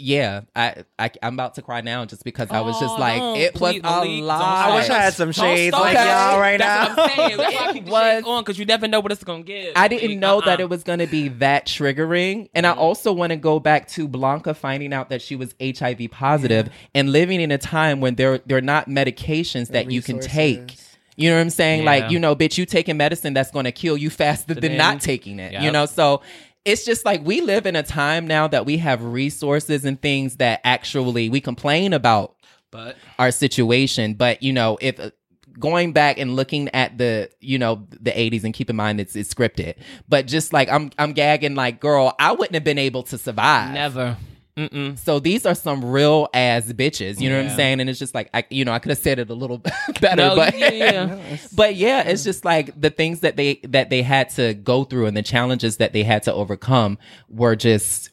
yeah, 0.00 0.42
I, 0.56 0.84
I 0.98 1.10
I'm 1.22 1.34
about 1.34 1.54
to 1.56 1.62
cry 1.62 1.80
now 1.82 2.04
just 2.04 2.24
because 2.24 2.50
I 2.50 2.60
was 2.60 2.78
just 2.80 2.94
Oh, 2.96 3.00
like 3.00 3.18
no. 3.18 3.36
it 3.36 3.60
was 3.60 3.72
Please, 3.72 3.82
a 3.84 4.22
lot. 4.22 4.42
I 4.42 4.74
wish 4.76 4.88
I 4.90 4.98
had 4.98 5.14
some 5.14 5.32
shades 5.32 5.72
like 5.72 5.94
y'all 5.94 6.40
right 6.40 6.58
That's 6.58 6.96
now. 6.96 7.02
what 7.02 7.10
I'm 7.10 7.16
saying. 7.16 7.36
That's 7.36 7.54
why 7.54 7.68
I 7.68 7.72
keep 7.72 7.84
the 7.84 7.90
was- 7.90 8.02
shades 8.14 8.26
on 8.26 8.42
because 8.42 8.58
you 8.58 8.64
never 8.64 8.88
know 8.88 9.00
what 9.00 9.12
it's 9.12 9.24
gonna 9.24 9.42
give. 9.42 9.72
I 9.76 9.88
didn't 9.88 10.10
Like, 10.10 10.18
know 10.18 10.38
uh-uh. 10.38 10.46
that 10.46 10.60
it 10.60 10.68
was 10.68 10.82
going 10.82 10.98
to 11.00 11.06
be 11.06 11.28
that 11.28 11.66
triggering. 11.66 12.48
And 12.54 12.66
Mm-hmm. 12.66 12.78
I 12.78 12.82
also 12.82 13.12
want 13.12 13.30
to 13.30 13.36
go 13.36 13.60
back 13.60 13.88
to 13.88 14.06
Blanca 14.08 14.54
finding 14.54 14.92
out 14.92 15.08
that 15.10 15.22
she 15.22 15.36
was 15.36 15.54
HIV 15.62 16.10
positive 16.10 16.70
and 16.94 17.10
living 17.12 17.40
in 17.40 17.50
a 17.50 17.58
time 17.58 18.00
when 18.00 18.14
there 18.16 18.38
there 18.46 18.58
are 18.58 18.62
not 18.62 18.88
medications 18.88 19.68
that 19.68 19.90
you 19.90 20.02
can 20.02 20.20
take. 20.20 20.76
You 21.16 21.28
know 21.28 21.36
what 21.36 21.42
I'm 21.42 21.50
saying? 21.50 21.80
Yeah. 21.80 21.86
Like, 21.90 22.10
you 22.10 22.18
know, 22.18 22.34
bitch, 22.34 22.56
you 22.56 22.64
taking 22.64 22.96
medicine 22.96 23.34
that's 23.34 23.50
going 23.50 23.66
to 23.66 23.72
kill 23.72 23.96
you 23.98 24.08
faster 24.08 24.54
than 24.54 24.62
then- 24.72 24.78
not 24.78 25.00
taking 25.02 25.38
it. 25.38 25.60
You 25.60 25.70
know, 25.70 25.84
so 25.84 26.22
it's 26.64 26.84
just 26.84 27.04
like 27.04 27.24
we 27.24 27.40
live 27.40 27.66
in 27.66 27.76
a 27.76 27.82
time 27.82 28.26
now 28.26 28.46
that 28.48 28.66
we 28.66 28.76
have 28.78 29.02
resources 29.02 29.84
and 29.84 30.00
things 30.00 30.36
that 30.36 30.60
actually 30.64 31.28
we 31.28 31.40
complain 31.40 31.92
about 31.92 32.36
But 32.70 32.96
our 33.18 33.30
situation. 33.30 34.14
But 34.14 34.42
you 34.42 34.52
know, 34.52 34.78
if 34.80 35.00
uh, 35.00 35.10
going 35.58 35.92
back 35.92 36.18
and 36.18 36.36
looking 36.36 36.68
at 36.70 36.98
the 36.98 37.30
you 37.40 37.58
know 37.58 37.86
the 37.90 38.10
80s 38.10 38.44
and 38.44 38.54
keep 38.54 38.70
in 38.70 38.76
mind 38.76 39.00
it's, 39.00 39.16
it's 39.16 39.32
scripted, 39.32 39.76
but 40.08 40.26
just 40.26 40.52
like 40.52 40.68
I'm 40.68 40.90
I'm 40.98 41.12
gagging 41.12 41.54
like, 41.54 41.80
girl, 41.80 42.14
I 42.18 42.32
wouldn't 42.32 42.54
have 42.54 42.64
been 42.64 42.78
able 42.78 43.02
to 43.04 43.18
survive. 43.18 43.72
never. 43.74 44.16
Mm-mm. 44.56 44.98
So 44.98 45.20
these 45.20 45.46
are 45.46 45.54
some 45.54 45.84
real 45.84 46.28
ass 46.34 46.64
bitches. 46.72 47.20
You 47.20 47.30
know 47.30 47.42
what 47.42 47.50
I'm 47.50 47.56
saying? 47.56 47.80
And 47.80 47.88
it's 47.88 47.98
just 47.98 48.14
like 48.14 48.28
I, 48.34 48.44
you 48.50 48.64
know, 48.64 48.72
I 48.72 48.78
could 48.78 48.90
have 48.90 48.98
said 48.98 49.18
it 49.18 49.30
a 49.30 49.34
little 49.34 49.58
better, 50.00 50.16
No, 50.16 50.36
but 50.36 50.58
yeah, 50.58 50.70
yeah. 50.72 51.36
but 51.54 51.76
yeah, 51.76 52.02
it's 52.02 52.24
just 52.24 52.44
like 52.44 52.78
the 52.78 52.90
things 52.90 53.20
that 53.20 53.36
they 53.36 53.60
that 53.68 53.90
they 53.90 54.02
had 54.02 54.28
to 54.30 54.54
go 54.54 54.84
through 54.84 55.06
and 55.06 55.16
the 55.16 55.22
challenges 55.22 55.76
that 55.78 55.92
they 55.92 56.02
had 56.02 56.22
to 56.24 56.32
overcome 56.34 56.98
were 57.28 57.56
just 57.56 58.10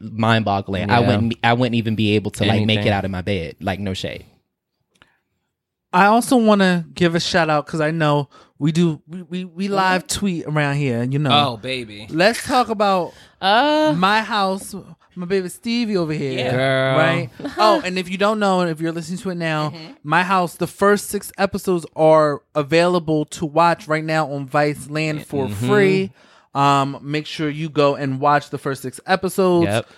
mind 0.00 0.44
boggling. 0.44 0.90
I 0.90 1.00
wouldn't 1.00 1.30
be- 1.30 1.38
I 1.44 1.52
wouldn't 1.52 1.76
even 1.76 1.94
be 1.94 2.16
able 2.16 2.32
to 2.32 2.44
like 2.44 2.66
make 2.66 2.84
it 2.84 2.90
out 2.90 3.04
of 3.04 3.10
my 3.10 3.22
bed. 3.22 3.56
Like 3.60 3.78
no 3.80 3.94
shade. 3.94 4.26
I 5.92 6.06
also 6.06 6.36
want 6.36 6.60
to 6.60 6.84
give 6.92 7.14
a 7.14 7.20
shout 7.20 7.48
out 7.48 7.66
because 7.66 7.80
I 7.80 7.92
know 7.92 8.28
we 8.58 8.72
do 8.72 9.00
we, 9.06 9.22
we, 9.22 9.44
we 9.44 9.68
live 9.68 10.06
tweet 10.08 10.44
around 10.46 10.74
here. 10.76 11.04
You 11.04 11.20
know, 11.20 11.30
Oh, 11.52 11.56
baby. 11.56 12.08
let's 12.10 12.44
talk 12.44 12.68
about 12.68 13.14
Uh, 13.40 13.94
my 13.96 14.22
house. 14.22 14.74
My 15.16 15.26
baby 15.26 15.48
Stevie 15.48 15.96
over 15.96 16.12
here, 16.12 16.32
Yeah. 16.38 16.50
Girl. 16.52 16.96
right? 16.98 17.30
oh, 17.58 17.80
and 17.84 17.98
if 17.98 18.08
you 18.08 18.18
don't 18.18 18.38
know, 18.38 18.60
and 18.60 18.70
if 18.70 18.80
you're 18.80 18.92
listening 18.92 19.18
to 19.18 19.30
it 19.30 19.36
now, 19.36 19.72
my 20.02 20.22
house. 20.22 20.54
The 20.56 20.66
first 20.66 21.06
six 21.08 21.30
episodes 21.38 21.86
are 21.96 22.42
available 22.54 23.24
to 23.26 23.46
watch 23.46 23.86
right 23.88 24.04
now 24.04 24.30
on 24.32 24.48
Viceland 24.48 25.24
for 25.24 25.48
free. 25.48 26.12
Um, 26.54 26.98
make 27.02 27.26
sure 27.26 27.48
you 27.50 27.68
go 27.68 27.96
and 27.96 28.20
watch 28.20 28.50
the 28.50 28.58
first 28.58 28.82
six 28.82 29.00
episodes 29.06 29.66
Yep. 29.66 29.88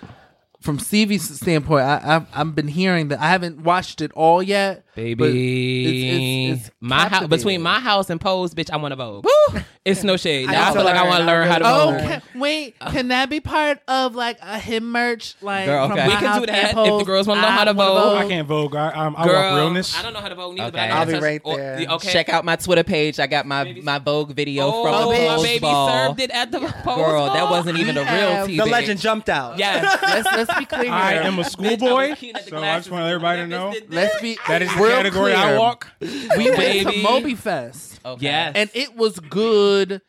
from 0.62 0.78
Stevie's 0.78 1.28
standpoint, 1.38 1.84
I, 1.84 2.00
I've 2.16 2.26
I've 2.32 2.54
been 2.54 2.68
hearing 2.68 3.08
that 3.08 3.20
I 3.20 3.28
haven't 3.28 3.60
watched 3.62 4.00
it 4.00 4.10
all 4.12 4.42
yet, 4.42 4.82
Baby, 4.96 6.48
it's- 6.48 6.60
it's 6.66 6.70
my 6.80 7.06
house 7.08 7.26
between 7.28 7.60
my 7.62 7.80
house 7.80 8.08
and 8.10 8.20
Pose, 8.20 8.54
bitch. 8.54 8.70
I 8.70 8.76
want 8.78 8.92
to 8.92 8.96
vogue. 8.96 9.26
It's 9.86 10.02
no 10.02 10.16
shade. 10.16 10.48
I 10.48 10.52
Now 10.52 10.62
I 10.62 10.64
need 10.64 10.72
feel 10.72 10.82
to 10.82 10.84
like 10.88 10.96
I 10.96 11.06
want 11.06 11.20
to 11.20 11.26
learn 11.26 11.46
how 11.46 11.58
to 11.58 11.64
vote. 11.64 11.70
Oh, 11.70 11.90
vogue. 11.92 12.00
can, 12.00 12.22
wait. 12.40 12.76
Can 12.80 13.06
that 13.06 13.30
be 13.30 13.38
part 13.38 13.78
of 13.86 14.16
like 14.16 14.36
a 14.42 14.58
him 14.58 14.90
merch? 14.90 15.36
Like 15.40 15.66
Girl, 15.66 15.84
okay. 15.92 16.08
We 16.08 16.12
can 16.16 16.24
house 16.24 16.40
do 16.40 16.46
that 16.46 16.74
and 16.76 16.78
if 16.88 16.98
the 16.98 17.04
girls 17.04 17.28
wanna 17.28 17.42
know 17.42 17.46
how 17.46 17.62
to 17.62 17.72
wanna 17.72 17.90
vote. 18.00 18.16
I 18.16 18.26
can't 18.28 18.48
vote. 18.48 18.74
I, 18.74 18.88
um, 18.90 19.14
I 19.16 19.24
Girl, 19.24 19.34
walk 19.34 19.54
realness. 19.54 19.96
I 19.96 20.02
don't 20.02 20.12
know 20.12 20.18
how 20.18 20.28
to 20.28 20.34
vote 20.34 20.56
neither. 20.56 20.76
Okay. 20.76 20.88
I 20.88 20.98
I'll 20.98 21.06
be 21.06 21.12
touch- 21.12 21.22
right 21.22 21.40
there. 21.44 21.76
the- 21.76 21.92
okay. 21.94 22.12
Check 22.12 22.28
out 22.30 22.44
my 22.44 22.56
Twitter 22.56 22.82
page. 22.82 23.20
I 23.20 23.28
got 23.28 23.46
my 23.46 23.78
my 23.84 24.00
Vogue 24.00 24.32
video 24.34 24.64
Oh, 24.66 24.82
from 24.82 24.92
the 25.12 25.18
my 25.20 25.34
Pose 25.36 25.42
baby 25.44 25.60
ball. 25.60 25.88
served 26.08 26.20
it 26.20 26.30
at 26.32 26.50
the 26.50 26.58
Pose 26.58 26.96
Girl, 26.96 27.26
that 27.32 27.48
wasn't 27.48 27.78
even 27.78 27.96
a 27.96 28.00
real 28.00 28.08
have 28.10 28.46
tea. 28.48 28.56
The 28.56 28.64
bitch. 28.64 28.70
legend 28.72 28.98
jumped 29.00 29.28
out. 29.28 29.56
Yes. 29.56 29.84
Let's 30.02 30.32
let's 30.48 30.58
be 30.58 30.64
clear 30.64 30.90
I 30.90 31.12
am 31.12 31.38
a 31.38 31.44
schoolboy, 31.44 32.08
was 32.10 32.18
keen 32.18 32.34
at 32.34 32.42
the 32.44 32.50
so 32.50 32.58
I 32.58 32.76
just 32.78 32.90
want 32.90 33.04
everybody 33.06 33.42
to 33.42 33.46
know 33.46 33.72
Let's 33.88 34.20
be 34.20 34.36
that 34.48 34.62
is 34.62 34.74
the 34.74 34.82
real 34.86 34.96
category 34.96 35.32
I 35.34 35.58
walk. 35.58 35.88
We 36.00 36.08
went 36.28 36.36
to 36.36 36.56
Baby. 36.56 37.02
Moby 37.02 37.34
Fest. 37.34 38.00
Okay. 38.04 38.24
Yes. 38.24 38.52
and 38.56 38.70
it 38.74 38.96
was 38.96 39.18
good. 39.20 40.00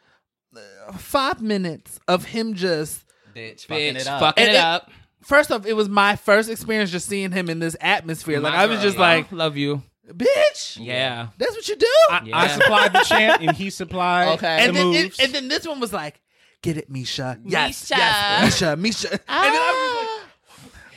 uh, 0.55 0.91
Five 0.93 1.41
minutes 1.41 1.99
of 2.07 2.25
him 2.25 2.53
just. 2.53 3.03
bitch, 3.35 3.65
fucking 3.65 3.95
Bitch, 3.95 4.01
it 4.01 4.07
up. 4.07 4.19
fucking 4.19 4.43
And 4.43 4.51
it 4.53 4.55
it- 4.55 4.63
up. 4.63 4.91
First 5.23 5.51
off, 5.51 5.65
it 5.65 5.73
was 5.73 5.89
my 5.89 6.15
first 6.15 6.49
experience 6.49 6.89
just 6.89 7.07
seeing 7.09 7.31
him 7.33 7.49
in 7.49 7.59
this 7.59 7.75
atmosphere. 7.81 8.39
Like 8.39 8.53
My 8.53 8.59
I 8.63 8.65
was 8.67 8.77
girl. 8.77 8.83
just 8.85 8.97
like, 8.97 9.29
love 9.33 9.57
you. 9.57 9.83
bitch, 10.09 10.77
Yeah. 10.79 11.27
that's 11.37 11.53
what 11.53 11.67
you 11.67 11.75
do. 11.75 11.85
I, 12.09 12.21
Yeah. 12.23 12.37
I 12.37 12.47
supplied 12.47 12.93
the 12.93 12.99
chant 12.99 13.41
and 13.41 13.51
he 13.57 13.69
supplied 13.69 14.29
Okay. 14.35 14.55
the 14.57 14.63
and 14.63 14.75
then 14.75 14.87
it, 14.93 15.03
moves. 15.03 15.19
and 15.19 15.33
then 15.33 15.47
this 15.49 15.67
one 15.67 15.81
was 15.81 15.91
like, 15.91 16.21
get 16.61 16.77
it, 16.77 16.89
Misha. 16.89 17.39
Yes, 17.43 17.89
Misha. 17.89 17.95
yes, 18.01 18.43
Misha, 18.45 18.75
Misha. 18.77 19.09
And 19.11 19.19
then 19.27 19.61
I 19.61 19.71
was 19.99 20.07
like, 20.07 20.16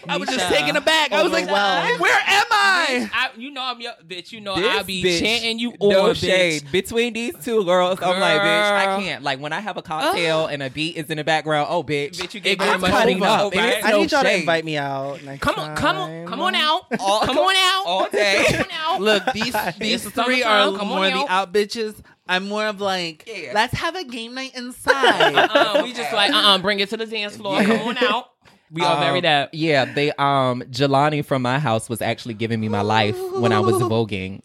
I 0.09 0.17
was 0.17 0.29
just 0.29 0.49
taken 0.49 0.77
aback. 0.77 1.13
I 1.13 1.23
was 1.23 1.33
like, 1.33 1.45
Overwhelmed. 1.45 2.01
where 2.01 2.15
am 2.27 2.45
I? 2.51 3.11
I, 3.13 3.31
you 3.37 3.51
know 3.51 3.63
I'm 3.63 3.81
your 3.81 3.93
bitch. 4.07 4.33
You 4.33 4.41
know 4.41 4.57
This 4.57 4.67
I 4.67 4.83
be 4.83 5.03
bitch, 5.03 5.21
chanting 5.21 5.59
you 5.59 5.73
on, 5.79 5.89
no 5.91 6.05
bitch. 6.07 6.17
shade 6.21 6.73
between 6.73 7.13
these 7.13 7.35
two 7.45 7.65
girls. 7.65 8.01
I'm 8.03 8.19
like, 8.21 8.41
bitch, 8.41 8.73
I 8.73 8.85
Girl. 8.87 9.01
can't. 9.01 9.23
Like 9.23 9.41
when 9.41 9.53
I 9.53 9.61
have 9.61 9.77
a 9.77 9.83
cocktail 9.83 10.47
and 10.47 10.63
a 10.63 10.71
beat 10.71 10.97
is 10.97 11.11
in 11.11 11.19
the 11.19 11.25
background. 11.25 11.69
Oh, 11.71 11.83
bitch, 11.83 12.17
Bitch, 12.17 12.35
you 12.35 12.39
it 12.39 12.43
get 12.43 12.59
gets 12.59 12.65
very 12.65 12.79
much 12.79 12.91
cutting 12.91 13.17
over, 13.19 13.27
up. 13.27 13.41
okay? 13.47 13.79
It's 13.79 13.87
I 13.87 13.91
no 13.91 13.99
need 14.01 14.13
y'all 14.13 14.23
to 14.23 14.29
shade. 14.29 14.41
invite 14.41 14.65
me 14.65 14.77
out. 14.79 15.23
Next 15.23 15.43
Come 15.43 15.57
on, 15.57 15.77
come 15.77 15.97
on, 15.97 16.09
time. 16.09 16.27
come 16.27 16.41
on 16.41 16.55
out. 16.55 16.83
All- 17.01 17.21
come 17.21 17.39
on 17.39 17.55
out. 17.57 17.87
all 17.87 18.09
day. 18.11 18.45
Come 18.51 18.61
on 18.61 18.67
out. 18.73 19.01
Look, 19.01 19.25
these 19.35 19.55
these 19.79 20.05
It's 20.07 20.15
the 20.15 20.25
three 20.25 20.43
summertime. 20.43 20.75
are 20.75 20.79
Come 20.79 20.89
more 20.89 20.99
on 21.05 21.13
the 21.13 21.19
out. 21.19 21.31
out 21.31 21.53
bitches. 21.53 21.95
I'm 22.29 22.49
more 22.49 22.67
of 22.67 22.81
like, 22.81 23.25
Yeah. 23.27 23.51
let's 23.55 23.75
have 23.75 23.97
a 23.97 24.05
game 24.05 24.35
night 24.35 24.53
inside. 24.57 25.35
Uh-uh, 25.35 25.81
we 25.83 25.93
just 25.93 26.13
like, 26.13 26.31
uh-uh, 26.33 26.59
bring 26.59 26.79
it 26.81 26.89
to 26.91 26.97
the 26.97 27.07
dance 27.07 27.37
floor. 27.37 27.61
Come 27.63 27.81
on 27.89 27.99
out. 27.99 28.27
We 28.71 28.83
all 28.83 28.95
Um, 28.97 29.01
very 29.01 29.21
that. 29.23 29.53
Yeah, 29.55 29.85
they 29.85 30.11
um 30.13 30.63
Jelani 30.71 31.25
from 31.25 31.43
my 31.43 31.59
house 31.59 31.89
was 31.89 32.01
actually 32.01 32.35
giving 32.35 32.61
me 32.61 32.69
my 32.69 32.83
life 32.83 33.17
when 33.35 33.53
I 33.53 33.61
was 33.61 33.75
voguing. 33.83 34.43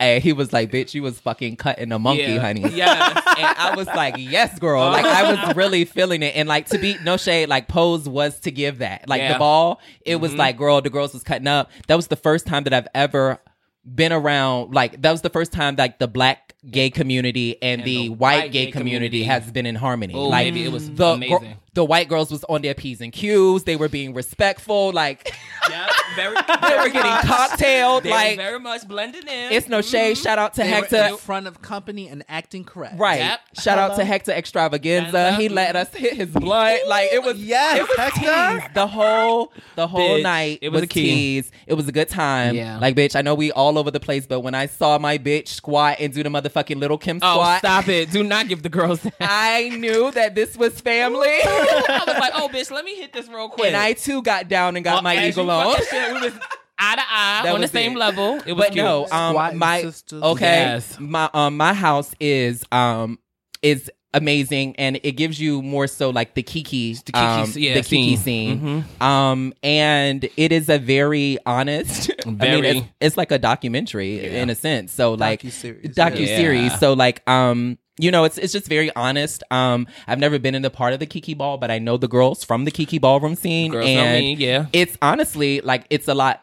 And 0.00 0.22
he 0.22 0.32
was 0.32 0.52
like, 0.52 0.70
bitch, 0.70 0.94
you 0.94 1.02
was 1.02 1.18
fucking 1.18 1.56
cutting 1.56 1.90
a 1.90 1.98
monkey, 1.98 2.22
Yeah. 2.22 2.38
honey. 2.38 2.68
Yeah. 2.68 3.08
and 3.36 3.56
I 3.58 3.74
was 3.76 3.88
like, 3.88 4.14
yes, 4.16 4.56
girl. 4.60 4.82
Like 4.92 5.04
I 5.04 5.32
was 5.32 5.56
really 5.56 5.84
feeling 5.84 6.22
it. 6.22 6.36
And 6.36 6.48
like 6.48 6.66
to 6.68 6.78
be 6.78 6.96
no 7.02 7.16
shade, 7.16 7.48
like 7.48 7.66
pose 7.66 8.08
was 8.08 8.38
to 8.40 8.52
give 8.52 8.78
that. 8.78 9.08
Like 9.08 9.20
Yeah. 9.22 9.32
the 9.32 9.38
ball, 9.40 9.80
it 10.06 10.20
was 10.20 10.32
Mhm. 10.34 10.38
like, 10.38 10.56
girl, 10.56 10.80
the 10.80 10.90
girls 10.90 11.12
was 11.14 11.24
cutting 11.24 11.48
up. 11.48 11.68
That 11.88 11.96
was 11.96 12.06
the 12.06 12.14
first 12.16 12.46
time 12.46 12.62
that 12.64 12.72
I've 12.72 12.86
ever 12.94 13.38
been 13.84 14.12
around 14.12 14.74
like 14.74 15.00
that 15.00 15.10
was 15.10 15.22
the 15.22 15.30
first 15.30 15.50
time 15.50 15.74
like 15.76 15.98
the 15.98 16.06
black 16.06 16.54
gay 16.70 16.90
community 16.90 17.56
and, 17.62 17.80
And 17.80 17.86
the, 17.88 17.96
the 17.96 18.08
white, 18.10 18.18
white 18.42 18.52
gay, 18.52 18.66
gay 18.66 18.70
community, 18.70 19.20
community. 19.20 19.22
has 19.24 19.50
been 19.50 19.64
in 19.66 19.76
harmony. 19.76 20.12
Oh, 20.14 20.28
like 20.28 20.48
baby, 20.48 20.64
it 20.64 20.70
was 20.72 20.90
the 20.90 21.06
amazing. 21.06 21.56
Gr- 21.78 21.80
the 21.80 21.84
white 21.84 22.08
girls 22.08 22.30
was 22.30 22.44
on 22.44 22.62
their 22.62 22.74
P's 22.74 23.00
and 23.00 23.12
Q's. 23.12 23.64
They 23.64 23.76
were 23.76 23.88
being 23.88 24.12
respectful. 24.14 24.92
Like 24.92 25.32
Yeah, 25.70 25.86
very. 26.16 26.34
they 26.62 26.76
were 26.78 26.88
getting 26.88 27.28
cocktailed. 27.28 28.02
They 28.04 28.10
like 28.10 28.36
very 28.36 28.58
much 28.58 28.86
blended 28.88 29.24
in. 29.28 29.52
it's 29.52 29.68
no 29.68 29.82
shade. 29.82 30.16
Mm-hmm. 30.16 30.22
Shout 30.22 30.38
out 30.38 30.54
to 30.54 30.62
They 30.62 30.70
were 30.70 30.76
Hector. 30.76 30.96
in 31.10 31.16
front 31.18 31.46
of 31.46 31.60
company 31.62 32.08
and 32.08 32.24
acting 32.28 32.64
correct. 32.64 32.98
Right. 32.98 33.20
Yep. 33.20 33.40
Shout 33.60 33.78
out 33.78 33.96
to 33.96 34.04
Hector 34.04 34.32
Xtravaganza. 34.32 35.06
Hello. 35.10 35.30
He 35.32 35.48
let 35.48 35.76
us 35.76 35.92
hit 35.94 36.14
his 36.14 36.30
blunt. 36.30 36.86
Like 36.88 37.10
it 37.12 37.22
was 37.22 37.38
Yes, 37.38 37.78
it 37.80 37.82
was 37.88 37.96
Hector. 37.96 38.60
teased. 38.62 38.74
The 38.74 38.86
whole 38.86 39.52
the 39.76 39.86
whole 39.86 40.18
Bitch, 40.18 40.22
night 40.22 40.58
it 40.62 40.70
was 40.70 40.82
a 40.82 40.86
key. 40.86 41.02
teased. 41.04 41.52
It 41.66 41.74
was 41.74 41.86
a 41.88 41.92
good 41.92 42.08
time. 42.08 42.54
Yeah. 42.54 42.78
Like 42.78 42.94
bitch, 42.96 43.14
I 43.14 43.22
know 43.22 43.34
we 43.34 43.52
all 43.52 43.78
over 43.78 43.90
the 43.90 44.00
place, 44.00 44.26
but 44.26 44.40
when 44.40 44.54
I 44.54 44.66
saw 44.66 44.98
my 44.98 45.18
bitch 45.18 45.48
squat 45.48 45.98
and 46.00 46.12
do 46.12 46.22
the 46.22 46.28
motherfucking 46.30 46.76
little 46.80 46.98
Kim 46.98 47.18
oh, 47.22 47.34
squat, 47.34 47.58
stop 47.58 47.88
it! 47.88 48.10
Do 48.10 48.22
not 48.24 48.48
give 48.48 48.62
the 48.62 48.68
girls 48.68 49.00
that. 49.02 49.14
I 49.20 49.68
knew 49.70 50.10
that 50.12 50.34
this 50.34 50.56
was 50.56 50.80
family. 50.80 51.38
I 51.68 52.04
was 52.06 52.18
like, 52.18 52.32
oh, 52.34 52.48
bitch, 52.52 52.70
let 52.70 52.84
me 52.84 52.94
hit 52.96 53.12
this 53.12 53.28
real 53.28 53.48
quick. 53.48 53.68
and 53.68 53.76
I 53.76 53.92
too 53.92 54.22
got 54.22 54.48
down 54.48 54.76
and 54.76 54.84
got 54.84 54.98
Oh, 55.00 55.02
my 55.02 55.16
as 55.16 55.34
eagle 55.34 55.44
you 55.46 55.50
on. 55.50 55.70
fucking 55.72 55.86
said, 55.90 56.12
we 56.14 56.20
was 56.20 56.32
eye 56.78 56.96
to 56.96 57.02
eye 57.02 57.40
That 57.44 57.54
on 57.54 57.60
the 57.60 57.68
same 57.68 57.92
it. 57.92 57.98
level. 57.98 58.40
It 58.46 58.52
was 58.52 58.66
but 58.66 58.72
cute. 58.72 58.84
no, 58.84 59.06
um, 59.10 59.58
my 59.58 59.82
sisters. 59.82 60.22
okay, 60.22 60.60
Yes. 60.60 60.98
my 61.00 61.28
um, 61.34 61.56
my 61.56 61.74
house 61.74 62.14
is 62.20 62.64
um 62.72 63.18
is 63.62 63.90
amazing, 64.14 64.74
and 64.76 64.98
it 65.02 65.12
gives 65.12 65.38
you 65.40 65.60
more 65.60 65.86
so 65.86 66.10
like 66.10 66.34
the 66.34 66.42
Kiki, 66.42 66.94
The 66.94 67.02
Kiki, 67.12 67.18
um, 67.18 67.52
yeah, 67.56 67.74
the 67.74 67.82
Kiki 67.82 68.16
scene. 68.16 68.56
Mm-hmm. 68.58 68.66
scene, 68.80 68.84
um, 69.02 69.52
and 69.62 70.28
it 70.36 70.50
is 70.52 70.68
a 70.68 70.78
very 70.78 71.36
honest. 71.44 72.10
I 72.26 72.30
mean, 72.30 72.64
it's, 72.64 72.86
it's 73.00 73.16
like 73.16 73.30
a 73.32 73.38
documentary 73.38 74.24
in 74.24 74.48
a 74.48 74.54
sense. 74.54 74.92
So 74.92 75.12
like 75.14 75.42
Docuseries, 75.42 75.94
docu 75.94 76.26
series 76.26 76.70
Yeah. 76.72 76.76
So 76.78 76.92
like 76.94 77.28
um. 77.28 77.78
You 77.98 78.10
know, 78.10 78.24
it's 78.24 78.38
it's 78.38 78.52
just 78.52 78.66
very 78.68 78.94
honest. 78.94 79.42
Um, 79.50 79.86
I've 80.06 80.18
never 80.18 80.38
been 80.38 80.54
in 80.54 80.62
the 80.62 80.70
part 80.70 80.92
of 80.92 81.00
the 81.00 81.06
Kiki 81.06 81.34
Ball, 81.34 81.58
but 81.58 81.70
I 81.70 81.78
know 81.78 81.96
the 81.96 82.08
girls 82.08 82.44
from 82.44 82.64
the 82.64 82.70
Kiki 82.70 82.98
Ballroom 82.98 83.34
scene, 83.34 83.72
Girls 83.72 83.84
know 83.84 83.90
and 83.90 84.24
me, 84.24 84.34
yeah. 84.34 84.66
it's 84.72 84.96
honestly 85.02 85.60
like 85.60 85.84
it's 85.90 86.08
a 86.08 86.14
lot 86.14 86.42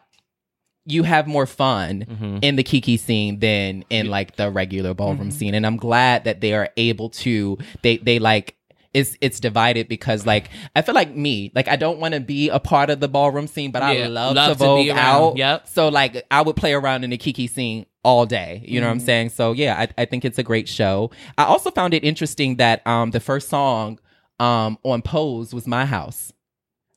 you 0.88 1.02
have 1.02 1.26
more 1.26 1.46
fun 1.46 2.04
Mm-hmm. 2.08 2.38
in 2.42 2.54
the 2.56 2.62
kiki 2.62 2.96
scene 2.96 3.40
than 3.40 3.84
in 3.90 4.06
like 4.08 4.36
the 4.36 4.50
regular 4.50 4.94
ballroom 4.94 5.32
scene 5.32 5.54
and 5.54 5.66
i'm 5.66 5.76
glad 5.76 6.22
that 6.24 6.40
they 6.40 6.52
are 6.54 6.68
able 6.76 7.10
to 7.10 7.58
they 7.82 7.96
they 7.96 8.20
like 8.20 8.54
it's 8.94 9.16
it's 9.20 9.40
divided 9.40 9.88
because 9.88 10.24
like 10.26 10.48
i 10.76 10.82
feel 10.82 10.94
like 10.94 11.12
me 11.12 11.50
like 11.56 11.66
i 11.66 11.74
don't 11.74 11.98
want 11.98 12.14
to 12.14 12.20
be 12.20 12.48
a 12.50 12.60
part 12.60 12.88
of 12.88 13.00
the 13.00 13.08
ballroom 13.08 13.48
scene 13.48 13.72
but 13.72 13.82
i 13.82 14.06
love, 14.06 14.36
love 14.36 14.52
to 14.52 14.58
to 14.58 14.64
vogue 14.64 14.84
be 14.86 14.90
out 14.92 15.36
Yep. 15.36 15.66
so 15.66 15.88
like 15.88 16.24
i 16.30 16.40
would 16.40 16.54
play 16.54 16.72
around 16.72 17.02
in 17.02 17.10
the 17.10 17.18
kiki 17.18 17.48
scene 17.48 17.84
all 18.06 18.24
day 18.26 18.62
you 18.64 18.80
know 18.80 18.86
what 18.86 18.92
i'm 18.92 18.98
Mm-hmm. 18.98 19.06
saying 19.06 19.28
so 19.30 19.52
yeah 19.52 19.74
I, 19.82 20.02
I 20.02 20.04
think 20.04 20.24
it's 20.24 20.38
a 20.38 20.42
great 20.50 20.68
show 20.68 21.10
i 21.36 21.44
also 21.44 21.70
found 21.72 21.92
it 21.92 22.04
interesting 22.04 22.56
that 22.56 22.86
um 22.86 23.10
the 23.10 23.20
first 23.20 23.48
song 23.48 23.98
um 24.38 24.78
on 24.84 25.02
pose 25.02 25.52
was 25.52 25.66
my 25.66 25.84
house 25.96 26.32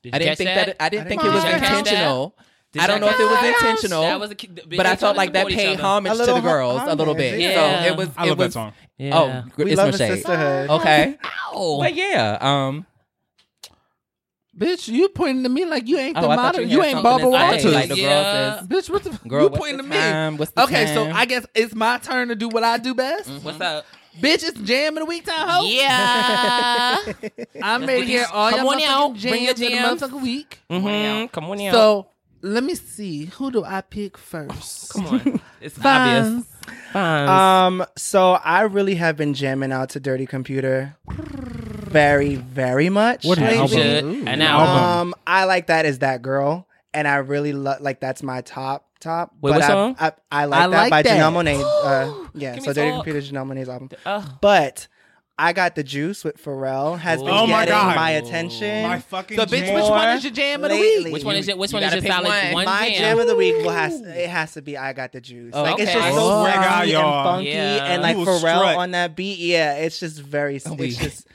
Did 0.03 0.09
you 0.13 0.15
I 0.15 0.19
didn't 0.19 0.37
think 0.37 0.49
that? 0.49 0.65
that. 0.67 0.75
I 0.79 0.89
didn't 0.89 1.05
I 1.07 1.09
think 1.09 1.21
didn't 1.21 1.33
it 1.33 1.37
was 1.43 1.53
intentional. 1.53 2.35
Did 2.71 2.83
I 2.83 2.87
don't 2.87 3.01
know 3.01 3.09
if 3.09 3.19
it 3.19 3.29
was 3.35 3.43
intentional, 3.55 4.01
That 4.03 4.19
was 4.19 4.29
a, 4.31 4.35
ki- 4.35 4.49
but 4.77 4.85
I 4.85 4.95
felt 4.95 5.17
like 5.17 5.33
that 5.33 5.47
paid 5.47 5.79
homage 5.79 6.11
to 6.13 6.17
little 6.19 6.35
the 6.35 6.41
girls 6.41 6.79
hom- 6.81 6.89
a 6.89 6.93
little 6.93 7.15
bit. 7.15 7.39
yeah. 7.39 7.55
So 7.55 7.87
it 7.93 7.97
was. 7.97 8.09
I 8.15 8.25
it 8.25 8.29
love 8.29 8.37
was, 8.37 8.47
that 8.47 8.53
song. 8.53 8.73
Yeah. 8.99 9.17
Oh, 9.17 9.43
We 9.57 9.71
it's 9.71 9.77
love 9.81 9.91
no 9.91 9.97
shade. 9.97 10.13
sisterhood. 10.17 10.69
Okay, 10.77 11.17
Ow. 11.55 11.77
but 11.81 11.95
yeah. 11.95 12.37
Um, 12.39 12.85
Bitch, 14.59 14.87
you 14.89 15.07
pointing 15.09 15.43
to 15.43 15.49
me 15.49 15.63
like 15.65 15.87
you 15.87 15.97
ain't 15.97 16.17
Oh, 16.17 16.21
the 16.21 16.27
I 16.29 16.35
model. 16.35 16.61
you 16.63 16.67
You, 16.67 16.83
ain't 16.83 16.91
something 16.97 17.03
Barbara 17.03 17.25
to 17.25 17.29
Walters. 17.29 17.65
like 17.73 17.89
the 17.89 17.97
Yeah. 17.97 18.59
Bitch, 18.65 18.89
what 18.89 19.03
the 19.03 19.11
Girl, 19.27 19.43
you 19.43 19.47
what's 19.49 19.57
pointing 19.59 19.77
the 19.77 19.83
to 19.83 19.89
me? 19.89 19.95
time? 19.95 20.37
What's 20.37 20.51
the 20.51 20.63
Okay, 20.63 20.93
so? 20.93 21.09
I 21.09 21.25
guess 21.25 21.45
it's 21.55 21.73
my 21.73 21.97
turn 21.99 22.27
to 22.27 22.35
do 22.35 22.49
what 22.49 22.63
I 22.65 22.77
do 22.77 22.93
best. 22.93 23.29
What's 23.41 23.61
up? 23.61 23.85
Bitch, 24.19 24.43
it's 24.43 24.59
jam 24.61 24.97
of 24.97 25.01
the 25.03 25.05
week 25.05 25.23
time, 25.25 25.47
ho. 25.47 25.63
Yeah. 25.65 26.97
I'm 27.63 27.85
ready 27.85 28.01
to 28.01 28.05
hear 28.07 28.19
these- 28.21 28.27
all 28.33 28.49
come 28.49 28.59
your 28.65 28.73
on 28.75 28.81
out. 28.81 29.13
motherfucking 29.15 29.29
Bring 29.29 29.43
your 29.45 29.53
jams 29.53 29.61
of 29.61 29.69
the 29.69 29.69
jams. 29.69 30.01
motherfucking 30.01 30.21
week. 30.23 30.59
mm-hmm. 30.69 31.25
Come 31.27 31.45
on 31.45 31.61
out. 31.61 31.73
So 31.73 32.07
let 32.41 32.63
me 32.65 32.75
see. 32.75 33.25
Who 33.25 33.51
do 33.51 33.63
I 33.63 33.79
pick 33.79 34.17
first? 34.17 34.89
come 34.93 35.05
on. 35.07 35.41
It's 35.61 35.77
Fonz. 35.77 35.85
obvious. 35.85 36.45
Fonz. 36.93 37.27
Um, 37.27 37.85
so 37.97 38.33
I 38.43 38.61
really 38.61 38.95
have 38.95 39.15
been 39.17 39.33
jamming 39.33 39.71
out 39.71 39.89
to 39.91 39.99
Dirty 39.99 40.25
Computer, 40.25 40.95
very, 41.89 42.35
very 42.35 42.89
much. 42.89 43.25
What 43.25 43.37
an 43.37 43.45
lately. 43.45 43.57
album. 43.59 43.77
Should. 43.77 44.27
And 44.27 44.39
now. 44.39 44.59
Album. 44.59 44.83
Um, 45.09 45.15
I 45.27 45.45
like 45.45 45.67
that 45.67 45.85
is 45.85 45.99
that 45.99 46.21
girl, 46.21 46.67
and 46.93 47.07
I 47.07 47.15
really 47.17 47.53
lo- 47.53 47.77
like 47.79 47.99
that's 47.99 48.23
my 48.23 48.41
top 48.41 48.87
top. 48.99 49.33
Wait, 49.41 49.51
but 49.51 49.59
what 49.59 49.63
I, 49.63 49.67
song? 49.67 49.95
I, 49.99 50.11
I 50.31 50.45
like 50.45 50.59
I 50.59 50.67
that 50.67 50.77
like 50.77 50.89
by 50.91 51.01
that. 51.03 51.19
Janelle 51.19 51.33
Monae. 51.43 51.61
Uh, 51.63 52.29
yeah, 52.33 52.55
so 52.59 52.67
me 52.69 52.73
Dirty 52.73 52.89
talk. 52.91 53.03
Computer, 53.05 53.19
Janelle 53.27 53.47
Monae's 53.47 53.69
album. 53.69 53.89
Ugh. 54.05 54.29
But 54.41 54.87
I 55.41 55.53
got 55.53 55.75
the 55.75 55.83
juice 55.85 56.25
with 56.25 56.43
Pharrell 56.43 56.99
has 56.99 57.21
been 57.23 57.29
Oh 57.31 57.47
my 57.47 57.63
getting 57.63 57.73
God. 57.79 57.95
my 57.95 58.09
attention. 58.11 58.83
My 58.83 58.99
fucking 58.99 59.37
So, 59.37 59.45
bitch, 59.45 59.67
jam. 59.67 59.75
which 59.75 59.89
one 59.89 60.09
is 60.17 60.23
your 60.25 60.33
jam 60.33 60.65
of 60.65 60.69
the 60.69 60.75
lately. 60.75 61.05
week? 61.05 61.13
which 61.13 61.23
one 61.23 61.37
is 61.37 61.47
it? 61.47 61.57
which 61.57 61.71
You 61.71 61.75
one 61.77 61.83
is 61.83 61.89
gotta 61.91 61.95
your 61.95 62.01
pick 62.03 62.11
solid 62.11 62.27
one. 62.27 62.53
one, 62.55 62.65
my 62.65 62.89
jam? 62.89 62.97
jam 62.97 63.19
of 63.19 63.27
the 63.27 63.35
week 63.37 63.55
will 63.55 63.69
has 63.71 64.01
it 64.01 64.29
has 64.29 64.53
to 64.55 64.61
be 64.61 64.77
I 64.77 64.91
got 64.91 65.13
the 65.13 65.21
juice. 65.21 65.53
Oh, 65.55 65.63
like 65.63 65.79
it's 65.79 65.93
just 65.93 66.07
so 66.13 66.21
Oh 66.21 66.43
my 66.43 66.53
God, 66.55 66.83
and 66.89 66.91
funky 67.23 67.49
Yeah. 67.51 67.85
and 67.85 68.01
like 68.01 68.17
You 68.17 68.25
Pharrell 68.25 68.37
strut. 68.39 68.75
on 68.75 68.91
that 68.91 69.15
beat. 69.15 69.39
Yeah, 69.39 69.75
it's 69.75 69.97
just 70.01 70.19
very. 70.19 70.59
we- 70.77 70.87
It's 70.87 70.97
just. 70.97 71.27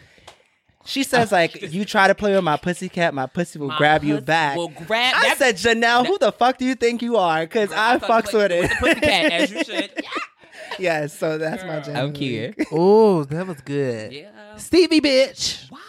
She 0.87 1.03
says 1.03 1.33
like 1.33 1.73
you 1.73 1.85
try 1.85 2.09
to 2.09 2.15
play 2.15 2.35
with 2.35 2.45
my 2.45 2.57
pussy 2.57 2.89
cat, 2.89 3.15
my 3.15 3.27
pussy 3.27 3.59
will 3.59 3.69
My 3.69 3.79
grab 3.79 4.05
you 4.05 4.15
pussy 4.17 4.25
back. 4.27 4.57
will 4.57 4.69
grab- 4.69 5.15
I 5.17 5.29
that- 5.35 5.39
said 5.39 5.57
Janelle, 5.57 6.07
who 6.07 6.19
the 6.19 6.31
fuck 6.33 6.59
do 6.59 6.65
you 6.65 6.75
think 6.75 7.01
you 7.03 7.17
are? 7.17 7.41
Because 7.41 7.73
I 7.73 7.99
fucks 7.99 8.33
with 8.33 8.53
it. 8.53 8.69
the 8.71 8.77
pussycat, 8.81 9.33
as 9.33 9.51
you 9.51 9.65
should. 9.65 9.91
yes, 10.79 11.19
so 11.19 11.39
that's 11.39 11.63
my 11.65 11.81
jam. 11.81 11.97
I'm 11.97 12.05
of 12.07 12.15
the 12.15 12.19
here. 12.21 12.55
Oh, 12.73 13.25
that 13.25 13.47
was 13.47 13.61
good. 13.63 14.13
Yeah. 14.13 14.57
Stevie, 14.57 15.01
bitch. 15.01 15.71
What? 15.71 15.81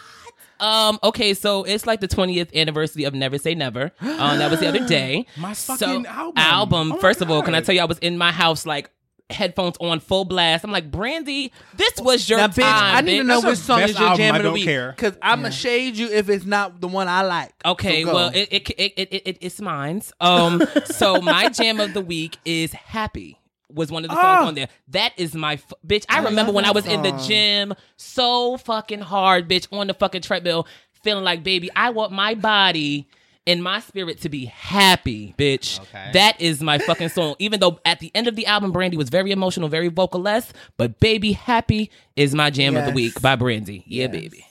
Um. 0.58 0.98
Okay. 1.04 1.34
So 1.34 1.64
it's 1.64 1.86
like 1.86 2.00
the 2.00 2.08
20th 2.08 2.54
anniversary 2.54 3.04
of 3.04 3.12
Never 3.12 3.36
Say 3.36 3.54
Never. 3.54 3.92
Um. 4.00 4.38
That 4.38 4.50
was 4.50 4.60
the 4.60 4.66
other 4.68 4.86
day. 4.86 5.26
My 5.36 5.52
So- 5.52 5.76
fucking 5.76 6.06
album. 6.06 6.32
Album. 6.38 6.92
Oh 6.92 6.94
my 6.96 7.00
First 7.02 7.20
of 7.20 7.30
all, 7.30 7.42
can 7.42 7.54
I 7.54 7.58
God. 7.60 7.66
tell 7.66 7.74
you, 7.74 7.82
I 7.82 7.84
was 7.84 7.98
in 7.98 8.16
my 8.16 8.32
house 8.32 8.64
like 8.64 8.90
headphones 9.30 9.76
on 9.80 10.00
full 10.00 10.24
blast. 10.24 10.64
I'm 10.64 10.70
like, 10.70 10.90
Brandy, 10.90 11.52
this 11.76 11.92
was 12.00 12.28
your 12.28 12.38
Now, 12.38 12.46
time. 12.48 12.96
I 12.96 13.00
need 13.00 13.18
to 13.18 13.24
know 13.24 13.40
That's 13.40 13.58
which 13.58 13.58
song 13.58 13.80
best 13.80 13.94
is 13.94 13.98
your 13.98 14.14
jam 14.16 14.34
of 14.36 14.42
the 14.42 14.52
week. 14.52 14.66
Because 14.66 15.16
I'm 15.22 15.40
gonna 15.42 15.52
shade 15.52 15.96
you 15.96 16.08
if 16.08 16.28
it's 16.28 16.44
not 16.44 16.80
the 16.80 16.88
one 16.88 17.08
I 17.08 17.22
like. 17.22 17.52
Okay, 17.64 18.04
So 18.04 18.14
well, 18.14 18.28
it, 18.34 18.48
it, 18.52 18.70
it, 18.70 18.92
it, 18.96 19.08
it, 19.26 19.38
it's 19.40 19.60
mine's. 19.60 20.12
Um, 20.20 20.62
so 20.86 21.20
my 21.20 21.48
jam 21.48 21.80
of 21.80 21.92
the 21.94 22.00
week 22.00 22.38
is 22.44 22.72
"Happy." 22.72 23.38
Was 23.74 23.90
one 23.90 24.04
of 24.04 24.10
the 24.10 24.14
songs 24.14 24.24
Ah. 24.24 24.46
on 24.46 24.54
there. 24.54 24.68
That 24.88 25.12
is 25.16 25.34
my 25.34 25.54
f- 25.54 25.72
bitch. 25.84 26.06
I 26.08 26.22
remember 26.22 26.52
when 26.52 26.64
I 26.64 26.70
was 26.70 26.86
in 26.86 27.02
the 27.02 27.10
gym, 27.26 27.74
so 27.96 28.56
fucking 28.58 29.00
hard, 29.00 29.48
bitch, 29.50 29.66
on 29.76 29.88
the 29.88 29.92
fucking 29.92 30.22
treadmill, 30.22 30.68
feeling 31.02 31.24
like, 31.24 31.42
baby, 31.42 31.68
I 31.74 31.90
want 31.90 32.12
my 32.12 32.34
body 32.36 33.08
and 33.46 33.62
my 33.62 33.80
spirit 33.80 34.20
to 34.22 34.28
be 34.28 34.46
happy, 34.46 35.34
bitch. 35.38 35.80
Okay. 35.80 36.10
That 36.12 36.40
is 36.40 36.60
my 36.62 36.78
fucking 36.78 37.10
song. 37.10 37.36
Even 37.38 37.60
though 37.60 37.78
at 37.84 38.00
the 38.00 38.10
end 38.14 38.28
of 38.28 38.36
the 38.36 38.46
album, 38.46 38.72
Brandy 38.72 38.96
was 38.96 39.08
very 39.08 39.30
emotional, 39.32 39.68
very 39.68 39.88
vocalist, 39.88 40.52
but 40.76 40.98
"Baby 41.00 41.32
Happy" 41.32 41.90
is 42.16 42.34
my 42.34 42.50
jam 42.50 42.76
of 42.76 42.86
the 42.86 42.92
week 42.92 43.20
by 43.22 43.36
Brandy. 43.36 43.84
Yeah, 43.86 44.04
Yes. 44.04 44.10
baby. 44.12 44.46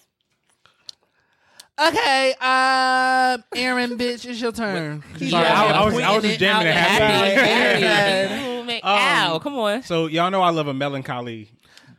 okay, 1.80 2.32
um, 2.40 3.44
Aaron, 3.56 3.98
bitch, 3.98 4.26
it's 4.26 4.40
your 4.42 4.52
turn. 4.54 5.04
Sorry, 5.18 5.46
I, 5.46 5.72
I 5.82 5.86
was, 5.86 5.94
I 6.00 6.16
was 6.16 6.24
just 6.24 6.40
jamming 6.40 6.68
at 6.68 6.74
Happy, 6.76 7.36
halftime. 7.36 7.82
happy. 7.82 8.46
Ooh. 8.76 8.80
Ow, 8.84 9.40
come 9.40 9.56
on. 9.58 9.84
So 9.84 10.08
y'all 10.08 10.32
know 10.32 10.42
I 10.42 10.50
love 10.52 10.68
a 10.68 10.74
melancholy. 10.74 11.50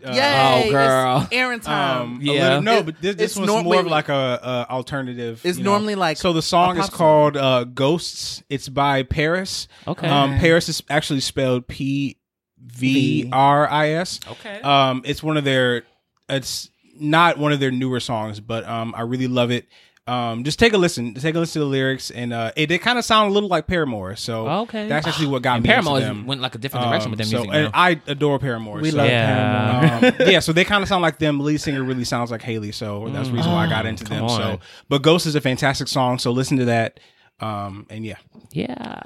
Uh, 0.04 0.12
Yay, 0.12 0.64
Oh, 0.66 0.70
girl. 0.70 1.20
it's 1.22 1.32
Aaron 1.32 1.60
time. 1.60 2.00
Um, 2.02 2.18
Yeah. 2.22 2.32
yeah. 2.32 2.42
Little, 2.48 2.62
no, 2.62 2.76
It- 2.78 2.86
but 2.86 3.00
this, 3.00 3.10
it's 3.12 3.18
this 3.18 3.36
one's 3.36 3.46
nor- 3.48 3.62
more 3.62 3.70
wait, 3.72 3.80
of 3.80 3.86
like 3.86 4.08
a, 4.08 4.66
a 4.68 4.72
alternative. 4.72 5.40
It's 5.44 5.58
you 5.58 5.64
know. 5.64 5.70
normally 5.72 5.94
like 5.94 6.16
so. 6.16 6.32
The 6.32 6.42
song 6.42 6.78
is 6.78 6.88
called 6.88 7.36
uh, 7.36 7.64
"Ghosts." 7.64 8.42
It's 8.48 8.68
by 8.68 9.02
PVRIS. 9.04 9.68
Okay. 9.88 10.08
Um, 10.08 10.38
PVRIS 10.38 10.68
is 10.68 10.82
actually 10.90 11.20
spelled 11.20 11.66
P 11.66 12.16
V 12.60 13.28
R 13.32 13.68
I 13.68 13.90
S. 13.90 14.20
Okay. 14.28 14.60
Um, 14.60 15.02
it's 15.04 15.22
one 15.22 15.36
of 15.36 15.44
their. 15.44 15.84
It's 16.28 16.68
not 16.98 17.38
one 17.38 17.52
of 17.52 17.60
their 17.60 17.70
newer 17.70 18.00
songs, 18.00 18.40
but 18.40 18.66
um, 18.66 18.94
I 18.96 19.02
really 19.02 19.28
love 19.28 19.50
it. 19.50 19.66
Um, 20.08 20.44
just 20.44 20.58
take 20.60 20.72
a 20.72 20.78
listen. 20.78 21.14
Take 21.14 21.34
a 21.34 21.40
listen 21.40 21.54
to 21.54 21.64
the 21.64 21.70
lyrics, 21.70 22.12
and 22.12 22.32
uh, 22.32 22.52
it, 22.54 22.70
it 22.70 22.78
kind 22.78 22.96
of 22.96 23.04
sound 23.04 23.30
a 23.30 23.34
little 23.34 23.48
like 23.48 23.66
Paramore. 23.66 24.14
So 24.14 24.46
Okay. 24.48 24.86
that's 24.86 25.04
actually 25.06 25.26
what 25.26 25.42
got 25.42 25.56
and 25.56 25.64
me 25.64 25.68
Paramore 25.70 25.96
into 25.96 26.06
them. 26.06 26.26
went 26.26 26.40
like 26.40 26.54
a 26.54 26.58
different 26.58 26.86
direction 26.86 27.10
with 27.10 27.18
their 27.18 27.26
Um, 27.26 27.30
so- 27.30 27.36
music. 27.38 27.54
and 27.54 27.64
now. 27.64 27.70
I 27.74 28.00
adore 28.06 28.38
Paramore. 28.38 28.78
We 28.80 28.92
so, 28.92 28.98
love 28.98 29.08
Yeah. 29.08 29.80
Paramore. 30.00 30.08
um, 30.20 30.30
yeah, 30.30 30.38
so 30.38 30.52
they 30.52 30.64
kind 30.64 30.82
of 30.82 30.88
sound 30.88 31.02
like 31.02 31.18
them. 31.18 31.40
Lead 31.40 31.60
singer 31.60 31.82
really 31.82 32.04
sounds 32.04 32.30
like 32.30 32.42
Hayley, 32.42 32.70
so 32.72 33.08
that's 33.08 33.28
the 33.28 33.34
reason 33.34 33.50
why 33.50 33.66
I 33.66 33.68
got 33.68 33.84
into 33.84 34.04
them. 34.04 34.22
Mm. 34.22 34.30
on. 34.30 34.40
So, 34.40 34.60
but 34.88 35.02
Ghost 35.02 35.26
is 35.26 35.34
a 35.34 35.40
fantastic 35.40 35.88
song, 35.88 36.18
so 36.20 36.30
listen 36.30 36.56
to 36.58 36.66
that. 36.66 37.00
Um, 37.40 37.86
and 37.90 38.04
yeah, 38.06 38.16
yeah. 38.52 39.00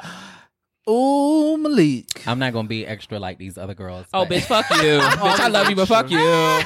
Ooh, 0.88 1.56
Malik. 1.58 2.26
I'm 2.26 2.38
not 2.38 2.52
gonna 2.52 2.66
be 2.68 2.86
extra 2.86 3.18
like 3.18 3.38
these 3.38 3.56
other 3.58 3.74
girls. 3.74 4.06
Oh, 4.12 4.24
but- 4.24 4.38
bitch, 4.38 4.42
fuck 4.42 4.68
you. 4.70 4.76
bitch, 4.98 5.40
I 5.40 5.48
love 5.48 5.68
you, 5.70 5.76
but 5.76 5.86
fuck 5.86 6.10
you. 6.10 6.62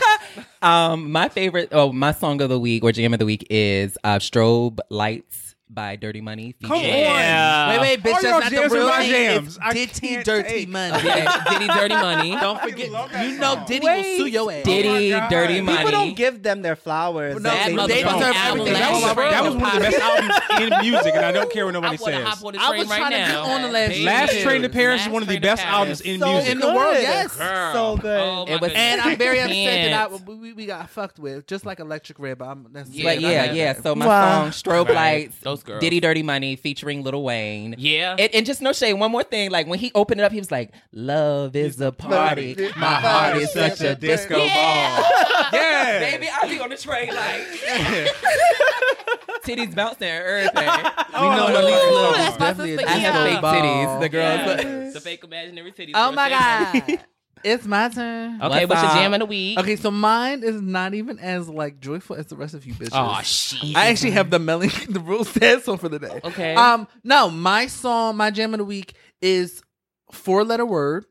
Um, 0.63 1.13
my 1.13 1.29
favorite, 1.29 1.69
oh, 1.73 1.93
my 1.93 2.13
song 2.13 2.41
of 2.41 2.49
the 2.49 2.59
week 2.59 2.83
or 2.85 2.93
jam 2.93 3.13
of 3.13 3.19
the 3.19 3.27
week 3.27 3.47
is 3.51 3.99
uh, 4.05 4.19
"Strobe 4.19 4.79
Lights" 4.89 5.44
by 5.75 5.97
Dirty 5.97 6.21
Money. 6.21 6.55
Come 6.63 6.71
featuring- 6.81 6.95
Yeah. 6.95 7.71
Wait, 7.71 7.81
wait, 7.81 8.03
bitch, 8.03 8.07
all 8.07 8.13
that's 8.13 8.25
y'all 8.25 8.41
not 8.41 8.51
jams 8.53 8.73
the 8.73 8.77
are 8.79 8.81
real 8.81 8.89
my 8.89 8.99
name. 9.01 9.13
jams. 9.43 9.59
I 9.63 9.71
It's 9.75 9.99
Diddy 10.01 10.15
can't 10.15 10.25
Dirty 10.27 10.49
take- 10.49 10.69
Money. 10.69 11.05
Yeah, 11.05 11.45
Diddy 11.51 11.67
Dirty 11.69 11.95
Money. 11.95 12.31
Don't 12.41 12.57
I 12.59 12.69
forget, 12.69 12.91
love 12.91 13.13
that 13.13 13.29
you 13.29 13.39
know 13.39 13.55
song. 13.55 13.65
Diddy 13.67 13.87
Wait. 13.87 13.97
will 14.19 14.25
sue 14.25 14.31
your 14.31 14.43
oh 14.47 14.51
ass. 14.51 14.65
Diddy, 14.65 15.11
God. 15.11 15.31
Dirty 15.31 15.55
People 15.55 15.67
Money. 15.67 15.77
People 15.85 15.91
don't 15.93 16.17
give 16.17 16.43
them 16.43 16.63
their 16.63 16.77
flowers. 16.77 17.35
No, 17.37 17.41
that 17.51 17.71
That 17.75 17.89
they 17.89 17.95
they 17.95 18.03
deserve 18.03 18.23
album 18.37 18.61
everything. 18.61 18.75
that 18.75 18.93
was, 18.93 19.03
last 19.03 19.17
that 19.17 19.43
was 19.45 19.55
was 19.55 19.63
one 19.63 19.77
of 19.77 19.83
the 19.83 19.91
best 19.91 19.99
albums 20.01 20.63
in 20.63 20.81
music, 20.91 21.15
and 21.15 21.25
I 21.25 21.33
don't 21.33 21.51
care 21.53 21.65
what 21.67 21.77
I 21.77 21.81
nobody 21.81 21.97
want 22.03 22.15
to 22.15 22.19
says. 22.21 22.29
hop 22.29 22.45
on 22.45 22.53
the 22.55 22.61
I 22.61 22.69
train 22.69 22.79
was 22.81 22.89
right 22.91 22.99
trying 22.99 23.11
to 23.13 23.19
now. 23.19 23.27
get 23.45 23.55
on 23.55 23.63
the 23.63 23.69
last 23.69 23.89
Baby. 23.91 24.05
Last 24.05 24.41
Train 24.43 24.63
to 24.63 24.69
Paris 24.69 25.01
is 25.01 25.07
Last 25.07 25.13
one 25.13 25.23
of 25.23 25.29
the 25.29 25.35
Train 25.35 25.43
to 25.43 25.47
best 25.49 25.63
Paris. 25.63 25.75
albums 25.77 26.01
in 26.03 26.21
so 26.21 26.33
music. 26.33 26.53
in 26.53 26.59
the 26.61 26.67
world, 26.75 26.95
yes. 26.95 27.37
Girl. 27.37 27.73
So 27.73 27.97
good. 27.97 28.21
Oh, 28.21 28.47
my 28.47 28.53
It 28.53 28.61
was- 28.61 28.71
goodness. 28.71 28.79
And 28.79 29.01
I'm 29.01 29.19
very 29.19 29.41
upset 29.41 29.91
that 29.91 30.11
I, 30.29 30.31
we, 30.33 30.53
we 30.53 30.67
got 30.67 30.89
fucked 30.91 31.19
with, 31.19 31.47
just 31.47 31.67
like 31.67 31.79
Electrik 31.79 32.19
Red. 32.19 32.39
But 32.39 32.49
I'm, 32.49 32.67
that's 32.73 32.91
Yeah, 32.91 33.05
But 33.05 33.21
yeah, 33.21 33.53
yeah. 33.53 33.73
So 33.81 33.95
my 33.95 34.07
Wow. 34.07 34.51
song 34.51 34.51
"Strobe 34.51 34.87
Right. 34.89 34.95
Lights," 34.95 35.39
Those 35.41 35.63
girls. 35.65 35.81
Diddy 35.81 35.99
Dirty 36.01 36.23
Money 36.23 36.57
featuring 36.57 37.03
Lil 37.03 37.23
Wayne. 37.23 37.75
Yeah. 37.79 38.17
And, 38.19 38.35
and 38.35 38.47
just 38.47 38.63
no 38.63 38.73
shade. 38.73 38.93
One 38.95 39.11
more 39.11 39.23
thing, 39.25 39.51
like 39.51 39.67
when 39.67 39.79
he 39.79 39.91
opened 39.95 40.21
it 40.21 40.25
up, 40.25 40.33
he 40.33 40.39
was 40.39 40.51
like, 40.51 40.71
"Love 40.93 41.57
is 41.57 41.81
a 41.81 41.91
party. 41.93 42.55
My 42.77 42.95
heart 42.95 43.37
is 43.39 43.53
such 43.53 43.81
a 43.81 43.95
disco 43.95 44.37
ball." 44.39 45.05
Yeah, 45.53 46.01
Baby, 46.01 46.29
I 46.43 46.49
be 46.49 46.59
on 46.59 46.71
the 46.71 46.77
train 46.77 47.09
like 47.15 47.47
titties 49.45 49.75
bouncing 49.75 50.09
and 50.09 50.25
everything. 50.25 50.69
we 51.15 51.21
know 51.21 51.47
Oh, 51.47 51.53
Malik's 51.53 51.93
Lord. 51.93 52.15
That's 52.17 52.39
my 52.41 52.47
definitely 52.47 52.75
a 52.85 52.87
I 52.87 52.91
have 52.93 53.29
fake 53.29 53.41
titties. 53.41 54.01
The 54.01 54.09
girls. 54.09 54.41
Yeah. 54.65 54.91
the 54.91 55.01
fake 55.01 55.25
imaginary 55.25 55.73
titties. 55.73 55.93
Oh 55.95 56.13
my 56.13 56.29
god, 56.31 57.01
it's 57.45 57.67
my 57.67 57.89
turn. 57.91 58.41
Okay, 58.43 58.67
What's 58.67 58.83
what's 58.83 58.83
your 58.83 58.93
jam 59.03 59.13
of 59.15 59.21
the 59.21 59.27
week? 59.27 59.59
Okay, 59.59 59.77
so 59.77 59.91
mine 59.91 60.43
is 60.43 60.61
not 60.61 60.95
even 60.95 61.19
as 61.19 61.49
like 61.49 61.81
joyful 61.81 62.17
as 62.17 62.27
the 62.27 62.37
rest 62.37 62.55
of 62.55 62.65
you 62.67 62.75
bitches. 62.75 62.91
Oh 62.93 63.21
shit. 63.23 63.77
I 63.77 63.87
actually 63.89 64.13
have 64.13 64.31
the 64.31 64.39
melon, 64.39 64.71
the 64.89 65.01
real 65.01 65.25
sad 65.25 65.63
song 65.63 65.79
for 65.79 65.89
the 65.89 65.99
day. 65.99 66.21
Okay. 66.25 66.55
Um, 66.55 66.89
no, 67.05 67.31
my 67.31 67.67
song, 67.67 68.17
my 68.17 68.31
jam 68.31 68.55
of 68.55 68.59
the 68.59 68.65
week 68.65 68.95
is 69.21 69.63
Four 70.11 70.45
Letter 70.45 70.67
Word, 70.67 71.05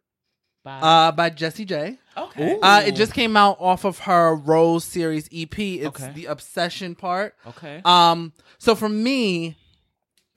Bye. 0.63 0.79
uh, 0.81 1.11
by 1.11 1.29
Jessie 1.29 1.65
J. 1.65 1.99
okay. 2.17 2.59
Uh, 2.61 2.83
it 2.85 2.95
just 2.95 3.13
came 3.13 3.35
out 3.37 3.57
off 3.59 3.85
of 3.85 3.99
her 3.99 4.35
Rose 4.35 4.83
series 4.83 5.27
EP. 5.33 5.57
It's 5.59 5.87
Okay. 5.87 6.11
the 6.13 6.25
obsession 6.25 6.95
part. 6.95 7.35
okay. 7.47 7.81
Um, 7.85 8.33
so 8.57 8.75
for 8.75 8.89
me, 8.89 9.55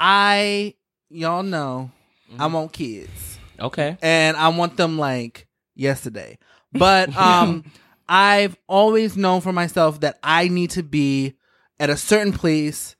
I 0.00 0.74
y'all 1.08 1.42
know 1.42 1.90
I 2.38 2.46
want 2.46 2.72
kids 2.72 3.38
okay. 3.60 3.96
and 4.02 4.36
I 4.36 4.48
want 4.48 4.76
them 4.76 4.98
like 4.98 5.45
yesterday. 5.76 6.38
But 6.72 7.16
um, 7.16 7.64
I've 8.08 8.56
always 8.66 9.16
known 9.16 9.40
for 9.40 9.52
myself 9.52 10.00
that 10.00 10.18
I 10.22 10.48
need 10.48 10.70
to 10.70 10.82
be 10.82 11.34
at 11.78 11.90
a 11.90 11.96
certain 11.96 12.32
place 12.32 12.96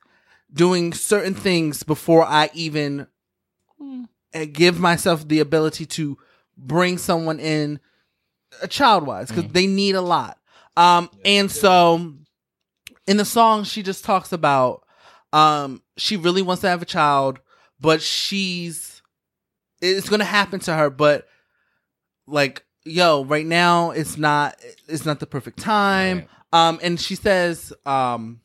doing 0.53 0.93
certain 0.93 1.33
things 1.33 1.83
before 1.83 2.23
I 2.25 2.49
even 2.53 3.07
uh, 4.33 4.45
give 4.51 4.79
myself 4.79 5.27
the 5.27 5.39
ability 5.39 5.85
to 5.85 6.17
bring 6.57 6.97
someone 6.97 7.39
in 7.39 7.79
a 8.61 8.67
child 8.67 9.05
wise 9.05 9.29
because 9.29 9.51
they 9.51 9.67
need 9.67 9.95
a 9.95 10.01
lot. 10.01 10.39
Um, 10.75 11.09
and 11.25 11.51
so 11.51 12.13
in 13.07 13.17
the 13.17 13.25
song, 13.25 13.63
she 13.63 13.83
just 13.83 14.05
talks 14.05 14.31
about 14.31 14.83
um, 15.33 15.81
she 15.97 16.17
really 16.17 16.41
wants 16.41 16.61
to 16.61 16.69
have 16.69 16.81
a 16.81 16.85
child, 16.85 17.39
but 17.79 18.01
she's 18.01 19.01
it's 19.81 20.09
gonna 20.09 20.23
happen 20.23 20.59
to 20.61 20.73
her, 20.73 20.89
but 20.89 21.27
like 22.25 22.63
yo, 22.87 23.23
right 23.25 23.45
now 23.45 23.91
it's 23.91 24.17
not 24.17 24.55
it's 24.87 25.05
not 25.05 25.19
the 25.19 25.27
perfect 25.27 25.59
time. 25.59 26.27
Um, 26.53 26.79
and 26.81 26.99
she 26.99 27.15
says, 27.15 27.73
um, 27.85 28.39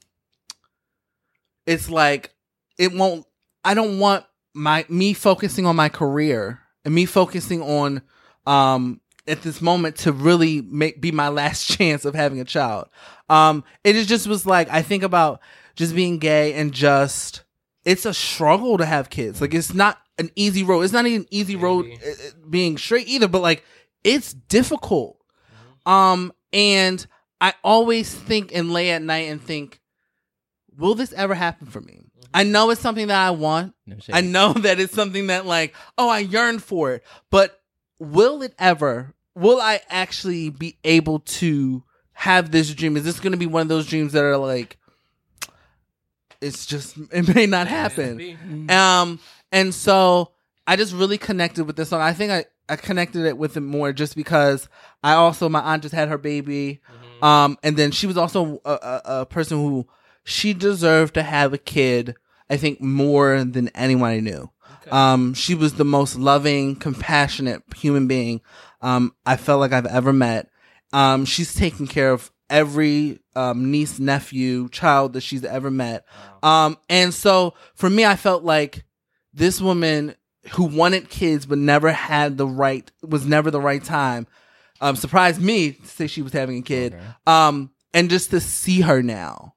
it's 1.66 1.88
like 1.88 2.34
it 2.78 2.92
won't. 2.92 3.26
I 3.64 3.74
don't 3.74 3.98
want 3.98 4.24
my 4.54 4.84
me 4.88 5.14
focusing 5.14 5.66
on 5.66 5.76
my 5.76 5.88
career 5.88 6.60
and 6.84 6.94
me 6.94 7.06
focusing 7.06 7.62
on 7.62 8.02
um 8.46 9.00
at 9.26 9.42
this 9.42 9.62
moment 9.62 9.96
to 9.96 10.12
really 10.12 10.60
make 10.60 11.00
be 11.00 11.12
my 11.12 11.28
last 11.40 11.66
chance 11.66 12.04
of 12.04 12.14
having 12.14 12.40
a 12.40 12.44
child. 12.44 12.88
Um, 13.28 13.64
it 13.84 13.96
is 13.96 14.06
just 14.06 14.26
was 14.26 14.46
like 14.46 14.68
I 14.70 14.82
think 14.82 15.02
about 15.02 15.40
just 15.76 15.94
being 15.94 16.18
gay 16.18 16.54
and 16.54 16.72
just 16.72 17.44
it's 17.84 18.04
a 18.04 18.14
struggle 18.14 18.78
to 18.78 18.84
have 18.84 19.10
kids. 19.10 19.40
Like 19.40 19.54
it's 19.54 19.74
not 19.74 19.98
an 20.18 20.30
easy 20.36 20.62
road. 20.62 20.82
It's 20.82 20.92
not 20.92 21.06
even 21.06 21.22
an 21.22 21.28
easy 21.30 21.56
road 21.56 21.86
uh, 21.86 22.10
uh, 22.10 22.46
being 22.48 22.78
straight 22.78 23.08
either. 23.08 23.28
But 23.28 23.42
like 23.42 23.64
it's 24.04 24.32
difficult. 24.32 25.18
Um, 25.86 26.32
and 26.52 27.04
I 27.40 27.54
always 27.64 28.14
think 28.14 28.54
and 28.54 28.72
lay 28.72 28.90
at 28.90 29.02
night 29.02 29.28
and 29.28 29.42
think, 29.42 29.80
will 30.76 30.94
this 30.94 31.12
ever 31.12 31.34
happen 31.34 31.66
for 31.66 31.80
me? 31.80 32.00
I 32.34 32.44
know 32.44 32.70
it's 32.70 32.80
something 32.80 33.08
that 33.08 33.26
I 33.26 33.30
want. 33.30 33.74
No. 33.86 33.96
I 34.12 34.20
know 34.20 34.52
that 34.54 34.80
it's 34.80 34.94
something 34.94 35.26
that 35.26 35.46
like, 35.46 35.74
oh, 35.98 36.08
I 36.08 36.20
yearn 36.20 36.58
for 36.58 36.92
it. 36.92 37.04
But 37.30 37.60
will 37.98 38.42
it 38.42 38.54
ever? 38.58 39.14
Will 39.34 39.60
I 39.60 39.80
actually 39.88 40.50
be 40.50 40.78
able 40.84 41.20
to 41.20 41.82
have 42.12 42.50
this 42.50 42.72
dream? 42.74 42.96
Is 42.96 43.04
this 43.04 43.20
going 43.20 43.32
to 43.32 43.38
be 43.38 43.46
one 43.46 43.62
of 43.62 43.68
those 43.68 43.86
dreams 43.86 44.12
that 44.12 44.24
are 44.24 44.36
like, 44.36 44.78
it's 46.40 46.66
just 46.66 46.96
it 47.12 47.34
may 47.34 47.46
not 47.46 47.68
happen. 47.68 48.68
Um, 48.70 49.20
and 49.50 49.74
so 49.74 50.32
I 50.66 50.76
just 50.76 50.94
really 50.94 51.18
connected 51.18 51.64
with 51.64 51.76
this 51.76 51.88
song. 51.88 52.00
I 52.00 52.12
think 52.12 52.32
I 52.32 52.44
I 52.72 52.76
connected 52.76 53.24
it 53.24 53.38
with 53.38 53.56
it 53.56 53.60
more 53.60 53.92
just 53.92 54.16
because 54.16 54.68
I 55.02 55.12
also 55.12 55.48
my 55.48 55.60
aunt 55.60 55.82
just 55.82 55.94
had 55.94 56.08
her 56.08 56.18
baby, 56.18 56.80
um, 57.20 57.58
and 57.62 57.76
then 57.76 57.90
she 57.90 58.06
was 58.06 58.16
also 58.16 58.60
a, 58.64 58.72
a, 58.72 59.02
a 59.04 59.26
person 59.26 59.58
who 59.58 59.86
she 60.24 60.54
deserved 60.54 61.14
to 61.14 61.22
have 61.22 61.52
a 61.52 61.58
kid. 61.58 62.16
I 62.50 62.56
think 62.56 62.80
more 62.80 63.44
than 63.44 63.68
anyone 63.68 64.10
I 64.10 64.20
knew. 64.20 64.50
Um, 64.90 65.32
she 65.32 65.54
was 65.54 65.74
the 65.74 65.84
most 65.84 66.16
loving, 66.16 66.76
compassionate 66.76 67.62
human 67.76 68.08
being 68.08 68.42
um, 68.82 69.14
I 69.24 69.36
felt 69.36 69.60
like 69.60 69.72
I've 69.72 69.86
ever 69.86 70.12
met. 70.12 70.48
Um, 70.92 71.24
she's 71.24 71.54
taken 71.54 71.86
care 71.86 72.12
of 72.12 72.30
every 72.50 73.20
um, 73.34 73.70
niece, 73.70 73.98
nephew, 73.98 74.68
child 74.68 75.14
that 75.14 75.22
she's 75.22 75.44
ever 75.44 75.70
met. 75.70 76.04
Um, 76.42 76.76
and 76.90 77.14
so 77.14 77.54
for 77.74 77.88
me, 77.88 78.04
I 78.04 78.16
felt 78.16 78.42
like 78.42 78.84
this 79.32 79.60
woman 79.60 80.14
who 80.50 80.64
wanted 80.64 81.08
kids 81.08 81.46
but 81.46 81.58
never 81.58 81.92
had 81.92 82.36
the 82.38 82.46
right, 82.46 82.90
was 83.02 83.26
never 83.26 83.50
the 83.50 83.60
right 83.60 83.82
time, 83.82 84.26
um, 84.80 84.96
surprised 84.96 85.40
me 85.40 85.72
to 85.72 85.86
say 85.86 86.06
she 86.06 86.22
was 86.22 86.32
having 86.32 86.58
a 86.58 86.62
kid. 86.62 86.96
Um, 87.26 87.70
and 87.94 88.10
just 88.10 88.30
to 88.30 88.40
see 88.40 88.80
her 88.80 89.02
now, 89.02 89.54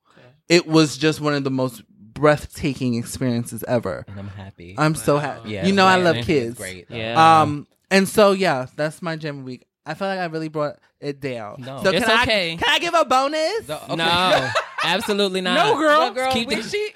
it 0.49 0.67
was 0.67 0.97
just 0.97 1.19
one 1.21 1.33
of 1.33 1.43
the 1.43 1.49
most 1.51 1.81
breathtaking 1.89 2.95
experiences 2.95 3.63
ever. 3.67 4.05
And 4.07 4.19
I'm 4.19 4.27
happy. 4.27 4.75
I'm 4.77 4.95
so 4.95 5.17
happy. 5.17 5.49
Yeah, 5.51 5.65
you 5.65 5.73
know, 5.73 5.85
I 5.85 5.97
love 5.97 6.17
kids. 6.23 6.57
great. 6.57 6.85
Yeah. 6.89 7.41
Um, 7.41 7.67
and 7.91 8.07
so 8.07 8.31
yeah, 8.31 8.67
that's 8.75 9.01
my 9.01 9.15
gem 9.15 9.39
of 9.39 9.41
the 9.41 9.45
week. 9.45 9.65
I 9.85 9.93
feel 9.93 10.07
like 10.07 10.19
I 10.19 10.25
really 10.25 10.47
brought 10.47 10.77
it 10.99 11.19
down. 11.19 11.57
No. 11.59 11.83
so 11.83 11.91
It's 11.91 12.05
can 12.05 12.21
okay. 12.21 12.53
I 12.53 12.55
can 12.57 12.69
I 12.69 12.79
give 12.79 12.93
a 12.95 13.05
bonus? 13.05 13.67
So- 13.67 13.79
okay. 13.89 13.95
No, 13.95 14.49
absolutely 14.83 15.41
not. 15.41 15.55
No, 15.55 15.77
girl. 15.77 16.11
girl 16.11 16.31
Keep 16.31 16.47
we, 16.47 16.55
the- 16.55 16.63
she, 16.63 16.89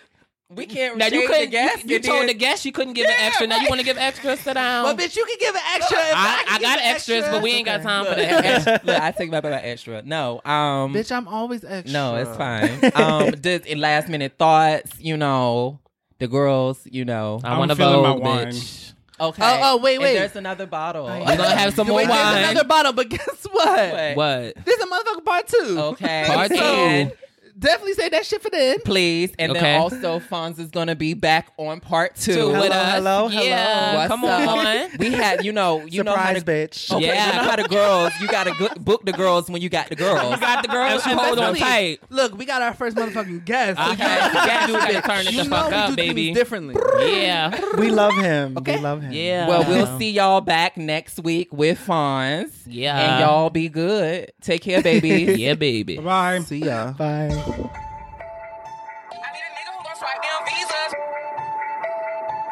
we 0.52 0.66
can't 0.66 0.98
Now 0.98 1.06
you 1.08 1.28
couldn't. 1.28 1.42
the 1.46 1.52
guest. 1.52 1.86
you, 1.86 1.94
you 1.96 2.00
told 2.00 2.28
the 2.28 2.34
guest 2.34 2.66
you 2.66 2.72
couldn't 2.72 2.94
give 2.94 3.06
an 3.06 3.14
extra. 3.20 3.46
Now 3.48 3.58
you 3.58 3.68
want 3.70 3.80
to 3.82 3.86
give 3.86 3.98
extra? 3.98 4.36
Sit 4.36 4.56
down. 4.56 4.84
Well, 4.84 4.96
bitch, 4.98 5.16
you 5.16 5.26
can 5.26 5.38
give 5.40 5.54
an 5.56 5.62
extra. 5.76 5.98
If 6.00 6.14
I, 6.16 6.44
can 6.46 6.56
I 6.56 6.60
got 6.60 6.80
an 6.80 6.86
extras, 6.86 7.18
extra. 7.20 7.34
but 7.38 7.44
we 7.44 7.52
ain't 7.52 7.66
got 7.66 7.82
time 7.84 8.06
for 8.06 8.16
that. 8.16 8.84
Look, 8.86 9.00
I 9.00 9.12
take 9.12 9.30
my 9.30 9.42
back 9.42 9.62
extra. 9.64 10.02
No, 10.02 10.42
um, 10.46 10.94
Bitch, 10.94 11.12
I'm 11.12 11.28
always 11.28 11.64
extra. 11.64 11.92
no, 11.94 12.16
it's 12.16 12.36
fine. 12.36 12.80
um, 12.96 13.34
just 13.42 13.66
in 13.68 13.80
last 13.80 14.10
minute 14.10 14.34
thoughts, 14.40 15.00
you 15.00 15.18
know, 15.18 15.80
the 16.18 16.28
girls, 16.28 16.80
you 16.86 17.06
know. 17.06 17.42
I 17.44 17.58
want 17.60 17.70
to 17.72 17.76
feeling 17.78 18.02
my 18.02 18.10
vote, 18.14 18.22
wine. 18.22 18.48
bitch. 18.48 18.94
Okay. 19.22 19.44
Oh, 19.44 19.60
oh, 19.74 19.78
wait, 19.78 19.96
And 19.96 20.04
wait. 20.04 20.14
there's 20.14 20.36
another 20.38 20.66
bottle. 20.66 21.06
We're 21.06 21.26
gonna 21.36 21.50
have 21.56 21.74
some 21.76 21.88
more 21.88 21.98
Wait, 21.98 22.08
there's 22.08 22.18
wine. 22.24 22.44
another 22.46 22.64
bottle, 22.68 22.94
but 22.94 23.10
guess 23.10 23.44
what? 23.52 23.92
What? 23.92 24.16
What? 24.16 24.66
There's 24.66 24.80
a 24.80 24.86
motherfucking 24.88 25.26
part 25.26 25.48
two. 25.48 25.80
Okay. 25.80 26.24
Part 26.26 26.50
two. 27.12 27.12
And 27.60 27.62
Definitely 27.62 27.94
say 27.94 28.10
that 28.10 28.26
shit 28.26 28.42
for 28.42 28.50
then. 28.50 28.78
please, 28.86 29.32
and 29.38 29.52
Okay. 29.52 29.60
then 29.60 29.82
also 29.82 30.20
Fonz 30.20 30.60
is 30.60 30.70
gonna 30.70 30.96
be 30.96 31.14
back 31.14 31.48
on 31.58 31.80
part 31.82 32.16
two. 32.16 32.34
Two 32.34 32.48
with 32.48 32.56
Hello, 32.56 32.70
us. 32.70 32.94
hello, 32.94 33.28
hello. 33.28 33.44
Yeah, 33.44 33.96
What's 33.96 34.08
come 34.08 34.24
up? 34.24 34.48
on. 34.50 34.90
We 34.98 35.12
had, 35.12 35.44
you 35.44 35.52
know, 35.52 35.86
you 35.86 36.04
know 36.04 36.16
how 36.16 36.34
Surprise, 36.34 36.44
to 36.44 36.52
bitch. 36.90 36.96
Okay, 36.96 37.06
Yeah. 37.08 37.28
you 37.28 37.42
know 37.44 37.50
how 37.50 37.56
the 37.58 37.68
girls. 37.68 38.14
You 38.22 38.28
gotta 38.30 38.54
go- 38.58 38.70
book 38.80 39.06
the 39.06 39.12
girls 39.12 39.50
when 39.50 39.62
you 39.62 39.68
got 39.70 39.90
the 39.90 39.96
girls. 39.98 40.32
You 40.32 40.40
got 40.40 40.62
the 40.62 40.70
girls. 40.70 41.06
And 41.06 41.20
Hold 41.20 41.40
on 41.40 41.56
tight. 41.56 42.00
Look, 42.10 42.38
we 42.38 42.46
got 42.46 42.62
our 42.62 42.74
first 42.74 42.96
motherfucking 42.96 43.44
guest. 43.46 43.78
So 43.78 43.92
Okay, 43.92 44.04
you 44.04 44.34
know, 44.34 44.46
guest 44.46 44.68
do 44.68 44.74
gotta 44.74 44.94
this. 44.94 45.02
turn 45.04 45.28
it 45.28 45.32
You 45.34 45.44
the 45.44 45.50
fuck 45.50 45.74
up, 45.74 45.96
baby. 45.96 46.34
differently. 46.34 46.76
Yeah. 47.00 47.60
We 47.78 47.92
love 47.92 48.16
him. 48.16 48.58
Okay. 48.58 48.78
We 48.78 48.82
love 48.82 49.02
him. 49.02 49.12
Yeah. 49.12 49.48
Well, 49.48 49.66
we'll 49.68 50.00
see 50.00 50.12
y'all 50.12 50.42
back 50.42 50.78
next 50.78 51.20
week 51.20 51.50
with 51.54 51.78
Fonz. 51.86 52.52
Yeah. 52.66 52.98
And 53.16 53.20
y'all 53.22 53.50
be 53.50 53.68
good. 53.70 54.32
Take 54.42 54.62
care, 54.62 54.82
baby. 54.82 55.10
Yeah, 55.40 55.56
baby. 55.56 55.98
Bye. 55.98 56.40
See 56.40 56.60
ya. 56.60 56.92
Bye. 56.94 57.44
I 57.50 57.56
need 57.56 59.42
a 59.42 59.52
nigga 59.58 59.72
who 59.74 59.82
gon' 59.84 59.98
swipe 59.98 60.22
them 60.22 60.42
visas. 60.46 60.92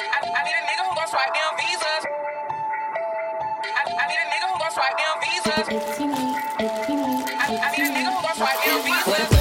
I, 0.02 0.18
I 0.26 0.42
need 0.44 0.58
a 0.58 0.64
nigga 0.66 0.84
who 0.90 0.96
gon' 0.96 1.08
swipe 1.08 1.34
them 1.38 1.54
visas. 1.60 2.04
I, 7.38 7.46
I 7.62 7.72
need 7.72 7.86
a 7.86 7.94
nigga 7.94 8.10
who 8.10 8.22
gon' 8.24 8.36
swipe 8.36 8.58
them 8.66 8.82
visas. 8.82 9.37